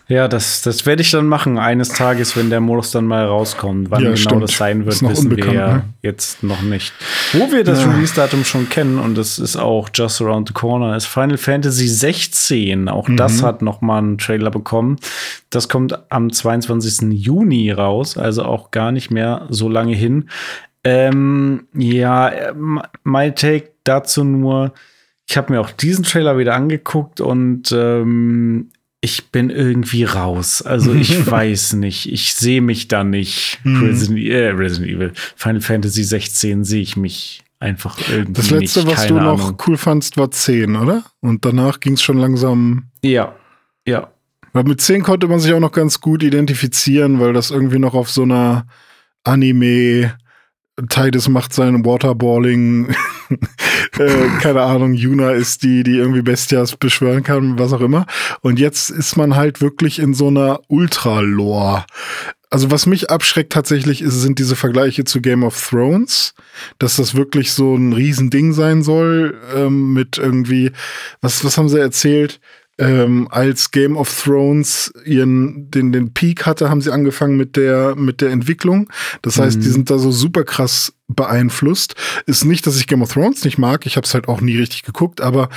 Ja, 0.07 0.27
das, 0.27 0.61
das 0.61 0.85
werde 0.85 1.01
ich 1.01 1.11
dann 1.11 1.27
machen, 1.27 1.57
eines 1.57 1.89
Tages, 1.89 2.37
wenn 2.37 2.49
der 2.49 2.61
Modus 2.61 2.91
dann 2.91 3.07
mal 3.07 3.25
rauskommt. 3.25 3.89
Wann 3.89 4.03
ja, 4.03 4.09
genau 4.09 4.21
stimmt. 4.21 4.43
das 4.43 4.57
sein 4.57 4.85
wird, 4.85 5.01
wissen 5.01 5.35
wir 5.35 5.53
ja 5.53 5.73
ne? 5.73 5.83
jetzt 6.01 6.43
noch 6.43 6.61
nicht. 6.61 6.93
Wo 7.33 7.51
wir 7.51 7.63
das 7.63 7.83
ja. 7.83 7.91
Release-Datum 7.91 8.45
schon 8.45 8.69
kennen, 8.69 8.99
und 8.99 9.17
das 9.17 9.39
ist 9.39 9.55
auch 9.57 9.89
just 9.93 10.21
around 10.21 10.49
the 10.49 10.53
corner, 10.53 10.95
ist 10.95 11.07
Final 11.07 11.37
Fantasy 11.37 11.87
16. 11.87 12.87
Auch 12.87 13.07
mhm. 13.07 13.17
das 13.17 13.41
hat 13.41 13.61
noch 13.61 13.81
mal 13.81 13.97
einen 13.97 14.17
Trailer 14.17 14.51
bekommen. 14.51 14.97
Das 15.49 15.69
kommt 15.69 15.97
am 16.11 16.31
22. 16.31 17.11
Juni 17.11 17.71
raus, 17.71 18.17
also 18.17 18.43
auch 18.43 18.71
gar 18.71 18.91
nicht 18.91 19.09
mehr 19.09 19.47
so 19.49 19.69
lange 19.69 19.95
hin. 19.95 20.29
Ähm, 20.83 21.67
ja, 21.73 22.31
my 23.03 23.31
take 23.33 23.71
dazu 23.83 24.23
nur, 24.23 24.73
ich 25.27 25.35
habe 25.35 25.51
mir 25.51 25.59
auch 25.59 25.71
diesen 25.71 26.03
Trailer 26.03 26.37
wieder 26.37 26.53
angeguckt 26.53 27.21
und 27.21 27.71
ähm, 27.71 28.69
ich 29.05 29.29
bin 29.31 29.49
irgendwie 29.49 30.03
raus. 30.03 30.61
Also 30.61 30.93
ich 30.93 31.25
weiß 31.31 31.73
nicht. 31.73 32.11
Ich 32.11 32.33
sehe 32.33 32.61
mich 32.61 32.87
da 32.87 33.03
nicht. 33.03 33.59
Mhm. 33.63 33.83
Resident, 33.85 34.27
äh, 34.27 34.47
Resident, 34.49 34.91
Evil, 34.91 35.11
Final 35.35 35.61
Fantasy 35.61 36.03
16 36.03 36.63
sehe 36.63 36.81
ich 36.81 36.97
mich 36.97 37.43
einfach 37.59 37.97
irgendwie 38.09 38.33
Das 38.41 38.49
letzte, 38.51 38.83
nicht. 38.83 38.91
was 38.97 39.07
du 39.07 39.17
Ahnung. 39.17 39.37
noch 39.37 39.67
cool 39.67 39.77
fandst, 39.77 40.17
war 40.17 40.29
10, 40.31 40.75
oder? 40.75 41.03
Und 41.21 41.45
danach 41.45 41.79
ging 41.79 41.93
es 41.93 42.01
schon 42.03 42.17
langsam. 42.17 42.89
Ja, 43.03 43.35
ja. 43.87 44.11
Weil 44.53 44.63
mit 44.65 44.81
10 44.81 45.03
konnte 45.03 45.27
man 45.27 45.39
sich 45.39 45.53
auch 45.53 45.59
noch 45.59 45.71
ganz 45.71 46.01
gut 46.01 46.23
identifizieren, 46.23 47.19
weil 47.19 47.33
das 47.33 47.51
irgendwie 47.51 47.79
noch 47.79 47.93
auf 47.93 48.09
so 48.09 48.23
einer 48.23 48.65
Anime 49.23 50.15
Tides 50.89 51.29
macht 51.29 51.53
sein 51.53 51.85
Waterballing, 51.85 52.89
äh, 53.97 54.27
keine 54.41 54.61
Ahnung, 54.61 54.93
Yuna 54.93 55.31
ist 55.31 55.63
die, 55.63 55.83
die 55.83 55.97
irgendwie 55.97 56.21
Bestias 56.21 56.75
beschwören 56.75 57.23
kann, 57.23 57.57
was 57.57 57.71
auch 57.71 57.81
immer. 57.81 58.05
Und 58.41 58.59
jetzt 58.59 58.89
ist 58.89 59.15
man 59.15 59.35
halt 59.35 59.61
wirklich 59.61 59.99
in 59.99 60.13
so 60.13 60.27
einer 60.27 60.59
Ultra-Lore. 60.67 61.85
Also 62.49 62.71
was 62.71 62.85
mich 62.85 63.09
abschreckt 63.09 63.53
tatsächlich 63.53 64.01
ist, 64.01 64.21
sind 64.21 64.37
diese 64.37 64.55
Vergleiche 64.55 65.03
zu 65.05 65.21
Game 65.21 65.43
of 65.43 65.69
Thrones, 65.69 66.33
dass 66.77 66.97
das 66.97 67.15
wirklich 67.15 67.51
so 67.53 67.75
ein 67.75 67.93
Riesending 67.93 68.53
sein 68.53 68.83
soll, 68.83 69.39
ähm, 69.55 69.93
mit 69.93 70.17
irgendwie, 70.17 70.71
was, 71.21 71.43
was 71.43 71.57
haben 71.57 71.69
sie 71.69 71.79
erzählt? 71.79 72.39
Ähm, 72.77 73.27
als 73.31 73.71
Game 73.71 73.95
of 73.95 74.23
Thrones 74.23 74.93
ihren 75.05 75.71
den 75.71 75.91
den 75.91 76.13
Peak 76.13 76.45
hatte, 76.45 76.69
haben 76.69 76.81
sie 76.81 76.91
angefangen 76.91 77.37
mit 77.37 77.55
der 77.55 77.95
mit 77.95 78.21
der 78.21 78.31
Entwicklung. 78.31 78.89
Das 79.21 79.39
heißt, 79.39 79.57
mhm. 79.57 79.61
die 79.61 79.69
sind 79.69 79.89
da 79.89 79.97
so 79.97 80.11
super 80.11 80.43
krass 80.43 80.93
beeinflusst. 81.07 81.95
Ist 82.25 82.45
nicht, 82.45 82.65
dass 82.65 82.77
ich 82.77 82.87
Game 82.87 83.01
of 83.01 83.13
Thrones 83.13 83.43
nicht 83.43 83.57
mag, 83.57 83.85
ich 83.85 83.95
habe 83.95 84.05
es 84.05 84.13
halt 84.13 84.27
auch 84.27 84.41
nie 84.41 84.57
richtig 84.57 84.83
geguckt, 84.83 85.21
aber 85.21 85.49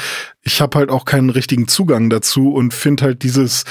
ich 0.43 0.61
habe 0.61 0.79
halt 0.79 0.91
auch 0.91 1.05
keinen 1.05 1.31
richtigen 1.31 1.69
Zugang 1.69 2.11
dazu 2.11 2.53
und 2.55 2.73
finde 2.73 3.05
halt 3.05 3.23
dieses, 3.23 3.65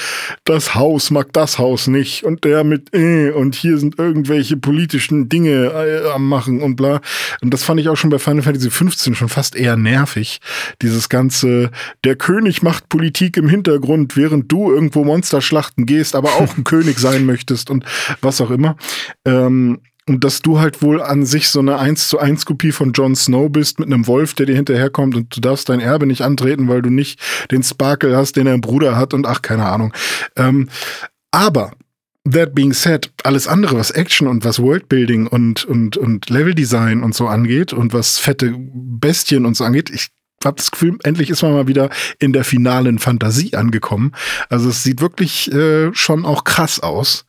das 0.44 0.74
Haus 0.74 1.10
mag 1.10 1.32
das 1.32 1.58
Haus 1.58 1.86
nicht 1.86 2.24
und 2.24 2.44
der 2.44 2.64
mit 2.64 2.94
äh, 2.94 3.30
und 3.30 3.54
hier 3.54 3.78
sind 3.78 3.98
irgendwelche 3.98 4.56
politischen 4.56 5.28
Dinge 5.28 5.72
äh, 5.72 6.10
am 6.10 6.28
machen 6.28 6.60
und 6.62 6.76
bla. 6.76 7.00
Und 7.40 7.52
das 7.52 7.62
fand 7.62 7.80
ich 7.80 7.88
auch 7.88 7.96
schon 7.96 8.10
bei 8.10 8.18
Final 8.18 8.42
Fantasy 8.42 8.70
15 8.70 9.14
schon 9.14 9.28
fast 9.28 9.56
eher 9.56 9.76
nervig. 9.76 10.40
Dieses 10.82 11.08
ganze, 11.08 11.70
der 12.04 12.16
König 12.16 12.62
macht 12.62 12.88
Politik 12.88 13.36
im 13.36 13.48
Hintergrund, 13.48 14.16
während 14.16 14.50
du 14.50 14.72
irgendwo 14.72 15.04
Monsterschlachten 15.04 15.86
gehst, 15.86 16.14
aber 16.14 16.34
auch 16.34 16.56
ein 16.56 16.64
König 16.68 16.98
sein 16.98 17.26
möchtest 17.26 17.70
und 17.70 17.84
was 18.20 18.40
auch 18.40 18.50
immer. 18.50 18.76
Ähm, 19.24 19.80
und 20.08 20.24
dass 20.24 20.42
du 20.42 20.58
halt 20.58 20.82
wohl 20.82 21.02
an 21.02 21.24
sich 21.24 21.48
so 21.48 21.60
eine 21.60 21.78
1 21.78 22.08
zu 22.08 22.18
1 22.18 22.46
Kopie 22.46 22.72
von 22.72 22.92
Jon 22.92 23.14
Snow 23.14 23.50
bist 23.50 23.78
mit 23.78 23.88
einem 23.88 24.06
Wolf, 24.06 24.34
der 24.34 24.46
dir 24.46 24.56
hinterherkommt 24.56 25.14
und 25.14 25.36
du 25.36 25.40
darfst 25.40 25.68
dein 25.68 25.80
Erbe 25.80 26.06
nicht 26.06 26.22
antreten, 26.22 26.68
weil 26.68 26.82
du 26.82 26.90
nicht 26.90 27.20
den 27.50 27.62
Sparkle 27.62 28.16
hast, 28.16 28.36
den 28.36 28.46
dein 28.46 28.60
Bruder 28.60 28.96
hat 28.96 29.14
und 29.14 29.26
ach, 29.26 29.42
keine 29.42 29.66
Ahnung. 29.66 29.92
Ähm, 30.36 30.68
aber 31.30 31.72
That 32.30 32.54
being 32.54 32.74
said, 32.74 33.10
alles 33.24 33.48
andere, 33.48 33.78
was 33.78 33.90
Action 33.90 34.26
und 34.26 34.44
was 34.44 34.60
Worldbuilding 34.60 35.28
und, 35.28 35.64
und, 35.64 35.96
und 35.96 36.28
Leveldesign 36.28 37.02
und 37.02 37.14
so 37.14 37.26
angeht 37.26 37.72
und 37.72 37.94
was 37.94 38.18
fette 38.18 38.54
Bestien 38.58 39.46
und 39.46 39.56
so 39.56 39.64
angeht, 39.64 39.88
ich 39.88 40.08
habe 40.44 40.56
das 40.56 40.70
Gefühl, 40.70 40.98
endlich 41.02 41.30
ist 41.30 41.42
man 41.42 41.52
mal 41.52 41.68
wieder 41.68 41.90
in 42.18 42.32
der 42.32 42.44
finalen 42.44 42.98
Fantasie 42.98 43.54
angekommen. 43.54 44.12
Also 44.48 44.68
es 44.68 44.82
sieht 44.82 45.00
wirklich 45.00 45.50
äh, 45.52 45.92
schon 45.94 46.24
auch 46.24 46.44
krass 46.44 46.80
aus. 46.80 47.24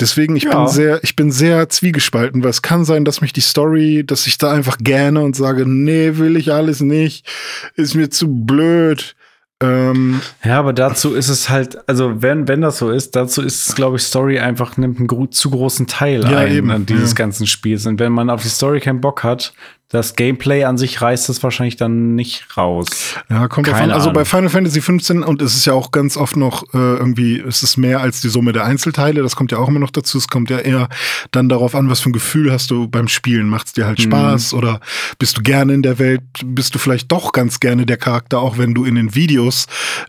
Deswegen, 0.00 0.36
ich 0.36 0.44
ja. 0.44 0.58
bin 0.58 0.68
sehr, 0.68 1.04
ich 1.04 1.16
bin 1.16 1.30
sehr 1.30 1.68
zwiegespalten, 1.68 2.42
weil 2.42 2.50
es 2.50 2.62
kann 2.62 2.84
sein, 2.84 3.04
dass 3.04 3.20
mich 3.20 3.32
die 3.32 3.40
Story, 3.40 4.04
dass 4.04 4.26
ich 4.26 4.38
da 4.38 4.50
einfach 4.50 4.78
gerne 4.78 5.20
und 5.22 5.36
sage, 5.36 5.66
nee, 5.66 6.16
will 6.16 6.36
ich 6.36 6.52
alles 6.52 6.80
nicht, 6.80 7.28
ist 7.74 7.94
mir 7.94 8.10
zu 8.10 8.28
blöd. 8.28 9.14
Ähm, 9.62 10.20
ja, 10.42 10.58
aber 10.58 10.72
dazu 10.72 11.14
ist 11.14 11.28
es 11.28 11.48
halt, 11.48 11.88
also 11.88 12.20
wenn, 12.20 12.48
wenn 12.48 12.62
das 12.62 12.78
so 12.78 12.90
ist, 12.90 13.14
dazu 13.14 13.42
ist 13.42 13.68
es, 13.68 13.74
glaube 13.76 13.96
ich, 13.96 14.02
Story 14.02 14.40
einfach 14.40 14.76
nimmt 14.76 14.98
einen 14.98 15.06
gro 15.06 15.26
zu 15.26 15.50
großen 15.50 15.86
Teil 15.86 16.22
ja, 16.22 16.38
ein 16.38 16.52
eben, 16.52 16.86
dieses 16.86 17.10
ja. 17.10 17.16
ganzen 17.16 17.46
Spiels. 17.46 17.86
Und 17.86 18.00
wenn 18.00 18.12
man 18.12 18.28
auf 18.28 18.42
die 18.42 18.48
Story 18.48 18.80
keinen 18.80 19.00
Bock 19.00 19.22
hat, 19.22 19.52
das 19.92 20.16
Gameplay 20.16 20.64
an 20.64 20.78
sich 20.78 21.02
reißt 21.02 21.28
es 21.28 21.42
wahrscheinlich 21.42 21.76
dann 21.76 22.14
nicht 22.14 22.56
raus. 22.56 23.16
Ja, 23.28 23.46
kommt 23.46 23.66
drauf 23.66 23.74
an. 23.74 23.90
Also 23.90 24.10
bei 24.10 24.24
Final 24.24 24.48
Fantasy 24.48 24.80
15 24.80 25.22
und 25.22 25.42
es 25.42 25.54
ist 25.54 25.66
ja 25.66 25.74
auch 25.74 25.90
ganz 25.90 26.16
oft 26.16 26.34
noch 26.34 26.62
äh, 26.72 26.78
irgendwie, 26.78 27.38
es 27.38 27.62
ist 27.62 27.76
mehr 27.76 28.00
als 28.00 28.22
die 28.22 28.30
Summe 28.30 28.54
der 28.54 28.64
Einzelteile. 28.64 29.22
Das 29.22 29.36
kommt 29.36 29.52
ja 29.52 29.58
auch 29.58 29.68
immer 29.68 29.80
noch 29.80 29.90
dazu. 29.90 30.16
Es 30.16 30.28
kommt 30.28 30.48
ja 30.48 30.60
eher 30.60 30.88
dann 31.30 31.50
darauf 31.50 31.74
an, 31.74 31.90
was 31.90 32.00
für 32.00 32.08
ein 32.08 32.14
Gefühl 32.14 32.50
hast 32.50 32.70
du 32.70 32.88
beim 32.88 33.06
Spielen. 33.06 33.50
Macht 33.50 33.66
es 33.66 33.72
dir 33.74 33.84
halt 33.84 33.98
mhm. 33.98 34.04
Spaß 34.04 34.54
oder 34.54 34.80
bist 35.18 35.36
du 35.36 35.42
gerne 35.42 35.74
in 35.74 35.82
der 35.82 35.98
Welt? 35.98 36.22
Bist 36.42 36.74
du 36.74 36.78
vielleicht 36.78 37.12
doch 37.12 37.32
ganz 37.32 37.60
gerne 37.60 37.84
der 37.84 37.98
Charakter, 37.98 38.40
auch 38.40 38.56
wenn 38.56 38.72
du 38.72 38.86
in 38.86 38.94
den 38.94 39.14
Videos 39.14 39.66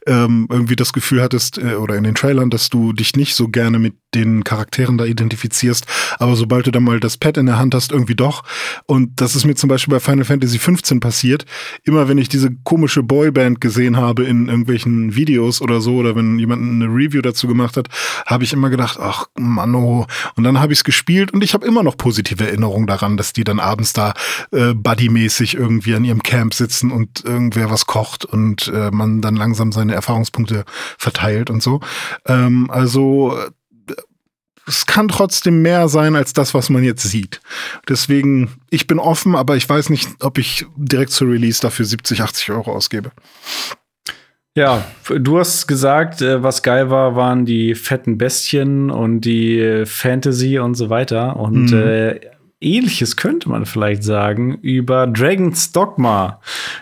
ähm, 0.08 0.48
irgendwie 0.50 0.78
das 0.78 0.94
Gefühl 0.94 1.22
hattest 1.22 1.58
äh, 1.58 1.76
oder 1.76 1.96
in 1.96 2.06
den 2.06 2.16
Trailern, 2.16 2.50
dass 2.50 2.70
du 2.70 2.94
dich 2.94 3.18
nicht 3.18 3.36
so 3.36 3.50
gerne 3.50 3.80
mit 3.80 3.96
den 4.16 4.46
Charakteren 4.46 4.98
da 4.98 5.04
identifizierst. 5.04 5.86
Aber 6.20 6.38
sobald 6.38 6.68
du 6.68 6.72
dann 6.72 6.84
mal 6.84 7.02
das 7.02 7.18
Pad 7.18 7.36
in 7.36 7.48
der 7.48 7.58
Hand 7.58 7.76
hast, 7.76 7.92
irgendwie 7.92 8.16
doch. 8.16 8.44
Und 8.86 9.20
das 9.20 9.36
ist 9.36 9.44
mir 9.44 9.56
zum 9.56 9.68
Beispiel 9.68 9.73
bei 9.90 10.00
Final 10.00 10.26
Fantasy 10.26 10.60
15 10.60 11.00
passiert. 11.00 11.46
Immer 11.84 12.08
wenn 12.08 12.18
ich 12.18 12.30
diese 12.30 12.50
komische 12.64 13.04
Boyband 13.04 13.62
gesehen 13.62 13.98
habe 13.98 14.24
in 14.24 14.48
irgendwelchen 14.48 15.16
Videos 15.16 15.62
oder 15.62 15.82
so, 15.82 15.98
oder 15.98 16.16
wenn 16.16 16.40
jemand 16.40 16.62
eine 16.62 16.86
Review 16.86 17.22
dazu 17.22 17.48
gemacht 17.48 17.78
hat, 17.78 17.90
habe 18.26 18.44
ich 18.44 18.54
immer 18.54 18.70
gedacht, 18.70 18.98
ach 19.00 19.28
Mann, 19.38 19.76
oh. 19.76 20.06
Und 20.36 20.44
dann 20.44 20.60
habe 20.60 20.74
ich 20.74 20.80
es 20.80 20.84
gespielt 20.84 21.32
und 21.32 21.44
ich 21.44 21.54
habe 21.54 21.66
immer 21.66 21.84
noch 21.84 21.98
positive 21.98 22.46
Erinnerungen 22.46 22.88
daran, 22.88 23.18
dass 23.18 23.34
die 23.34 23.44
dann 23.44 23.60
abends 23.60 23.94
da 23.94 24.14
äh, 24.52 24.74
buddymäßig 24.74 25.56
irgendwie 25.56 25.96
an 25.96 26.06
ihrem 26.06 26.24
Camp 26.24 26.54
sitzen 26.54 26.92
und 26.92 27.24
irgendwer 27.24 27.70
was 27.70 27.86
kocht 27.86 28.26
und 28.26 28.68
äh, 28.74 28.92
man 28.92 29.22
dann 29.22 29.36
langsam 29.36 29.72
seine 29.72 29.94
Erfahrungspunkte 29.94 30.66
verteilt 30.98 31.50
und 31.50 31.62
so. 31.62 31.82
Ähm, 32.26 32.70
also 32.70 33.38
es 34.66 34.86
kann 34.86 35.08
trotzdem 35.08 35.62
mehr 35.62 35.88
sein 35.90 36.16
als 36.16 36.34
das, 36.34 36.54
was 36.54 36.70
man 36.70 36.84
jetzt 36.84 37.04
sieht. 37.04 37.42
Deswegen, 37.90 38.52
ich 38.70 38.88
bin 38.88 39.00
offen, 39.00 39.36
aber 39.36 39.56
ich 39.56 39.68
weiß 39.68 39.90
nicht, 39.90 40.08
ob 40.22 40.38
ich 40.38 40.66
direkt 40.76 41.12
zu 41.12 41.26
Release 41.26 41.62
dafür 41.62 41.86
70, 41.86 42.22
80 42.22 42.52
Euro 42.52 42.72
ausgebe. 42.74 43.12
Ja, 44.56 44.86
du 45.10 45.40
hast 45.40 45.68
gesagt, 45.68 46.22
äh, 46.22 46.44
was 46.44 46.62
geil 46.62 46.92
war, 46.92 47.16
waren 47.16 47.44
die 47.46 47.74
fetten 47.74 48.20
Bestien 48.20 48.92
und 48.92 49.22
die 49.22 49.84
Fantasy 49.86 50.60
und 50.60 50.76
so 50.76 50.90
weiter. 50.92 51.38
Und 51.38 51.72
mhm. 51.72 51.82
äh, 51.82 52.20
Ähnliches 52.64 53.18
könnte 53.18 53.50
man 53.50 53.66
vielleicht 53.66 54.04
sagen 54.04 54.58
über 54.62 55.08
Dragon's 55.08 55.72
Dogma. 55.72 56.40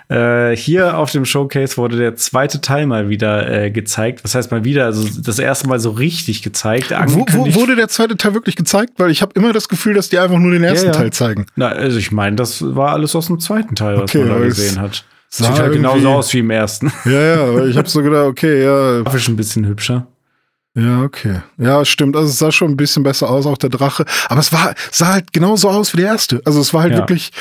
Äh, 0.09 0.55
hier 0.55 0.97
auf 0.97 1.11
dem 1.11 1.25
Showcase 1.25 1.77
wurde 1.77 1.97
der 1.97 2.15
zweite 2.15 2.61
Teil 2.61 2.85
mal 2.85 3.09
wieder 3.09 3.49
äh, 3.49 3.71
gezeigt. 3.71 4.23
Was 4.23 4.35
heißt 4.35 4.51
mal 4.51 4.63
wieder? 4.63 4.85
Also 4.85 5.07
das 5.21 5.39
erste 5.39 5.67
Mal 5.67 5.79
so 5.79 5.91
richtig 5.91 6.43
gezeigt. 6.43 6.91
Wo, 7.07 7.25
wo 7.29 7.55
wurde 7.55 7.75
der 7.75 7.87
zweite 7.87 8.17
Teil 8.17 8.33
wirklich 8.33 8.55
gezeigt? 8.55 8.93
Weil 8.97 9.11
ich 9.11 9.21
habe 9.21 9.33
immer 9.35 9.53
das 9.53 9.69
Gefühl, 9.69 9.93
dass 9.93 10.09
die 10.09 10.19
einfach 10.19 10.39
nur 10.39 10.51
den 10.51 10.63
ersten 10.63 10.87
ja, 10.87 10.93
ja. 10.93 10.99
Teil 10.99 11.11
zeigen. 11.11 11.45
Na, 11.55 11.69
also 11.69 11.97
ich 11.97 12.11
meine, 12.11 12.35
das 12.35 12.63
war 12.75 12.91
alles 12.91 13.15
aus 13.15 13.27
dem 13.27 13.39
zweiten 13.39 13.75
Teil, 13.75 13.95
was 13.95 14.03
okay, 14.03 14.19
man 14.19 14.39
da 14.39 14.45
gesehen 14.45 14.79
hat. 14.79 15.05
Sieht 15.29 15.47
halt 15.47 15.71
genauso 15.71 16.09
aus 16.09 16.33
wie 16.33 16.39
im 16.39 16.49
ersten. 16.49 16.91
Ja, 17.05 17.11
ja, 17.21 17.65
ich 17.65 17.77
habe 17.77 17.87
so 17.87 18.03
gedacht, 18.03 18.25
okay, 18.25 18.63
ja. 18.63 19.01
Grafisch 19.01 19.29
ein 19.29 19.37
bisschen 19.37 19.65
hübscher. 19.65 20.07
Ja, 20.73 21.03
okay. 21.03 21.41
Ja, 21.57 21.83
stimmt. 21.83 22.15
Also 22.15 22.29
es 22.29 22.37
sah 22.37 22.51
schon 22.51 22.71
ein 22.71 22.77
bisschen 22.77 23.03
besser 23.03 23.29
aus, 23.29 23.45
auch 23.45 23.57
der 23.57 23.69
Drache. 23.69 24.05
Aber 24.29 24.39
es 24.39 24.53
war, 24.53 24.73
sah 24.91 25.13
halt 25.13 25.33
genauso 25.33 25.69
aus 25.69 25.93
wie 25.93 25.97
der 25.97 26.07
erste. 26.07 26.41
Also 26.45 26.61
es 26.61 26.73
war 26.73 26.83
halt 26.83 26.93
ja. 26.93 26.99
wirklich, 26.99 27.31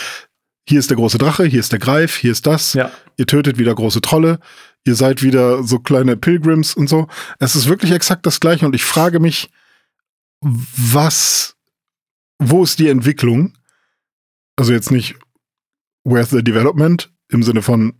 hier 0.68 0.80
ist 0.80 0.90
der 0.90 0.96
große 0.96 1.18
Drache, 1.18 1.44
hier 1.44 1.60
ist 1.60 1.72
der 1.72 1.78
Greif, 1.78 2.16
hier 2.16 2.32
ist 2.32 2.46
das. 2.46 2.74
Ja. 2.74 2.90
Ihr 3.16 3.26
tötet 3.26 3.58
wieder 3.58 3.74
große 3.74 4.00
Trolle. 4.00 4.40
Ihr 4.84 4.94
seid 4.94 5.22
wieder 5.22 5.62
so 5.62 5.78
kleine 5.78 6.16
Pilgrims 6.16 6.74
und 6.74 6.88
so. 6.88 7.06
Es 7.38 7.54
ist 7.54 7.68
wirklich 7.68 7.92
exakt 7.92 8.26
das 8.26 8.40
gleiche. 8.40 8.66
Und 8.66 8.74
ich 8.74 8.84
frage 8.84 9.20
mich, 9.20 9.50
was, 10.40 11.54
wo 12.38 12.64
ist 12.64 12.78
die 12.78 12.88
Entwicklung? 12.88 13.52
Also 14.56 14.72
jetzt 14.72 14.90
nicht, 14.90 15.16
where's 16.02 16.30
the 16.30 16.42
development 16.42 17.12
im 17.28 17.42
Sinne 17.42 17.62
von 17.62 17.94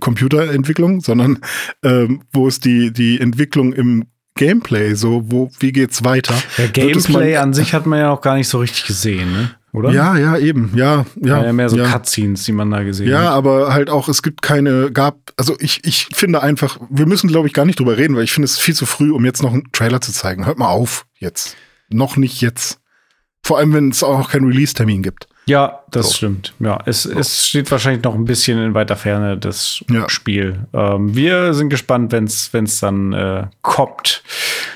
Computerentwicklung, 0.00 1.00
sondern 1.00 1.40
ähm, 1.82 2.22
wo 2.32 2.48
ist 2.48 2.64
die, 2.64 2.92
die 2.92 3.20
Entwicklung 3.20 3.72
im 3.72 4.06
Gameplay, 4.36 4.94
so, 4.94 5.22
wo, 5.26 5.50
wie 5.60 5.70
geht's 5.72 6.04
weiter? 6.04 6.34
Ja, 6.58 6.66
Gameplay 6.66 7.36
an 7.36 7.54
sich 7.54 7.72
hat 7.72 7.86
man 7.86 8.00
ja 8.00 8.10
auch 8.10 8.20
gar 8.20 8.34
nicht 8.34 8.48
so 8.48 8.58
richtig 8.58 8.86
gesehen, 8.86 9.32
ne? 9.32 9.50
Oder? 9.72 9.90
Ja, 9.90 10.16
ja, 10.16 10.38
eben, 10.38 10.72
ja, 10.76 11.04
ja. 11.20 11.44
Ja, 11.44 11.52
mehr 11.52 11.68
so 11.68 11.76
ja. 11.76 11.90
Cutscenes, 11.90 12.44
die 12.44 12.52
man 12.52 12.70
da 12.70 12.84
gesehen 12.84 13.08
Ja, 13.10 13.22
hat. 13.22 13.28
aber 13.30 13.72
halt 13.72 13.90
auch, 13.90 14.08
es 14.08 14.22
gibt 14.22 14.40
keine, 14.42 14.92
gab, 14.92 15.32
also 15.36 15.56
ich, 15.58 15.84
ich 15.84 16.06
finde 16.12 16.42
einfach, 16.42 16.78
wir 16.90 17.06
müssen, 17.06 17.26
glaube 17.28 17.48
ich, 17.48 17.54
gar 17.54 17.64
nicht 17.64 17.80
drüber 17.80 17.96
reden, 17.96 18.14
weil 18.16 18.22
ich 18.22 18.32
finde 18.32 18.44
es 18.44 18.58
viel 18.58 18.74
zu 18.74 18.86
früh, 18.86 19.10
um 19.12 19.24
jetzt 19.24 19.42
noch 19.42 19.52
einen 19.52 19.70
Trailer 19.72 20.00
zu 20.00 20.12
zeigen. 20.12 20.46
Hört 20.46 20.58
mal 20.58 20.68
auf, 20.68 21.06
jetzt. 21.18 21.56
Noch 21.88 22.16
nicht 22.16 22.40
jetzt. 22.40 22.78
Vor 23.42 23.58
allem, 23.58 23.72
wenn 23.72 23.88
es 23.90 24.02
auch 24.04 24.18
noch 24.18 24.30
keinen 24.30 24.46
Release-Termin 24.46 25.02
gibt. 25.02 25.26
Ja, 25.46 25.80
das 25.90 26.06
So. 26.08 26.14
stimmt. 26.14 26.54
Ja, 26.58 26.78
es, 26.86 27.04
es 27.04 27.48
steht 27.48 27.70
wahrscheinlich 27.70 28.02
noch 28.02 28.14
ein 28.14 28.24
bisschen 28.24 28.58
in 28.62 28.72
weiter 28.72 28.96
Ferne, 28.96 29.36
das 29.36 29.84
Ja. 29.90 30.08
Spiel. 30.08 30.60
Ähm, 30.72 31.14
wir 31.14 31.52
sind 31.52 31.68
gespannt, 31.68 32.12
wenn 32.12 32.24
es 32.24 32.80
dann 32.80 33.12
äh, 33.12 33.46
kommt. 33.60 34.22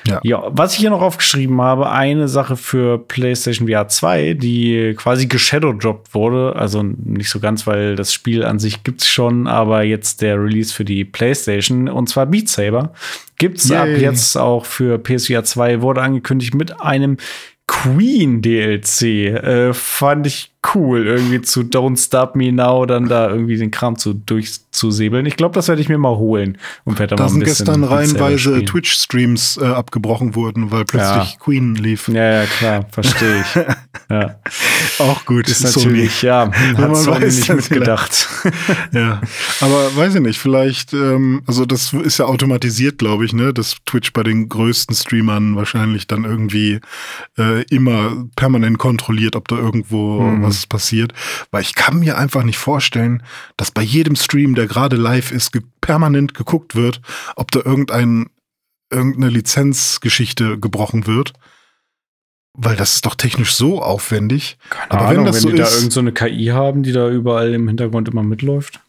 Ja. 0.06 0.20
Ja, 0.22 0.42
was 0.50 0.74
ich 0.74 0.80
hier 0.80 0.90
noch 0.90 1.00
aufgeschrieben 1.00 1.60
habe, 1.62 1.90
eine 1.90 2.28
Sache 2.28 2.56
für 2.56 2.98
PlayStation 2.98 3.66
VR 3.66 3.88
2, 3.88 4.34
die 4.34 4.94
quasi 4.96 5.26
geshadowdropped 5.26 6.12
wurde. 6.14 6.54
Also 6.56 6.82
nicht 6.82 7.30
so 7.30 7.40
ganz, 7.40 7.66
weil 7.66 7.96
das 7.96 8.12
Spiel 8.12 8.44
an 8.44 8.58
sich 8.58 8.84
gibt's 8.84 9.08
schon, 9.08 9.46
aber 9.46 9.82
jetzt 9.84 10.20
der 10.20 10.36
Release 10.42 10.74
für 10.74 10.84
die 10.84 11.04
PlayStation 11.04 11.88
und 11.88 12.08
zwar 12.10 12.26
Beat 12.26 12.48
Saber 12.48 12.92
gibt's 13.36 13.70
ab 13.70 13.86
Yay. 13.86 14.00
jetzt 14.00 14.36
auch 14.36 14.66
für 14.66 14.98
PSVR 14.98 15.44
2, 15.44 15.80
wurde 15.80 16.02
angekündigt 16.02 16.54
mit 16.54 16.80
einem 16.80 17.16
Queen 17.66 18.40
DLC. 18.40 19.02
Äh, 19.02 19.74
fand 19.74 20.26
ich 20.26 20.52
cool, 20.74 21.06
irgendwie 21.06 21.40
zu 21.40 21.60
Don't 21.60 22.02
Stop 22.04 22.36
Me 22.36 22.52
Now 22.52 22.86
dann 22.86 23.08
da 23.08 23.28
irgendwie 23.28 23.56
den 23.56 23.70
Kram 23.70 23.96
zu 23.96 24.14
durchzusäbeln. 24.14 25.26
Ich 25.26 25.36
glaube, 25.36 25.54
das 25.54 25.68
werde 25.68 25.80
ich 25.80 25.88
mir 25.88 25.98
mal 25.98 26.16
holen 26.16 26.58
und 26.84 26.98
werde 26.98 27.16
da 27.16 27.22
mal 27.22 27.26
ein 27.28 27.32
sind 27.32 27.44
bisschen 27.44 27.66
gestern 27.66 27.84
reihenweise. 27.84 28.64
Twitch-Streams 28.64 29.58
äh, 29.62 29.66
abgebrochen 29.66 30.34
wurden, 30.34 30.70
weil 30.70 30.84
plötzlich 30.84 31.38
Queen 31.38 31.74
lief. 31.74 32.08
Ja, 32.08 32.42
ja, 32.42 32.44
klar, 32.46 32.86
verstehe 32.90 33.40
ich. 33.40 33.54
ja. 34.10 34.36
Auch 34.98 35.24
gut. 35.24 35.48
Ist 35.48 35.60
Sony. 35.66 35.86
natürlich, 35.86 36.22
ja, 36.22 36.50
Wenn 36.52 36.78
hat 36.78 36.90
man 36.90 36.94
Sony 36.96 37.22
weiß, 37.22 37.36
nicht 37.36 37.54
mitgedacht. 37.54 38.28
Ja, 38.92 39.20
aber 39.60 39.96
weiß 39.96 40.14
ich 40.16 40.20
nicht, 40.20 40.38
vielleicht, 40.38 40.92
ähm, 40.92 41.42
also 41.46 41.66
das 41.66 41.92
ist 41.92 42.18
ja 42.18 42.24
automatisiert, 42.26 42.98
glaube 42.98 43.24
ich, 43.24 43.32
ne, 43.32 43.52
dass 43.52 43.76
Twitch 43.86 44.12
bei 44.12 44.22
den 44.22 44.48
größten 44.48 44.94
Streamern 44.94 45.56
wahrscheinlich 45.56 46.06
dann 46.06 46.24
irgendwie 46.24 46.80
äh, 47.38 47.62
immer 47.64 48.24
permanent 48.36 48.78
kontrolliert, 48.78 49.36
ob 49.36 49.48
da 49.48 49.56
irgendwo 49.56 50.18
Mhm. 50.22 50.42
was 50.42 50.57
passiert. 50.66 51.12
Weil 51.50 51.62
ich 51.62 51.74
kann 51.74 51.98
mir 52.00 52.18
einfach 52.18 52.42
nicht 52.42 52.58
vorstellen, 52.58 53.22
dass 53.56 53.70
bei 53.70 53.82
jedem 53.82 54.16
Stream, 54.16 54.54
der 54.54 54.66
gerade 54.66 54.96
live 54.96 55.30
ist, 55.30 55.52
ge 55.52 55.62
permanent 55.80 56.34
geguckt 56.34 56.74
wird, 56.74 57.00
ob 57.36 57.50
da 57.50 57.60
irgendein, 57.64 58.30
irgendeine 58.90 59.28
Lizenzgeschichte 59.30 60.58
gebrochen 60.58 61.06
wird. 61.06 61.32
Weil 62.60 62.74
das 62.76 62.94
ist 62.96 63.06
doch 63.06 63.14
technisch 63.14 63.54
so 63.54 63.80
aufwendig. 63.82 64.58
Keine 64.70 64.90
Aber 64.90 65.08
Ahnung, 65.10 65.24
wenn 65.26 65.32
das 65.32 65.42
so 65.42 65.50
die 65.50 65.56
da 65.56 65.64
ist- 65.64 65.76
irgend 65.76 65.92
so 65.92 66.00
eine 66.00 66.12
KI 66.12 66.46
haben, 66.46 66.82
die 66.82 66.92
da 66.92 67.08
überall 67.08 67.54
im 67.54 67.68
Hintergrund 67.68 68.08
immer 68.08 68.22
mitläuft. 68.22 68.80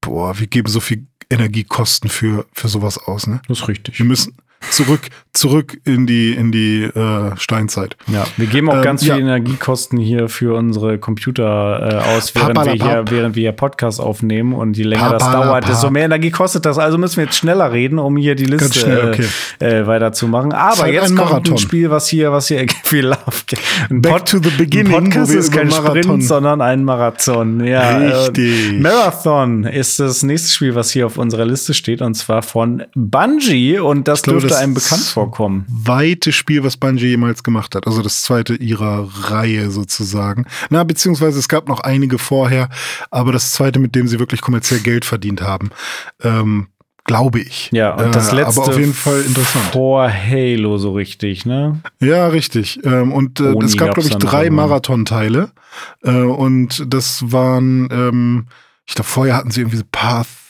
Boah, 0.00 0.38
wir 0.38 0.46
geben 0.46 0.68
so 0.68 0.78
viel 0.78 1.06
Energiekosten 1.28 2.08
für, 2.08 2.46
für 2.52 2.68
sowas 2.68 2.98
aus, 2.98 3.26
ne? 3.26 3.42
Das 3.48 3.60
ist 3.60 3.68
richtig. 3.68 3.98
Wir 3.98 4.06
müssen 4.06 4.36
zurück, 4.70 5.08
zurück 5.32 5.76
in 5.84 6.06
die, 6.06 6.32
in 6.32 6.50
die 6.50 6.82
äh, 6.84 7.36
Steinzeit. 7.36 7.96
Ja, 8.08 8.24
wir 8.36 8.46
geben 8.46 8.68
auch 8.70 8.76
Ähm, 8.76 8.82
ganz 8.82 9.04
ja. 9.06 9.14
viel 9.14 9.22
Energiekosten 9.24 9.98
hier 9.98 10.28
für 10.28 10.56
unsere 10.56 10.98
Computer 10.98 12.02
äh, 12.04 12.16
aus, 12.16 12.34
während 12.34 12.64
wir, 12.64 12.72
hier, 12.72 13.04
während 13.08 13.36
wir 13.36 13.42
hier 13.42 13.52
Podcast 13.52 14.00
aufnehmen. 14.00 14.52
Und 14.54 14.76
je 14.76 14.84
länger 14.84 15.10
das 15.10 15.30
dauert, 15.30 15.68
desto 15.68 15.90
mehr 15.90 16.04
Energie 16.06 16.30
kostet 16.30 16.64
das. 16.66 16.78
Also 16.78 16.96
müssen 16.98 17.18
wir 17.18 17.24
jetzt 17.24 17.36
schneller 17.36 17.70
reden, 17.72 17.98
um 17.98 18.16
hier 18.16 18.34
die 18.34 18.46
Liste 18.46 18.78
schnell, 18.78 19.08
okay. 19.10 19.26
äh, 19.60 19.80
äh, 19.80 19.86
weiterzumachen. 19.86 20.52
Aber 20.52 20.82
halt 20.82 20.94
jetzt 20.94 21.10
ein 21.10 21.16
kommt 21.16 21.30
Marathon. 21.30 21.54
ein 21.54 21.58
Spiel, 21.58 21.90
was 21.90 22.08
hier, 22.08 22.32
was 22.32 22.48
hier 22.48 22.64
viel 22.84 23.06
Love. 23.06 23.16
Ein 23.90 24.00
Back 24.02 24.24
to 24.26 24.38
the 24.42 24.50
beginning, 24.50 24.94
Ein 24.94 25.04
Podcast 25.04 25.32
ist 25.34 25.52
kein 25.52 25.68
Marathon- 25.68 26.02
Sprint, 26.02 26.24
sondern 26.24 26.60
ein 26.60 26.84
Marathon. 26.84 27.64
Ja, 27.64 27.96
Richtig. 27.98 28.70
Äh, 28.72 28.80
Marathon 28.80 29.64
ist 29.64 30.00
das 30.00 30.22
nächste 30.22 30.50
Spiel, 30.50 30.74
was 30.74 30.90
hier 30.90 31.06
auf 31.06 31.18
unserer 31.18 31.44
Liste 31.44 31.74
steht, 31.74 32.00
und 32.02 32.14
zwar 32.14 32.42
von 32.42 32.84
Bungie. 32.94 33.78
Und 33.78 34.08
das 34.08 34.22
glaube, 34.22 34.45
dürfte 34.48 34.54
das 34.54 34.62
einem 34.62 34.74
bekannt 34.74 35.02
vorkommen. 35.02 35.66
Weite 35.68 36.32
Spiel, 36.32 36.64
was 36.64 36.76
Bungie 36.76 37.06
jemals 37.06 37.42
gemacht 37.42 37.74
hat. 37.74 37.86
Also 37.86 38.02
das 38.02 38.22
zweite 38.22 38.54
ihrer 38.54 39.08
Reihe 39.30 39.70
sozusagen. 39.70 40.46
Na, 40.70 40.84
beziehungsweise 40.84 41.38
es 41.38 41.48
gab 41.48 41.68
noch 41.68 41.80
einige 41.80 42.18
vorher, 42.18 42.68
aber 43.10 43.32
das 43.32 43.52
zweite, 43.52 43.78
mit 43.78 43.94
dem 43.94 44.08
sie 44.08 44.18
wirklich 44.18 44.40
kommerziell 44.40 44.80
Geld 44.80 45.04
verdient 45.04 45.42
haben. 45.42 45.70
Ähm, 46.22 46.68
glaube 47.04 47.38
ich. 47.38 47.70
Ja, 47.72 47.94
und 47.94 48.14
das 48.14 48.32
Äh, 48.32 48.36
letzte 48.36 48.60
Aber 48.60 48.70
auf 48.70 48.78
jeden 48.78 48.92
Fall 48.92 49.20
interessant. 49.22 49.66
vor 49.72 50.10
Halo 50.12 50.76
so 50.76 50.92
richtig, 50.92 51.46
ne? 51.46 51.80
Ja, 52.00 52.26
richtig. 52.26 52.80
Ähm, 52.84 53.12
und 53.12 53.38
äh, 53.38 53.54
es 53.62 53.76
gab, 53.76 53.94
glaube 53.94 54.08
ich, 54.08 54.16
drei. 54.16 54.50
Marathonteile. 54.50 55.50
Äh, 56.02 56.10
und 56.10 56.84
das 56.88 57.30
waren, 57.30 57.88
ähm, 57.92 58.46
ich 58.86 58.94
glaube, 58.96 59.08
vorher 59.08 59.36
hatten 59.36 59.50
sie 59.52 59.60
irgendwie 59.60 59.78
so 59.78 59.84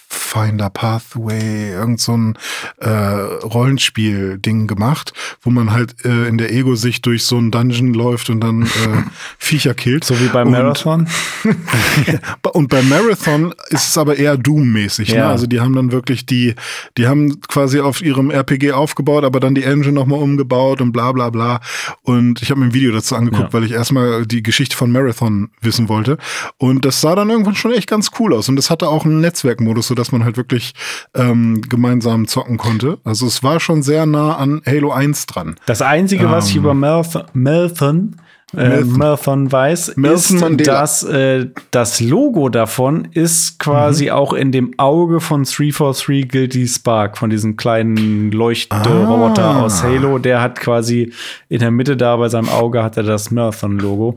Pathfinder, 0.08 0.70
Pathway, 0.70 1.70
irgend 1.72 2.00
so 2.00 2.16
ein 2.16 2.38
äh, 2.78 2.88
Rollenspiel-Ding 2.90 4.66
gemacht, 4.66 5.12
wo 5.42 5.50
man 5.50 5.72
halt 5.72 6.04
äh, 6.04 6.28
in 6.28 6.38
der 6.38 6.52
Ego-Sicht 6.52 7.04
durch 7.06 7.24
so 7.24 7.36
einen 7.38 7.50
Dungeon 7.50 7.94
läuft 7.94 8.30
und 8.30 8.40
dann 8.40 8.62
äh, 8.62 8.66
Viecher 9.38 9.74
killt. 9.74 10.04
So 10.04 10.18
wie 10.20 10.28
beim 10.28 10.48
Und- 10.48 10.52
Marathon. 10.52 11.08
Und 12.52 12.68
bei 12.68 12.82
Marathon 12.82 13.52
ist 13.68 13.88
es 13.88 13.98
aber 13.98 14.16
eher 14.16 14.36
Doom-mäßig. 14.36 15.10
Ne? 15.10 15.16
Ja. 15.18 15.30
Also 15.30 15.46
die 15.46 15.60
haben 15.60 15.74
dann 15.74 15.92
wirklich 15.92 16.24
die, 16.26 16.54
die 16.96 17.06
haben 17.06 17.40
quasi 17.42 17.80
auf 17.80 18.00
ihrem 18.02 18.30
RPG 18.30 18.72
aufgebaut, 18.72 19.24
aber 19.24 19.40
dann 19.40 19.54
die 19.54 19.64
Engine 19.64 19.92
nochmal 19.92 20.20
umgebaut 20.20 20.80
und 20.80 20.92
bla 20.92 21.12
bla 21.12 21.30
bla. 21.30 21.60
Und 22.02 22.40
ich 22.42 22.50
habe 22.50 22.60
mir 22.60 22.66
ein 22.66 22.74
Video 22.74 22.92
dazu 22.92 23.14
angeguckt, 23.16 23.48
Ja. 23.48 23.52
weil 23.52 23.64
ich 23.64 23.72
erstmal 23.72 24.24
die 24.26 24.42
Geschichte 24.42 24.76
von 24.76 24.90
Marathon 24.90 25.50
wissen 25.60 25.88
wollte. 25.88 26.16
Und 26.56 26.84
das 26.84 27.00
sah 27.00 27.14
dann 27.14 27.28
irgendwann 27.30 27.54
schon 27.56 27.72
echt 27.72 27.88
ganz 27.88 28.10
cool 28.18 28.32
aus. 28.34 28.48
Und 28.48 28.56
das 28.56 28.70
hatte 28.70 28.88
auch 28.88 29.04
einen 29.04 29.20
Netzwerkmodus, 29.20 29.88
sodass 29.96 30.12
man 30.12 30.24
halt 30.24 30.36
wirklich 30.36 30.74
ähm, 31.14 31.62
gemeinsam 31.62 32.28
zocken 32.28 32.58
konnte. 32.58 32.98
Also 33.04 33.26
es 33.26 33.42
war 33.42 33.60
schon 33.60 33.82
sehr 33.82 34.04
nah 34.04 34.36
an 34.36 34.60
Halo 34.66 34.92
1 34.92 35.24
dran. 35.26 35.56
Das 35.64 35.80
Einzige, 35.80 36.30
was 36.30 36.48
ich 36.50 36.56
Ähm. 36.56 36.62
über 36.62 36.74
Marathon, 36.74 37.22
Marathon, 37.32 38.16
äh, 38.54 38.82
Marathon. 38.84 39.50
Weiß, 39.50 39.96
Nelson 39.96 40.36
ist, 40.36 40.42
Mandela. 40.42 40.72
dass 40.80 41.02
äh, 41.02 41.46
das 41.70 42.00
Logo 42.00 42.50
davon 42.50 43.08
ist 43.12 43.58
quasi 43.58 44.04
Mhm. 44.06 44.10
auch 44.10 44.32
in 44.34 44.52
dem 44.52 44.72
Auge 44.78 45.20
von 45.20 45.44
343 45.44 46.28
Guilty 46.28 46.68
Spark, 46.68 47.16
von 47.16 47.30
diesem 47.30 47.56
kleinen 47.56 48.30
Leuchtroboter 48.32 49.44
Ah. 49.44 49.62
aus 49.62 49.82
Halo. 49.82 50.18
Der 50.18 50.42
hat 50.42 50.60
quasi 50.60 51.12
in 51.48 51.60
der 51.60 51.70
Mitte 51.70 51.96
da 51.96 52.16
bei 52.16 52.28
seinem 52.28 52.50
Auge 52.50 52.82
hat 52.82 52.96
er 52.98 53.02
das 53.02 53.30
Marathon-Logo. 53.30 54.16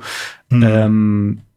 Ähm, 0.52 1.40
Aber 1.40 1.44
ich 1.44 1.49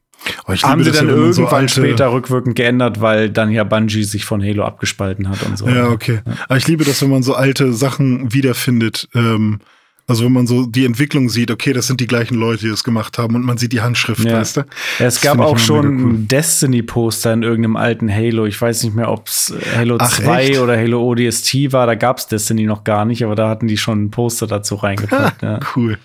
haben 0.63 0.81
liebe 0.81 0.93
sie 0.93 0.99
dann 0.99 1.09
ja, 1.09 1.15
so 1.33 1.43
irgendwann 1.43 1.61
alte- 1.63 1.73
später 1.81 2.13
rückwirkend 2.13 2.57
geändert, 2.57 3.01
weil 3.01 3.31
dann 3.31 3.51
ja 3.51 3.65
Bungie 3.65 4.05
sich 4.05 4.25
von 4.25 4.43
Halo 4.43 4.65
abgespalten 4.65 5.29
hat 5.29 5.43
und 5.45 5.59
so. 5.59 5.69
Ja, 5.69 5.89
okay. 5.89 6.21
Aber 6.49 6.57
ich 6.57 6.67
liebe 6.69 6.85
das, 6.85 7.03
wenn 7.03 7.11
man 7.11 7.23
so 7.23 7.35
alte 7.35 7.73
Sachen 7.73 8.33
wiederfindet. 8.33 9.09
Ähm, 9.15 9.61
also 10.09 10.25
wenn 10.25 10.33
man 10.33 10.47
so 10.49 10.67
die 10.67 10.85
Entwicklung 10.85 11.29
sieht, 11.29 11.51
okay, 11.53 11.73
das 11.73 11.87
sind 11.87 12.01
die 12.01 12.09
gleichen 12.09 12.35
Leute, 12.35 12.63
die 12.65 12.71
das 12.71 12.83
gemacht 12.83 13.19
haben 13.19 13.37
und 13.37 13.45
man 13.45 13.57
sieht 13.57 13.73
die 13.73 13.81
Handschrift, 13.83 14.25
Ja. 14.25 14.39
weißt 14.39 14.57
du? 14.59 14.61
Es 14.99 15.15
Das 15.15 15.21
gab 15.21 15.39
auch 15.39 15.59
schon 15.59 16.05
cool. 16.05 16.15
Destiny-Poster 16.27 17.33
in 17.33 17.43
irgendeinem 17.45 17.77
alten 17.77 18.13
Halo. 18.13 18.45
Ich 18.47 18.61
weiß 18.61 18.83
nicht 18.83 18.95
mehr, 18.97 19.11
ob 19.11 19.29
es 19.29 19.55
Halo 19.77 19.97
Ach, 20.01 20.11
2 20.11 20.43
echt? 20.43 20.59
oder 20.61 20.77
Halo 20.77 21.03
ODST 21.03 21.73
war. 21.73 21.87
Da 21.87 21.95
gab 21.95 22.19
es 22.19 22.27
Destiny 22.27 22.65
noch 22.65 22.83
gar 22.85 23.05
nicht, 23.05 23.25
aber 23.25 23.37
da 23.37 23.49
hatten 23.49 23.69
die 23.69 23.79
schon 23.79 24.05
ein 24.05 24.11
Poster 24.11 24.47
dazu 24.49 24.75
reingepackt. 24.75 25.43
ja. 25.43 25.61
Cool. 25.77 25.99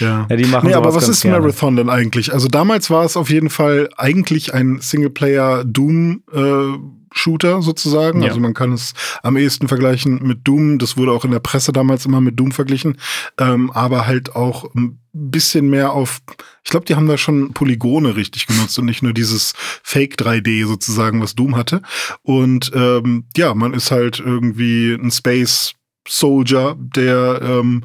Ja. 0.00 0.26
Ja, 0.28 0.36
die 0.36 0.46
machen 0.46 0.68
nee, 0.68 0.74
aber 0.74 0.94
was 0.94 1.04
ganz 1.04 1.16
ist 1.16 1.22
gerne. 1.22 1.40
Marathon 1.40 1.76
denn 1.76 1.88
eigentlich? 1.88 2.32
Also 2.32 2.48
damals 2.48 2.90
war 2.90 3.04
es 3.04 3.16
auf 3.16 3.30
jeden 3.30 3.50
Fall 3.50 3.88
eigentlich 3.96 4.54
ein 4.54 4.80
Singleplayer 4.80 5.64
Doom 5.64 6.22
äh, 6.32 6.78
Shooter 7.12 7.60
sozusagen. 7.62 8.22
Ja. 8.22 8.28
Also 8.28 8.40
man 8.40 8.54
kann 8.54 8.72
es 8.72 8.94
am 9.22 9.36
ehesten 9.36 9.68
vergleichen 9.68 10.20
mit 10.22 10.46
Doom. 10.46 10.78
Das 10.78 10.96
wurde 10.96 11.12
auch 11.12 11.24
in 11.24 11.32
der 11.32 11.40
Presse 11.40 11.72
damals 11.72 12.06
immer 12.06 12.20
mit 12.20 12.38
Doom 12.38 12.52
verglichen. 12.52 12.98
Ähm, 13.38 13.70
aber 13.70 14.06
halt 14.06 14.36
auch 14.36 14.72
ein 14.74 15.00
bisschen 15.12 15.68
mehr 15.68 15.92
auf, 15.92 16.20
ich 16.62 16.70
glaube, 16.70 16.86
die 16.86 16.94
haben 16.94 17.08
da 17.08 17.18
schon 17.18 17.52
Polygone 17.52 18.14
richtig 18.16 18.46
genutzt 18.46 18.78
und 18.78 18.84
nicht 18.84 19.02
nur 19.02 19.12
dieses 19.12 19.54
Fake 19.82 20.16
3D 20.16 20.66
sozusagen, 20.66 21.20
was 21.20 21.34
Doom 21.34 21.56
hatte. 21.56 21.82
Und 22.22 22.70
ähm, 22.74 23.24
ja, 23.36 23.54
man 23.54 23.74
ist 23.74 23.90
halt 23.90 24.20
irgendwie 24.20 24.94
ein 24.94 25.10
Space 25.10 25.74
Soldier, 26.08 26.76
der 26.78 27.40
ähm, 27.42 27.84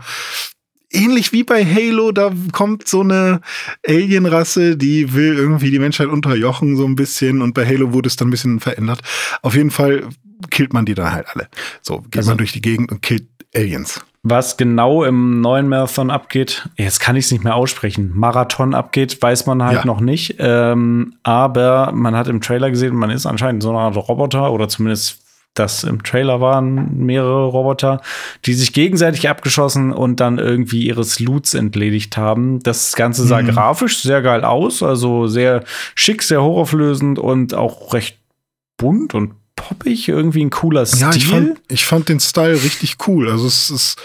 ähnlich 0.96 1.32
wie 1.34 1.44
bei 1.44 1.64
Halo, 1.66 2.12
da 2.12 2.32
kommt 2.52 2.88
so 2.88 3.02
eine 3.02 3.42
Alienrasse, 3.88 4.78
die 4.78 5.14
will 5.14 5.36
irgendwie 5.36 5.72
die 5.72 5.80
Menschheit 5.80 6.08
unterjochen 6.08 6.78
so 6.78 6.86
ein 6.86 6.96
bisschen 6.96 7.42
und 7.42 7.54
bei 7.54 7.66
Halo 7.66 7.94
wurde 7.94 8.08
es 8.08 8.16
dann 8.16 8.28
ein 8.28 8.32
bisschen 8.32 8.60
verändert. 8.60 9.02
Auf 9.42 9.56
jeden 9.56 9.72
Fall 9.72 10.04
killt 10.50 10.74
man 10.74 10.86
die 10.86 10.94
dann 10.96 11.12
halt 11.14 11.28
alle. 11.34 11.48
So 11.82 12.00
geht 12.02 12.18
Also- 12.18 12.32
man 12.32 12.38
durch 12.38 12.52
die 12.52 12.62
Gegend 12.62 12.92
und 12.92 13.02
killt 13.02 13.26
Aliens. 13.56 14.02
Was 14.28 14.58
genau 14.58 15.04
im 15.04 15.40
neuen 15.40 15.70
Marathon 15.70 16.10
abgeht, 16.10 16.68
jetzt 16.78 17.00
kann 17.00 17.16
ich 17.16 17.26
es 17.26 17.32
nicht 17.32 17.44
mehr 17.44 17.54
aussprechen. 17.56 18.12
Marathon 18.16 18.74
abgeht, 18.74 19.22
weiß 19.22 19.46
man 19.46 19.62
halt 19.62 19.80
Ja. 19.80 19.86
noch 19.86 20.00
nicht. 20.02 20.38
Ähm, 20.40 21.14
aber 21.22 21.92
man 21.94 22.16
hat 22.16 22.28
im 22.28 22.42
Trailer 22.42 22.72
gesehen, 22.72 22.96
man 22.96 23.12
ist 23.12 23.28
anscheinend 23.28 23.62
so 23.62 23.70
eine 23.70 23.78
Art 23.80 23.96
Roboter 23.98 24.52
oder 24.52 24.68
zumindest 24.68 25.20
das 25.56 25.84
im 25.84 26.04
Trailer 26.04 26.42
waren 26.42 26.98
mehrere 26.98 27.46
Roboter, 27.46 28.02
die 28.46 28.54
sich 28.54 28.74
gegenseitig 28.74 29.30
abgeschossen 29.30 29.92
und 29.92 30.20
dann 30.20 30.38
irgendwie 30.38 30.86
ihres 30.86 31.20
Loots 31.20 31.54
entledigt 31.54 32.18
haben. 32.18 32.60
Das 32.62 32.96
Ganze 32.96 33.26
sah 33.26 33.42
mhm. 33.42 33.48
grafisch 33.48 34.02
sehr 34.02 34.22
geil 34.22 34.44
aus, 34.44 34.84
also 34.84 35.28
sehr 35.28 35.64
schick, 35.96 36.22
sehr 36.24 36.44
hochauflösend 36.44 37.18
und 37.20 37.54
auch 37.54 37.94
recht 37.94 38.20
bunt 38.78 39.14
und 39.14 39.34
poppig, 39.56 40.10
irgendwie 40.10 40.44
ein 40.44 40.50
cooler 40.50 40.86
Stil. 40.86 41.02
Ja, 41.02 41.16
ich 41.16 41.28
fand, 41.28 41.62
ich 41.70 41.86
fand 41.86 42.10
den 42.10 42.20
Style 42.20 42.62
richtig 42.64 42.98
cool. 43.08 43.30
Also 43.30 43.48
es, 43.48 43.70
es 43.70 43.96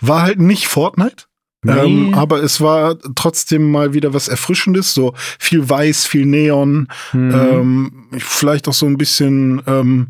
war 0.00 0.22
halt 0.22 0.38
nicht 0.38 0.68
Fortnite. 0.68 1.24
Nee. 1.68 1.80
Ähm, 1.84 2.14
aber 2.14 2.42
es 2.42 2.60
war 2.60 2.96
trotzdem 3.14 3.70
mal 3.70 3.92
wieder 3.92 4.14
was 4.14 4.28
Erfrischendes, 4.28 4.94
so 4.94 5.12
viel 5.38 5.68
Weiß, 5.68 6.06
viel 6.06 6.24
Neon, 6.24 6.88
mhm. 7.12 7.30
ähm, 7.34 7.92
vielleicht 8.18 8.68
auch 8.68 8.72
so 8.72 8.86
ein 8.86 8.96
bisschen, 8.96 9.60
ähm, 9.66 10.08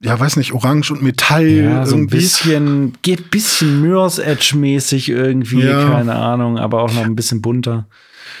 ja, 0.00 0.18
weiß 0.18 0.36
nicht, 0.36 0.52
Orange 0.52 0.92
und 0.92 1.02
Metall. 1.02 1.48
Ja, 1.48 1.86
so 1.86 1.96
ein 1.96 2.06
bisschen, 2.06 2.92
geht 3.02 3.30
bisschen 3.30 3.80
Mirror's 3.80 4.18
Edge-mäßig 4.18 5.08
irgendwie, 5.08 5.62
ja. 5.62 5.88
keine 5.88 6.14
Ahnung, 6.14 6.58
aber 6.58 6.82
auch 6.82 6.92
noch 6.92 7.04
ein 7.04 7.16
bisschen 7.16 7.42
bunter. 7.42 7.88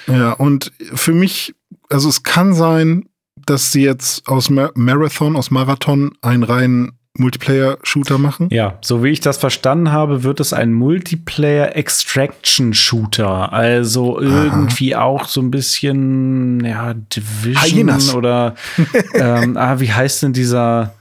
Ja, 0.06 0.32
und 0.32 0.72
für 0.94 1.12
mich, 1.12 1.54
also 1.88 2.08
es 2.08 2.22
kann 2.22 2.54
sein, 2.54 3.06
dass 3.46 3.72
sie 3.72 3.82
jetzt 3.82 4.28
aus 4.28 4.50
Mar 4.50 4.70
Marathon, 4.74 5.36
aus 5.36 5.50
Marathon 5.50 6.12
einen 6.20 6.44
reinen 6.44 6.92
Multiplayer-Shooter 7.18 8.18
machen? 8.18 8.48
Ja, 8.50 8.78
so 8.80 9.04
wie 9.04 9.10
ich 9.10 9.20
das 9.20 9.36
verstanden 9.36 9.92
habe, 9.92 10.22
wird 10.22 10.40
es 10.40 10.54
ein 10.54 10.72
Multiplayer-Extraction-Shooter. 10.72 13.52
Also 13.52 14.18
irgendwie 14.18 14.94
Aha. 14.94 15.04
auch 15.04 15.26
so 15.26 15.42
ein 15.42 15.50
bisschen, 15.50 16.64
ja, 16.64 16.94
Division 16.94 17.64
Hyenas. 17.64 18.14
oder 18.14 18.54
ähm, 19.14 19.58
ah, 19.58 19.78
wie 19.80 19.92
heißt 19.92 20.22
denn 20.22 20.32
dieser 20.32 20.94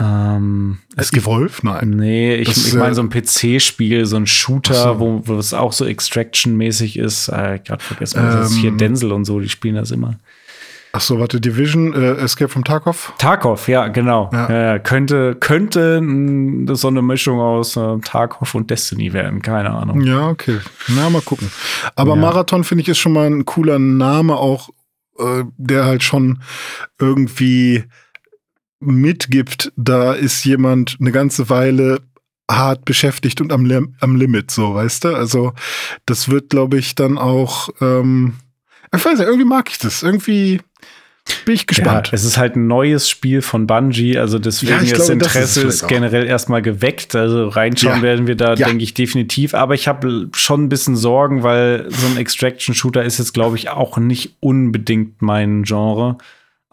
ähm, 0.00 0.78
es 0.96 1.12
Evolve? 1.12 1.52
Nein. 1.62 1.90
Nee, 1.90 2.36
ich, 2.36 2.48
ich 2.48 2.74
meine 2.74 2.94
so 2.94 3.02
ein 3.02 3.10
PC-Spiel, 3.10 4.06
so 4.06 4.16
ein 4.16 4.26
Shooter, 4.26 4.94
so. 4.94 5.00
wo, 5.00 5.22
wo 5.26 5.38
es 5.38 5.52
auch 5.52 5.72
so 5.72 5.84
Extraction-mäßig 5.84 6.98
ist. 6.98 7.28
Äh, 7.28 7.60
Gerade 7.64 7.82
vergessen, 7.82 8.20
ähm, 8.20 8.26
das 8.26 8.52
ist 8.52 8.56
hier 8.56 8.70
Denzel 8.70 9.12
und 9.12 9.26
so, 9.26 9.40
die 9.40 9.48
spielen 9.48 9.74
das 9.74 9.90
immer. 9.90 10.18
Ach 10.92 11.00
so, 11.00 11.20
warte, 11.20 11.40
Division, 11.40 11.92
äh, 11.92 12.14
Escape 12.14 12.48
from 12.48 12.64
Tarkov? 12.64 13.12
Tarkov, 13.18 13.68
ja, 13.68 13.88
genau. 13.88 14.28
Ja. 14.32 14.50
Ja, 14.50 14.78
könnte, 14.80 15.36
könnte 15.36 16.02
so 16.72 16.88
eine 16.88 17.02
Mischung 17.02 17.38
aus 17.38 17.76
äh, 17.76 17.98
Tarkov 18.04 18.54
und 18.56 18.70
Destiny 18.70 19.12
werden, 19.12 19.40
keine 19.40 19.70
Ahnung. 19.70 20.00
Ja, 20.00 20.28
okay. 20.28 20.58
Na, 20.88 21.08
mal 21.08 21.22
gucken. 21.22 21.50
Aber 21.94 22.14
ja. 22.14 22.20
Marathon 22.20 22.64
finde 22.64 22.82
ich 22.82 22.88
ist 22.88 22.98
schon 22.98 23.12
mal 23.12 23.26
ein 23.26 23.44
cooler 23.44 23.78
Name, 23.78 24.36
auch 24.36 24.70
äh, 25.18 25.44
der 25.56 25.84
halt 25.84 26.02
schon 26.02 26.42
irgendwie 26.98 27.84
mitgibt, 28.80 29.72
da 29.76 30.14
ist 30.14 30.44
jemand 30.44 30.96
eine 31.00 31.12
ganze 31.12 31.50
Weile 31.50 32.00
hart 32.50 32.84
beschäftigt 32.84 33.40
und 33.40 33.52
am, 33.52 33.94
am 34.00 34.16
Limit, 34.16 34.50
so, 34.50 34.74
weißt 34.74 35.04
du? 35.04 35.14
Also, 35.14 35.52
das 36.06 36.30
wird, 36.30 36.50
glaube 36.50 36.78
ich, 36.78 36.94
dann 36.94 37.18
auch, 37.18 37.68
ähm, 37.80 38.34
ich 38.94 39.04
weiß 39.04 39.18
nicht, 39.18 39.26
irgendwie 39.26 39.46
mag 39.46 39.70
ich 39.70 39.78
das. 39.78 40.02
Irgendwie 40.02 40.60
bin 41.44 41.54
ich 41.54 41.66
gespannt. 41.66 42.08
Ja, 42.08 42.14
es 42.14 42.24
ist 42.24 42.38
halt 42.38 42.56
ein 42.56 42.66
neues 42.66 43.08
Spiel 43.08 43.42
von 43.42 43.66
Bungie, 43.66 44.18
also 44.18 44.38
deswegen 44.38 44.72
ja, 44.72 44.80
das 44.80 44.92
glaube, 45.06 45.12
Interesse 45.12 45.64
das 45.64 45.74
ist, 45.74 45.82
ist 45.82 45.88
generell 45.88 46.26
erstmal 46.26 46.62
geweckt. 46.62 47.14
Also 47.14 47.48
reinschauen 47.48 47.98
ja. 47.98 48.02
werden 48.02 48.26
wir 48.26 48.36
da, 48.36 48.54
ja. 48.54 48.66
denke 48.66 48.82
ich, 48.82 48.94
definitiv. 48.94 49.54
Aber 49.54 49.74
ich 49.74 49.86
habe 49.86 50.28
schon 50.34 50.64
ein 50.64 50.68
bisschen 50.68 50.96
Sorgen, 50.96 51.42
weil 51.42 51.86
so 51.90 52.06
ein 52.06 52.16
Extraction-Shooter 52.16 53.04
ist 53.04 53.18
jetzt, 53.18 53.32
glaube 53.32 53.56
ich, 53.56 53.70
auch 53.70 53.98
nicht 53.98 54.36
unbedingt 54.40 55.22
mein 55.22 55.62
Genre. 55.62 56.18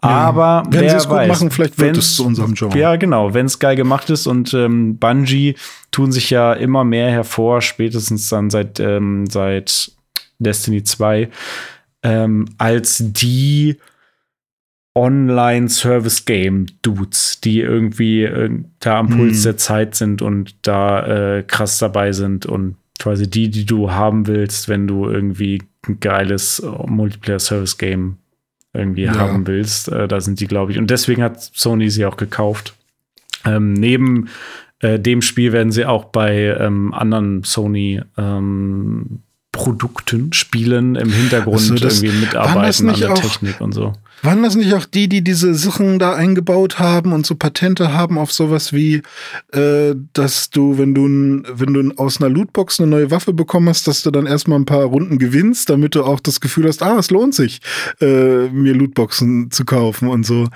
Aber 0.00 0.62
wenn 0.70 0.88
sie 0.88 0.94
es 0.94 1.08
gut 1.08 1.26
machen, 1.26 1.50
vielleicht 1.50 1.78
wird 1.78 1.96
es 1.96 2.14
zu 2.14 2.24
unserem 2.24 2.54
Genre. 2.54 2.78
Ja, 2.78 2.94
genau, 2.96 3.34
wenn 3.34 3.46
es 3.46 3.58
geil 3.58 3.74
gemacht 3.74 4.08
ist 4.10 4.28
und 4.28 4.54
ähm, 4.54 4.96
Bungie 4.98 5.56
tun 5.90 6.12
sich 6.12 6.30
ja 6.30 6.52
immer 6.52 6.84
mehr 6.84 7.10
hervor, 7.10 7.62
spätestens 7.62 8.28
dann 8.28 8.48
seit 8.48 8.78
ähm, 8.78 9.26
seit 9.28 9.90
Destiny 10.38 10.84
2 10.84 11.30
ähm, 12.02 12.46
als 12.58 13.02
die 13.04 13.76
Online-Service-Game-Dudes, 14.94 17.40
die 17.40 17.60
irgendwie 17.60 18.24
äh, 18.24 18.50
da 18.80 18.98
am 18.98 19.08
Puls 19.08 19.38
mhm. 19.40 19.44
der 19.44 19.56
Zeit 19.56 19.94
sind 19.94 20.20
und 20.22 20.56
da 20.66 21.36
äh, 21.36 21.44
krass 21.44 21.78
dabei 21.78 22.12
sind 22.12 22.46
und 22.46 22.76
quasi 22.98 23.30
die, 23.30 23.48
die 23.48 23.64
du 23.64 23.92
haben 23.92 24.26
willst, 24.26 24.68
wenn 24.68 24.88
du 24.88 25.08
irgendwie 25.08 25.62
ein 25.86 26.00
geiles 26.00 26.58
äh, 26.58 26.66
Multiplayer-Service-Game 26.66 28.18
irgendwie 28.74 29.04
ja. 29.04 29.16
haben 29.16 29.46
willst. 29.46 29.88
Äh, 29.88 30.08
da 30.08 30.20
sind 30.20 30.40
die, 30.40 30.46
glaube 30.46 30.72
ich. 30.72 30.78
Und 30.78 30.90
deswegen 30.90 31.22
hat 31.22 31.40
Sony 31.40 31.90
sie 31.90 32.04
auch 32.04 32.16
gekauft. 32.16 32.74
Ähm, 33.44 33.72
neben 33.72 34.28
äh, 34.80 34.98
dem 34.98 35.22
Spiel 35.22 35.52
werden 35.52 35.72
sie 35.72 35.86
auch 35.86 36.06
bei 36.06 36.56
ähm, 36.58 36.92
anderen 36.92 37.44
Sony 37.44 38.02
ähm, 38.16 39.22
Produkten, 39.58 40.32
Spielen 40.32 40.94
im 40.94 41.10
Hintergrund 41.10 41.58
also 41.58 41.74
das, 41.74 42.00
irgendwie 42.00 42.26
mitarbeiten 42.26 42.90
an 42.90 43.00
der 43.00 43.12
auch, 43.12 43.20
Technik 43.20 43.60
und 43.60 43.72
so. 43.72 43.92
Waren 44.22 44.44
das 44.44 44.54
nicht 44.54 44.72
auch 44.72 44.84
die, 44.84 45.08
die 45.08 45.22
diese 45.22 45.52
Sachen 45.54 45.98
da 45.98 46.14
eingebaut 46.14 46.78
haben 46.78 47.12
und 47.12 47.26
so 47.26 47.34
Patente 47.34 47.92
haben 47.92 48.18
auf 48.18 48.32
sowas 48.32 48.72
wie, 48.72 49.02
äh, 49.52 49.96
dass 50.12 50.50
du, 50.50 50.78
wenn 50.78 50.94
du, 50.94 51.42
wenn 51.52 51.74
du 51.74 51.92
aus 51.96 52.20
einer 52.20 52.30
Lootbox 52.30 52.78
eine 52.78 52.88
neue 52.88 53.10
Waffe 53.10 53.32
bekommen 53.32 53.68
hast, 53.68 53.88
dass 53.88 54.02
du 54.02 54.12
dann 54.12 54.26
erstmal 54.26 54.60
ein 54.60 54.64
paar 54.64 54.84
Runden 54.84 55.18
gewinnst, 55.18 55.70
damit 55.70 55.96
du 55.96 56.04
auch 56.04 56.20
das 56.20 56.40
Gefühl 56.40 56.68
hast, 56.68 56.80
ah, 56.82 56.96
es 56.96 57.10
lohnt 57.10 57.34
sich, 57.34 57.60
äh, 58.00 58.48
mir 58.48 58.74
Lootboxen 58.74 59.50
zu 59.50 59.64
kaufen 59.64 60.08
und 60.08 60.24
so. 60.24 60.46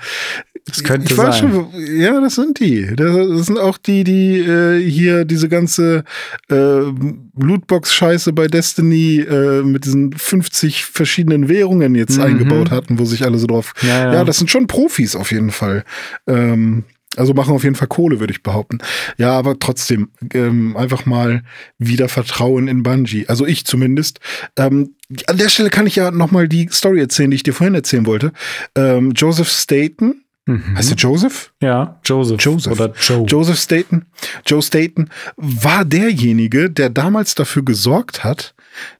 Das 0.65 0.83
könnte 0.83 1.07
ich 1.11 1.15
sein. 1.15 1.33
Schon, 1.33 1.67
ja, 1.97 2.19
das 2.21 2.35
sind 2.35 2.59
die. 2.59 2.95
Das 2.95 3.45
sind 3.45 3.59
auch 3.59 3.77
die, 3.77 4.03
die 4.03 4.39
äh, 4.39 4.79
hier 4.79 5.25
diese 5.25 5.49
ganze 5.49 6.03
äh, 6.49 6.55
Lootbox-Scheiße 6.55 8.31
bei 8.31 8.47
Destiny 8.47 9.19
äh, 9.19 9.61
mit 9.63 9.83
diesen 9.85 10.13
50 10.13 10.85
verschiedenen 10.85 11.49
Währungen 11.49 11.95
jetzt 11.95 12.17
mhm. 12.17 12.23
eingebaut 12.23 12.71
hatten, 12.71 12.97
wo 12.97 13.05
sich 13.05 13.25
alle 13.25 13.37
so 13.39 13.47
drauf. 13.47 13.73
Ja, 13.81 14.05
ja. 14.05 14.13
ja, 14.13 14.23
das 14.23 14.37
sind 14.37 14.49
schon 14.49 14.67
Profis 14.67 15.15
auf 15.17 15.31
jeden 15.31 15.51
Fall. 15.51 15.83
Ähm, 16.27 16.85
also 17.15 17.33
machen 17.33 17.53
auf 17.53 17.63
jeden 17.63 17.75
Fall 17.75 17.87
Kohle, 17.87 18.19
würde 18.19 18.31
ich 18.31 18.41
behaupten. 18.41 18.79
Ja, 19.17 19.31
aber 19.31 19.59
trotzdem, 19.59 20.09
ähm, 20.33 20.75
einfach 20.75 21.05
mal 21.05 21.43
wieder 21.77 22.09
Vertrauen 22.09 22.67
in 22.67 22.83
Bungie. 22.83 23.25
Also 23.27 23.45
ich 23.45 23.65
zumindest. 23.65 24.19
Ähm, 24.57 24.95
an 25.27 25.37
der 25.37 25.49
Stelle 25.49 25.69
kann 25.69 25.85
ich 25.85 25.95
ja 25.95 26.09
noch 26.09 26.31
mal 26.31 26.47
die 26.47 26.69
Story 26.71 26.99
erzählen, 26.99 27.29
die 27.29 27.35
ich 27.35 27.43
dir 27.43 27.53
vorhin 27.53 27.75
erzählen 27.75 28.05
wollte. 28.05 28.31
Ähm, 28.75 29.11
Joseph 29.15 29.49
Staten, 29.49 30.22
Mhm. 30.45 30.75
Heißt 30.75 30.91
er 30.91 30.97
Joseph? 30.97 31.53
Ja, 31.61 31.99
Joseph. 32.03 32.41
Joseph. 32.41 32.73
Oder 32.73 32.93
Joe. 32.99 33.25
Joseph 33.25 33.59
Staten. 33.59 34.05
Joe 34.45 34.61
Staten 34.61 35.09
war 35.37 35.85
derjenige, 35.85 36.69
der 36.69 36.89
damals 36.89 37.35
dafür 37.35 37.63
gesorgt 37.63 38.23
hat, 38.23 38.53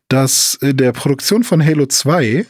dass 0.08 0.56
in 0.56 0.78
der 0.78 0.94
Produktion 0.94 1.44
von 1.44 1.64
Halo 1.64 1.86
2, 1.86 2.46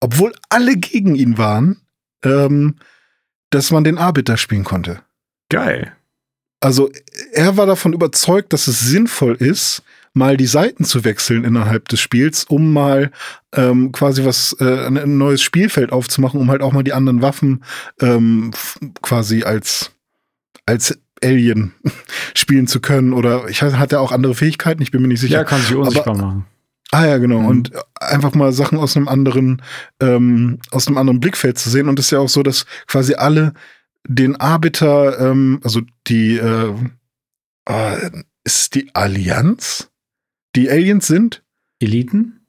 obwohl 0.00 0.34
alle 0.50 0.76
gegen 0.76 1.14
ihn 1.14 1.38
waren, 1.38 1.80
ähm, 2.24 2.76
dass 3.50 3.70
man 3.70 3.84
den 3.84 3.96
Arbiter 3.96 4.36
spielen 4.36 4.64
konnte. 4.64 5.00
Geil. 5.48 5.92
Also 6.60 6.90
er 7.32 7.56
war 7.56 7.66
davon 7.66 7.92
überzeugt, 7.92 8.52
dass 8.52 8.66
es 8.66 8.80
sinnvoll 8.80 9.36
ist, 9.36 9.82
mal 10.16 10.38
die 10.38 10.46
Seiten 10.46 10.84
zu 10.84 11.04
wechseln 11.04 11.44
innerhalb 11.44 11.88
des 11.88 12.00
Spiels, 12.00 12.44
um 12.44 12.72
mal 12.72 13.10
ähm, 13.54 13.92
quasi 13.92 14.24
was, 14.24 14.56
äh, 14.58 14.86
ein 14.86 15.18
neues 15.18 15.42
Spielfeld 15.42 15.92
aufzumachen, 15.92 16.40
um 16.40 16.50
halt 16.50 16.62
auch 16.62 16.72
mal 16.72 16.82
die 16.82 16.94
anderen 16.94 17.20
Waffen 17.20 17.62
ähm, 18.00 18.50
quasi 19.02 19.44
als, 19.44 19.92
als 20.64 20.98
Alien 21.22 21.74
spielen 22.34 22.66
zu 22.66 22.80
können. 22.80 23.12
Oder 23.12 23.48
ich 23.48 23.62
weiß, 23.62 23.74
hat 23.74 23.92
er 23.92 24.00
auch 24.00 24.10
andere 24.10 24.34
Fähigkeiten? 24.34 24.80
Ich 24.82 24.90
bin 24.90 25.02
mir 25.02 25.08
nicht 25.08 25.20
sicher. 25.20 25.36
Ja, 25.36 25.44
kann 25.44 25.60
sich 25.60 25.74
unsichtbar 25.74 26.14
Aber, 26.14 26.24
machen. 26.24 26.46
Ah 26.92 27.06
ja, 27.06 27.18
genau. 27.18 27.40
Mhm. 27.40 27.46
Und 27.46 27.72
einfach 27.96 28.34
mal 28.34 28.52
Sachen 28.52 28.78
aus 28.78 28.96
einem 28.96 29.08
anderen, 29.08 29.60
ähm, 30.00 30.60
aus 30.70 30.86
einem 30.86 30.96
anderen 30.96 31.20
Blickfeld 31.20 31.58
zu 31.58 31.68
sehen. 31.68 31.88
Und 31.88 31.98
es 31.98 32.06
ist 32.06 32.12
ja 32.12 32.20
auch 32.20 32.28
so, 32.30 32.42
dass 32.42 32.64
quasi 32.86 33.14
alle 33.14 33.52
den 34.08 34.36
Arbiter, 34.36 35.20
ähm, 35.20 35.60
also 35.62 35.82
die, 36.06 36.38
äh, 36.38 36.72
äh, 37.68 38.10
ist 38.44 38.74
die 38.74 38.94
Allianz? 38.94 39.90
Die 40.56 40.70
Aliens 40.70 41.06
sind? 41.06 41.44
Eliten? 41.78 42.45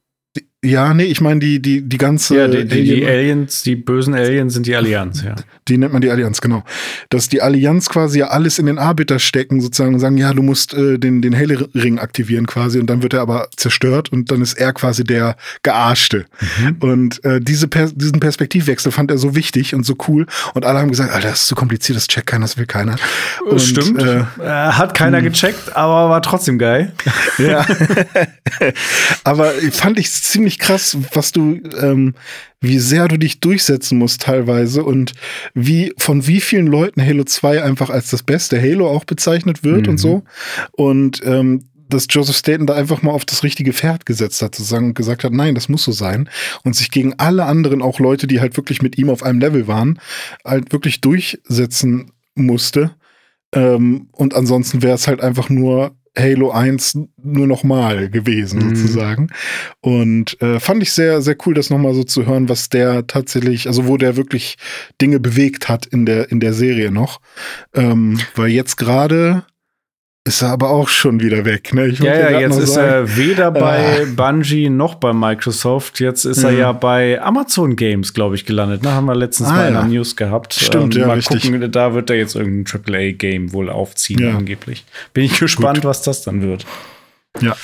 Ja, 0.68 0.94
nee, 0.94 1.06
ich 1.06 1.22
meine 1.22 1.40
die, 1.40 1.62
die, 1.62 1.82
die 1.82 1.98
ganze. 1.98 2.38
Ja, 2.38 2.48
die, 2.48 2.66
die, 2.66 2.84
die, 2.84 3.06
Aliens, 3.06 3.64
die 3.64 3.76
bösen 3.76 4.14
Aliens 4.14 4.54
sind 4.54 4.68
die 4.68 4.76
Allianz, 4.76 5.24
ja. 5.24 5.36
Die 5.68 5.78
nennt 5.78 5.94
man 5.94 6.02
die 6.02 6.10
Allianz, 6.10 6.42
genau. 6.42 6.64
Dass 7.10 7.30
die 7.30 7.42
Allianz 7.42 7.90
quasi 7.90 8.20
ja 8.20 8.28
alles 8.28 8.60
in 8.60 8.66
den 8.66 8.78
Arbiter 8.78 9.20
stecken, 9.20 9.62
sozusagen, 9.62 9.94
und 9.94 10.00
sagen, 10.00 10.18
ja, 10.18 10.34
du 10.34 10.42
musst 10.42 10.74
äh, 10.74 10.98
den, 10.98 11.22
den 11.22 11.34
Helle-Ring 11.34 12.00
aktivieren 12.00 12.48
quasi, 12.48 12.80
und 12.80 12.90
dann 12.90 13.02
wird 13.02 13.14
er 13.14 13.22
aber 13.22 13.48
zerstört 13.56 14.12
und 14.12 14.32
dann 14.32 14.42
ist 14.42 14.54
er 14.54 14.74
quasi 14.74 15.04
der 15.04 15.36
Gearschte. 15.64 16.26
Mhm. 16.60 16.76
Und 16.80 17.24
äh, 17.24 17.40
diese 17.42 17.68
per 17.68 17.88
diesen 17.88 18.20
Perspektivwechsel 18.20 18.92
fand 18.92 19.12
er 19.12 19.18
so 19.18 19.36
wichtig 19.36 19.74
und 19.74 19.86
so 19.86 19.96
cool. 20.08 20.26
Und 20.54 20.66
alle 20.66 20.80
haben 20.80 20.90
gesagt, 20.90 21.14
Alter, 21.14 21.30
das 21.30 21.42
ist 21.42 21.48
zu 21.48 21.56
kompliziert, 21.56 21.96
das 21.96 22.08
checkt 22.08 22.28
keiner, 22.28 22.46
das 22.46 22.58
will 22.58 22.66
keiner. 22.66 22.96
Und, 23.50 23.62
Stimmt. 23.62 24.02
Äh, 24.02 24.24
hat 24.40 24.94
keiner 24.94 25.20
hm. 25.20 25.26
gecheckt, 25.26 25.76
aber 25.76 26.10
war 26.10 26.22
trotzdem 26.22 26.58
geil. 26.58 26.92
Ja. 27.38 27.66
aber 29.24 29.52
fand 29.72 30.00
ich 30.00 30.12
ziemlich 30.12 30.57
richtig 30.58 30.60
krass, 30.60 30.98
was 31.14 31.32
du, 31.32 31.60
ähm, 31.80 32.14
wie 32.62 32.80
sehr 32.80 33.08
du 33.08 33.18
dich 33.18 33.40
durchsetzen 33.40 33.98
musst 33.98 34.22
teilweise 34.22 34.84
und 34.84 35.14
wie 35.54 35.94
von 35.98 36.28
wie 36.28 36.42
vielen 36.42 36.68
Leuten 36.68 37.02
Halo 37.02 37.24
2 37.24 37.64
einfach 37.64 37.90
als 37.90 38.10
das 38.10 38.24
beste 38.24 38.62
Halo 38.62 38.88
auch 38.90 39.06
bezeichnet 39.06 39.64
wird 39.64 39.84
mhm. 39.84 39.92
und 39.92 39.98
so. 39.98 40.24
Und 40.72 41.22
ähm, 41.26 41.64
dass 41.90 42.08
Joseph 42.10 42.36
Staten 42.36 42.68
da 42.68 42.76
einfach 42.76 43.02
mal 43.02 43.12
auf 43.12 43.24
das 43.24 43.44
richtige 43.44 43.72
Pferd 43.72 44.06
gesetzt 44.06 44.42
hat, 44.42 44.56
sozusagen 44.56 44.88
und 44.88 44.94
gesagt 44.94 45.24
hat, 45.24 45.32
nein, 45.32 45.56
das 45.56 45.70
muss 45.70 45.84
so 45.84 45.94
sein. 45.94 46.30
Und 46.64 46.76
sich 46.76 46.92
gegen 46.92 47.14
alle 47.18 47.46
anderen, 47.46 47.82
auch 47.82 48.00
Leute, 48.00 48.28
die 48.28 48.42
halt 48.42 48.58
wirklich 48.58 48.82
mit 48.82 48.98
ihm 48.98 49.10
auf 49.10 49.24
einem 49.24 49.40
Level 49.40 49.68
waren, 49.68 50.00
halt 50.44 50.74
wirklich 50.74 51.00
durchsetzen 51.00 52.12
musste. 52.36 52.92
Ähm, 53.54 54.10
und 54.12 54.34
ansonsten 54.34 54.82
wäre 54.82 54.96
es 54.96 55.08
halt 55.08 55.22
einfach 55.22 55.48
nur 55.48 55.96
Halo 56.18 56.52
1 56.52 57.00
nur 57.22 57.48
nochmal 57.48 58.10
gewesen, 58.10 58.60
mhm. 58.60 58.76
sozusagen. 58.76 59.28
Und 59.82 60.42
äh, 60.42 60.60
fand 60.60 60.84
ich 60.84 60.92
sehr, 60.92 61.22
sehr 61.22 61.36
cool, 61.46 61.54
das 61.54 61.70
nochmal 61.70 61.94
so 61.94 62.04
zu 62.04 62.26
hören, 62.26 62.50
was 62.50 62.70
der 62.70 63.08
tatsächlich, 63.08 63.68
also 63.68 63.88
wo 63.88 63.98
der 63.98 64.18
wirklich 64.18 64.58
Dinge 65.02 65.20
bewegt 65.20 65.70
hat 65.70 65.86
in 65.86 66.06
der, 66.06 66.32
in 66.32 66.40
der 66.40 66.54
Serie 66.54 66.92
noch. 66.92 67.20
Ähm, 67.74 68.20
weil 68.36 68.50
jetzt 68.50 68.78
gerade 68.78 69.44
ist 70.28 70.42
er 70.42 70.50
aber 70.50 70.70
auch 70.70 70.90
schon 70.90 71.20
wieder 71.22 71.46
weg. 71.46 71.74
Ne? 71.74 71.88
ja, 71.88 72.30
ja, 72.32 72.40
jetzt 72.40 72.58
ist 72.58 72.74
sagen, 72.74 72.88
er 72.88 73.18
weder 73.18 73.50
bei 73.52 74.02
äh, 74.02 74.06
Bungie 74.06 74.70
noch 74.70 74.96
bei 74.96 75.14
Microsoft. 75.14 76.00
Jetzt 76.00 76.26
ist 76.26 76.44
er 76.44 76.52
ja 76.52 76.72
bei 76.74 77.22
Amazon 77.22 77.76
Games, 77.76 78.14
glaube 78.14 78.36
ich, 78.36 78.46
gelandet. 78.46 78.84
Ne? 78.84 78.92
Haben 78.92 79.06
wir 79.06 79.16
letztens 79.16 79.50
ah, 79.50 79.54
mal 79.54 79.68
in 79.68 79.74
der 79.74 79.84
News 79.86 80.16
gehabt. 80.16 80.54
Stimmt, 80.54 80.96
ähm, 80.96 81.02
ja, 81.02 81.08
mal 81.08 81.14
richtig. 81.16 81.44
gucken, 81.44 81.72
da 81.72 81.94
wird 81.94 82.10
er 82.10 82.18
jetzt 82.18 82.36
irgendein 82.36 82.82
AAA-Game 82.86 83.54
wohl 83.54 83.70
aufziehen, 83.70 84.20
ja. 84.20 84.36
angeblich. 84.36 84.86
Bin 85.14 85.24
ich 85.24 85.40
gespannt, 85.40 85.78
Gut. 85.78 85.86
was 85.86 86.02
das 86.02 86.24
dann 86.24 86.42
wird. 86.42 86.66
Ja. 87.42 87.56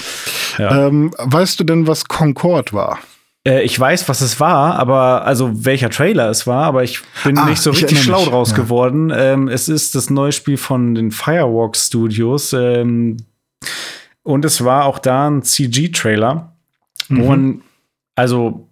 ja. 0.57 0.88
Ähm, 0.88 1.11
weißt 1.18 1.60
du 1.60 1.64
denn, 1.64 1.88
was 1.88 2.06
Concord 2.06 2.73
war? 2.73 2.99
Äh, 3.47 3.63
ich 3.63 3.79
weiß, 3.79 4.07
was 4.09 4.21
es 4.21 4.39
war, 4.39 4.75
aber 4.75 5.25
also 5.25 5.65
welcher 5.65 5.89
Trailer 5.89 6.29
es 6.29 6.47
war, 6.47 6.65
aber 6.65 6.83
ich 6.83 7.01
bin 7.23 7.37
ah, 7.37 7.45
nicht 7.45 7.61
so 7.61 7.71
richtig 7.71 8.01
schlau 8.01 8.25
draus 8.25 8.51
ja. 8.51 8.57
geworden. 8.57 9.11
Ähm, 9.15 9.47
es 9.47 9.69
ist 9.69 9.95
das 9.95 10.09
neue 10.09 10.31
Spiel 10.31 10.57
von 10.57 10.95
den 10.95 11.11
Firewalk 11.11 11.75
Studios 11.75 12.53
ähm, 12.53 13.17
und 14.23 14.45
es 14.45 14.63
war 14.63 14.85
auch 14.85 14.99
da 14.99 15.27
ein 15.27 15.43
CG-Trailer, 15.43 16.53
mhm. 17.09 17.17
wo 17.17 17.27
man 17.27 17.61
also 18.15 18.69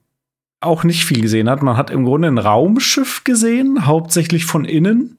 auch 0.62 0.84
nicht 0.84 1.06
viel 1.06 1.22
gesehen 1.22 1.50
hat. 1.50 1.64
Man 1.64 1.76
hat 1.76 1.90
im 1.90 2.06
Grunde 2.06 2.28
ein 2.28 2.38
Raumschiff 2.38 3.24
gesehen, 3.24 3.88
hauptsächlich 3.88 4.46
von 4.46 4.64
innen. 4.64 5.18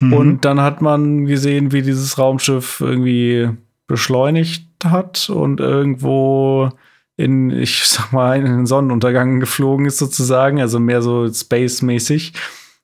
Mhm. 0.00 0.12
Und 0.12 0.44
dann 0.44 0.60
hat 0.60 0.82
man 0.82 1.24
gesehen, 1.24 1.72
wie 1.72 1.82
dieses 1.82 2.18
Raumschiff 2.18 2.80
irgendwie 2.80 3.48
beschleunigt 3.86 4.66
hat 4.84 5.30
und 5.30 5.60
irgendwo 5.60 6.70
in, 7.16 7.50
ich 7.50 7.82
sag 7.86 8.12
mal, 8.12 8.38
in 8.38 8.44
den 8.44 8.66
Sonnenuntergang 8.66 9.40
geflogen 9.40 9.86
ist 9.86 9.98
sozusagen, 9.98 10.60
also 10.60 10.78
mehr 10.80 11.02
so 11.02 11.32
Space-mäßig. 11.32 12.32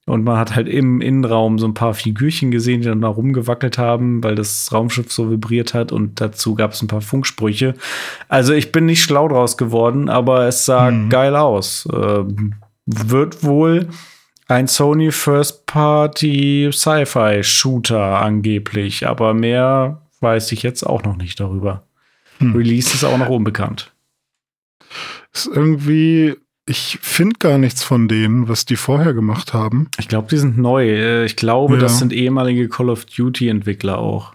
Und 0.04 0.24
man 0.24 0.36
hat 0.36 0.56
halt 0.56 0.68
im 0.68 1.00
Innenraum 1.00 1.60
so 1.60 1.66
ein 1.66 1.74
paar 1.74 1.94
Figürchen 1.94 2.50
gesehen, 2.50 2.80
die 2.80 2.88
dann 2.88 3.02
da 3.02 3.08
rumgewackelt 3.08 3.78
haben, 3.78 4.24
weil 4.24 4.34
das 4.34 4.72
Raumschiff 4.72 5.12
so 5.12 5.30
vibriert 5.30 5.74
hat 5.74 5.92
und 5.92 6.20
dazu 6.20 6.56
gab 6.56 6.72
es 6.72 6.82
ein 6.82 6.88
paar 6.88 7.02
Funksprüche. 7.02 7.74
Also 8.28 8.52
ich 8.52 8.72
bin 8.72 8.84
nicht 8.86 9.04
schlau 9.04 9.28
draus 9.28 9.56
geworden, 9.56 10.08
aber 10.08 10.46
es 10.48 10.64
sah 10.64 10.90
mhm. 10.90 11.08
geil 11.08 11.36
aus. 11.36 11.86
Äh, 11.86 12.24
wird 12.86 13.44
wohl 13.44 13.90
ein 14.48 14.66
Sony 14.66 15.12
First 15.12 15.66
Party 15.66 16.68
Sci-Fi 16.72 17.44
Shooter 17.44 18.20
angeblich, 18.20 19.06
aber 19.06 19.34
mehr 19.34 20.02
weiß 20.20 20.50
ich 20.50 20.64
jetzt 20.64 20.84
auch 20.84 21.04
noch 21.04 21.16
nicht 21.16 21.38
darüber. 21.38 21.84
Mhm. 22.40 22.56
Release 22.56 22.92
ist 22.92 23.04
auch 23.04 23.18
noch 23.18 23.28
unbekannt. 23.28 23.91
Ist 25.32 25.46
irgendwie, 25.46 26.36
ich 26.66 26.98
finde 27.02 27.36
gar 27.38 27.58
nichts 27.58 27.82
von 27.82 28.08
denen, 28.08 28.48
was 28.48 28.64
die 28.64 28.76
vorher 28.76 29.14
gemacht 29.14 29.52
haben. 29.54 29.88
Ich 29.98 30.08
glaube, 30.08 30.28
die 30.30 30.38
sind 30.38 30.58
neu. 30.58 30.88
Äh, 30.88 31.24
ich 31.24 31.36
glaube, 31.36 31.74
ja. 31.74 31.80
das 31.80 31.98
sind 31.98 32.12
ehemalige 32.12 32.68
Call 32.68 32.90
of 32.90 33.04
Duty-Entwickler 33.04 33.98
auch. 33.98 34.34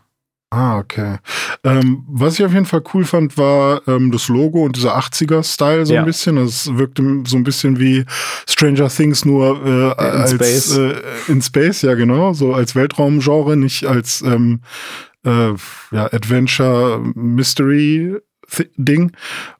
Ah, 0.50 0.78
okay. 0.78 1.18
Ähm, 1.66 2.06
was 2.08 2.40
ich 2.40 2.46
auf 2.46 2.54
jeden 2.54 2.66
Fall 2.66 2.82
cool 2.94 3.04
fand, 3.04 3.38
war 3.38 3.86
ähm, 3.86 4.12
das 4.12 4.30
Logo 4.30 4.64
und 4.64 4.78
dieser 4.78 4.98
80er-Style 4.98 5.86
so 5.86 5.94
ja. 5.94 6.00
ein 6.00 6.06
bisschen. 6.06 6.38
Das 6.38 6.78
wirkte 6.78 7.04
so 7.28 7.36
ein 7.36 7.44
bisschen 7.44 7.80
wie 7.80 8.06
Stranger 8.48 8.88
Things 8.88 9.26
nur 9.26 9.62
äh, 9.66 9.92
in 9.92 9.94
als 9.98 10.32
Space. 10.32 10.78
Äh, 10.78 10.94
in 11.28 11.42
Space, 11.42 11.82
ja 11.82 11.96
genau, 11.96 12.32
so 12.32 12.54
als 12.54 12.76
Weltraumgenre, 12.76 13.58
nicht 13.58 13.86
als 13.86 14.22
ähm, 14.22 14.62
äh, 15.26 15.50
ja, 15.92 16.06
Adventure 16.14 17.02
Mystery 17.14 18.16
Ding. 18.78 19.12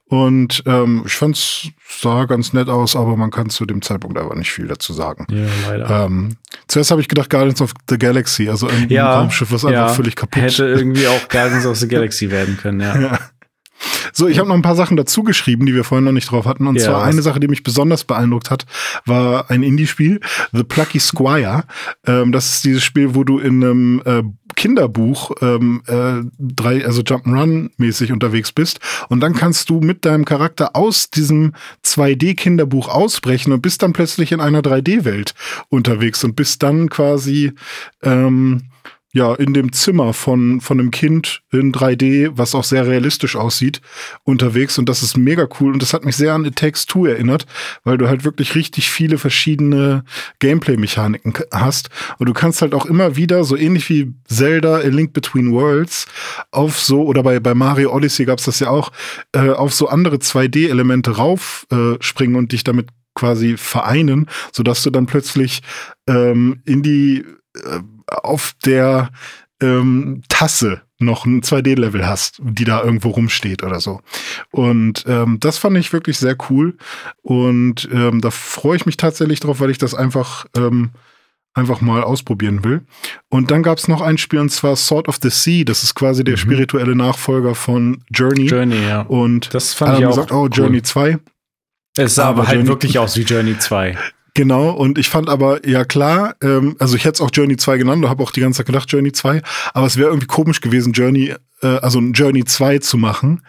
Und 0.08 0.62
ähm, 0.64 1.02
ich 1.06 1.14
fand 1.14 1.36
es 1.36 1.68
sah 1.86 2.24
ganz 2.24 2.54
nett 2.54 2.68
aus, 2.68 2.96
aber 2.96 3.16
man 3.16 3.30
kann 3.30 3.50
zu 3.50 3.66
dem 3.66 3.82
Zeitpunkt 3.82 4.16
aber 4.18 4.34
nicht 4.36 4.50
viel 4.50 4.66
dazu 4.66 4.94
sagen. 4.94 5.26
Ja, 5.30 5.46
leider. 5.68 6.06
Ähm, 6.06 6.36
zuerst 6.66 6.90
habe 6.90 7.02
ich 7.02 7.08
gedacht 7.08 7.28
Guardians 7.28 7.60
of 7.60 7.72
the 7.90 7.98
Galaxy, 7.98 8.48
also 8.48 8.68
ein 8.68 8.88
ja, 8.88 9.20
Raumschiff, 9.20 9.52
was 9.52 9.62
ja, 9.62 9.68
einfach 9.68 9.96
völlig 9.96 10.16
kaputt 10.16 10.42
Hätte 10.42 10.66
irgendwie 10.66 11.06
auch 11.06 11.28
Guardians 11.28 11.66
of 11.66 11.76
the 11.76 11.88
Galaxy 11.88 12.30
werden 12.30 12.56
können, 12.56 12.80
ja. 12.80 12.98
ja. 13.00 13.18
So, 14.12 14.28
ich 14.28 14.38
habe 14.38 14.48
noch 14.48 14.54
ein 14.54 14.62
paar 14.62 14.74
Sachen 14.74 14.96
dazu 14.96 15.22
geschrieben, 15.22 15.66
die 15.66 15.74
wir 15.74 15.84
vorhin 15.84 16.04
noch 16.04 16.12
nicht 16.12 16.30
drauf 16.30 16.46
hatten. 16.46 16.66
Und 16.66 16.76
ja, 16.76 16.84
zwar 16.84 17.04
eine 17.04 17.22
Sache, 17.22 17.40
die 17.40 17.48
mich 17.48 17.62
besonders 17.62 18.04
beeindruckt 18.04 18.50
hat, 18.50 18.66
war 19.04 19.50
ein 19.50 19.62
Indie-Spiel, 19.62 20.20
The 20.52 20.64
Plucky 20.64 20.98
Squire. 20.98 21.64
Ähm, 22.06 22.32
das 22.32 22.50
ist 22.50 22.64
dieses 22.64 22.84
Spiel, 22.84 23.14
wo 23.14 23.24
du 23.24 23.38
in 23.38 23.62
einem 23.62 24.02
äh, 24.04 24.22
Kinderbuch 24.56 25.30
ähm, 25.40 25.82
äh, 25.86 26.28
drei, 26.38 26.84
also 26.84 27.02
Jump'n'Run-mäßig 27.02 28.12
unterwegs 28.12 28.52
bist. 28.52 28.80
Und 29.08 29.20
dann 29.20 29.34
kannst 29.34 29.70
du 29.70 29.80
mit 29.80 30.04
deinem 30.04 30.24
Charakter 30.24 30.74
aus 30.74 31.10
diesem 31.10 31.52
2D-Kinderbuch 31.84 32.88
ausbrechen 32.88 33.52
und 33.52 33.62
bist 33.62 33.82
dann 33.82 33.92
plötzlich 33.92 34.32
in 34.32 34.40
einer 34.40 34.60
3D-Welt 34.60 35.34
unterwegs 35.68 36.24
und 36.24 36.34
bist 36.34 36.62
dann 36.62 36.88
quasi 36.88 37.52
ähm, 38.02 38.64
ja, 39.18 39.34
in 39.34 39.52
dem 39.52 39.72
Zimmer 39.72 40.12
von, 40.12 40.60
von 40.60 40.78
einem 40.78 40.92
Kind 40.92 41.42
in 41.50 41.72
3D, 41.72 42.30
was 42.34 42.54
auch 42.54 42.62
sehr 42.62 42.86
realistisch 42.86 43.34
aussieht, 43.34 43.80
unterwegs. 44.22 44.78
Und 44.78 44.88
das 44.88 45.02
ist 45.02 45.16
mega 45.16 45.48
cool. 45.58 45.72
Und 45.72 45.82
das 45.82 45.92
hat 45.92 46.04
mich 46.04 46.16
sehr 46.16 46.34
an 46.34 46.44
It 46.44 46.54
Takes 46.54 46.86
erinnert, 46.94 47.44
weil 47.82 47.98
du 47.98 48.08
halt 48.08 48.22
wirklich 48.22 48.54
richtig 48.54 48.90
viele 48.90 49.18
verschiedene 49.18 50.04
Gameplay-Mechaniken 50.38 51.34
hast. 51.52 51.90
Und 52.18 52.28
du 52.28 52.32
kannst 52.32 52.62
halt 52.62 52.74
auch 52.74 52.86
immer 52.86 53.16
wieder, 53.16 53.42
so 53.42 53.56
ähnlich 53.56 53.90
wie 53.90 54.14
Zelda 54.28 54.76
A 54.76 54.86
Link 54.86 55.12
Between 55.12 55.52
Worlds, 55.52 56.06
auf 56.52 56.78
so, 56.78 57.02
oder 57.02 57.24
bei, 57.24 57.40
bei 57.40 57.54
Mario 57.54 57.92
Odyssey 57.92 58.24
gab's 58.24 58.44
das 58.44 58.60
ja 58.60 58.70
auch, 58.70 58.92
äh, 59.32 59.50
auf 59.50 59.74
so 59.74 59.88
andere 59.88 60.16
2D-Elemente 60.16 61.16
raufspringen 61.16 62.36
äh, 62.36 62.38
und 62.38 62.52
dich 62.52 62.62
damit 62.62 62.86
quasi 63.16 63.56
vereinen, 63.56 64.28
sodass 64.52 64.84
du 64.84 64.90
dann 64.90 65.06
plötzlich 65.06 65.62
ähm, 66.06 66.62
in 66.64 66.84
die 66.84 67.24
äh, 67.56 67.80
auf 68.08 68.54
der 68.64 69.10
ähm, 69.60 70.22
Tasse 70.28 70.82
noch 70.98 71.26
ein 71.26 71.42
2D-Level 71.42 72.06
hast, 72.06 72.40
die 72.42 72.64
da 72.64 72.82
irgendwo 72.82 73.10
rumsteht 73.10 73.62
oder 73.62 73.80
so. 73.80 74.00
Und 74.50 75.04
ähm, 75.06 75.38
das 75.40 75.58
fand 75.58 75.76
ich 75.78 75.92
wirklich 75.92 76.18
sehr 76.18 76.36
cool. 76.50 76.76
Und 77.22 77.88
ähm, 77.92 78.20
da 78.20 78.30
freue 78.30 78.76
ich 78.76 78.86
mich 78.86 78.96
tatsächlich 78.96 79.40
drauf, 79.40 79.60
weil 79.60 79.70
ich 79.70 79.78
das 79.78 79.94
einfach, 79.94 80.46
ähm, 80.56 80.90
einfach 81.54 81.80
mal 81.80 82.02
ausprobieren 82.02 82.64
will. 82.64 82.82
Und 83.28 83.50
dann 83.50 83.62
gab 83.62 83.78
es 83.78 83.88
noch 83.88 84.00
ein 84.00 84.18
Spiel, 84.18 84.40
und 84.40 84.50
zwar 84.50 84.74
Sword 84.76 85.08
of 85.08 85.18
the 85.22 85.30
Sea. 85.30 85.64
Das 85.64 85.82
ist 85.82 85.94
quasi 85.94 86.24
der 86.24 86.34
mhm. 86.34 86.40
spirituelle 86.40 86.96
Nachfolger 86.96 87.54
von 87.54 88.02
Journey. 88.10 88.46
Journey, 88.46 88.82
ja. 88.86 89.02
Und 89.02 89.54
das 89.54 89.74
fand 89.74 90.00
ich 90.00 90.06
auch 90.06 90.10
gesagt, 90.10 90.32
oh, 90.32 90.42
cool. 90.42 90.50
Journey 90.52 90.82
2. 90.82 91.18
Es 91.96 92.16
sah 92.16 92.24
aber, 92.24 92.40
aber 92.40 92.48
halt 92.48 92.56
Journey 92.56 92.68
wirklich 92.68 92.98
aus 92.98 93.16
wie 93.16 93.22
Journey 93.22 93.56
2. 93.56 93.96
Genau, 94.38 94.70
und 94.70 94.98
ich 94.98 95.08
fand 95.08 95.28
aber, 95.28 95.66
ja 95.66 95.84
klar, 95.84 96.36
ähm, 96.44 96.76
also 96.78 96.94
ich 96.94 97.04
hätte 97.04 97.14
es 97.14 97.20
auch 97.20 97.30
Journey 97.32 97.56
2 97.56 97.76
genannt, 97.76 98.04
da 98.04 98.08
habe 98.08 98.22
auch 98.22 98.30
die 98.30 98.38
ganze 98.38 98.58
Zeit 98.58 98.66
gedacht 98.66 98.88
Journey 98.88 99.10
2, 99.10 99.42
aber 99.74 99.84
es 99.84 99.96
wäre 99.96 100.10
irgendwie 100.10 100.28
komisch 100.28 100.60
gewesen, 100.60 100.92
Journey, 100.92 101.34
äh, 101.60 101.66
also 101.66 101.98
ein 101.98 102.12
Journey 102.12 102.44
2 102.44 102.78
zu 102.78 102.98
machen, 102.98 103.42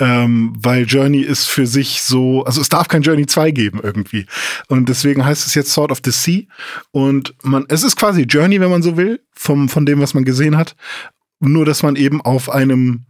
ähm, 0.00 0.52
weil 0.58 0.86
Journey 0.86 1.20
ist 1.20 1.46
für 1.46 1.68
sich 1.68 2.02
so, 2.02 2.42
also 2.42 2.60
es 2.60 2.68
darf 2.68 2.88
kein 2.88 3.02
Journey 3.02 3.26
2 3.26 3.52
geben 3.52 3.78
irgendwie. 3.80 4.26
Und 4.66 4.88
deswegen 4.88 5.24
heißt 5.24 5.46
es 5.46 5.54
jetzt 5.54 5.70
Sword 5.70 5.92
of 5.92 6.00
the 6.04 6.10
Sea 6.10 6.42
und 6.90 7.36
man, 7.44 7.66
es 7.68 7.84
ist 7.84 7.94
quasi 7.94 8.22
Journey, 8.22 8.58
wenn 8.58 8.70
man 8.72 8.82
so 8.82 8.96
will, 8.96 9.20
vom, 9.36 9.68
von 9.68 9.86
dem, 9.86 10.00
was 10.00 10.14
man 10.14 10.24
gesehen 10.24 10.56
hat, 10.56 10.74
nur 11.38 11.64
dass 11.64 11.84
man 11.84 11.94
eben 11.94 12.20
auf 12.20 12.50
einem 12.50 13.06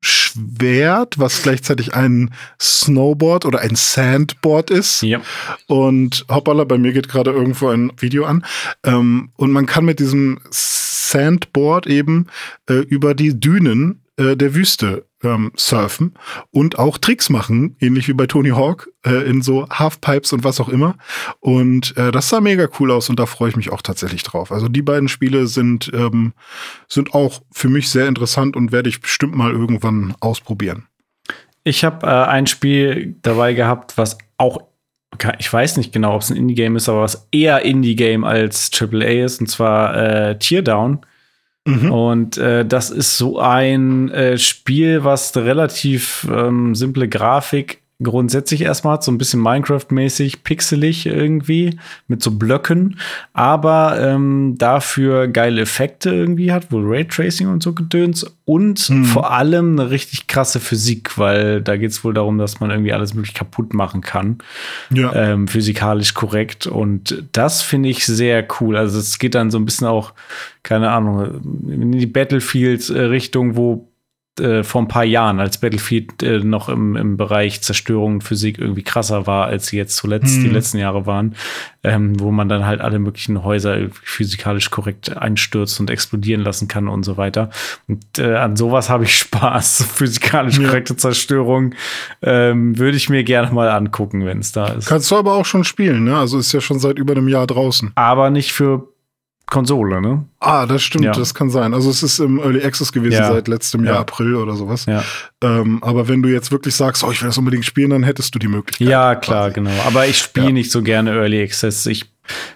Schwert, 0.00 1.18
was 1.18 1.42
gleichzeitig 1.42 1.94
ein 1.94 2.30
Snowboard 2.60 3.44
oder 3.44 3.60
ein 3.60 3.74
Sandboard 3.74 4.70
ist. 4.70 5.02
Ja. 5.02 5.20
Und 5.66 6.24
hoppala, 6.28 6.64
bei 6.64 6.78
mir 6.78 6.92
geht 6.92 7.08
gerade 7.08 7.32
irgendwo 7.32 7.68
ein 7.68 7.92
Video 7.96 8.24
an. 8.24 8.44
Ähm, 8.84 9.30
und 9.36 9.50
man 9.50 9.66
kann 9.66 9.84
mit 9.84 9.98
diesem 9.98 10.40
Sandboard 10.50 11.86
eben 11.86 12.26
äh, 12.68 12.74
über 12.74 13.14
die 13.14 13.38
Dünen 13.38 14.02
äh, 14.18 14.36
der 14.36 14.54
Wüste 14.54 15.06
ähm, 15.22 15.52
surfen 15.56 16.14
und 16.50 16.78
auch 16.78 16.98
Tricks 16.98 17.30
machen, 17.30 17.76
ähnlich 17.80 18.08
wie 18.08 18.12
bei 18.12 18.26
Tony 18.26 18.50
Hawk, 18.50 18.90
äh, 19.04 19.28
in 19.28 19.42
so 19.42 19.68
Halfpipes 19.68 20.32
und 20.32 20.44
was 20.44 20.60
auch 20.60 20.68
immer. 20.68 20.96
Und 21.40 21.96
äh, 21.96 22.12
das 22.12 22.28
sah 22.28 22.40
mega 22.40 22.68
cool 22.78 22.90
aus 22.90 23.08
und 23.08 23.18
da 23.18 23.26
freue 23.26 23.50
ich 23.50 23.56
mich 23.56 23.70
auch 23.70 23.82
tatsächlich 23.82 24.22
drauf. 24.22 24.52
Also 24.52 24.68
die 24.68 24.82
beiden 24.82 25.08
Spiele 25.08 25.46
sind, 25.46 25.90
ähm, 25.94 26.34
sind 26.88 27.14
auch 27.14 27.40
für 27.52 27.68
mich 27.68 27.88
sehr 27.90 28.08
interessant 28.08 28.56
und 28.56 28.72
werde 28.72 28.88
ich 28.88 29.00
bestimmt 29.00 29.34
mal 29.34 29.52
irgendwann 29.52 30.14
ausprobieren. 30.20 30.86
Ich 31.64 31.84
habe 31.84 32.06
äh, 32.06 32.10
ein 32.10 32.46
Spiel 32.46 33.16
dabei 33.22 33.54
gehabt, 33.54 33.98
was 33.98 34.18
auch, 34.36 34.62
ich 35.38 35.52
weiß 35.52 35.76
nicht 35.78 35.92
genau, 35.92 36.14
ob 36.14 36.22
es 36.22 36.30
ein 36.30 36.36
Indie-Game 36.36 36.76
ist, 36.76 36.88
aber 36.88 37.02
was 37.02 37.28
eher 37.32 37.64
Indie-Game 37.64 38.24
als 38.24 38.70
AAA 38.72 39.24
ist, 39.24 39.40
und 39.40 39.48
zwar 39.48 39.96
äh, 39.96 40.38
Teardown. 40.38 41.00
Mhm. 41.68 41.92
Und 41.92 42.38
äh, 42.38 42.64
das 42.64 42.90
ist 42.90 43.18
so 43.18 43.38
ein 43.38 44.10
äh, 44.10 44.38
Spiel, 44.38 45.04
was 45.04 45.36
relativ 45.36 46.26
ähm, 46.32 46.74
simple 46.74 47.08
Grafik 47.08 47.82
grundsätzlich 48.00 48.62
erstmal 48.62 49.02
so 49.02 49.10
ein 49.10 49.18
bisschen 49.18 49.40
Minecraft-mäßig 49.40 50.44
pixelig 50.44 51.06
irgendwie 51.06 51.78
mit 52.06 52.22
so 52.22 52.30
Blöcken, 52.30 53.00
aber 53.32 53.98
ähm, 54.00 54.54
dafür 54.56 55.26
geile 55.26 55.62
Effekte 55.62 56.10
irgendwie 56.10 56.52
hat, 56.52 56.70
wohl 56.70 56.84
Raytracing 56.86 57.48
und 57.48 57.62
so 57.62 57.72
gedöns 57.72 58.24
und 58.44 58.88
mhm. 58.88 59.04
vor 59.04 59.32
allem 59.32 59.78
eine 59.78 59.90
richtig 59.90 60.28
krasse 60.28 60.60
Physik, 60.60 61.18
weil 61.18 61.60
da 61.60 61.76
geht 61.76 61.90
es 61.90 62.04
wohl 62.04 62.14
darum, 62.14 62.38
dass 62.38 62.60
man 62.60 62.70
irgendwie 62.70 62.92
alles 62.92 63.14
möglich 63.14 63.34
kaputt 63.34 63.74
machen 63.74 64.00
kann. 64.00 64.38
Ja. 64.94 65.12
Ähm, 65.14 65.48
physikalisch 65.48 66.14
korrekt 66.14 66.68
und 66.68 67.24
das 67.32 67.62
finde 67.62 67.88
ich 67.88 68.06
sehr 68.06 68.46
cool. 68.60 68.76
Also 68.76 69.00
es 69.00 69.18
geht 69.18 69.34
dann 69.34 69.50
so 69.50 69.58
ein 69.58 69.64
bisschen 69.64 69.88
auch, 69.88 70.12
keine 70.62 70.90
Ahnung, 70.90 71.40
in 71.66 71.90
die 71.92 72.06
Battlefield-Richtung, 72.06 73.56
wo 73.56 73.87
äh, 74.40 74.64
vor 74.64 74.82
ein 74.82 74.88
paar 74.88 75.04
Jahren, 75.04 75.40
als 75.40 75.58
Battlefield 75.58 76.22
äh, 76.22 76.38
noch 76.40 76.68
im, 76.68 76.96
im 76.96 77.16
Bereich 77.16 77.62
Zerstörung 77.62 78.14
und 78.14 78.24
Physik 78.24 78.58
irgendwie 78.58 78.82
krasser 78.82 79.26
war, 79.26 79.46
als 79.46 79.68
sie 79.68 79.76
jetzt 79.76 79.96
zuletzt 79.96 80.36
hm. 80.36 80.44
die 80.44 80.50
letzten 80.50 80.78
Jahre 80.78 81.06
waren, 81.06 81.34
ähm, 81.82 82.18
wo 82.20 82.30
man 82.30 82.48
dann 82.48 82.66
halt 82.66 82.80
alle 82.80 82.98
möglichen 82.98 83.44
Häuser 83.44 83.78
physikalisch 84.02 84.70
korrekt 84.70 85.16
einstürzen 85.16 85.84
und 85.84 85.90
explodieren 85.90 86.42
lassen 86.42 86.68
kann 86.68 86.88
und 86.88 87.04
so 87.04 87.16
weiter. 87.16 87.50
Und 87.86 88.18
äh, 88.18 88.34
an 88.34 88.56
sowas 88.56 88.90
habe 88.90 89.04
ich 89.04 89.14
Spaß. 89.18 89.84
Physikalisch 89.94 90.58
korrekte 90.58 90.94
ja. 90.94 90.98
Zerstörung 90.98 91.74
ähm, 92.22 92.78
würde 92.78 92.96
ich 92.96 93.08
mir 93.08 93.24
gerne 93.24 93.52
mal 93.52 93.70
angucken, 93.70 94.24
wenn 94.24 94.38
es 94.38 94.52
da 94.52 94.68
ist. 94.68 94.88
Kannst 94.88 95.10
du 95.10 95.16
aber 95.16 95.34
auch 95.34 95.44
schon 95.44 95.64
spielen, 95.64 96.04
ne? 96.04 96.16
Also 96.16 96.38
ist 96.38 96.52
ja 96.52 96.60
schon 96.60 96.78
seit 96.78 96.98
über 96.98 97.14
einem 97.14 97.28
Jahr 97.28 97.46
draußen. 97.46 97.92
Aber 97.94 98.30
nicht 98.30 98.52
für 98.52 98.88
Konsole, 99.50 100.00
ne? 100.00 100.24
Ah, 100.40 100.66
das 100.66 100.82
stimmt, 100.82 101.04
ja. 101.04 101.12
das 101.12 101.34
kann 101.34 101.50
sein. 101.50 101.72
Also 101.74 101.90
es 101.90 102.02
ist 102.02 102.18
im 102.18 102.38
Early 102.38 102.62
Access 102.62 102.92
gewesen 102.92 103.14
ja. 103.14 103.32
seit 103.32 103.48
letztem 103.48 103.84
Jahr, 103.84 103.94
ja. 103.94 104.00
April 104.00 104.34
oder 104.34 104.54
sowas. 104.54 104.86
Ja. 104.86 105.02
Ähm, 105.42 105.82
aber 105.82 106.08
wenn 106.08 106.22
du 106.22 106.28
jetzt 106.28 106.52
wirklich 106.52 106.74
sagst, 106.74 107.02
oh, 107.02 107.10
ich 107.10 107.22
will 107.22 107.28
das 107.28 107.38
unbedingt 107.38 107.64
spielen, 107.64 107.90
dann 107.90 108.02
hättest 108.02 108.34
du 108.34 108.38
die 108.38 108.48
Möglichkeit. 108.48 108.88
Ja, 108.88 109.14
klar, 109.14 109.50
quasi. 109.50 109.54
genau. 109.54 109.70
Aber 109.86 110.06
ich 110.06 110.18
spiele 110.18 110.52
nicht 110.52 110.70
so 110.70 110.82
gerne 110.82 111.12
Early 111.12 111.42
Access. 111.42 111.86
Ich 111.86 112.06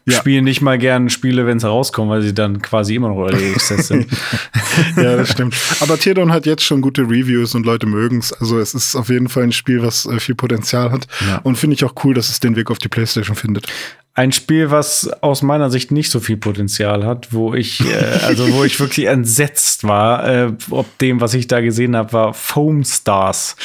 spiele 0.06 0.43
nicht 0.43 0.60
mal 0.60 0.77
gerne 0.77 1.09
Spiele, 1.09 1.47
wenn 1.47 1.59
sie 1.59 1.66
rauskommen, 1.66 2.10
weil 2.10 2.20
sie 2.20 2.35
dann 2.35 2.60
quasi 2.60 2.94
immer 2.94 3.09
noch 3.09 3.27
Early 3.27 3.52
Access 3.55 3.89
sind. 3.89 4.06
ja, 4.97 5.16
das 5.16 5.31
stimmt. 5.31 5.55
Aber 5.81 5.98
Teardon 5.98 6.31
hat 6.31 6.44
jetzt 6.44 6.62
schon 6.62 6.82
gute 6.82 7.02
Reviews 7.02 7.55
und 7.55 7.64
Leute 7.64 7.86
mögen 7.86 8.19
es. 8.19 8.32
Also 8.35 8.59
es 8.59 8.74
ist 8.74 8.97
auf 8.97 9.09
jeden 9.09 9.28
Fall 9.28 9.44
ein 9.44 9.52
Spiel, 9.52 9.82
was 9.82 10.05
äh, 10.06 10.20
viel 10.20 10.35
Potenzial 10.35 10.93
hat. 10.93 11.06
Und 11.43 11.56
finde 11.56 11.74
ich 11.74 11.85
auch 11.85 11.94
cool, 12.05 12.12
dass 12.12 12.28
es 12.28 12.39
den 12.39 12.55
Weg 12.55 12.70
auf 12.70 12.78
die 12.78 12.89
Playstation 12.89 13.35
findet 13.35 13.66
ein 14.14 14.32
Spiel, 14.32 14.70
was 14.70 15.10
aus 15.22 15.40
meiner 15.40 15.70
Sicht 15.70 15.90
nicht 15.90 16.10
so 16.10 16.20
viel 16.20 16.36
Potenzial 16.36 17.06
hat, 17.06 17.32
wo 17.32 17.55
ich, 17.55 17.80
äh, 17.80 18.18
also 18.24 18.52
wo 18.52 18.62
ich 18.62 18.78
wirklich 18.78 19.06
entsetzt 19.06 19.84
war, 19.84 20.28
äh, 20.28 20.52
ob 20.70 20.98
dem, 20.98 21.22
was 21.22 21.32
ich 21.32 21.47
da 21.47 21.60
gesehen 21.60 21.97
habe, 21.97 22.12
war 22.12 22.34
Foam 22.34 22.84
Stars. 22.84 23.56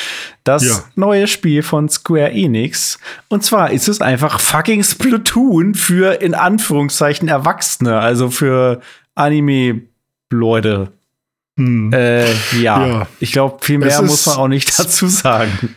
Das 0.45 0.63
ja. 0.63 0.83
neue 0.95 1.27
Spiel 1.27 1.63
von 1.63 1.89
Square 1.89 2.31
Enix. 2.31 2.97
Und 3.27 3.43
zwar 3.43 3.71
ist 3.71 3.89
es 3.89 3.99
einfach 3.99 4.39
fucking 4.39 4.83
Splatoon 4.83 5.75
für 5.75 6.21
in 6.21 6.33
Anführungszeichen 6.33 7.27
Erwachsene, 7.27 7.99
also 7.99 8.29
für 8.29 8.79
Anime-Leute. 9.15 10.93
Hm. 11.57 11.91
Äh, 11.91 12.31
ja. 12.61 12.87
ja. 12.87 13.07
ich 13.19 13.33
glaube, 13.33 13.57
viel 13.65 13.79
mehr 13.79 14.01
muss 14.01 14.25
man 14.27 14.37
auch 14.37 14.47
nicht 14.47 14.67
dazu 14.79 15.07
sagen 15.07 15.75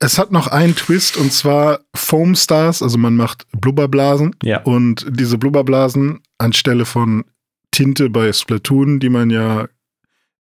es 0.00 0.18
hat 0.18 0.32
noch 0.32 0.48
einen 0.48 0.74
Twist 0.74 1.16
und 1.16 1.32
zwar 1.32 1.80
Foam 1.94 2.34
Stars, 2.34 2.82
also 2.82 2.98
man 2.98 3.16
macht 3.16 3.46
Blubberblasen 3.52 4.34
ja. 4.42 4.62
und 4.62 5.06
diese 5.08 5.38
Blubberblasen 5.38 6.20
anstelle 6.38 6.86
von 6.86 7.24
Tinte 7.70 8.10
bei 8.10 8.32
Splatoon, 8.32 8.98
die 8.98 9.10
man 9.10 9.30
ja 9.30 9.68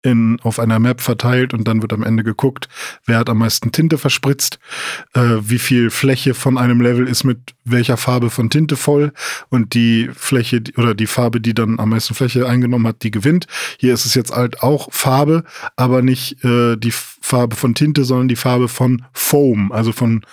in, 0.06 0.40
auf 0.41 0.60
einer 0.60 0.80
Map 0.80 1.02
verteilt 1.02 1.53
und 1.53 1.68
dann 1.68 1.82
wird 1.82 1.91
am 1.91 2.03
Ende 2.03 2.23
geguckt, 2.23 2.69
wer 3.06 3.18
hat 3.18 3.30
am 3.30 3.40
meisten 3.40 3.72
Tinte 3.72 3.98
verspritzt, 3.98 4.60
äh, 5.14 5.38
wie 5.41 5.60
viel 5.60 5.90
Fläche 5.90 6.34
von 6.34 6.57
einem 6.57 6.80
Level 6.80 7.07
ist 7.07 7.23
mit 7.23 7.56
welcher 7.64 7.98
Farbe 7.98 8.30
von 8.30 8.49
Tinte 8.49 8.76
voll 8.76 9.11
und 9.49 9.73
die 9.73 10.10
Fläche 10.14 10.61
oder 10.77 10.94
die 10.94 11.07
Farbe, 11.07 11.41
die 11.41 11.53
dann 11.53 11.80
am 11.80 11.90
meisten 11.90 12.14
Fläche 12.14 12.48
eingenommen 12.48 12.88
hat, 12.88 13.03
die 13.03 13.11
gewinnt. 13.11 13.48
Hier 13.80 13.94
ist 13.94 14.06
es 14.06 14.14
jetzt 14.14 14.32
halt 14.32 14.61
auch 14.61 14.88
Farbe, 14.91 15.44
aber 15.76 16.02
nicht 16.02 16.44
äh, 16.44 16.77
die 16.77 16.91
Farbe 16.91 17.56
von 17.56 17.73
Tinte, 17.73 18.06
sondern 18.06 18.27
die 18.27 18.36
Farbe 18.36 18.68
von 18.68 19.03
Foam, 19.14 19.72
also 19.72 19.91
von 19.91 20.26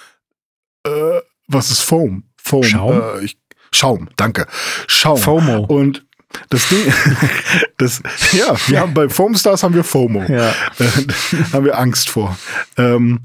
äh, 0.84 1.20
was 1.48 1.70
ist 1.70 1.82
Foam? 1.82 2.24
Foam. 2.36 2.64
Schaum. 2.64 3.00
Äh, 3.00 3.24
ich, 3.24 3.38
Schaum, 3.74 4.08
danke. 4.16 4.46
Schaum. 4.86 5.18
FOMO. 5.18 5.64
Und 5.64 6.04
das 6.50 6.68
Ding, 6.68 6.92
das, 7.78 8.02
ja, 8.32 8.54
wir 8.66 8.80
haben 8.80 8.94
bei 8.94 9.08
Foamstars 9.08 9.62
haben 9.62 9.74
wir 9.74 9.84
FOMO. 9.84 10.24
Ja. 10.24 10.54
haben 11.52 11.64
wir 11.64 11.78
Angst 11.78 12.10
vor. 12.10 12.36
Ähm, 12.76 13.20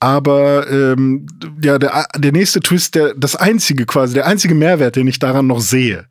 aber 0.00 0.70
ähm, 0.70 1.26
ja, 1.62 1.78
der, 1.78 2.06
der 2.16 2.32
nächste 2.32 2.60
Twist, 2.60 2.94
der, 2.94 3.14
das 3.14 3.34
einzige 3.36 3.86
quasi, 3.86 4.14
der 4.14 4.26
einzige 4.26 4.54
Mehrwert, 4.54 4.96
den 4.96 5.06
ich 5.06 5.18
daran 5.18 5.46
noch 5.46 5.60
sehe, 5.60 6.06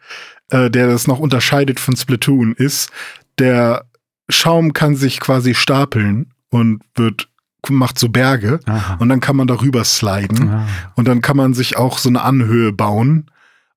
äh, 0.50 0.70
der 0.70 0.88
das 0.88 1.08
noch 1.08 1.20
unterscheidet 1.20 1.80
von 1.80 1.96
Splatoon, 1.96 2.54
ist, 2.54 2.90
der 3.38 3.86
Schaum 4.30 4.74
kann 4.74 4.96
sich 4.96 5.20
quasi 5.20 5.54
stapeln 5.54 6.32
und 6.50 6.82
wird 6.96 7.30
macht 7.68 7.98
so 7.98 8.10
Berge 8.10 8.60
Aha. 8.68 8.98
und 9.00 9.10
dann 9.10 9.22
kann 9.22 9.36
man 9.36 9.48
darüber 9.48 9.84
sliden 9.84 10.50
Aha. 10.50 10.68
und 10.96 11.08
dann 11.08 11.22
kann 11.22 11.36
man 11.36 11.56
sich 11.56 11.78
auch 11.78 11.98
so 11.98 12.10
eine 12.10 12.22
Anhöhe 12.22 12.72
bauen 12.72 13.26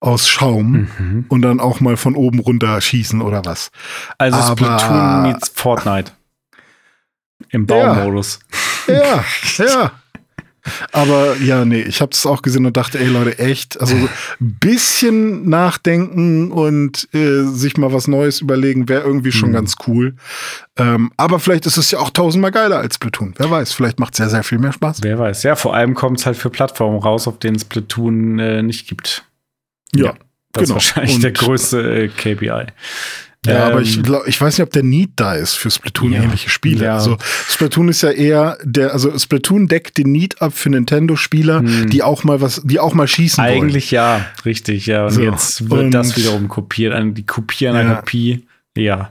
aus 0.01 0.29
Schaum 0.29 0.89
mhm. 0.99 1.25
und 1.29 1.43
dann 1.43 1.61
auch 1.61 1.81
mal 1.81 1.97
von 1.97 2.15
oben 2.15 2.39
runter 2.39 2.81
schießen 2.81 3.21
oder 3.21 3.45
was. 3.45 3.71
Also 4.17 4.39
Aber, 4.39 4.57
Splatoon 4.57 5.23
meets 5.23 5.49
Fortnite. 5.49 6.13
Im 7.51 7.67
Baumodus. 7.67 8.41
Ja, 8.87 9.25
ja, 9.59 9.65
ja. 9.65 9.93
Aber 10.93 11.37
ja, 11.37 11.65
nee, 11.65 11.81
ich 11.81 12.01
habe 12.01 12.11
es 12.13 12.27
auch 12.27 12.43
gesehen 12.43 12.67
und 12.67 12.77
dachte, 12.77 12.99
ey 12.99 13.07
Leute, 13.07 13.39
echt, 13.39 13.81
also 13.81 13.95
ein 13.95 14.59
bisschen 14.61 15.49
nachdenken 15.49 16.51
und 16.51 17.09
äh, 17.15 17.45
sich 17.45 17.77
mal 17.77 17.93
was 17.93 18.09
Neues 18.09 18.41
überlegen, 18.41 18.89
wäre 18.89 19.03
irgendwie 19.03 19.33
schon 19.33 19.51
mhm. 19.51 19.55
ganz 19.55 19.77
cool. 19.87 20.17
Ähm, 20.77 21.11
aber 21.17 21.41
vielleicht 21.41 21.67
ist 21.67 21.77
es 21.77 21.91
ja 21.91 21.99
auch 22.01 22.11
tausendmal 22.11 22.51
geiler 22.51 22.79
als 22.79 22.97
Splatoon. 22.97 23.35
Wer 23.37 23.51
weiß, 23.51 23.73
vielleicht 23.73 23.99
macht 23.99 24.15
es 24.15 24.19
ja 24.19 24.29
sehr 24.29 24.43
viel 24.43 24.59
mehr 24.59 24.73
Spaß. 24.73 24.99
Wer 25.03 25.19
weiß, 25.19 25.43
ja, 25.43 25.57
vor 25.57 25.75
allem 25.75 25.95
kommt 25.95 26.21
es 26.21 26.27
halt 26.27 26.37
für 26.37 26.51
Plattformen 26.51 26.99
raus, 26.99 27.29
auf 27.29 27.39
denen 27.39 27.59
Splatoon 27.59 28.39
äh, 28.39 28.63
nicht 28.63 28.89
gibt. 28.89 29.25
Ja, 29.95 30.07
ja 30.07 30.15
das 30.53 30.65
genau. 30.65 30.79
ist 30.79 30.97
wahrscheinlich 30.97 31.15
Und 31.17 31.25
der 31.25 31.33
größte 31.33 32.03
äh, 32.05 32.09
KPI. 32.09 32.67
Ja, 33.47 33.67
ähm, 33.67 33.73
aber 33.73 33.83
ich, 33.83 34.03
glaub, 34.03 34.27
ich 34.27 34.41
weiß 34.41 34.59
nicht, 34.59 34.67
ob 34.67 34.73
der 34.73 34.83
Need 34.83 35.11
da 35.17 35.35
ist 35.35 35.55
für 35.55 35.71
Splatoon-ähnliche 35.71 36.47
ja, 36.47 36.51
Spiele. 36.51 36.85
Ja. 36.87 36.95
Also 36.95 37.17
Splatoon 37.49 37.89
ist 37.89 38.03
ja 38.03 38.11
eher 38.11 38.59
der, 38.65 38.93
also 38.93 39.17
Splatoon 39.17 39.69
deckt 39.69 39.97
den 39.97 40.11
Need 40.11 40.43
ab 40.43 40.53
für 40.55 40.71
Nintendo-Spieler, 40.71 41.61
hm. 41.61 41.91
die 41.91 42.03
auch 42.03 42.25
mal 42.25 42.41
was, 42.41 42.63
die 42.65 42.81
auch 42.81 42.95
mal 42.95 43.07
schießen 43.07 43.43
Eigentlich 43.43 43.59
wollen. 43.61 43.71
Eigentlich 43.71 43.91
ja, 43.93 44.27
richtig, 44.45 44.87
ja. 44.87 45.05
Und 45.05 45.13
so. 45.13 45.23
jetzt 45.23 45.71
wird 45.71 45.81
Und 45.81 45.91
das 45.93 46.17
wiederum 46.17 46.49
kopiert, 46.49 46.95
die 47.17 47.27
kopieren 47.27 47.77
eine 47.77 47.97
Kopie. 47.97 48.47
Ja. 48.77 49.11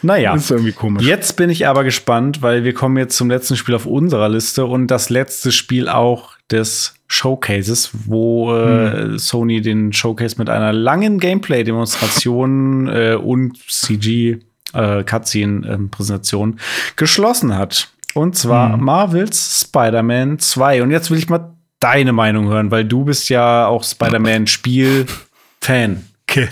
Naja, 0.00 0.34
ist 0.34 0.50
irgendwie 0.50 0.72
komisch. 0.72 1.04
Jetzt 1.04 1.36
bin 1.36 1.50
ich 1.50 1.66
aber 1.68 1.84
gespannt, 1.84 2.42
weil 2.42 2.64
wir 2.64 2.72
kommen 2.74 2.96
jetzt 2.96 3.16
zum 3.16 3.28
letzten 3.28 3.56
Spiel 3.56 3.74
auf 3.74 3.86
unserer 3.86 4.28
Liste 4.28 4.64
und 4.64 4.88
das 4.88 5.10
letzte 5.10 5.52
Spiel 5.52 5.88
auch 5.88 6.36
des 6.52 6.94
Showcases, 7.08 7.90
wo 8.06 8.54
äh, 8.54 8.92
hm. 8.92 9.18
Sony 9.18 9.60
den 9.60 9.92
Showcase 9.92 10.36
mit 10.38 10.48
einer 10.48 10.72
langen 10.72 11.18
Gameplay-Demonstration 11.18 12.88
äh, 12.88 13.14
und 13.14 13.58
CG 13.68 14.38
äh, 14.72 15.04
Cutscene-Präsentation 15.04 16.58
geschlossen 16.96 17.56
hat. 17.56 17.88
Und 18.14 18.36
zwar 18.36 18.74
hm. 18.74 18.84
Marvels 18.84 19.62
Spider-Man 19.62 20.38
2. 20.38 20.82
Und 20.82 20.90
jetzt 20.90 21.10
will 21.10 21.18
ich 21.18 21.28
mal 21.28 21.52
deine 21.80 22.12
Meinung 22.12 22.48
hören, 22.48 22.70
weil 22.70 22.84
du 22.84 23.04
bist 23.04 23.28
ja 23.28 23.66
auch 23.66 23.84
Spider-Man-Spiel-Fan. 23.84 26.04
Okay. 26.28 26.48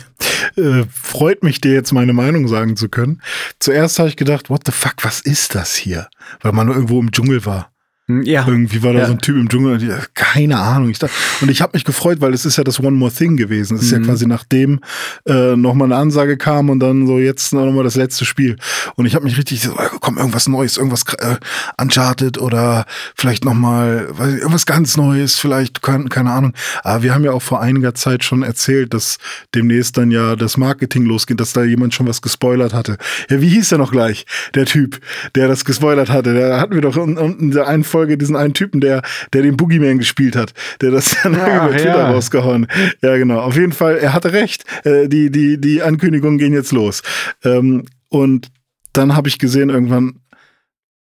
Äh, 0.57 0.85
freut 0.93 1.43
mich, 1.43 1.61
dir 1.61 1.73
jetzt 1.73 1.93
meine 1.93 2.13
Meinung 2.13 2.49
sagen 2.49 2.77
zu 2.77 2.89
können. 2.89 3.23
Zuerst 3.61 3.99
habe 3.99 4.09
ich 4.09 4.17
gedacht, 4.17 4.51
what 4.51 4.63
the 4.67 4.73
fuck, 4.73 4.97
was 5.03 5.21
ist 5.21 5.55
das 5.55 5.75
hier? 5.75 6.09
Weil 6.43 6.53
man 6.53 6.67
nur 6.67 6.75
irgendwo 6.75 7.01
im 7.01 7.13
Dschungel 7.13 7.47
war. 7.47 7.71
Hm, 8.11 8.23
ja. 8.23 8.45
Irgendwie 8.47 8.83
war 8.83 8.93
da 8.93 9.01
ja. 9.01 9.07
so 9.07 9.13
ein 9.13 9.21
Typ 9.21 9.37
im 9.37 9.49
Dschungel, 9.49 9.79
die, 9.79 9.91
keine 10.15 10.59
Ahnung. 10.59 10.91
Ich 10.91 10.99
dachte, 10.99 11.15
und 11.41 11.51
ich 11.51 11.63
habe 11.63 11.73
mich 11.75 11.85
gefreut, 11.85 12.21
weil 12.21 12.35
es 12.35 12.45
ist 12.45 12.57
ja 12.57 12.65
das 12.65 12.81
One 12.81 12.97
More 12.97 13.13
Thing 13.13 13.37
gewesen. 13.37 13.77
Es 13.77 13.85
ist 13.85 13.93
mhm. 13.93 14.01
ja 14.01 14.07
quasi 14.07 14.27
nachdem 14.27 14.81
äh, 15.27 15.57
nochmal 15.57 15.87
eine 15.87 15.97
Ansage 15.97 16.37
kam 16.37 16.71
und 16.71 16.81
dann 16.81 17.07
so 17.07 17.19
jetzt 17.19 17.53
nochmal 17.53 17.85
das 17.85 17.97
letzte 17.97 18.25
Spiel. 18.25 18.57
Und 18.97 19.07
ich 19.07 19.15
habe 19.15 19.25
mich 19.25 19.39
richtig 19.39 19.63
so, 19.63 19.77
komm, 20.01 20.19
irgendwas 20.19 20.49
Neues, 20.49 20.77
irgendwas 20.77 21.05
äh, 21.19 21.37
Uncharted 21.81 22.39
oder 22.39 22.85
vielleicht 23.15 23.45
nochmal 23.45 24.09
irgendwas 24.19 24.67
ganz 24.67 24.97
Neues, 24.97 25.37
vielleicht, 25.37 25.83
keine, 25.83 26.07
keine 26.07 26.33
Ahnung. 26.33 26.53
Aber 26.83 27.03
wir 27.03 27.15
haben 27.15 27.25
ja 27.25 27.33
auch 27.33 27.43
vor 27.43 27.61
einiger 27.61 27.95
Zeit 27.95 28.25
schon 28.25 28.43
erzählt, 28.43 28.93
dass 28.93 29.19
demnächst 29.55 29.97
dann 29.97 30.11
ja 30.11 30.35
das 30.35 30.57
Marketing 30.57 31.05
losgeht, 31.05 31.41
dass 31.41 31.53
da 31.53 31.63
jemand 31.63 31.95
schon 31.95 32.09
was 32.09 32.23
gespoilert 32.23 32.75
hatte. 32.75 32.97
Ja, 33.29 33.41
wie 33.41 33.49
hieß 33.49 33.69
der 33.69 33.79
noch 33.79 33.93
gleich? 33.93 34.27
Der 34.55 34.67
Typ, 34.67 35.01
der 35.35 35.47
das 35.49 35.65
gespoilert 35.65 36.11
hatte. 36.11 36.35
Der 36.35 36.61
hatten 36.61 36.75
wir 36.75 36.83
doch 36.83 36.97
in, 36.97 37.17
in 37.17 37.51
der 37.53 37.69
einen 37.69 37.85
Folge 37.85 38.00
Folge 38.01 38.17
diesen 38.17 38.35
einen 38.35 38.55
Typen, 38.55 38.81
der, 38.81 39.03
der 39.35 39.43
den 39.43 39.59
Boogeyman 39.59 39.99
gespielt 39.99 40.35
hat, 40.35 40.55
der 40.81 40.91
das 40.91 41.17
dann 41.23 41.37
Ach, 41.39 41.67
über 41.67 41.77
Twitter 41.77 41.99
ja. 41.99 42.11
rausgehauen. 42.11 42.67
Ja, 43.03 43.17
genau. 43.19 43.41
Auf 43.41 43.57
jeden 43.57 43.73
Fall, 43.73 43.99
er 43.99 44.15
hatte 44.15 44.33
recht. 44.33 44.65
Äh, 44.85 45.07
die, 45.07 45.31
die, 45.31 45.61
die 45.61 45.83
Ankündigungen 45.83 46.39
gehen 46.39 46.55
jetzt 46.55 46.73
los. 46.73 47.03
Ähm, 47.45 47.85
und 48.09 48.49
dann 48.95 49.15
habe 49.15 49.29
ich 49.29 49.39
gesehen 49.39 49.69
irgendwann, 49.69 50.21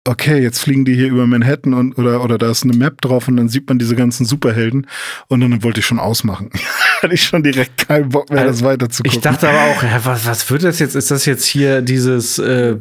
okay, 0.04 0.42
jetzt 0.42 0.58
fliegen 0.58 0.84
die 0.84 0.96
hier 0.96 1.06
über 1.06 1.28
Manhattan 1.28 1.72
und 1.72 1.98
oder 1.98 2.24
oder 2.24 2.36
da 2.36 2.50
ist 2.50 2.64
eine 2.64 2.76
Map 2.76 3.00
drauf 3.00 3.28
und 3.28 3.36
dann 3.36 3.48
sieht 3.48 3.68
man 3.68 3.78
diese 3.78 3.94
ganzen 3.94 4.26
Superhelden 4.26 4.88
und 5.28 5.40
dann 5.40 5.62
wollte 5.62 5.78
ich 5.78 5.86
schon 5.86 6.00
ausmachen. 6.00 6.50
Hatte 7.02 7.14
ich 7.14 7.22
schon 7.22 7.44
direkt 7.44 7.86
keinen 7.86 8.08
Bock 8.08 8.28
mehr, 8.30 8.44
das 8.44 8.64
weiter 8.64 8.90
zu 8.90 9.04
gucken. 9.04 9.16
Ich 9.16 9.22
dachte 9.22 9.48
aber 9.48 9.70
auch, 9.70 9.82
ja, 9.84 10.04
was, 10.04 10.26
was 10.26 10.50
wird 10.50 10.64
das 10.64 10.80
jetzt? 10.80 10.96
Ist 10.96 11.12
das 11.12 11.26
jetzt 11.26 11.44
hier 11.44 11.80
dieses 11.80 12.40
äh, 12.40 12.76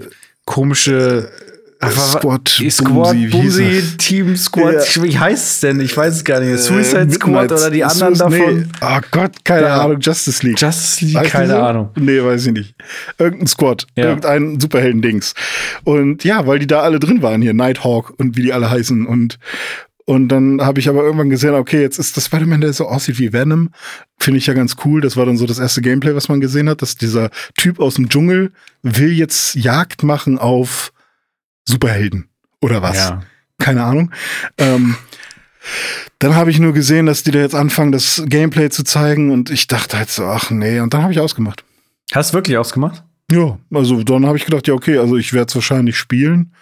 komische 0.46 1.30
Squad, 1.92 2.58
die 2.60 2.70
Squad, 2.72 3.14
Bumsi, 3.14 3.28
Bumsi? 3.28 3.82
Team 3.98 4.36
Squad, 4.36 4.96
Ja. 4.96 5.04
wie 5.04 5.18
heißt 5.18 5.48
es 5.48 5.60
denn? 5.60 5.80
Ich 5.80 5.96
weiß 5.96 6.16
es 6.16 6.24
gar 6.24 6.40
nicht. 6.40 6.58
Suicide 6.60 7.02
Äh, 7.02 7.12
Squad 7.12 7.28
Midnight- 7.44 7.52
oder 7.52 7.70
die 7.70 7.84
anderen 7.84 8.16
Suicide- 8.16 8.38
davon? 8.40 8.58
Nee. 8.58 8.66
Oh 8.82 9.00
Gott, 9.12 9.46
keine 9.46 9.68
Ja. 9.68 9.82
Ahnung. 9.84 10.00
Justice 10.00 10.46
League. 10.46 10.60
Justice 10.60 11.06
League, 11.06 11.18
Heißt 11.18 11.28
die 11.28 11.32
keine 11.32 11.54
so? 11.54 11.60
Ahnung. 11.60 11.90
Nee, 11.96 12.24
weiß 12.24 12.48
ich 12.48 12.54
nicht. 12.54 12.76
Irgendein 13.20 13.48
Squad. 13.48 13.86
Ja. 13.96 14.06
Irgendein 14.06 14.60
Superhelden-Dings. 14.60 15.34
Und 15.84 16.24
ja, 16.24 16.48
weil 16.48 16.60
die 16.60 16.68
da 16.68 16.82
alle 16.82 17.00
drin 17.00 17.22
waren 17.22 17.42
hier. 17.42 17.54
Nighthawk 17.54 18.14
und 18.18 18.36
wie 18.38 18.42
die 18.44 18.54
alle 18.54 18.70
heißen. 18.72 19.06
Und, 19.06 19.38
und 20.06 20.30
dann 20.30 20.62
habe 20.62 20.80
ich 20.80 20.90
aber 20.90 21.04
irgendwann 21.04 21.30
gesehen, 21.30 21.54
okay, 21.54 21.82
jetzt 21.82 22.00
ist 22.00 22.18
das 22.18 22.26
Spider-Man, 22.26 22.62
der 22.62 22.74
so 22.74 22.88
aussieht 22.88 23.20
wie 23.20 23.34
Venom. 23.34 23.70
Finde 24.20 24.40
ich 24.40 24.48
ja 24.48 24.56
ganz 24.56 24.78
cool. 24.84 25.00
Das 25.02 25.16
war 25.16 25.28
dann 25.28 25.38
so 25.38 25.46
das 25.46 25.60
erste 25.60 25.82
Gameplay, 25.82 26.16
was 26.16 26.28
man 26.28 26.42
gesehen 26.42 26.70
hat, 26.70 26.82
dass 26.82 26.96
dieser 26.96 27.30
Typ 27.56 27.80
aus 27.80 27.96
dem 27.96 28.10
Dschungel 28.10 28.52
will 28.82 29.12
jetzt 29.12 29.54
Jagd 29.56 30.02
machen 30.02 30.40
auf 30.40 30.92
Superhelden. 31.68 32.28
Oder 32.62 32.82
was? 32.82 32.98
Ja. 32.98 33.22
keine 33.60 33.84
Ahnung. 33.84 34.12
Ähm, 34.58 34.96
dann 36.20 36.36
habe 36.36 36.50
ich 36.50 36.60
nur 36.60 36.74
gesehen, 36.74 37.06
dass 37.08 37.24
die 37.24 37.32
da 37.32 37.40
jetzt 37.40 37.56
anfangen, 37.56 37.92
das 37.92 38.24
Gameplay 38.26 38.70
zu 38.70 38.84
zeigen 38.84 39.32
und 39.32 39.50
ich 39.50 39.68
dachte 39.68 39.98
halt 39.98 40.10
so, 40.10 40.26
ach 40.26 40.50
nee, 40.50 40.80
und 40.80 40.94
dann 40.94 41.04
habe 41.04 41.12
ich 41.14 41.20
ausgemacht. 41.20 41.64
Hast 42.14 42.32
du 42.32 42.38
wirklich 42.38 42.58
ausgemacht? 42.58 43.04
Ja, 43.30 43.60
also 43.74 44.02
dann 44.04 44.26
habe 44.26 44.38
ich 44.38 44.46
gedacht, 44.46 44.68
ja 44.68 44.74
okay, 44.74 44.98
also 44.98 45.18
ich 45.18 45.34
werde 45.34 45.50
es 45.50 45.56
wahrscheinlich 45.56 45.98
spielen. 45.98 46.54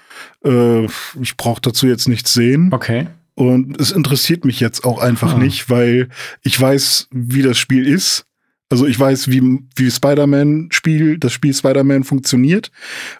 Äh, 0.43 0.85
ich 1.21 1.37
brauche 1.37 1.61
dazu 1.61 1.85
jetzt 1.87 2.07
nichts 2.07 2.33
sehen 2.33 2.69
Okay. 2.73 3.07
und 3.35 3.79
es 3.79 3.91
interessiert 3.91 4.43
mich 4.45 4.59
jetzt 4.59 4.83
auch 4.83 4.97
einfach 4.99 5.35
Ah. 5.35 5.37
nicht, 5.37 5.69
weil 5.69 6.09
ich 6.41 6.59
weiß, 6.59 7.09
wie 7.11 7.43
das 7.43 7.57
Spiel 7.59 7.87
ist. 7.87 8.25
Also 8.75 8.87
ich 8.87 8.99
weiß, 8.99 9.31
wie, 9.31 9.61
wie 9.77 9.89
Spider-Man 9.89 10.67
Spiel, 10.69 11.17
das 11.17 11.31
Spiel 11.31 11.53
Spider-Man 11.53 12.03
funktioniert 12.03 12.71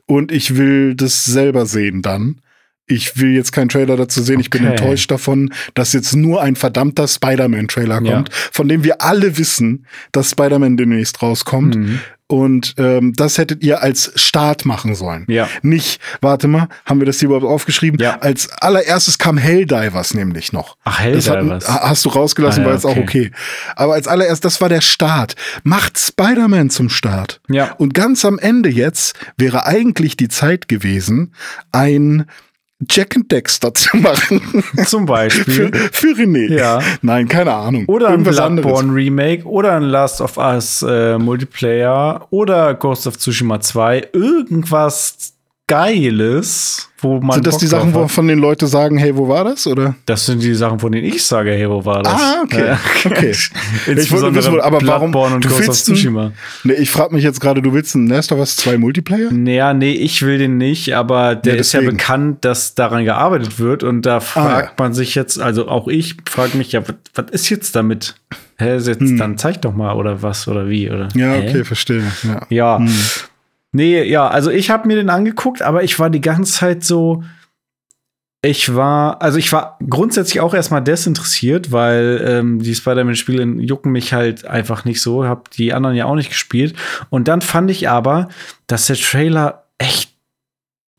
und 0.06 0.34
ich 0.34 0.58
will 0.58 0.96
das 0.96 1.24
selber 1.24 1.66
sehen 1.66 2.02
dann. 2.02 2.42
Ich 2.88 3.20
will 3.20 3.32
jetzt 3.34 3.52
keinen 3.52 3.70
Trailer 3.70 3.98
dazu 3.98 4.22
sehen. 4.22 4.40
Ich 4.40 4.50
bin 4.52 4.62
Okay. 4.64 4.72
enttäuscht 4.76 5.10
davon, 5.10 5.52
dass 5.74 5.94
jetzt 5.94 6.16
nur 6.16 6.42
ein 6.42 6.56
verdammter 6.56 7.08
Spider-Man-Trailer 7.08 8.02
Ja. 8.04 8.14
kommt, 8.14 8.30
von 8.34 8.68
dem 8.68 8.84
wir 8.84 9.02
alle 9.02 9.38
wissen, 9.38 9.88
dass 10.12 10.32
Spider-Man 10.32 10.78
demnächst 10.78 11.22
rauskommt. 11.22 11.76
Mhm. 11.76 12.00
Und 12.28 12.74
ähm, 12.80 13.14
das 13.14 13.38
hättet 13.38 13.64
ihr 13.64 13.84
als 13.84 14.12
Start 14.16 14.66
machen 14.66 14.96
sollen. 14.96 15.26
Ja. 15.28 15.48
Nicht, 15.62 16.02
warte 16.22 16.48
mal, 16.48 16.70
haben 16.84 17.00
wir 17.00 17.06
das 17.06 17.20
hier 17.20 17.28
überhaupt 17.28 17.46
aufgeschrieben? 17.46 18.00
Ja. 18.00 18.18
Als 18.20 18.50
allererstes 18.52 19.20
kam 19.20 19.38
Helldivers 19.38 20.16
nämlich 20.16 20.52
noch. 20.52 20.76
Ach, 20.86 20.98
hat, 20.98 21.06
Helldivers. 21.06 21.68
ha- 21.70 21.88
hast 21.90 22.04
du 22.04 22.10
rausgelassen, 22.10 22.62
Ah, 22.64 22.66
ja, 22.66 22.70
weil 22.72 22.78
es 22.78 22.86
auch 22.86 22.98
okay. 22.98 23.30
Aber 23.76 23.94
als 23.94 24.08
allererst, 24.08 24.44
das 24.44 24.60
war 24.60 24.70
der 24.70 24.82
Start. 24.82 25.36
Macht 25.64 26.00
Spider-Man 26.00 26.72
zum 26.72 26.90
Start. 26.90 27.42
Ja. 27.48 27.74
Und 27.74 27.94
ganz 27.94 28.26
am 28.26 28.40
Ende 28.40 28.70
jetzt 28.70 29.16
wäre 29.38 29.68
eigentlich 29.68 30.18
die 30.18 30.28
Zeit 30.28 30.68
gewesen, 30.68 31.32
ein 31.72 32.26
Jack 32.90 33.16
and 33.16 33.32
Dexter 33.32 33.74
zu 33.74 33.96
machen. 33.98 34.42
Zum 34.86 35.08
für, 35.08 35.14
Beispiel. 35.14 35.72
für 35.92 36.08
René. 36.08 36.54
Ja. 36.54 36.80
Nein, 37.02 37.28
keine 37.28 37.54
Ahnung. 37.54 37.86
Oder 37.88 38.10
ein 38.10 38.24
Bloodborne 38.24 38.46
anderes. 38.46 38.96
Remake 38.96 39.46
oder 39.46 39.74
ein 39.74 39.84
Last 39.84 40.20
of 40.20 40.38
Us 40.38 40.82
äh, 40.82 41.18
Multiplayer 41.18 42.28
oder 42.32 42.74
Ghost 42.74 43.08
of 43.08 43.18
Tsushima 43.18 43.62
2. 43.62 44.10
Irgendwas 44.12 45.35
Geiles, 45.68 46.90
wo 47.00 47.20
man. 47.20 47.34
Sind 47.36 47.48
das 47.48 47.56
Bock 47.56 47.60
die 47.62 47.68
Sachen, 47.68 47.94
wo 47.96 48.08
von 48.08 48.28
den 48.28 48.38
Leuten 48.38 48.68
sagen, 48.68 49.00
hey, 49.00 49.16
wo 49.18 49.28
war 49.28 49.44
das? 49.46 49.66
Oder? 49.66 49.96
Das 50.06 50.28
sind 50.28 50.44
die 50.44 50.54
Sachen, 50.54 50.78
von 50.78 50.92
denen 50.92 51.08
ich 51.08 51.24
sage, 51.24 51.52
hey, 51.52 51.68
wo 51.68 51.84
war 51.84 52.04
das? 52.04 52.14
Ah, 52.14 52.42
okay. 52.44 52.68
Ja. 52.68 52.80
Okay. 53.06 53.36
Insbesondere 53.88 54.36
wissen, 54.36 54.62
aber 54.62 54.80
warum- 54.86 55.12
du 55.12 55.58
willst 55.58 55.86
Tsushima. 55.86 56.32
Nee, 56.64 56.74
ich 56.74 56.90
frage 56.92 57.14
mich 57.16 57.24
jetzt 57.24 57.40
gerade, 57.40 57.62
du 57.62 57.74
willst 57.74 57.96
ein 57.96 58.08
Last 58.08 58.32
of 58.32 58.40
Us 58.40 58.56
2 58.58 58.78
Multiplayer? 58.78 59.32
Naja, 59.32 59.74
nee, 59.74 59.92
ich 59.94 60.22
will 60.24 60.38
den 60.38 60.58
nicht, 60.58 60.94
aber 60.94 61.36
der 61.36 61.56
Ja, 61.56 61.60
ist 61.62 61.74
ja 61.74 61.82
bekannt, 61.82 62.46
dass 62.46 62.76
daran 62.76 63.04
gearbeitet 63.06 63.60
wird 63.60 63.84
und 63.84 64.04
da 64.04 64.20
fragt 64.20 64.68
ja. 64.78 64.84
man 64.84 64.94
sich 64.94 65.14
jetzt, 65.16 65.40
also 65.40 65.68
auch 65.68 65.88
ich 65.88 66.16
frage 66.30 66.58
mich 66.58 66.72
ja, 66.72 66.82
was, 66.88 66.96
was 67.14 67.26
ist 67.32 67.50
jetzt 67.50 67.76
damit? 67.76 68.16
Hä, 68.58 68.78
jetzt, 68.78 69.02
dann 69.20 69.38
zeig 69.38 69.62
doch 69.62 69.74
mal 69.74 69.96
oder 69.96 70.22
was 70.22 70.48
oder 70.48 70.68
wie 70.70 70.90
oder? 70.90 71.10
Ja, 71.16 71.34
Hä? 71.34 71.50
okay, 71.50 71.64
verstehe. 71.64 72.04
Ja. 72.24 72.42
Ja. 72.50 72.78
Hm. 72.80 72.90
Nee, 73.76 74.04
ja, 74.04 74.28
also 74.28 74.52
ich 74.52 74.70
habe 74.70 74.88
mir 74.88 74.96
den 74.96 75.10
angeguckt, 75.10 75.62
aber 75.62 75.84
ich 75.84 76.00
war 76.00 76.10
die 76.10 76.22
ganze 76.22 76.54
Zeit 76.54 76.84
so. 76.84 77.24
Ich 78.42 78.74
war, 78.76 79.22
also 79.24 79.38
ich 79.40 79.52
war 79.52 79.78
grundsätzlich 79.90 80.40
auch 80.40 80.54
erstmal 80.54 80.84
desinteressiert, 80.84 81.72
weil 81.72 82.24
ähm, 82.26 82.60
die 82.62 82.76
Spider-Man-Spiele 82.76 83.44
jucken 83.64 83.92
mich 83.92 84.14
halt 84.14 84.46
einfach 84.46 84.86
nicht 84.86 85.02
so, 85.02 85.26
hab 85.26 85.50
die 85.52 85.74
anderen 85.74 85.96
ja 85.96 86.06
auch 86.06 86.16
nicht 86.16 86.30
gespielt. 86.30 86.76
Und 87.10 87.28
dann 87.28 87.42
fand 87.42 87.70
ich 87.72 87.90
aber, 87.90 88.30
dass 88.68 88.86
der 88.86 88.98
Trailer 88.98 89.66
echt 89.80 90.14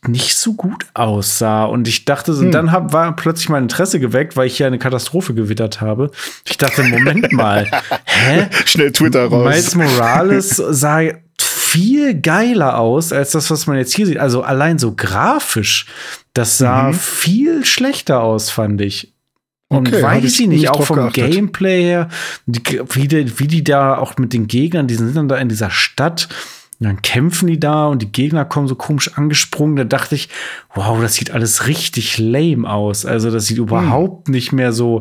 nicht 0.09 0.37
so 0.37 0.55
gut 0.55 0.87
aussah. 0.95 1.65
Und 1.65 1.89
ich 1.89 2.05
dachte, 2.05 2.33
Hm. 2.37 2.51
dann 2.51 2.73
hab, 2.73 2.93
war 2.93 3.15
plötzlich 3.17 3.49
mein 3.49 3.63
Interesse 3.65 4.01
geweckt, 4.01 4.37
weil 4.37 4.49
ich 4.49 4.57
hier 4.57 4.67
eine 4.67 4.79
Katastrophe 4.79 5.33
gewittert 5.33 5.81
habe. 5.81 6.11
Ich 6.45 6.59
dachte, 6.59 6.83
Moment 6.83 7.33
mal, 7.33 7.71
hä? 8.05 8.49
Schnell 8.65 8.93
Twitter 8.93 9.27
raus. 9.27 9.49
Miles 9.49 9.75
Morales 9.77 10.57
sah 10.57 11.01
viel 11.77 12.15
geiler 12.21 12.79
aus 12.79 13.13
als 13.13 13.33
das, 13.33 13.51
was 13.51 13.67
man 13.67 13.77
jetzt 13.77 13.95
hier 13.95 14.07
sieht. 14.07 14.19
Also 14.19 14.43
allein 14.43 14.79
so 14.79 14.95
grafisch, 14.95 15.87
das 16.35 16.59
sah 16.59 16.89
Mhm. 16.89 16.95
viel 16.95 17.65
schlechter 17.65 18.23
aus, 18.23 18.51
fand 18.51 18.81
ich. 18.81 19.13
Und 19.69 19.89
Okay, 19.89 20.03
weiß 20.03 20.25
ich 20.25 20.41
ich 20.41 20.47
nicht, 20.49 20.71
auch 20.71 20.83
vom 20.85 20.97
geachtet. 20.97 21.33
Gameplay 21.33 21.83
her, 21.83 22.09
die, 22.47 22.63
wie, 22.91 23.09
die, 23.09 23.39
wie 23.41 23.47
die 23.49 23.65
da 23.65 23.99
auch 23.99 24.17
mit 24.17 24.33
den 24.33 24.47
Gegnern, 24.47 24.87
die 24.87 24.95
sind 24.95 25.17
dann 25.17 25.29
da 25.29 25.37
in 25.37 25.49
dieser 25.49 25.71
Stadt, 25.71 26.29
und 26.79 26.87
dann 26.87 27.03
kämpfen 27.03 27.47
die 27.49 27.59
da 27.59 27.87
und 27.87 28.01
die 28.03 28.13
Gegner 28.13 28.45
kommen 28.45 28.69
so 28.69 28.75
komisch 28.77 29.17
angesprungen. 29.17 29.77
Da 29.77 29.85
dachte 29.85 30.15
ich, 30.15 30.29
wow, 30.75 31.01
das 31.01 31.15
sieht 31.15 31.31
alles 31.31 31.67
richtig 31.67 32.19
lame 32.19 32.69
aus. 32.71 33.05
Also 33.07 33.31
das 33.31 33.45
Hm. 33.45 33.49
sieht 33.49 33.59
überhaupt 33.59 34.29
nicht 34.29 34.53
mehr 34.53 34.73
so 34.73 35.01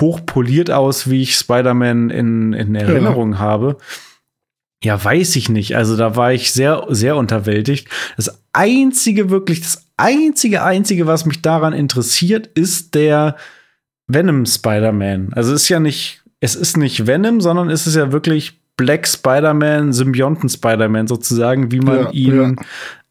hochpoliert 0.00 0.70
aus, 0.70 1.08
wie 1.10 1.22
ich 1.22 1.36
Spider-Man 1.36 2.10
in, 2.10 2.52
in 2.54 2.74
Erinnerung 2.74 3.38
habe. 3.38 3.76
Ja, 4.82 5.02
weiß 5.02 5.36
ich 5.36 5.48
nicht. 5.48 5.76
Also 5.76 5.96
da 5.96 6.16
war 6.16 6.32
ich 6.32 6.52
sehr, 6.52 6.86
sehr 6.90 7.16
unterwältigt. 7.16 7.88
Das 8.16 8.42
einzige, 8.52 9.30
wirklich, 9.30 9.60
das 9.60 9.86
einzige, 9.96 10.64
einzige, 10.64 11.06
was 11.06 11.24
mich 11.24 11.40
daran 11.42 11.72
interessiert, 11.72 12.48
ist 12.48 12.94
der 12.94 13.36
Venom 14.08 14.44
Spider-Man. 14.44 15.32
Also 15.34 15.54
es 15.54 15.62
ist 15.62 15.68
ja 15.68 15.80
nicht, 15.80 16.22
es 16.40 16.56
ist 16.56 16.76
nicht 16.76 17.06
Venom, 17.06 17.40
sondern 17.40 17.70
es 17.70 17.86
ist 17.86 17.94
ja 17.94 18.12
wirklich 18.12 18.60
Black 18.76 19.06
Spider-Man, 19.06 19.92
Symbionten 19.92 20.48
Spider-Man 20.48 21.06
sozusagen, 21.06 21.70
wie 21.70 21.80
man 21.80 22.04
Ja, 22.04 22.10
ihn 22.10 22.56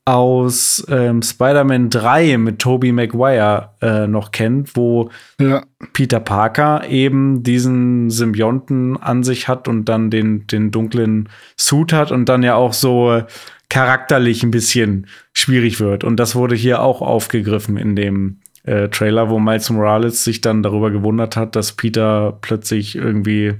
aus 0.05 0.83
ähm, 0.89 1.21
Spider-Man 1.21 1.89
3 1.89 2.37
mit 2.37 2.59
Tobey 2.59 2.91
Maguire 2.91 3.69
äh, 3.81 4.07
noch 4.07 4.31
kennt, 4.31 4.75
wo 4.75 5.09
Ja. 5.39 5.63
Peter 5.93 6.19
Parker 6.19 6.87
eben 6.89 7.43
diesen 7.43 8.09
Symbionten 8.09 8.97
an 8.97 9.23
sich 9.23 9.47
hat 9.47 9.67
und 9.67 9.85
dann 9.85 10.09
den, 10.09 10.47
den 10.47 10.71
dunklen 10.71 11.29
Suit 11.57 11.93
hat 11.93 12.11
und 12.11 12.25
dann 12.29 12.41
ja 12.41 12.55
auch 12.55 12.73
so 12.73 13.21
charakterlich 13.69 14.43
ein 14.43 14.51
bisschen 14.51 15.07
schwierig 15.33 15.79
wird. 15.79 16.03
Und 16.03 16.17
das 16.17 16.35
wurde 16.35 16.55
hier 16.55 16.81
auch 16.81 17.01
aufgegriffen 17.01 17.77
in 17.77 17.95
dem 17.95 18.39
äh, 18.63 18.89
Trailer, 18.89 19.29
wo 19.29 19.39
Miles 19.39 19.69
Morales 19.69 20.23
sich 20.23 20.41
dann 20.41 20.63
darüber 20.63 20.91
gewundert 20.91 21.37
hat, 21.37 21.55
dass 21.55 21.73
Peter 21.73 22.37
plötzlich 22.41 22.95
irgendwie 22.95 23.53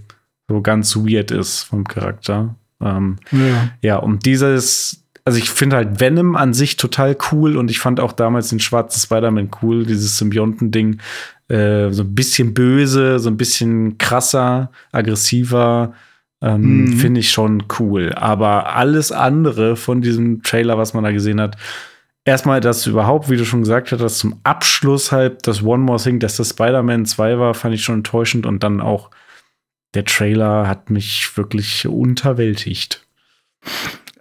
so 0.49 0.61
ganz 0.61 0.95
weird 0.95 1.31
ist 1.31 1.63
vom 1.63 1.85
Charakter. 1.85 2.55
Ähm, 2.81 3.18
ja. 3.31 3.69
ja, 3.81 3.97
und 3.97 4.26
dieses, 4.26 5.01
also 5.26 5.38
ich 5.38 5.49
finde 5.49 5.76
halt 5.76 5.99
Venom 5.99 6.35
an 6.35 6.53
sich 6.53 6.77
total 6.77 7.15
cool 7.31 7.57
und 7.57 7.69
ich 7.69 7.80
fand 7.80 7.99
auch 7.99 8.11
damals 8.11 8.49
den 8.49 8.60
schwarzen 8.60 8.99
Spider-Man 8.99 9.52
cool, 9.61 9.85
dieses 9.85 10.18
Symbionten-Ding. 10.18 10.99
Äh, 11.48 11.91
so 11.91 12.03
ein 12.03 12.15
bisschen 12.15 12.53
böse, 12.53 13.19
so 13.19 13.30
ein 13.30 13.38
bisschen 13.38 13.98
krasser, 13.98 14.72
aggressiver. 14.91 15.93
Ähm, 16.41 16.85
Mhm. 16.85 16.93
Finde 16.93 17.19
ich 17.19 17.31
schon 17.31 17.64
cool. 17.80 18.14
Aber 18.14 18.76
alles 18.76 19.11
andere 19.11 19.76
von 19.76 20.02
diesem 20.02 20.41
Trailer, 20.43 20.77
was 20.77 20.93
man 20.93 21.03
da 21.03 21.11
gesehen 21.11 21.39
hat, 21.39 21.56
erstmal 22.26 22.61
das 22.61 22.88
überhaupt, 22.88 23.30
wie 23.30 23.38
du 23.38 23.45
schon 23.45 23.61
gesagt 23.61 23.91
hast, 23.91 24.19
zum 24.19 24.39
Abschluss 24.43 25.11
halt 25.11 25.48
das 25.48 25.61
One 25.64 25.84
More 25.84 26.02
Thing, 26.02 26.19
dass 26.19 26.38
das 26.38 26.49
Spider-Man 26.49 27.06
2 27.06 27.38
war, 27.38 27.53
fand 27.53 27.76
ich 27.76 27.84
schon 27.84 27.95
enttäuschend 27.95 28.45
und 28.45 28.64
dann 28.64 28.81
auch 28.81 29.11
der 29.93 30.06
Trailer 30.06 30.68
hat 30.68 30.89
mich 30.89 31.35
wirklich 31.35 31.88
unterwältigt. 31.88 33.06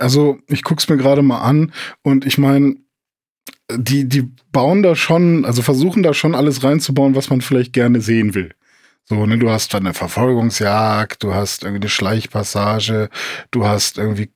Also, 0.01 0.39
ich 0.47 0.63
guck's 0.63 0.89
mir 0.89 0.97
gerade 0.97 1.23
mal 1.23 1.41
an 1.41 1.73
und 2.03 2.27
ich 2.27 2.39
meine, 2.39 2.77
die, 3.77 4.09
die 4.09 4.29
bauen 4.53 4.83
da 4.83 4.97
schon, 4.97 5.45
also 5.45 5.63
versuchen 5.63 6.03
da 6.03 6.15
schon 6.15 6.35
alles 6.35 6.65
reinzubauen, 6.65 7.15
was 7.15 7.31
man 7.31 7.41
vielleicht 7.41 7.73
gerne 7.73 8.01
sehen 8.01 8.35
will. 8.35 8.53
So, 9.05 9.27
ne, 9.27 9.39
du 9.39 9.51
hast 9.51 9.75
dann 9.75 9.87
eine 9.87 9.95
Verfolgungsjagd, 9.95 11.23
du 11.23 11.35
hast 11.35 11.65
irgendwie 11.65 11.83
eine 11.83 11.89
Schleichpassage, 11.89 13.09
du 13.51 13.67
hast 13.67 13.99
irgendwie 13.99 14.31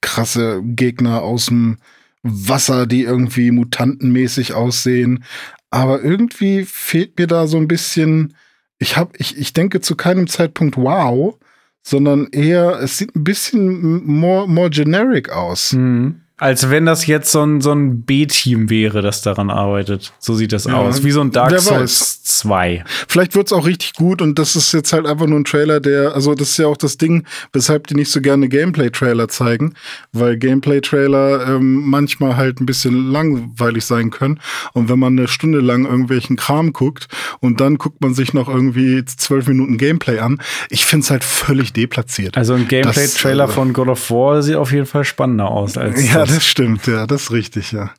krasse 0.00 0.62
Gegner 0.62 1.22
aus 1.22 1.46
dem 1.46 1.78
Wasser, 2.22 2.86
die 2.86 3.04
irgendwie 3.04 3.50
mutantenmäßig 3.50 4.52
aussehen. 4.52 5.24
Aber 5.70 6.02
irgendwie 6.02 6.64
fehlt 6.64 7.18
mir 7.18 7.26
da 7.26 7.46
so 7.46 7.56
ein 7.56 7.68
bisschen, 7.68 8.34
ich 8.78 8.96
hab, 8.96 9.18
ich, 9.18 9.38
ich 9.38 9.52
denke 9.52 9.80
zu 9.80 9.96
keinem 9.96 10.26
Zeitpunkt 10.26 10.76
wow, 10.76 11.38
sondern 11.82 12.28
eher, 12.32 12.80
es 12.80 12.98
sieht 12.98 13.14
ein 13.16 13.24
bisschen 13.24 14.04
more, 14.06 14.48
more 14.48 14.70
generic 14.70 15.30
aus. 15.30 15.72
Mhm. 15.72 16.22
Als 16.38 16.70
wenn 16.70 16.86
das 16.86 17.06
jetzt 17.06 17.32
so 17.32 17.42
ein, 17.42 17.60
so 17.60 17.72
ein 17.72 18.02
B-Team 18.02 18.70
wäre, 18.70 19.02
das 19.02 19.22
daran 19.22 19.50
arbeitet. 19.50 20.12
So 20.20 20.34
sieht 20.34 20.52
das 20.52 20.64
ja, 20.64 20.74
aus. 20.74 21.02
Wie 21.02 21.10
so 21.10 21.20
ein 21.20 21.32
Dark 21.32 21.58
Souls 21.58 22.22
2. 22.22 22.84
Vielleicht 23.08 23.34
wird's 23.34 23.52
auch 23.52 23.66
richtig 23.66 23.94
gut 23.94 24.22
und 24.22 24.38
das 24.38 24.54
ist 24.54 24.72
jetzt 24.72 24.92
halt 24.92 25.06
einfach 25.06 25.26
nur 25.26 25.40
ein 25.40 25.44
Trailer, 25.44 25.80
der, 25.80 26.14
also 26.14 26.34
das 26.34 26.50
ist 26.50 26.58
ja 26.58 26.68
auch 26.68 26.76
das 26.76 26.96
Ding, 26.96 27.24
weshalb 27.52 27.88
die 27.88 27.94
nicht 27.94 28.10
so 28.10 28.20
gerne 28.20 28.48
Gameplay-Trailer 28.48 29.28
zeigen, 29.28 29.74
weil 30.12 30.36
Gameplay-Trailer 30.36 31.48
ähm, 31.48 31.88
manchmal 31.90 32.36
halt 32.36 32.60
ein 32.60 32.66
bisschen 32.66 33.10
langweilig 33.10 33.84
sein 33.84 34.10
können. 34.10 34.40
Und 34.74 34.88
wenn 34.88 34.98
man 34.98 35.18
eine 35.18 35.26
Stunde 35.26 35.58
lang 35.58 35.86
irgendwelchen 35.86 36.36
Kram 36.36 36.72
guckt 36.72 37.08
und 37.40 37.60
dann 37.60 37.78
guckt 37.78 38.00
man 38.00 38.14
sich 38.14 38.32
noch 38.32 38.48
irgendwie 38.48 39.04
zwölf 39.04 39.48
Minuten 39.48 39.76
Gameplay 39.76 40.20
an, 40.20 40.40
ich 40.70 40.86
find's 40.86 41.10
halt 41.10 41.24
völlig 41.24 41.72
deplatziert. 41.72 42.36
Also 42.36 42.54
ein 42.54 42.68
Gameplay-Trailer 42.68 43.44
äh, 43.44 43.48
von 43.48 43.72
God 43.72 43.88
of 43.88 44.10
War 44.10 44.42
sieht 44.42 44.56
auf 44.56 44.70
jeden 44.70 44.86
Fall 44.86 45.04
spannender 45.04 45.50
aus 45.50 45.76
als. 45.76 46.06
Ja, 46.12 46.27
das 46.28 46.46
stimmt, 46.46 46.86
ja, 46.86 47.06
das 47.06 47.24
ist 47.24 47.32
richtig, 47.32 47.72
ja. 47.72 47.92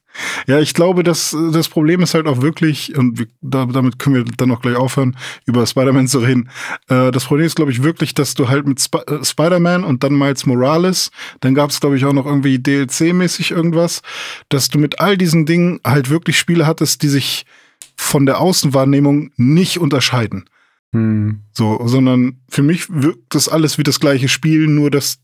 Ja, 0.47 0.60
ich 0.60 0.73
glaube, 0.73 1.03
dass 1.03 1.35
das 1.51 1.69
Problem 1.69 2.01
ist 2.01 2.14
halt 2.14 2.27
auch 2.27 2.41
wirklich, 2.41 2.97
und 2.97 3.27
da, 3.41 3.65
damit 3.65 3.99
können 3.99 4.15
wir 4.15 4.23
dann 4.23 4.51
auch 4.51 4.61
gleich 4.61 4.76
aufhören, 4.76 5.15
über 5.45 5.65
Spider-Man 5.65 6.07
zu 6.07 6.19
reden. 6.19 6.49
Äh, 6.88 7.11
das 7.11 7.26
Problem 7.26 7.45
ist, 7.45 7.56
glaube 7.56 7.72
ich, 7.72 7.84
wirklich, 7.84 8.14
dass 8.14 8.34
du 8.34 8.49
halt 8.49 8.68
mit 8.68 8.80
Sp 8.84 9.06
äh, 9.07 9.23
Spider-Man 9.23 9.84
und 9.84 10.03
dann 10.03 10.18
Miles 10.18 10.45
Morales, 10.45 11.11
dann 11.39 11.53
gab 11.53 11.69
es, 11.69 11.80
glaube 11.80 11.97
ich, 11.97 12.06
auch 12.06 12.14
noch 12.14 12.26
irgendwie 12.26 12.57
DLC-mäßig 12.57 13.51
irgendwas, 13.51 14.01
dass 14.49 14.69
du 14.69 14.80
mit 14.80 14.99
all 14.99 15.18
diesen 15.18 15.45
Dingen 15.45 15.80
halt 15.85 16.10
wirklich 16.10 16.38
Spiele 16.38 16.65
hattest, 16.65 17.03
die 17.03 17.10
sich 17.10 17.45
von 17.95 18.26
der 18.26 18.39
Außenwahrnehmung 18.39 19.31
nicht 19.38 19.80
unterscheiden. 19.80 20.45
Hm. 20.91 21.41
So, 21.53 21.80
sondern 21.85 22.39
für 22.49 22.64
mich 22.64 22.88
wirkt 22.89 23.35
das 23.35 23.47
alles 23.47 23.77
wie 23.77 23.84
das 23.84 23.99
gleiche 23.99 24.27
Spiel, 24.27 24.68
nur 24.68 24.89
dass 24.89 25.19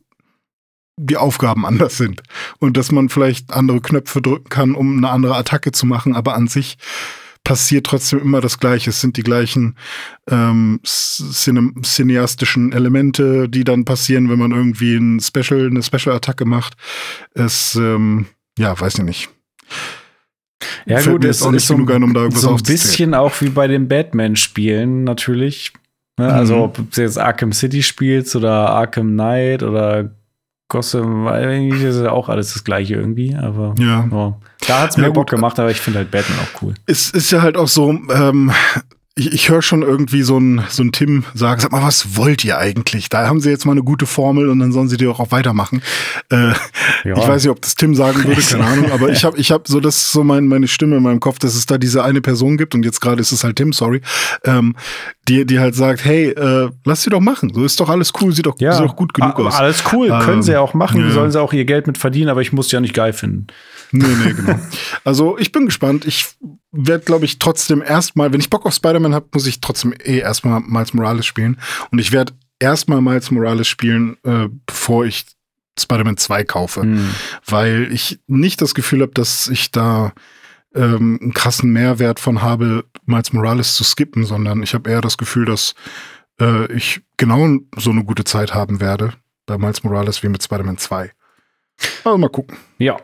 die 0.97 1.17
Aufgaben 1.17 1.65
anders 1.65 1.97
sind 1.97 2.23
und 2.59 2.77
dass 2.77 2.91
man 2.91 3.09
vielleicht 3.09 3.51
andere 3.51 3.81
Knöpfe 3.81 4.21
drücken 4.21 4.49
kann, 4.49 4.75
um 4.75 4.97
eine 4.97 5.09
andere 5.09 5.35
Attacke 5.35 5.71
zu 5.71 5.85
machen, 5.85 6.15
aber 6.15 6.35
an 6.35 6.47
sich 6.47 6.77
passiert 7.43 7.85
trotzdem 7.85 8.19
immer 8.19 8.41
das 8.41 8.59
Gleiche. 8.59 8.89
Es 8.89 8.99
sind 8.99 9.17
die 9.17 9.23
gleichen 9.23 9.77
ähm, 10.29 10.81
cineastischen 10.83 12.73
Elemente, 12.73 13.47
die 13.47 13.63
dann 13.63 13.85
passieren, 13.85 14.29
wenn 14.29 14.39
man 14.39 14.51
irgendwie 14.51 14.95
ein 14.95 15.21
Special, 15.21 15.67
eine 15.67 15.83
Special-Attacke 15.83 16.43
macht. 16.45 16.73
Es, 17.33 17.75
ähm, 17.75 18.25
ja, 18.57 18.77
weiß 18.77 18.97
ich 18.97 19.03
nicht. 19.03 19.29
Ja 20.85 20.97
Fällt 20.97 21.21
gut, 21.21 21.25
es 21.25 21.37
ist 21.37 21.67
so, 21.67 21.75
ein, 21.75 22.03
um 22.03 22.31
so 22.31 22.55
ein 22.55 22.63
bisschen 22.63 23.13
auch 23.13 23.39
wie 23.41 23.49
bei 23.49 23.67
den 23.67 23.87
Batman-Spielen 23.87 25.03
natürlich. 25.03 25.73
Ne? 26.17 26.31
Also 26.31 26.55
mhm. 26.55 26.61
ob 26.61 26.91
du 26.91 27.01
jetzt 27.01 27.19
Arkham 27.19 27.53
City 27.53 27.83
spielst 27.83 28.35
oder 28.35 28.69
Arkham 28.69 29.11
Knight 29.11 29.63
oder 29.63 30.15
Gotham, 30.67 31.27
eigentlich 31.27 31.83
ist 31.83 32.01
ja 32.01 32.11
auch 32.11 32.27
alles 32.27 32.53
das 32.53 32.63
gleiche 32.63 32.95
irgendwie, 32.95 33.35
aber 33.35 33.75
ja. 33.77 34.07
Oh. 34.11 34.33
da 34.67 34.81
hat 34.81 34.91
es 34.91 34.97
mir 34.97 35.03
ja, 35.03 35.09
Bock 35.11 35.29
gemacht, 35.29 35.59
aber 35.59 35.69
ich 35.69 35.79
finde 35.79 35.99
halt 35.99 36.11
Batman 36.11 36.39
auch 36.39 36.61
cool. 36.61 36.73
Es 36.87 37.11
ist 37.11 37.31
ja 37.31 37.41
halt 37.41 37.55
auch 37.55 37.67
so, 37.67 37.91
ähm, 37.91 38.51
ich, 39.17 39.31
ich 39.31 39.49
höre 39.49 39.61
schon 39.61 39.81
irgendwie 39.81 40.23
so 40.23 40.37
ein, 40.37 40.61
so 40.69 40.83
ein 40.83 40.91
Tim 40.91 41.23
sagen, 41.33 41.61
sag 41.61 41.71
mal, 41.71 41.81
was 41.81 42.17
wollt 42.17 42.43
ihr 42.43 42.57
eigentlich? 42.57 43.07
Da 43.07 43.27
haben 43.27 43.39
sie 43.39 43.49
jetzt 43.49 43.65
mal 43.65 43.71
eine 43.71 43.83
gute 43.83 44.05
Formel 44.05 44.49
und 44.49 44.59
dann 44.59 44.73
sollen 44.73 44.89
sie 44.89 44.97
die 44.97 45.07
auch, 45.07 45.21
auch 45.21 45.31
weitermachen. 45.31 45.81
Äh, 46.29 46.49
ja. 47.05 47.17
Ich 47.17 47.27
weiß 47.27 47.43
nicht, 47.43 47.51
ob 47.51 47.61
das 47.61 47.75
Tim 47.75 47.95
sagen 47.95 48.25
würde, 48.25 48.41
keine 48.41 48.65
Ahnung, 48.65 48.91
aber 48.91 49.09
ich 49.09 49.23
habe 49.23 49.37
ich 49.37 49.51
hab 49.51 49.69
so, 49.69 49.79
das 49.79 49.95
ist 49.95 50.11
so 50.11 50.25
mein, 50.25 50.47
meine 50.47 50.67
Stimme 50.67 50.97
in 50.97 51.03
meinem 51.03 51.21
Kopf, 51.21 51.39
dass 51.39 51.55
es 51.55 51.65
da 51.65 51.77
diese 51.77 52.03
eine 52.03 52.19
Person 52.19 52.57
gibt 52.57 52.75
und 52.75 52.83
jetzt 52.83 52.99
gerade 52.99 53.21
ist 53.21 53.31
es 53.31 53.45
halt 53.45 53.55
Tim, 53.55 53.71
sorry, 53.71 54.01
ähm, 54.43 54.75
die, 55.29 55.45
die 55.45 55.59
halt 55.59 55.75
sagt, 55.75 56.03
hey, 56.03 56.31
äh, 56.31 56.69
lass 56.83 57.03
sie 57.03 57.09
doch 57.09 57.21
machen. 57.21 57.53
So 57.53 57.63
ist 57.63 57.79
doch 57.79 57.89
alles 57.89 58.11
cool, 58.19 58.33
sieht 58.33 58.47
doch, 58.47 58.55
ja. 58.59 58.73
sieht 58.73 58.85
doch 58.85 58.97
gut 58.97 59.13
genug 59.13 59.39
aus. 59.39 59.55
Alles 59.55 59.81
cool, 59.93 60.09
ähm, 60.09 60.19
können 60.19 60.43
sie 60.43 60.57
auch 60.57 60.73
machen, 60.73 60.99
ja. 60.99 61.11
sollen 61.11 61.31
sie 61.31 61.41
auch 61.41 61.53
ihr 61.53 61.65
Geld 61.65 61.87
mit 61.87 61.97
verdienen, 61.97 62.27
aber 62.27 62.41
ich 62.41 62.51
muss 62.51 62.69
ja 62.69 62.81
nicht 62.81 62.93
geil 62.93 63.13
finden. 63.13 63.47
Nee, 63.97 64.15
nee, 64.23 64.33
genau. 64.33 64.59
also 65.03 65.37
ich 65.37 65.51
bin 65.51 65.65
gespannt. 65.65 66.05
Ich 66.05 66.27
werde, 66.71 67.05
glaube 67.05 67.25
ich, 67.25 67.39
trotzdem 67.39 67.81
erstmal, 67.81 68.33
wenn 68.33 68.39
ich 68.39 68.49
Bock 68.49 68.65
auf 68.65 68.73
Spider-Man 68.73 69.13
habe, 69.13 69.27
muss 69.33 69.47
ich 69.47 69.61
trotzdem 69.61 69.93
eh 70.03 70.19
erstmal 70.19 70.61
Miles 70.61 70.93
Morales 70.93 71.25
spielen. 71.25 71.59
Und 71.91 71.99
ich 71.99 72.11
werde 72.11 72.33
erstmal 72.59 73.01
Miles 73.01 73.31
Morales 73.31 73.67
spielen, 73.67 74.17
äh, 74.23 74.49
bevor 74.65 75.05
ich 75.05 75.25
Spider-Man 75.79 76.17
2 76.17 76.43
kaufe. 76.43 76.81
Hm. 76.81 77.09
Weil 77.45 77.91
ich 77.91 78.19
nicht 78.27 78.61
das 78.61 78.75
Gefühl 78.75 79.01
habe, 79.01 79.13
dass 79.13 79.47
ich 79.47 79.71
da 79.71 80.13
ähm, 80.73 81.19
einen 81.21 81.33
krassen 81.33 81.71
Mehrwert 81.71 82.19
von 82.19 82.41
habe, 82.41 82.85
Miles 83.05 83.33
Morales 83.33 83.75
zu 83.75 83.83
skippen, 83.83 84.25
sondern 84.25 84.63
ich 84.63 84.73
habe 84.73 84.89
eher 84.89 85.01
das 85.01 85.17
Gefühl, 85.17 85.45
dass 85.45 85.75
äh, 86.39 86.71
ich 86.71 87.01
genau 87.17 87.57
so 87.77 87.91
eine 87.91 88.03
gute 88.03 88.23
Zeit 88.23 88.53
haben 88.53 88.81
werde 88.81 89.13
bei 89.45 89.57
Miles 89.57 89.83
Morales 89.83 90.23
wie 90.23 90.29
mit 90.29 90.43
Spider-Man 90.43 90.77
2. 90.77 91.11
Also 92.03 92.17
mal 92.17 92.29
gucken. 92.29 92.57
Ja, 92.77 92.97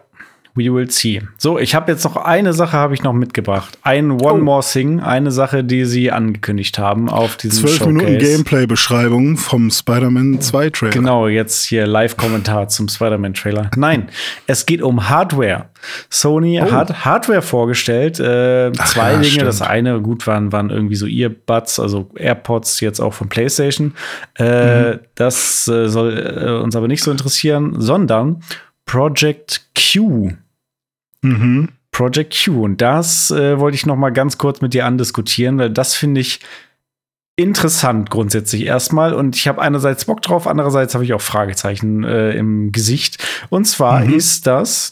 We 0.54 0.74
will 0.74 0.90
see. 0.92 1.22
So, 1.38 1.58
ich 1.58 1.76
habe 1.76 1.92
jetzt 1.92 2.04
noch 2.04 2.18
eine 2.18 2.52
Sache 2.52 2.76
habe 2.76 2.94
ich 2.94 3.04
noch 3.04 3.14
mitgebracht. 3.14 3.78
Ein 3.84 4.12
One 4.12 4.34
oh. 4.34 4.38
More 4.38 4.64
Thing, 4.64 5.00
eine 5.00 5.32
Sache, 5.32 5.64
die 5.64 5.86
sie 5.86 6.12
angekündigt 6.12 6.78
haben 6.78 7.10
auf 7.10 7.38
diesem 7.38 7.68
Zwölf 7.68 7.86
Minuten 7.86 8.18
Gameplay-Beschreibung 8.18 9.38
vom 9.38 9.72
Spider-Man 9.72 10.42
2 10.42 10.70
Trailer. 10.72 10.92
Genau, 10.92 11.28
jetzt 11.28 11.64
hier 11.64 11.88
Live-Kommentar 11.88 12.68
zum 12.68 12.90
Spider-Man 12.90 13.34
Trailer. 13.34 13.72
Nein, 13.78 14.10
es 14.46 14.66
geht 14.66 14.82
um 14.82 15.08
Hardware. 15.08 15.70
Sony 16.10 16.62
oh. 16.62 16.72
hat 16.72 17.06
Hardware 17.06 17.42
vorgestellt. 17.42 18.20
Äh, 18.20 18.72
Ach, 18.78 18.88
zwei 18.88 19.12
ja, 19.14 19.18
Dinge. 19.18 19.26
Stimmt. 19.26 19.48
Das 19.48 19.62
eine, 19.62 20.02
gut, 20.02 20.28
waren, 20.28 20.52
waren 20.52 20.70
irgendwie 20.70 20.96
so 20.96 21.08
Earbuds, 21.08 21.80
also 21.80 22.10
AirPods 22.16 22.82
jetzt 22.82 23.00
auch 23.00 23.14
von 23.14 23.30
PlayStation. 23.30 23.94
Äh, 24.38 24.96
mhm. 24.96 25.00
Das 25.16 25.68
äh, 25.70 25.88
soll 25.88 26.18
äh, 26.18 26.62
uns 26.62 26.76
aber 26.76 26.88
nicht 26.88 27.04
so 27.04 27.12
interessieren, 27.12 27.76
sondern 27.78 28.42
Project 28.86 29.70
Q. 29.76 30.34
Mhm. 31.22 31.70
Project 31.92 32.44
Q. 32.46 32.64
Und 32.64 32.82
das 32.82 33.32
äh, 33.32 33.60
wollte 33.60 33.76
ich 33.76 33.86
noch 33.86 33.96
mal 33.96 34.12
ganz 34.12 34.38
kurz 34.38 34.62
mit 34.62 34.74
dir 34.74 34.86
andiskutieren, 34.86 35.58
weil 35.58 35.70
das 35.70 35.94
finde 35.94 36.22
ich 36.22 36.40
interessant 37.36 38.10
grundsätzlich 38.10 38.66
erstmal. 38.66 39.14
Und 39.14 39.36
ich 39.36 39.48
habe 39.48 39.62
einerseits 39.62 40.06
Bock 40.06 40.22
drauf, 40.22 40.48
andererseits 40.48 40.94
habe 40.94 41.04
ich 41.04 41.14
auch 41.14 41.22
Fragezeichen 41.22 42.04
äh, 42.04 42.32
im 42.32 42.72
Gesicht. 42.72 43.18
Und 43.50 43.66
zwar 43.66 44.06
mhm. 44.06 44.14
ist 44.14 44.48
das 44.48 44.92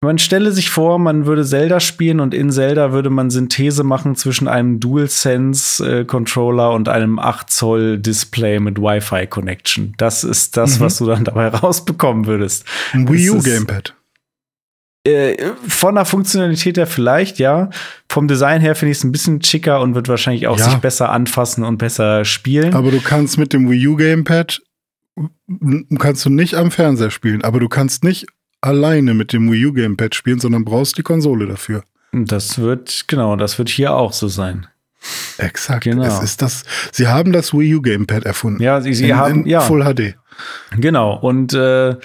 man 0.00 0.18
stelle 0.18 0.52
sich 0.52 0.70
vor, 0.70 0.98
man 0.98 1.26
würde 1.26 1.44
Zelda 1.44 1.80
spielen 1.80 2.20
und 2.20 2.32
in 2.32 2.52
Zelda 2.52 2.92
würde 2.92 3.10
man 3.10 3.30
Synthese 3.30 3.82
machen 3.82 4.14
zwischen 4.14 4.46
einem 4.46 4.78
DualSense-Controller 4.78 6.70
und 6.70 6.88
einem 6.88 7.18
8 7.18 7.50
Zoll 7.50 7.98
Display 7.98 8.60
mit 8.60 8.78
Wi-Fi-Connection. 8.78 9.94
Das 9.98 10.22
ist 10.22 10.56
das, 10.56 10.78
mhm. 10.78 10.84
was 10.84 10.98
du 10.98 11.06
dann 11.06 11.24
dabei 11.24 11.48
rausbekommen 11.48 12.26
würdest. 12.26 12.64
Ein 12.92 13.08
Wii 13.08 13.30
U 13.30 13.42
Gamepad. 13.42 13.94
Äh, 15.04 15.52
von 15.66 15.96
der 15.96 16.04
Funktionalität 16.04 16.76
her 16.76 16.86
vielleicht, 16.86 17.40
ja. 17.40 17.70
Vom 18.08 18.28
Design 18.28 18.60
her 18.60 18.76
finde 18.76 18.92
ich 18.92 18.98
es 18.98 19.04
ein 19.04 19.12
bisschen 19.12 19.42
schicker 19.42 19.80
und 19.80 19.96
wird 19.96 20.08
wahrscheinlich 20.08 20.46
auch 20.46 20.58
ja. 20.58 20.64
sich 20.64 20.76
besser 20.76 21.10
anfassen 21.10 21.64
und 21.64 21.78
besser 21.78 22.24
spielen. 22.24 22.74
Aber 22.74 22.92
du 22.92 23.00
kannst 23.00 23.36
mit 23.36 23.52
dem 23.52 23.68
Wii 23.68 23.88
U 23.88 23.96
Gamepad 23.96 24.60
kannst 25.98 26.24
du 26.24 26.30
nicht 26.30 26.54
am 26.54 26.70
Fernseher 26.70 27.10
spielen, 27.10 27.42
aber 27.42 27.58
du 27.58 27.68
kannst 27.68 28.04
nicht 28.04 28.26
alleine 28.60 29.14
mit 29.14 29.32
dem 29.32 29.50
Wii 29.50 29.66
U 29.66 29.72
Gamepad 29.72 30.14
spielen, 30.14 30.40
sondern 30.40 30.64
brauchst 30.64 30.98
die 30.98 31.02
Konsole 31.02 31.46
dafür. 31.46 31.84
Das 32.12 32.58
wird, 32.58 33.04
genau, 33.06 33.36
das 33.36 33.58
wird 33.58 33.68
hier 33.68 33.94
auch 33.94 34.12
so 34.12 34.28
sein. 34.28 34.66
Exakt. 35.36 35.84
Genau. 35.84 36.04
Es 36.04 36.22
ist 36.22 36.42
das, 36.42 36.64
sie 36.92 37.06
haben 37.06 37.32
das 37.32 37.52
Wii 37.52 37.76
U 37.76 37.82
Gamepad 37.82 38.24
erfunden. 38.24 38.62
Ja, 38.62 38.80
sie, 38.80 38.94
sie 38.94 39.10
in, 39.10 39.16
haben, 39.16 39.42
in 39.44 39.46
ja. 39.46 39.60
Full 39.60 39.84
HD. 39.84 40.16
Genau. 40.78 41.16
Und 41.16 41.52
äh, 41.54 41.96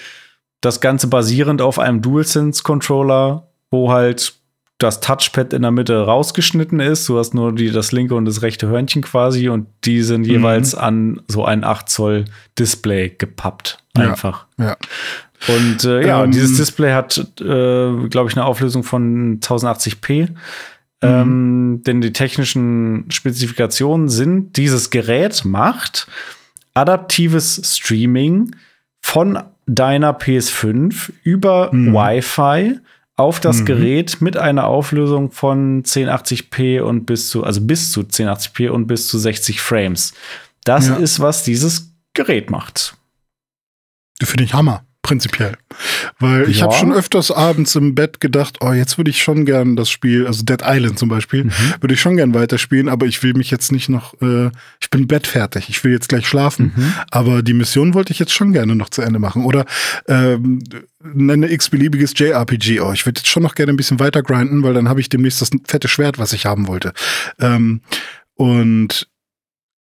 das 0.62 0.80
Ganze 0.80 1.08
basierend 1.08 1.62
auf 1.62 1.80
einem 1.80 2.02
DualSense 2.02 2.64
Controller, 2.64 3.48
wo 3.72 3.92
halt 3.92 4.36
das 4.78 5.00
Touchpad 5.00 5.54
in 5.54 5.62
der 5.62 5.72
Mitte 5.72 6.06
rausgeschnitten 6.06 6.80
ist. 6.80 7.08
Du 7.08 7.18
hast 7.18 7.34
nur 7.34 7.54
die, 7.54 7.72
das 7.72 7.92
linke 7.92 8.16
und 8.16 8.26
das 8.26 8.42
rechte 8.42 8.68
Hörnchen 8.68 9.02
quasi 9.02 9.50
und 9.50 9.68
die 9.86 10.02
sind 10.02 10.22
mhm. 10.22 10.32
jeweils 10.32 10.76
an 10.76 11.22
so 11.28 11.46
ein 11.46 11.64
8 11.64 11.90
Zoll 11.90 12.26
Display 12.60 13.10
gepappt. 13.10 13.84
Einfach. 13.96 14.48
Ja. 14.58 14.66
ja. 14.66 14.78
Und 15.48 15.84
äh, 15.84 16.08
ja, 16.08 16.24
ähm, 16.24 16.32
dieses 16.32 16.58
Display 16.58 16.94
hat, 16.94 17.18
äh, 17.40 17.44
glaube 18.08 18.30
ich, 18.30 18.36
eine 18.38 18.46
Auflösung 18.46 18.84
von 18.84 19.40
1080p. 19.40 20.30
Mhm. 20.30 20.36
Ähm, 21.02 21.82
denn 21.86 22.02
die 22.02 22.14
technischen 22.14 23.06
Spezifikationen 23.10 24.08
sind, 24.08 24.56
dieses 24.56 24.90
Gerät 24.90 25.44
macht 25.44 26.08
adaptives 26.74 27.62
Streaming 27.64 28.56
von 29.02 29.38
deiner 29.66 30.18
PS5 30.18 31.12
über 31.24 31.70
mhm. 31.74 31.94
Wi-Fi 31.94 32.80
auf 33.16 33.40
das 33.40 33.60
Mhm. 33.60 33.66
Gerät 33.66 34.22
mit 34.22 34.38
einer 34.38 34.66
Auflösung 34.66 35.32
von 35.32 35.84
1080p 35.84 36.82
und 36.82 37.06
bis 37.06 37.30
zu, 37.30 37.44
also 37.44 37.62
bis 37.62 37.92
zu 37.92 38.02
1080p 38.02 38.70
und 38.70 38.88
bis 38.88 39.08
zu 39.08 39.20
60 39.20 39.62
Frames. 39.62 40.14
Das 40.64 40.88
Ja. 40.88 40.96
ist, 40.96 41.20
was 41.20 41.44
dieses 41.44 41.92
Gerät 42.14 42.50
macht. 42.50 42.96
Finde 44.24 44.46
ich 44.46 44.54
Hammer, 44.54 44.84
prinzipiell. 45.04 45.54
Weil 46.20 46.50
ich 46.50 46.60
Ja. 46.60 46.64
habe 46.66 46.74
schon 46.76 46.92
öfters 46.94 47.30
abends 47.30 47.76
im 47.76 47.94
Bett 47.94 48.20
gedacht, 48.20 48.58
oh, 48.62 48.72
jetzt 48.72 48.98
würde 48.98 49.12
ich 49.12 49.22
schon 49.22 49.46
gern 49.46 49.76
das 49.76 49.90
Spiel, 49.92 50.26
also 50.26 50.44
Dead 50.44 50.62
Island 50.66 50.98
zum 50.98 51.10
Beispiel, 51.10 51.44
Mhm. 51.44 51.52
würde 51.82 51.94
ich 51.94 52.02
schon 52.02 52.16
gern 52.18 52.34
weiterspielen, 52.34 52.90
aber 52.90 53.06
ich 53.06 53.22
will 53.22 53.34
mich 53.36 53.52
jetzt 53.52 53.72
nicht 53.72 53.90
noch, 53.90 54.20
äh, 54.22 54.50
ich 54.82 54.90
bin 54.90 55.06
bettfertig, 55.08 55.70
ich 55.70 55.84
will 55.84 55.92
jetzt 55.92 56.10
gleich 56.10 56.28
schlafen. 56.28 56.74
Mhm. 56.76 56.94
Aber 57.12 57.44
die 57.44 57.54
Mission 57.54 57.94
wollte 57.94 58.12
ich 58.14 58.20
jetzt 58.20 58.34
schon 58.34 58.54
gerne 58.54 58.76
noch 58.76 58.90
zu 58.90 59.02
Ende 59.04 59.20
machen. 59.20 59.44
Oder 59.46 59.66
ähm, 60.08 60.60
nenne 61.04 61.52
x-beliebiges 61.52 62.14
JRPG. 62.18 62.80
Oh, 62.80 62.94
ich 62.94 63.06
würde 63.06 63.20
jetzt 63.20 63.28
schon 63.30 63.44
noch 63.44 63.56
gerne 63.56 63.74
ein 63.74 63.78
bisschen 63.78 64.00
weiter 64.00 64.24
grinden, 64.24 64.64
weil 64.64 64.74
dann 64.74 64.88
habe 64.88 65.02
ich 65.02 65.10
demnächst 65.10 65.42
das 65.42 65.50
fette 65.68 65.90
Schwert, 65.90 66.18
was 66.18 66.32
ich 66.34 66.46
haben 66.46 66.68
wollte. 66.68 66.94
Ähm, 67.40 67.82
und 68.36 69.08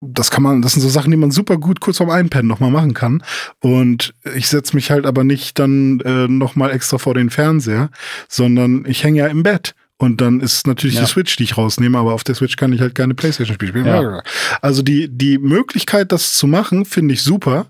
das 0.01 0.31
kann 0.31 0.43
man, 0.43 0.61
das 0.61 0.73
sind 0.73 0.81
so 0.81 0.89
Sachen, 0.89 1.11
die 1.11 1.17
man 1.17 1.31
super 1.31 1.57
gut 1.57 1.81
kurz 1.81 1.97
vorm 1.97 2.09
Einpennen 2.09 2.47
nochmal 2.47 2.71
machen 2.71 2.93
kann. 2.93 3.21
Und 3.59 4.13
ich 4.35 4.47
setze 4.47 4.75
mich 4.75 4.91
halt 4.91 5.05
aber 5.05 5.23
nicht 5.23 5.59
dann 5.59 5.99
äh, 6.01 6.27
nochmal 6.27 6.71
extra 6.71 6.97
vor 6.97 7.13
den 7.13 7.29
Fernseher, 7.29 7.89
sondern 8.27 8.85
ich 8.87 9.03
hänge 9.03 9.19
ja 9.19 9.27
im 9.27 9.43
Bett. 9.43 9.75
Und 9.97 10.21
dann 10.21 10.39
ist 10.39 10.65
natürlich 10.65 10.95
Ja. 10.95 11.01
die 11.01 11.07
Switch, 11.07 11.35
die 11.35 11.43
ich 11.43 11.57
rausnehme, 11.57 11.97
aber 11.97 12.13
auf 12.13 12.23
der 12.23 12.33
Switch 12.35 12.55
kann 12.55 12.71
ich 12.71 12.79
halt 12.79 12.95
keine 12.95 13.13
Playstation-Spiele 13.13 13.71
spielen. 13.73 13.85
Ja. 13.85 14.23
Also 14.61 14.81
die, 14.81 15.09
die 15.09 15.37
Möglichkeit, 15.37 16.13
das 16.13 16.33
zu 16.33 16.47
machen, 16.47 16.85
finde 16.85 17.13
ich 17.13 17.21
super. 17.21 17.67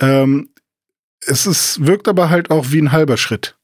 Ähm, 0.00 0.48
es 1.24 1.46
ist, 1.46 1.86
wirkt 1.86 2.08
aber 2.08 2.30
halt 2.30 2.50
auch 2.50 2.72
wie 2.72 2.80
ein 2.82 2.90
halber 2.90 3.16
Schritt. 3.16 3.54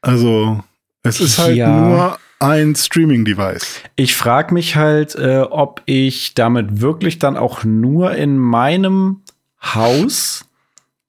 Also, 0.00 0.62
es 1.02 1.20
ist 1.20 1.38
halt 1.38 1.56
Ja. 1.56 1.68
nur 1.88 2.18
ein 2.44 2.74
Streaming-Device. 2.74 3.80
Ich 3.96 4.14
frage 4.14 4.52
mich 4.54 4.76
halt, 4.76 5.14
äh, 5.14 5.40
ob 5.40 5.82
ich 5.86 6.34
damit 6.34 6.80
wirklich 6.80 7.18
dann 7.18 7.36
auch 7.36 7.64
nur 7.64 8.12
in 8.12 8.38
meinem 8.38 9.22
Haus, 9.62 10.44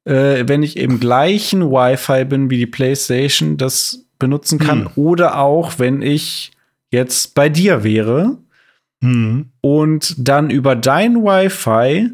äh, 0.05 0.43
wenn 0.47 0.63
ich 0.63 0.77
im 0.77 0.99
gleichen 0.99 1.71
Wi-Fi 1.71 2.25
bin 2.25 2.49
wie 2.49 2.57
die 2.57 2.67
PlayStation, 2.67 3.57
das 3.57 4.05
benutzen 4.19 4.59
kann. 4.59 4.85
Hm. 4.85 4.91
Oder 4.95 5.39
auch, 5.39 5.77
wenn 5.77 6.01
ich 6.01 6.51
jetzt 6.89 7.35
bei 7.35 7.49
dir 7.49 7.83
wäre 7.83 8.37
Mhm. 9.01 9.49
und 9.61 10.15
dann 10.17 10.49
über 10.49 10.75
dein 10.75 11.17
Wi-Fi 11.17 12.11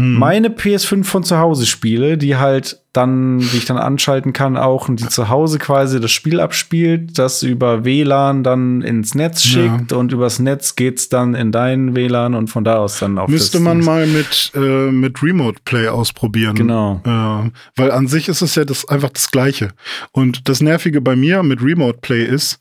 Mhm. 0.00 0.18
meine 0.18 0.48
PS5 0.48 1.04
von 1.04 1.24
zu 1.24 1.38
Hause 1.38 1.66
spiele, 1.66 2.16
die 2.16 2.36
halt 2.36 2.78
dann, 2.92 3.38
die 3.38 3.58
ich 3.58 3.66
dann 3.66 3.76
anschalten 3.76 4.32
kann 4.32 4.56
auch 4.56 4.88
und 4.88 4.98
die 4.98 5.06
zu 5.08 5.28
Hause 5.28 5.58
quasi 5.58 6.00
das 6.00 6.10
Spiel 6.10 6.40
abspielt, 6.40 7.18
das 7.18 7.42
über 7.44 7.84
WLAN 7.84 8.42
dann 8.42 8.82
ins 8.82 9.14
Netz 9.14 9.44
Ja. 9.44 9.50
schickt 9.78 9.92
und 9.92 10.10
übers 10.12 10.38
Netz 10.40 10.74
geht's 10.74 11.08
dann 11.08 11.34
in 11.34 11.52
dein 11.52 11.94
WLAN 11.94 12.34
und 12.34 12.48
von 12.48 12.64
da 12.64 12.78
aus 12.78 12.98
dann 12.98 13.18
auf 13.18 13.28
Müsste 13.28 13.60
man 13.60 13.78
mal 13.84 14.06
mit, 14.06 14.50
äh, 14.56 14.90
mit 14.90 15.22
Remote 15.22 15.60
Play 15.64 15.86
ausprobieren. 15.88 16.56
Genau. 16.56 17.00
Äh, 17.04 17.50
weil 17.76 17.90
an 17.92 18.08
sich 18.08 18.28
ist 18.28 18.42
es 18.42 18.56
ja 18.56 18.64
das, 18.64 18.88
einfach 18.88 19.10
das 19.10 19.30
Gleiche. 19.30 19.68
Und 20.10 20.48
das 20.48 20.60
Nervige 20.60 21.00
bei 21.00 21.14
mir 21.14 21.42
mit 21.44 21.62
Remote 21.62 21.98
Play 22.00 22.24
ist, 22.24 22.58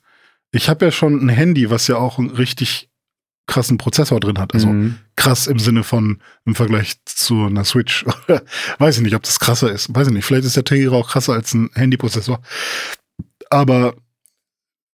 ich 0.52 0.70
habe 0.70 0.86
ja 0.86 0.92
schon 0.92 1.16
ein 1.26 1.30
Handy, 1.30 1.70
was 1.70 1.88
ja 1.88 1.98
auch 1.98 2.20
einen 2.20 2.30
richtig 2.32 2.89
krassen 3.50 3.78
Prozessor 3.78 4.20
drin 4.20 4.40
hat. 4.40 4.54
Also 4.54 4.68
Mhm. 4.70 4.96
krass 5.16 5.48
im 5.48 5.60
Sinne 5.60 5.84
von 5.84 6.20
im 6.46 6.56
Vergleich 6.56 6.96
zu 7.06 7.46
einer 7.46 7.66
Switch. 7.66 8.06
Weiß 8.78 8.98
ich 8.98 9.04
nicht, 9.04 9.16
ob 9.16 9.24
das 9.24 9.40
krasser 9.40 9.72
ist. 9.72 9.94
Weiß 9.94 10.08
ich 10.08 10.14
nicht. 10.14 10.26
Vielleicht 10.26 10.46
ist 10.46 10.56
der 10.56 10.64
Tegra 10.64 10.96
auch 10.96 11.10
krasser 11.10 11.34
als 11.34 11.54
ein 11.54 11.70
Handyprozessor. 11.74 12.40
Aber 13.50 13.96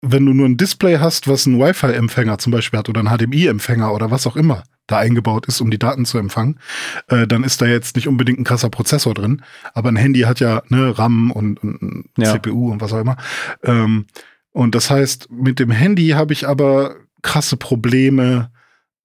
wenn 0.05 0.27
du 0.27 0.33
nur 0.33 0.47
ein 0.49 0.57
Display 0.57 0.99
hast, 0.99 1.29
was 1.29 1.47
einen 1.47 1.61
Wi-Fi-Empfänger 1.61 2.39
zum 2.39 2.51
Beispiel 2.53 2.79
hat 2.79 2.89
oder 2.89 3.01
einen 3.01 3.09
HDMI-Empfänger 3.17 3.93
oder 3.95 4.11
was 4.11 4.27
auch 4.27 4.37
immer 4.37 4.65
da 4.89 4.99
eingebaut 4.99 5.47
ist, 5.47 5.61
um 5.61 5.71
die 5.71 5.79
Daten 5.79 6.05
zu 6.05 6.19
empfangen, 6.19 6.59
äh, 7.07 7.27
dann 7.29 7.45
ist 7.45 7.63
da 7.63 7.67
jetzt 7.67 7.95
nicht 7.95 8.09
unbedingt 8.09 8.41
ein 8.41 8.45
krasser 8.45 8.69
Prozessor 8.69 9.15
drin. 9.15 9.43
Aber 9.75 9.91
ein 9.91 9.97
Handy 9.97 10.21
hat 10.23 10.41
ja 10.41 10.63
ne, 10.69 10.99
RAM 10.99 11.31
und, 11.31 11.63
und 11.63 12.07
Ja. 12.19 12.33
CPU 12.33 12.73
und 12.73 12.81
was 12.81 12.93
auch 12.93 13.01
immer. 13.01 13.17
Ähm, 13.63 14.07
und 14.51 14.75
das 14.75 14.91
heißt, 14.91 15.31
mit 15.31 15.61
dem 15.61 15.71
Handy 15.71 16.09
habe 16.09 16.33
ich 16.33 16.47
aber 16.49 16.97
krasse 17.23 17.57
Probleme, 17.57 18.51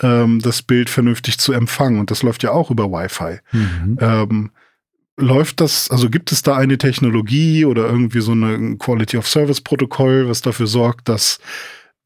ähm, 0.02 0.40
das 0.42 0.62
Bild 0.62 0.90
vernünftig 0.90 1.38
zu 1.38 1.54
empfangen. 1.54 2.00
Und 2.00 2.12
das 2.12 2.24
läuft 2.24 2.44
ja 2.44 2.52
auch 2.52 2.70
über 2.72 2.92
Wi-Fi. 2.92 3.40
Mhm. 3.52 3.98
Ähm, 4.00 4.52
läuft 5.20 5.62
das, 5.62 5.90
also 5.90 6.10
gibt 6.10 6.32
es 6.32 6.44
da 6.44 6.56
eine 6.56 6.78
Technologie 6.78 7.66
oder 7.66 7.88
irgendwie 7.88 8.22
so 8.22 8.34
ein 8.34 8.78
Quality 8.78 9.18
of 9.18 9.28
Service 9.28 9.62
Protokoll, 9.62 10.28
was 10.30 10.42
dafür 10.42 10.68
sorgt, 10.68 11.10
dass 11.10 11.40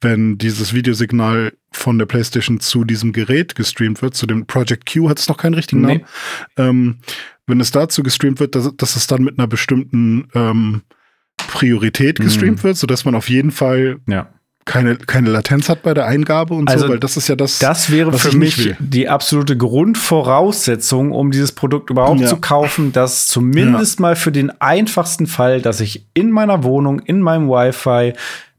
wenn 0.03 0.38
dieses 0.38 0.73
Videosignal 0.73 1.53
von 1.71 1.99
der 1.99 2.05
PlayStation 2.07 2.59
zu 2.59 2.85
diesem 2.85 3.11
Gerät 3.11 3.53
gestreamt 3.55 4.01
wird, 4.01 4.15
zu 4.15 4.25
dem 4.25 4.47
Project 4.47 4.91
Q, 4.91 5.09
hat 5.09 5.19
es 5.19 5.27
noch 5.27 5.38
keinen 5.38 5.53
richtigen 5.53 5.81
Nee. 5.81 5.97
Namen, 5.97 6.05
ähm, 6.57 6.97
wenn 7.45 7.59
es 7.59 7.71
dazu 7.71 8.01
gestreamt 8.01 8.39
wird, 8.39 8.55
dass, 8.55 8.75
dass 8.77 8.95
es 8.95 9.05
dann 9.07 9.23
mit 9.23 9.38
einer 9.38 9.47
bestimmten 9.47 10.27
ähm, 10.33 10.81
Priorität 11.38 12.17
Mhm. 12.19 12.23
gestreamt 12.23 12.63
wird, 12.63 12.77
sodass 12.77 13.05
man 13.05 13.13
auf 13.13 13.29
jeden 13.29 13.51
Fall 13.51 13.99
Ja. 14.07 14.29
Keine, 14.65 14.95
keine 14.95 15.29
Latenz 15.29 15.69
hat 15.69 15.81
bei 15.83 15.93
der 15.93 16.05
Eingabe 16.05 16.53
und 16.53 16.69
Also 16.69 16.85
so, 16.85 16.91
weil 16.93 16.99
das 16.99 17.17
ist 17.17 17.27
ja 17.27 17.35
das. 17.35 17.59
Das 17.59 17.91
wäre 17.91 18.13
für 18.13 18.35
mich 18.38 18.75
die 18.79 19.09
absolute 19.09 19.57
Grundvoraussetzung, 19.57 21.11
um 21.11 21.31
dieses 21.31 21.51
Produkt 21.51 21.89
überhaupt 21.89 22.21
Ja. 22.21 22.27
zu 22.27 22.38
kaufen, 22.38 22.91
dass 22.93 23.27
zumindest 23.27 23.99
mal 23.99 24.15
für 24.15 24.31
den 24.31 24.51
einfachsten 24.61 25.27
Fall, 25.27 25.61
dass 25.61 25.79
ich 25.81 26.05
in 26.13 26.31
meiner 26.31 26.63
Wohnung, 26.63 26.99
in 26.99 27.21
meinem 27.21 27.47
Wi-Fi 27.49 28.13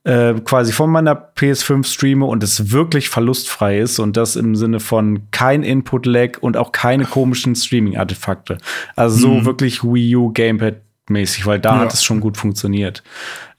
äh, 0.04 0.34
quasi 0.44 0.72
von 0.72 0.90
meiner 0.90 1.14
PS5 1.14 1.86
streame 1.86 2.24
und 2.24 2.42
es 2.42 2.72
wirklich 2.72 3.08
verlustfrei 3.08 3.78
ist 3.78 4.00
und 4.00 4.16
das 4.16 4.34
im 4.34 4.56
Sinne 4.56 4.80
von 4.80 5.30
kein 5.30 5.62
Input-Lag 5.62 6.38
und 6.40 6.56
auch 6.56 6.72
keine 6.72 7.04
komischen 7.04 7.54
Streaming-Artefakte. 7.54 8.58
Also 8.96 9.16
so 9.18 9.28
Mhm. 9.28 9.44
wirklich 9.44 9.84
Wii 9.84 10.16
U 10.16 10.32
Gamepad 10.32 10.74
mäßig, 11.08 11.46
weil 11.46 11.58
da 11.60 11.74
Ja. 11.74 11.80
hat 11.80 11.92
es 11.94 12.04
schon 12.04 12.20
gut 12.20 12.36
funktioniert. 12.36 13.02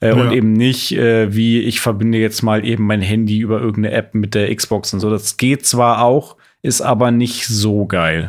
Äh, 0.00 0.12
Und 0.12 0.26
Ja. 0.26 0.32
eben 0.32 0.52
nicht, 0.52 0.92
äh, 0.92 1.34
wie 1.34 1.60
ich 1.60 1.80
verbinde 1.80 2.18
jetzt 2.18 2.42
mal 2.42 2.64
eben 2.64 2.86
mein 2.86 3.02
Handy 3.02 3.38
über 3.38 3.60
irgendeine 3.60 3.94
App 3.94 4.14
mit 4.14 4.34
der 4.34 4.54
Xbox 4.54 4.92
und 4.94 5.00
so. 5.00 5.10
Das 5.10 5.36
geht 5.36 5.66
zwar 5.66 6.02
auch, 6.02 6.36
ist 6.62 6.80
aber 6.80 7.10
nicht 7.10 7.46
so 7.46 7.86
geil. 7.86 8.28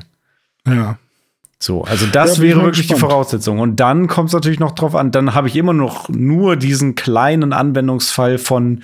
ja. 0.67 0.97
So, 1.57 1.83
also 1.85 2.05
das 2.05 2.37
Ja, 2.37 2.43
wäre 2.43 2.61
wirklich 2.63 2.87
die 2.87 2.93
gespannt. 2.93 3.11
Voraussetzung. 3.13 3.59
Und 3.59 3.79
dann 3.79 4.07
kommt 4.07 4.27
es 4.27 4.33
natürlich 4.33 4.59
noch 4.59 4.73
drauf 4.73 4.93
an, 4.93 5.11
dann 5.11 5.33
habe 5.33 5.47
ich 5.47 5.55
immer 5.55 5.71
noch 5.73 6.09
nur 6.09 6.57
diesen 6.57 6.95
kleinen 6.95 7.53
Anwendungsfall 7.53 8.37
von 8.37 8.83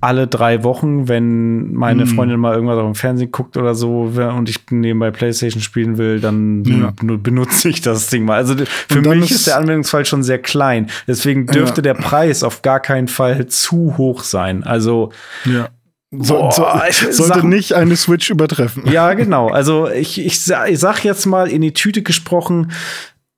alle 0.00 0.26
drei 0.26 0.62
Wochen, 0.64 1.08
wenn 1.08 1.72
meine 1.74 2.04
Mhm. 2.04 2.08
Freundin 2.08 2.40
mal 2.40 2.54
irgendwas 2.54 2.78
auf 2.78 2.84
dem 2.84 2.94
Fernsehen 2.94 3.30
guckt 3.30 3.56
oder 3.56 3.74
so 3.74 4.02
und 4.36 4.48
ich 4.48 4.60
nebenbei 4.70 5.10
Playstation 5.10 5.62
spielen 5.62 5.98
will, 5.98 6.20
dann 6.20 6.64
Ja. 6.64 6.92
nu- 7.02 7.18
benutze 7.18 7.68
ich 7.68 7.80
das 7.80 8.08
Ding 8.08 8.24
mal. 8.24 8.36
Also 8.36 8.54
für 8.88 9.00
mich 9.00 9.30
ist- 9.30 9.46
der 9.46 9.56
Anwendungsfall 9.56 10.04
schon 10.04 10.22
sehr 10.22 10.38
klein. 10.38 10.88
Deswegen 11.06 11.46
dürfte 11.46 11.82
der 11.82 11.94
Preis 11.94 12.42
auf 12.42 12.62
gar 12.62 12.80
keinen 12.80 13.08
Fall 13.08 13.46
zu 13.46 13.96
hoch 13.96 14.22
sein. 14.22 14.64
Also 14.64 15.10
Ja. 15.44 15.68
So, 16.12 16.50
so, 16.52 16.64
sollte 17.10 17.46
nicht 17.46 17.72
eine 17.74 17.96
Switch 17.96 18.30
übertreffen. 18.30 18.86
ja, 18.86 19.12
genau. 19.14 19.48
Also 19.48 19.90
ich, 19.90 20.18
ich, 20.24 20.48
ich 20.68 20.78
sag 20.78 21.04
jetzt 21.04 21.26
mal 21.26 21.48
in 21.50 21.62
die 21.62 21.72
Tüte 21.74 22.02
gesprochen, 22.02 22.70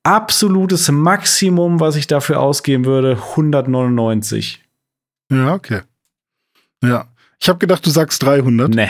absolutes 0.05 0.91
Maximum, 0.91 1.81
was 1.81 1.97
ich 1.97 2.07
dafür 2.07 2.41
ausgeben 2.41 2.85
würde, 2.85 3.19
199. 3.37 4.63
Ja, 5.33 5.55
okay. 5.55 5.81
Ja. 6.83 7.09
Ich 7.41 7.49
habe 7.49 7.59
gedacht, 7.59 7.87
du 7.87 7.91
sagst 7.91 8.23
300. 8.23 8.75
Nee. 8.75 8.89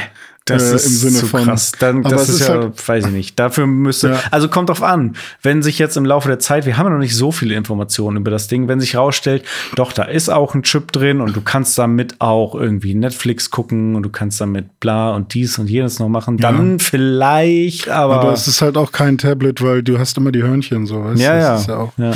Das 0.50 0.72
Äh, 0.72 0.76
ist 0.76 0.86
im 0.86 0.92
Sinne 0.92 1.18
zu 1.18 1.26
von- 1.26 1.44
krass. 1.44 1.72
Dann, 1.78 1.98
aber 2.04 2.10
das 2.16 2.28
ist, 2.28 2.40
ist 2.40 2.48
ja, 2.48 2.54
halt- 2.60 2.88
weiß 2.88 3.06
ich 3.06 3.12
nicht. 3.12 3.38
Dafür 3.38 3.66
müsste, 3.66 4.08
Ja. 4.10 4.20
also 4.30 4.48
kommt 4.48 4.68
drauf 4.68 4.82
an, 4.82 5.16
wenn 5.42 5.62
sich 5.62 5.78
jetzt 5.78 5.96
im 5.96 6.04
Laufe 6.04 6.28
der 6.28 6.38
Zeit, 6.38 6.66
wir 6.66 6.76
haben 6.76 6.86
ja 6.86 6.90
noch 6.92 6.98
nicht 6.98 7.14
so 7.16 7.32
viele 7.32 7.54
Informationen 7.54 8.16
über 8.16 8.30
das 8.30 8.48
Ding, 8.48 8.68
wenn 8.68 8.80
sich 8.80 8.96
rausstellt, 8.96 9.44
doch, 9.76 9.92
da 9.92 10.04
ist 10.04 10.28
auch 10.28 10.54
ein 10.54 10.62
Chip 10.62 10.92
drin 10.92 11.20
und 11.20 11.36
du 11.36 11.40
kannst 11.40 11.78
damit 11.78 12.16
auch 12.20 12.54
irgendwie 12.54 12.94
Netflix 12.94 13.50
gucken 13.50 13.94
und 13.96 14.02
du 14.02 14.10
kannst 14.10 14.40
damit 14.40 14.80
bla 14.80 15.14
und 15.14 15.34
dies 15.34 15.58
und 15.58 15.68
jenes 15.70 15.98
noch 15.98 16.08
machen, 16.08 16.36
dann 16.38 16.78
vielleicht, 16.78 17.88
aber, 17.88 18.20
Aber 18.20 18.32
es 18.32 18.48
ist 18.48 18.62
halt 18.62 18.76
auch 18.76 18.92
kein 18.92 19.18
Tablet, 19.18 19.62
weil 19.62 19.82
du 19.82 19.98
hast 19.98 20.16
immer 20.16 20.32
die 20.32 20.42
Hörnchen 20.42 20.86
so, 20.86 21.04
weißt 21.04 21.20
ja, 21.20 21.36
ja. 21.36 21.56
Ist 21.56 21.68
ja, 21.68 21.76
auch, 21.76 21.92
ja. 21.98 22.12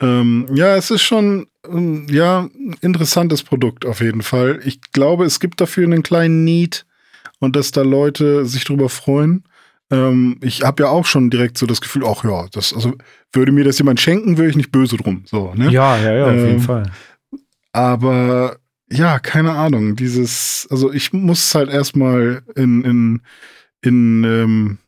ähm, 0.00 0.46
ja, 0.54 0.76
es 0.76 0.90
ist 0.90 1.02
schon 1.02 1.46
ähm, 1.70 2.06
ja, 2.10 2.40
ein 2.54 2.76
interessantes 2.80 3.42
Produkt 3.42 3.84
auf 3.84 4.00
jeden 4.00 4.22
Fall. 4.22 4.60
Ich 4.64 4.80
glaube, 4.92 5.24
es 5.24 5.38
gibt 5.40 5.60
dafür 5.60 5.84
einen 5.84 6.02
kleinen 6.02 6.44
Need 6.44 6.86
und 7.38 7.56
dass 7.56 7.70
da 7.70 7.82
Leute 7.82 8.44
sich 8.46 8.64
drüber 8.64 8.88
freuen. 8.88 9.44
Ähm, 9.90 10.38
ich 10.42 10.62
habe 10.62 10.82
ja 10.82 10.88
auch 10.90 11.06
schon 11.06 11.30
direkt 11.30 11.56
so 11.56 11.66
das 11.66 11.80
Gefühl, 11.80 12.04
ach 12.06 12.24
ja, 12.24 12.46
das, 12.52 12.74
also 12.74 12.94
würde 13.32 13.52
mir 13.52 13.64
das 13.64 13.78
jemand 13.78 14.00
schenken, 14.00 14.36
wäre 14.36 14.48
ich 14.48 14.56
nicht 14.56 14.72
böse 14.72 14.96
drum. 14.96 15.22
So, 15.26 15.54
ne? 15.54 15.70
Ja, 15.70 15.96
ja, 15.98 16.14
ja, 16.14 16.24
auf 16.26 16.32
jeden 16.32 16.48
Ähm, 16.48 16.60
Fall. 16.60 16.90
Aber 17.72 18.56
ja, 18.90 19.18
keine 19.18 19.52
Ahnung. 19.52 19.96
Dieses, 19.96 20.66
also 20.70 20.92
ich 20.92 21.12
muss 21.12 21.54
halt 21.54 21.70
erstmal 21.70 22.42
in, 22.56 22.82
in, 22.84 23.20
in, 23.82 24.24
ähm, 24.24 24.78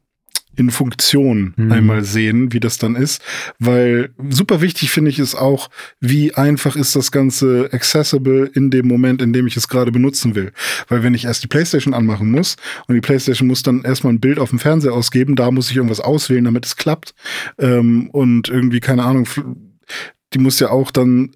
in 0.56 0.70
Funktion 0.70 1.54
Mhm. 1.56 1.72
einmal 1.72 2.04
sehen, 2.04 2.52
wie 2.52 2.60
das 2.60 2.76
dann 2.78 2.96
ist. 2.96 3.22
Weil 3.58 4.10
super 4.30 4.60
wichtig 4.60 4.90
finde 4.90 5.10
ich 5.10 5.18
ist 5.18 5.34
auch, 5.34 5.70
wie 6.00 6.34
einfach 6.34 6.76
ist 6.76 6.96
das 6.96 7.12
Ganze 7.12 7.68
accessible 7.72 8.50
in 8.54 8.70
dem 8.70 8.86
Moment, 8.86 9.22
in 9.22 9.32
dem 9.32 9.46
ich 9.46 9.56
es 9.56 9.68
gerade 9.68 9.92
benutzen 9.92 10.34
will. 10.34 10.52
Weil 10.88 11.02
wenn 11.02 11.14
ich 11.14 11.24
erst 11.24 11.42
die 11.42 11.48
Playstation 11.48 11.94
anmachen 11.94 12.30
muss 12.30 12.56
und 12.88 12.94
die 12.94 13.00
Playstation 13.00 13.48
muss 13.48 13.62
dann 13.62 13.82
erstmal 13.82 14.12
ein 14.12 14.20
Bild 14.20 14.38
auf 14.38 14.50
dem 14.50 14.58
Fernseher 14.58 14.92
ausgeben, 14.92 15.36
da 15.36 15.50
muss 15.50 15.70
ich 15.70 15.76
irgendwas 15.76 16.00
auswählen, 16.00 16.44
damit 16.44 16.66
es 16.66 16.76
klappt. 16.76 17.14
Ähm, 17.58 18.10
und 18.10 18.48
irgendwie, 18.48 18.80
keine 18.80 19.04
Ahnung, 19.04 19.26
die 20.34 20.38
muss 20.38 20.60
ja 20.60 20.70
auch 20.70 20.90
dann 20.90 21.30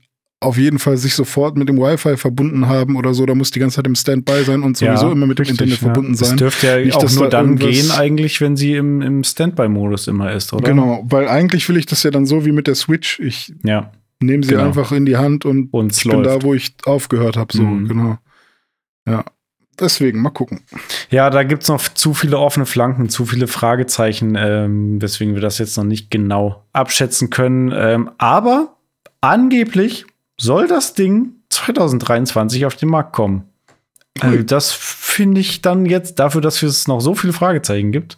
auf 0.44 0.56
jeden 0.58 0.78
Fall 0.78 0.96
sich 0.96 1.14
sofort 1.14 1.56
mit 1.56 1.68
dem 1.68 1.78
Wi-Fi 1.78 2.16
verbunden 2.16 2.68
haben 2.68 2.96
oder 2.96 3.14
so. 3.14 3.26
Da 3.26 3.34
muss 3.34 3.50
die 3.50 3.58
ganze 3.58 3.76
Zeit 3.76 3.86
im 3.86 3.94
Standby 3.94 4.44
sein 4.44 4.62
und 4.62 4.76
sowieso 4.76 5.10
immer 5.10 5.26
mit 5.26 5.40
richtig, 5.40 5.56
dem 5.58 5.64
Internet 5.64 5.80
ja. 5.80 5.86
verbunden 5.86 6.14
sein. 6.14 6.30
Es 6.30 6.36
dürfte 6.36 6.66
ja 6.66 6.78
Nicht, 6.84 6.96
auch 6.96 7.10
nur 7.12 7.28
da 7.28 7.40
dann 7.42 7.56
gehen, 7.56 7.90
eigentlich, 7.90 8.40
wenn 8.40 8.56
sie 8.56 8.74
im, 8.74 9.02
im 9.02 9.24
Standby-Modus 9.24 10.06
immer 10.08 10.32
ist, 10.32 10.52
oder? 10.52 10.68
Genau, 10.68 11.04
weil 11.08 11.28
eigentlich 11.28 11.68
will 11.68 11.76
ich 11.76 11.86
das 11.86 12.02
ja 12.02 12.10
dann 12.10 12.26
so 12.26 12.44
wie 12.44 12.52
mit 12.52 12.66
der 12.66 12.74
Switch. 12.74 13.18
Ich 13.20 13.52
Ja. 13.64 13.90
nehme 14.20 14.42
sie 14.44 14.50
Genau. 14.52 14.64
einfach 14.66 14.92
in 14.92 15.06
die 15.06 15.16
Hand 15.16 15.44
und 15.44 15.68
Und 15.72 15.92
es 15.92 15.98
ich 15.98 16.04
bin 16.10 16.22
läuft. 16.22 16.42
da, 16.42 16.42
wo 16.46 16.54
ich 16.54 16.74
aufgehört 16.84 17.36
habe. 17.36 17.56
So, 17.56 17.62
Mhm. 17.62 17.88
genau. 17.88 18.18
Ja. 19.08 19.24
Deswegen, 19.80 20.22
mal 20.22 20.30
gucken. 20.30 20.60
Ja, 21.10 21.30
da 21.30 21.42
gibt's 21.42 21.66
noch 21.66 21.80
zu 21.94 22.14
viele 22.14 22.38
offene 22.38 22.64
Flanken, 22.64 23.08
zu 23.08 23.26
viele 23.26 23.48
Fragezeichen, 23.48 24.36
ähm, 24.38 25.02
weswegen 25.02 25.34
wir 25.34 25.42
das 25.42 25.58
jetzt 25.58 25.76
noch 25.76 25.82
nicht 25.82 26.12
genau 26.12 26.64
abschätzen 26.72 27.28
können. 27.30 27.72
Ähm, 27.74 28.08
aber 28.18 28.76
angeblich 29.20 30.06
soll 30.38 30.66
das 30.68 30.94
Ding 30.94 31.32
2023 31.50 32.66
auf 32.66 32.76
den 32.76 32.88
Markt 32.88 33.12
kommen. 33.12 33.44
Also 34.20 34.42
das 34.42 34.72
finde 34.72 35.40
ich 35.40 35.60
dann 35.60 35.86
jetzt, 35.86 36.18
dafür, 36.20 36.40
dass 36.40 36.62
es 36.62 36.86
noch 36.86 37.00
so 37.00 37.14
viele 37.14 37.32
Fragezeichen 37.32 37.90
gibt, 37.92 38.16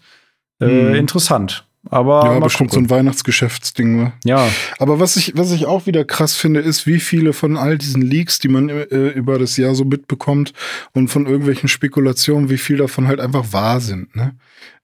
äh, 0.61 0.67
Mhm. 0.67 0.95
interessant. 0.95 1.65
Aber 1.89 2.25
ja, 2.25 2.41
bestimmt 2.41 2.73
so 2.73 2.81
gucken. 2.81 2.87
ein 2.87 2.99
Weihnachtsgeschäftsding. 2.99 3.97
Ne? 3.97 4.13
ja, 4.25 4.49
Aber 4.81 4.99
was 4.99 5.17
ich, 5.17 5.37
was 5.37 5.53
ich 5.53 5.67
auch 5.67 5.87
wieder 5.87 6.05
krass 6.05 6.35
finde, 6.35 6.59
ist, 6.61 6.87
wie 6.87 6.99
viele 6.99 7.33
von 7.33 7.57
all 7.57 7.79
diesen 7.79 8.03
Leaks, 8.03 8.41
die 8.41 8.49
man 8.49 8.69
äh, 8.69 8.83
über 9.11 9.39
das 9.39 9.57
Jahr 9.57 9.75
so 9.77 9.85
mitbekommt 9.85 10.53
und 10.95 11.09
von 11.09 11.27
irgendwelchen 11.27 11.69
Spekulationen, 11.69 12.51
wie 12.51 12.59
viel 12.59 12.77
davon 12.79 13.07
halt 13.07 13.21
einfach 13.21 13.53
wahr 13.53 13.81
sind. 13.81 14.15
Ne? 14.17 14.35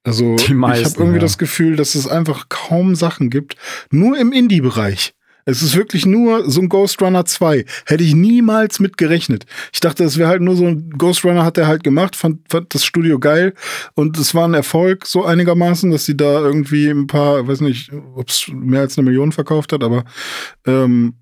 Also 0.05 0.37
Die 0.37 0.45
ich 0.45 0.51
meisten, 0.51 0.85
habe 0.91 0.99
irgendwie 1.01 1.17
ja. 1.19 1.23
das 1.23 1.39
Gefühl, 1.39 1.75
dass 1.75 1.97
es 1.97 2.07
einfach 2.07 2.49
kaum 2.49 2.95
Sachen 2.95 3.31
gibt, 3.31 3.57
nur 3.91 4.17
im 4.17 4.33
Indie-Bereich. 4.33 5.13
Es 5.45 5.63
ist 5.63 5.77
wirklich 5.77 6.07
nur 6.07 6.49
so 6.51 6.61
ein 6.61 6.69
Ghost 6.69 7.01
Runner 7.03 7.25
2. 7.25 7.65
Hätte 7.87 8.05
ich 8.05 8.15
niemals 8.15 8.81
mit 8.81 8.97
gerechnet. 8.97 9.47
Ich 9.73 9.81
dachte, 9.81 10.05
es 10.05 10.19
wäre 10.19 10.29
halt 10.29 10.43
nur 10.43 10.57
so 10.57 10.67
ein 10.67 10.91
Ghost 10.91 11.25
Runner 11.25 11.45
hat 11.45 11.59
er 11.59 11.67
halt 11.67 11.85
gemacht, 11.85 12.17
fand, 12.17 12.41
fand 12.49 12.75
das 12.75 12.85
Studio 12.85 13.19
geil 13.19 13.55
und 13.95 14.19
es 14.19 14.35
war 14.35 14.47
ein 14.47 14.55
Erfolg 14.55 15.07
so 15.07 15.25
einigermaßen, 15.25 15.91
dass 15.91 16.05
sie 16.05 16.17
da 16.17 16.41
irgendwie 16.41 16.89
ein 16.89 17.07
paar, 17.07 17.47
weiß 17.47 17.61
nicht, 17.61 17.91
ob 18.15 18.29
es 18.29 18.47
mehr 18.53 18.81
als 18.81 18.97
eine 18.97 19.05
Million 19.05 19.33
verkauft 19.33 19.73
hat, 19.73 19.83
aber 19.83 20.05
ähm, 20.67 21.15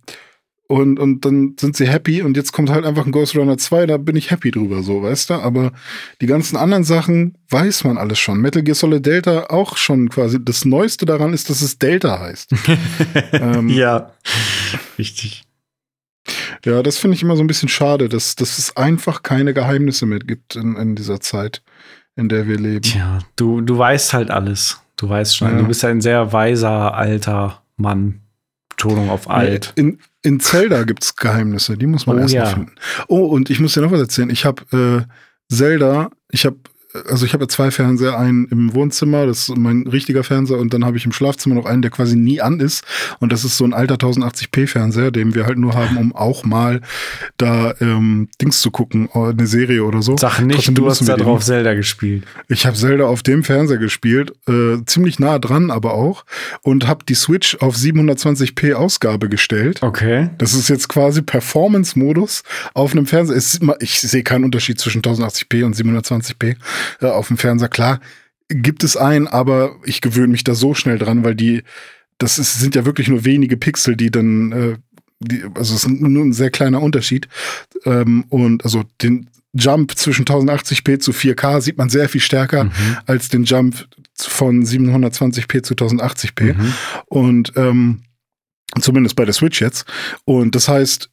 und, 0.71 1.01
und 1.01 1.25
dann 1.25 1.57
sind 1.59 1.77
sie 1.77 1.89
happy 1.89 2.23
und 2.23 2.37
jetzt 2.37 2.53
kommt 2.53 2.71
halt 2.71 2.87
einfach 2.87 3.05
ein 3.05 3.11
Ghost 3.11 3.35
Runner 3.35 3.59
2, 3.59 3.87
da 3.87 3.97
bin 3.97 4.15
ich 4.15 4.31
happy 4.31 4.53
drüber, 4.53 4.85
so, 4.85 5.03
weißt 5.03 5.31
du? 5.31 5.35
Aber 5.35 5.73
die 6.21 6.27
ganzen 6.27 6.57
anderen 6.57 6.85
Sachen 6.85 7.37
weiß 7.49 7.83
man 7.83 7.99
alles 7.99 8.21
schon. 8.21 8.41
Metal 8.41 8.63
Gear 8.63 8.77
Solid 8.77 9.05
Delta 9.05 9.47
auch 9.51 9.77
schon 9.77 10.09
quasi. 10.11 10.39
Das 10.41 10.65
Neueste 10.65 11.07
daran 11.07 11.33
ist, 11.33 11.51
dass 11.51 11.61
es 11.61 11.81
Delta 11.81 12.21
heißt. 12.21 12.53
ähm, 13.33 13.69
ja. 13.69 13.75
ja, 13.85 14.13
richtig. 14.97 15.43
das 16.63 16.99
finde 16.99 17.17
ich 17.17 17.25
immer 17.25 17.35
so 17.35 17.43
ein 17.43 17.49
bisschen 17.49 17.69
schade, 17.69 18.09
dass, 18.09 18.37
dass 18.37 18.59
es 18.59 18.77
einfach 18.77 19.25
keine 19.25 19.53
Geheimnisse 19.53 20.07
mehr 20.07 20.21
gibt 20.21 20.55
in, 20.55 20.77
in 20.77 20.95
dieser 20.95 21.19
Zeit, 21.19 21.65
in 22.15 22.29
der 22.29 22.47
wir 22.47 22.59
leben. 22.59 22.83
Tja, 22.83 23.19
du, 23.35 23.61
du 23.61 23.77
weißt 23.77 24.13
halt 24.13 24.31
alles. 24.31 24.81
Du 24.95 25.09
weißt 25.09 25.37
schon, 25.37 25.51
Ja. 25.51 25.59
du 25.59 25.67
bist 25.67 25.83
ja 25.83 25.89
ein 25.89 26.01
sehr 26.01 26.33
weiser, 26.33 26.95
alter 26.95 27.65
Mann. 27.77 28.21
Betonung 28.69 29.11
auf 29.11 29.29
alt. 29.29 29.73
In, 29.75 29.99
in 30.23 30.41
Zelda 30.41 30.85
gibt's 30.85 31.17
Geheimnisse, 31.17 31.77
die 31.77 31.87
muss 31.87 32.07
man 32.07 32.19
Oh 32.19 32.21
erst 32.21 32.35
ja. 32.35 32.47
finden. 32.47 32.73
Oh, 33.09 33.25
und 33.27 33.51
ich 33.51 33.61
muss 33.61 33.75
dir 33.75 33.81
noch 33.81 33.91
was 33.91 34.01
erzählen. 34.01 34.31
Ich 34.31 34.45
habe 34.45 35.07
äh, 35.09 35.55
Zelda, 35.55 36.11
ich 36.31 36.45
habe 36.45 36.59
also 37.09 37.25
ich 37.25 37.33
habe 37.33 37.45
ja 37.45 37.49
zwei 37.49 37.71
Fernseher, 37.71 38.19
einen 38.19 38.47
im 38.47 38.75
Wohnzimmer, 38.75 39.27
das 39.27 39.49
ist 39.49 39.57
mein 39.57 39.87
richtiger 39.87 40.25
Fernseher, 40.25 40.59
und 40.59 40.75
dann 40.75 40.85
habe 40.85 40.97
ich 40.97 41.05
im 41.05 41.13
Schlafzimmer 41.13 41.55
noch 41.55 41.67
einen, 41.67 41.83
der 41.83 41.91
quasi 41.91 42.17
nie 42.17 42.41
an 42.41 42.59
ist. 42.61 42.85
Und 43.21 43.33
das 43.33 43.45
ist 43.45 43.57
so 43.57 43.65
ein 43.65 43.73
alter 43.73 43.95
1080p 43.95 44.67
Fernseher, 44.67 45.11
den 45.11 45.35
wir 45.35 45.47
halt 45.47 45.59
nur 45.59 45.75
haben, 45.75 45.97
um 45.97 46.15
auch 46.15 46.45
mal 46.45 46.81
da 47.37 47.75
ähm, 47.81 48.29
Dings 48.41 48.61
zu 48.61 48.71
gucken, 48.71 49.09
äh, 49.15 49.31
eine 49.31 49.47
Serie 49.47 49.85
oder 49.85 50.03
so. 50.03 50.17
Sag 50.17 50.41
nicht, 50.41 50.57
Trotzdem 50.57 50.75
du 50.75 50.89
hast 50.89 51.09
da 51.09 51.17
drauf 51.17 51.45
Zelda 51.45 51.75
gespielt. 51.75 52.25
Ich 52.49 52.67
habe 52.67 52.77
Zelda 52.77 53.05
auf 53.05 53.23
dem 53.23 53.45
Fernseher 53.45 53.79
gespielt, 53.79 54.33
äh, 54.49 54.85
ziemlich 54.87 55.19
nah 55.19 55.39
dran 55.39 55.71
aber 55.71 55.95
auch, 55.95 56.25
und 56.63 56.89
habe 56.89 57.05
die 57.05 57.15
Switch 57.15 57.57
auf 57.61 57.77
720p 57.77 58.75
Ausgabe 58.75 59.29
gestellt. 59.29 59.83
Okay. 59.83 60.31
Das 60.39 60.55
ist 60.55 60.69
jetzt 60.69 60.89
quasi 60.89 61.23
Performance-Modus 61.23 62.43
auf 62.75 62.93
einem 62.93 63.07
Fernseher. 63.07 63.37
Es 63.37 63.61
Ich 63.79 64.01
sehe 64.01 64.23
keinen 64.25 64.45
Unterschied 64.45 64.81
zwischen 64.81 65.03
1080p 65.03 65.65
und 65.65 65.77
720p 65.77 66.57
äh, 67.01 67.07
auf 67.07 67.29
dem 67.29 67.39
Fernseher. 67.39 67.69
Klar, 67.69 68.01
gibt 68.49 68.85
es 68.85 68.97
einen, 68.97 69.29
aber 69.29 69.77
ich 69.85 70.01
gewöhne 70.01 70.29
mich 70.29 70.45
da 70.45 70.55
so 70.55 70.75
schnell 70.75 70.99
dran, 70.99 71.25
weil 71.25 71.35
die, 71.35 71.63
das 72.19 72.39
ist, 72.39 72.59
sind 72.59 72.75
ja 72.75 72.85
wirklich 72.85 73.09
nur 73.09 73.25
wenige 73.25 73.57
Pixel, 73.57 73.97
die 73.97 74.11
dann, 74.11 74.53
äh, 74.53 74.77
die, 75.21 75.45
also 75.55 75.75
es 75.75 75.85
ist 75.85 75.89
nur 75.89 76.25
ein 76.25 76.33
sehr 76.33 76.51
kleiner 76.51 76.83
Unterschied. 76.83 77.29
Ähm, 77.85 78.25
und 78.29 78.65
also 78.65 78.85
den 79.03 79.31
Jump 79.53 79.97
zwischen 79.97 80.25
1080p 80.25 81.01
zu 81.01 81.13
4K 81.13 81.61
sieht 81.61 81.77
man 81.79 81.91
sehr 81.91 82.09
viel 82.09 82.21
stärker 82.21 82.65
Mhm. 82.65 82.71
als 83.07 83.29
den 83.29 83.45
Jump 83.45 83.87
von 84.17 84.65
720p 84.65 85.63
zu 85.63 85.75
1080p. 85.75 86.55
Mhm. 86.55 86.75
Und 87.07 87.53
ähm, 87.57 88.03
zumindest 88.81 89.17
bei 89.17 89.25
der 89.25 89.35
Switch 89.35 89.61
jetzt. 89.61 89.87
Und 90.25 90.55
das 90.55 90.69
heißt, 90.69 91.11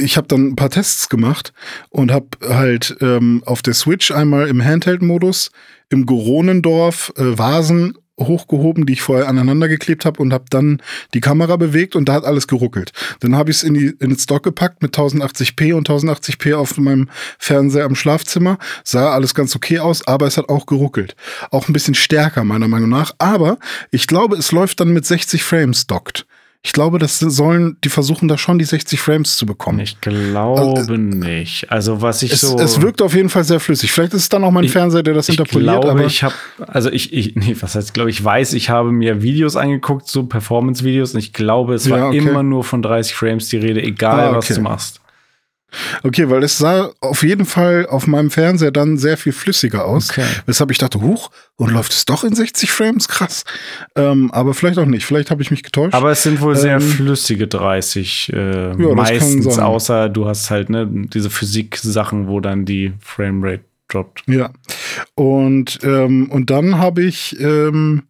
ich 0.00 0.16
habe 0.16 0.28
dann 0.28 0.48
ein 0.48 0.56
paar 0.56 0.70
Tests 0.70 1.08
gemacht 1.08 1.52
und 1.90 2.10
habe 2.12 2.28
halt 2.48 2.96
ähm, 3.00 3.42
auf 3.46 3.62
der 3.62 3.74
Switch 3.74 4.10
einmal 4.10 4.48
im 4.48 4.64
Handheld-Modus 4.64 5.50
im 5.90 6.06
Goronendorf 6.06 7.12
äh, 7.16 7.38
Vasen 7.38 7.94
hochgehoben, 8.26 8.86
die 8.86 8.94
ich 8.94 9.02
vorher 9.02 9.28
aneinander 9.28 9.68
geklebt 9.68 10.04
habe 10.04 10.20
und 10.20 10.32
habe 10.32 10.44
dann 10.50 10.82
die 11.14 11.20
Kamera 11.20 11.56
bewegt 11.56 11.96
und 11.96 12.08
da 12.08 12.14
hat 12.14 12.24
alles 12.24 12.46
geruckelt. 12.46 12.92
Dann 13.20 13.34
habe 13.34 13.50
ich 13.50 13.58
es 13.58 13.62
in, 13.62 13.74
die, 13.74 13.86
in 13.86 14.10
den 14.10 14.18
Stock 14.18 14.42
gepackt 14.42 14.82
mit 14.82 14.94
1080p 14.94 15.74
und 15.74 15.88
1080p 15.88 16.54
auf 16.54 16.76
meinem 16.76 17.08
Fernseher 17.38 17.86
im 17.86 17.94
Schlafzimmer. 17.94 18.58
Sah 18.84 19.12
alles 19.12 19.34
ganz 19.34 19.56
okay 19.56 19.78
aus, 19.78 20.06
aber 20.06 20.26
es 20.26 20.36
hat 20.36 20.48
auch 20.48 20.66
geruckelt. 20.66 21.16
Auch 21.50 21.68
ein 21.68 21.72
bisschen 21.72 21.94
stärker 21.94 22.44
meiner 22.44 22.68
Meinung 22.68 22.90
nach. 22.90 23.12
Aber 23.18 23.58
ich 23.90 24.06
glaube, 24.06 24.36
es 24.36 24.52
läuft 24.52 24.80
dann 24.80 24.92
mit 24.92 25.06
60 25.06 25.42
Frames 25.42 25.86
dockt. 25.86 26.26
Ich 26.62 26.72
glaube, 26.74 26.98
das 26.98 27.18
sollen, 27.18 27.78
die 27.84 27.88
versuchen 27.88 28.28
da 28.28 28.36
schon 28.36 28.58
die 28.58 28.66
60 28.66 29.00
Frames 29.00 29.38
zu 29.38 29.46
bekommen. 29.46 29.80
Ich 29.80 29.98
glaube 30.02 30.98
nicht. 30.98 31.72
Also 31.72 32.02
was 32.02 32.22
ich 32.22 32.32
Es, 32.32 32.42
so. 32.42 32.58
es 32.58 32.82
wirkt 32.82 33.00
auf 33.00 33.14
jeden 33.14 33.30
Fall 33.30 33.44
sehr 33.44 33.60
flüssig. 33.60 33.90
Vielleicht 33.90 34.12
ist 34.12 34.22
es 34.22 34.28
dann 34.28 34.44
auch 34.44 34.50
mein 34.50 34.64
Ich- 34.64 34.72
Fernseher, 34.72 35.02
der 35.02 35.14
das 35.14 35.30
ich 35.30 35.38
interpoliert, 35.38 35.80
glaube, 35.80 35.90
aber 35.92 36.04
ich 36.04 36.22
habe, 36.22 36.34
also 36.66 36.90
ich, 36.92 37.14
ich, 37.14 37.34
nee, 37.34 37.56
was 37.58 37.74
heißt, 37.76 37.94
glaube 37.94 38.10
ich, 38.10 38.22
weiß, 38.22 38.52
ich 38.52 38.68
habe 38.68 38.92
mir 38.92 39.22
Videos 39.22 39.56
angeguckt, 39.56 40.06
so 40.06 40.24
Performance-Videos, 40.24 41.14
und 41.14 41.20
ich 41.20 41.32
glaube, 41.32 41.72
es 41.74 41.88
war 41.88 41.98
Ja, 41.98 42.06
okay. 42.08 42.18
immer 42.18 42.42
nur 42.42 42.62
von 42.62 42.82
30 42.82 43.14
Frames 43.14 43.48
die 43.48 43.56
Rede, 43.56 43.82
egal 43.82 44.28
Ah, 44.28 44.36
was 44.36 44.44
okay. 44.44 44.54
du 44.56 44.60
machst. 44.60 44.99
Okay, 46.02 46.28
weil 46.30 46.42
es 46.42 46.58
sah 46.58 46.90
auf 47.00 47.22
jeden 47.22 47.46
Fall 47.46 47.86
auf 47.86 48.06
meinem 48.06 48.30
Fernseher 48.30 48.70
dann 48.70 48.98
sehr 48.98 49.16
viel 49.16 49.32
flüssiger 49.32 49.84
aus. 49.84 50.10
Okay. 50.10 50.24
Weshalb 50.46 50.70
ich 50.70 50.78
dachte, 50.78 51.00
huch, 51.00 51.30
und 51.56 51.70
läuft 51.70 51.92
es 51.92 52.04
doch 52.06 52.24
in 52.24 52.34
60 52.34 52.72
Frames? 52.72 53.08
Krass. 53.08 53.44
Ähm, 53.94 54.30
aber 54.32 54.54
vielleicht 54.54 54.78
auch 54.78 54.86
nicht. 54.86 55.04
Vielleicht 55.04 55.30
habe 55.30 55.42
ich 55.42 55.50
mich 55.50 55.62
getäuscht. 55.62 55.94
Aber 55.94 56.10
es 56.10 56.22
sind 56.22 56.40
wohl 56.40 56.56
sehr 56.56 56.76
Ähm, 56.76 56.80
flüssige 56.80 57.46
30, 57.46 58.32
äh, 58.32 58.32
kann 58.32 58.94
meistens, 58.94 59.58
außer 59.58 60.08
du 60.08 60.26
hast 60.26 60.50
halt 60.50 60.70
ne, 60.70 60.88
diese 60.90 61.30
Physik-Sachen, 61.30 62.28
wo 62.28 62.40
dann 62.40 62.64
die 62.64 62.94
Framerate 63.00 63.64
droppt. 63.88 64.22
Ja. 64.26 64.50
Und, 65.14 65.80
ähm, 65.82 66.30
und 66.30 66.50
dann 66.50 66.78
habe 66.78 67.02
ich 67.02 67.38
ähm, 67.40 68.04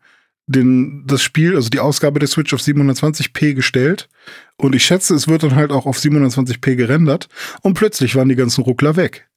den, 0.46 1.04
das 1.06 1.22
Spiel, 1.22 1.54
also 1.54 1.70
die 1.70 1.80
Ausgabe 1.80 2.18
der 2.18 2.28
Switch 2.28 2.52
auf 2.52 2.60
720p 2.60 3.54
gestellt. 3.54 4.08
Und 4.60 4.74
ich 4.74 4.84
schätze, 4.84 5.14
es 5.14 5.26
wird 5.26 5.42
dann 5.42 5.54
halt 5.54 5.72
auch 5.72 5.86
auf 5.86 5.98
720p 5.98 6.76
gerendert. 6.76 7.28
Und 7.62 7.74
plötzlich 7.74 8.14
waren 8.14 8.28
die 8.28 8.36
ganzen 8.36 8.62
Ruckler 8.62 8.96
weg. 8.96 9.28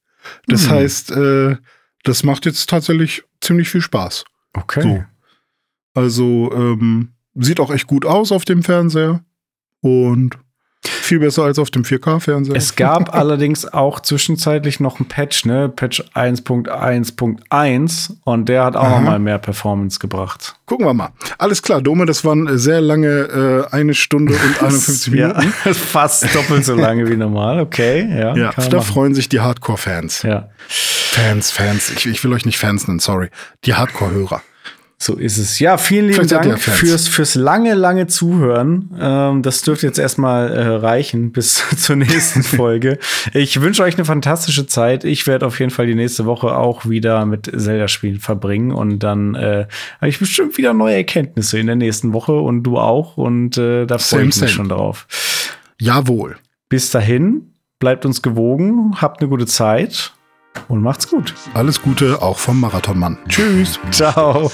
Das 0.46 0.64
Hm. 0.64 0.70
heißt, 0.70 1.10
äh, 1.12 1.56
das 2.02 2.22
macht 2.22 2.44
jetzt 2.46 2.68
tatsächlich 2.68 3.22
ziemlich 3.40 3.68
viel 3.68 3.80
Spaß. 3.80 4.24
Okay. 4.52 4.82
So. 4.82 5.04
Also 5.94 6.52
ähm, 6.54 7.12
sieht 7.34 7.60
auch 7.60 7.72
echt 7.72 7.86
gut 7.86 8.04
aus 8.04 8.32
auf 8.32 8.44
dem 8.44 8.62
Fernseher. 8.62 9.24
Und 9.80 10.38
viel 10.88 11.20
besser 11.20 11.44
als 11.44 11.58
auf 11.58 11.70
dem 11.70 11.82
4K-Fernseher. 11.82 12.56
Es 12.56 12.76
gab 12.76 13.14
allerdings 13.18 13.66
auch 13.66 14.00
zwischenzeitlich 14.00 14.80
noch 14.80 15.00
ein 15.00 15.06
Patch, 15.06 15.44
ne? 15.44 15.68
Patch 15.68 16.02
1.1.1 16.14 18.10
und 18.24 18.48
der 18.48 18.64
hat 18.64 18.76
auch 18.76 18.84
Aha. 18.84 19.00
noch 19.00 19.10
mal 19.10 19.18
mehr 19.18 19.38
Performance 19.38 19.98
gebracht. 19.98 20.56
Gucken 20.66 20.86
wir 20.86 20.94
mal. 20.94 21.10
Alles 21.38 21.62
klar, 21.62 21.82
Dome, 21.82 22.06
das 22.06 22.24
waren 22.24 22.58
sehr 22.58 22.80
lange, 22.80 23.66
äh, 23.70 23.74
eine 23.74 23.94
Stunde 23.94 24.34
und 24.34 24.40
51 24.62 25.12
Minuten. 25.12 25.52
Ja, 25.64 25.74
fast 25.74 26.34
doppelt 26.34 26.64
so 26.64 26.74
lange 26.74 27.08
wie 27.08 27.16
normal. 27.16 27.60
Okay, 27.60 28.06
ja. 28.08 28.34
Ja, 28.34 28.50
da 28.52 28.76
machen. 28.76 28.82
freuen 28.82 29.14
sich 29.14 29.28
die 29.28 29.40
Hardcore-Fans. 29.40 30.22
Ja. 30.22 30.48
Fans, 30.68 31.50
Fans. 31.50 31.90
Ich, 31.90 32.06
ich 32.06 32.24
will 32.24 32.32
euch 32.32 32.46
nicht 32.46 32.58
Fans 32.58 32.88
nennen, 32.88 32.98
sorry. 32.98 33.28
Die 33.64 33.74
Hardcore-Hörer. 33.74 34.42
So 34.96 35.14
ist 35.16 35.38
es. 35.38 35.58
Ja, 35.58 35.76
vielen 35.76 36.08
lieben 36.08 36.26
Dank 36.28 36.58
fürs, 36.58 37.08
fürs 37.08 37.34
lange, 37.34 37.74
lange 37.74 38.06
Zuhören. 38.06 38.90
Ähm, 38.98 39.42
das 39.42 39.62
dürfte 39.62 39.86
jetzt 39.86 39.98
erstmal 39.98 40.50
äh, 40.50 40.66
reichen 40.66 41.32
bis 41.32 41.62
zur 41.76 41.96
nächsten 41.96 42.42
Folge. 42.42 42.98
Ich 43.32 43.60
wünsche 43.60 43.82
euch 43.82 43.96
eine 43.96 44.04
fantastische 44.04 44.66
Zeit. 44.66 45.04
Ich 45.04 45.26
werde 45.26 45.46
auf 45.46 45.58
jeden 45.58 45.70
Fall 45.70 45.86
die 45.86 45.94
nächste 45.94 46.26
Woche 46.26 46.56
auch 46.56 46.88
wieder 46.88 47.26
mit 47.26 47.46
Zelda-Spielen 47.46 48.20
verbringen 48.20 48.70
und 48.70 49.00
dann 49.00 49.34
äh, 49.34 49.66
habe 50.00 50.08
ich 50.08 50.18
bestimmt 50.18 50.56
wieder 50.56 50.72
neue 50.72 50.94
Erkenntnisse 50.94 51.58
in 51.58 51.66
der 51.66 51.76
nächsten 51.76 52.12
Woche 52.12 52.32
und 52.32 52.62
du 52.62 52.78
auch 52.78 53.16
und 53.16 53.58
äh, 53.58 53.86
da 53.86 53.98
freue 53.98 54.26
ich 54.26 54.40
mich 54.40 54.52
schon 54.52 54.68
drauf. 54.68 55.06
Jawohl. 55.80 56.36
Bis 56.68 56.90
dahin, 56.90 57.54
bleibt 57.78 58.06
uns 58.06 58.22
gewogen, 58.22 58.94
habt 59.00 59.20
eine 59.20 59.28
gute 59.28 59.46
Zeit 59.46 60.14
und 60.68 60.82
macht's 60.82 61.08
gut. 61.08 61.34
Alles 61.54 61.80
Gute 61.80 62.22
auch 62.22 62.38
vom 62.38 62.60
Marathonmann. 62.60 63.18
Tschüss. 63.28 63.78
Ciao. 63.90 64.50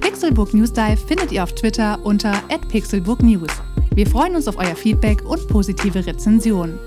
Pixelbook 0.00 0.54
News 0.54 0.72
Dive 0.72 0.96
findet 0.96 1.32
ihr 1.32 1.42
auf 1.42 1.54
Twitter 1.54 1.98
unter 2.02 2.32
@pixelbooknews. 2.68 3.50
Wir 3.94 4.06
freuen 4.06 4.36
uns 4.36 4.48
auf 4.48 4.58
euer 4.58 4.76
Feedback 4.76 5.24
und 5.24 5.46
positive 5.48 6.04
Rezensionen. 6.04 6.78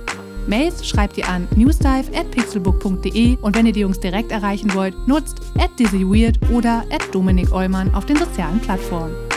Mails 0.50 0.88
schreibt 0.88 1.18
ihr 1.18 1.30
an 1.30 1.48
newsdive@pixelbook.de 1.56 3.38
und 3.40 3.56
wenn 3.56 3.68
ihr 3.68 3.72
die 3.72 3.82
Jungs 3.82 4.00
direkt 4.00 4.32
erreichen 4.32 4.74
wollt, 4.74 4.96
nutzt 5.08 5.42
@dizzyweird 5.78 6.40
oder 6.52 6.84
@dominik 7.12 7.52
Eulmann 7.54 7.94
auf 7.94 8.08
den 8.08 8.18
sozialen 8.18 8.60
Plattformen. 8.60 9.29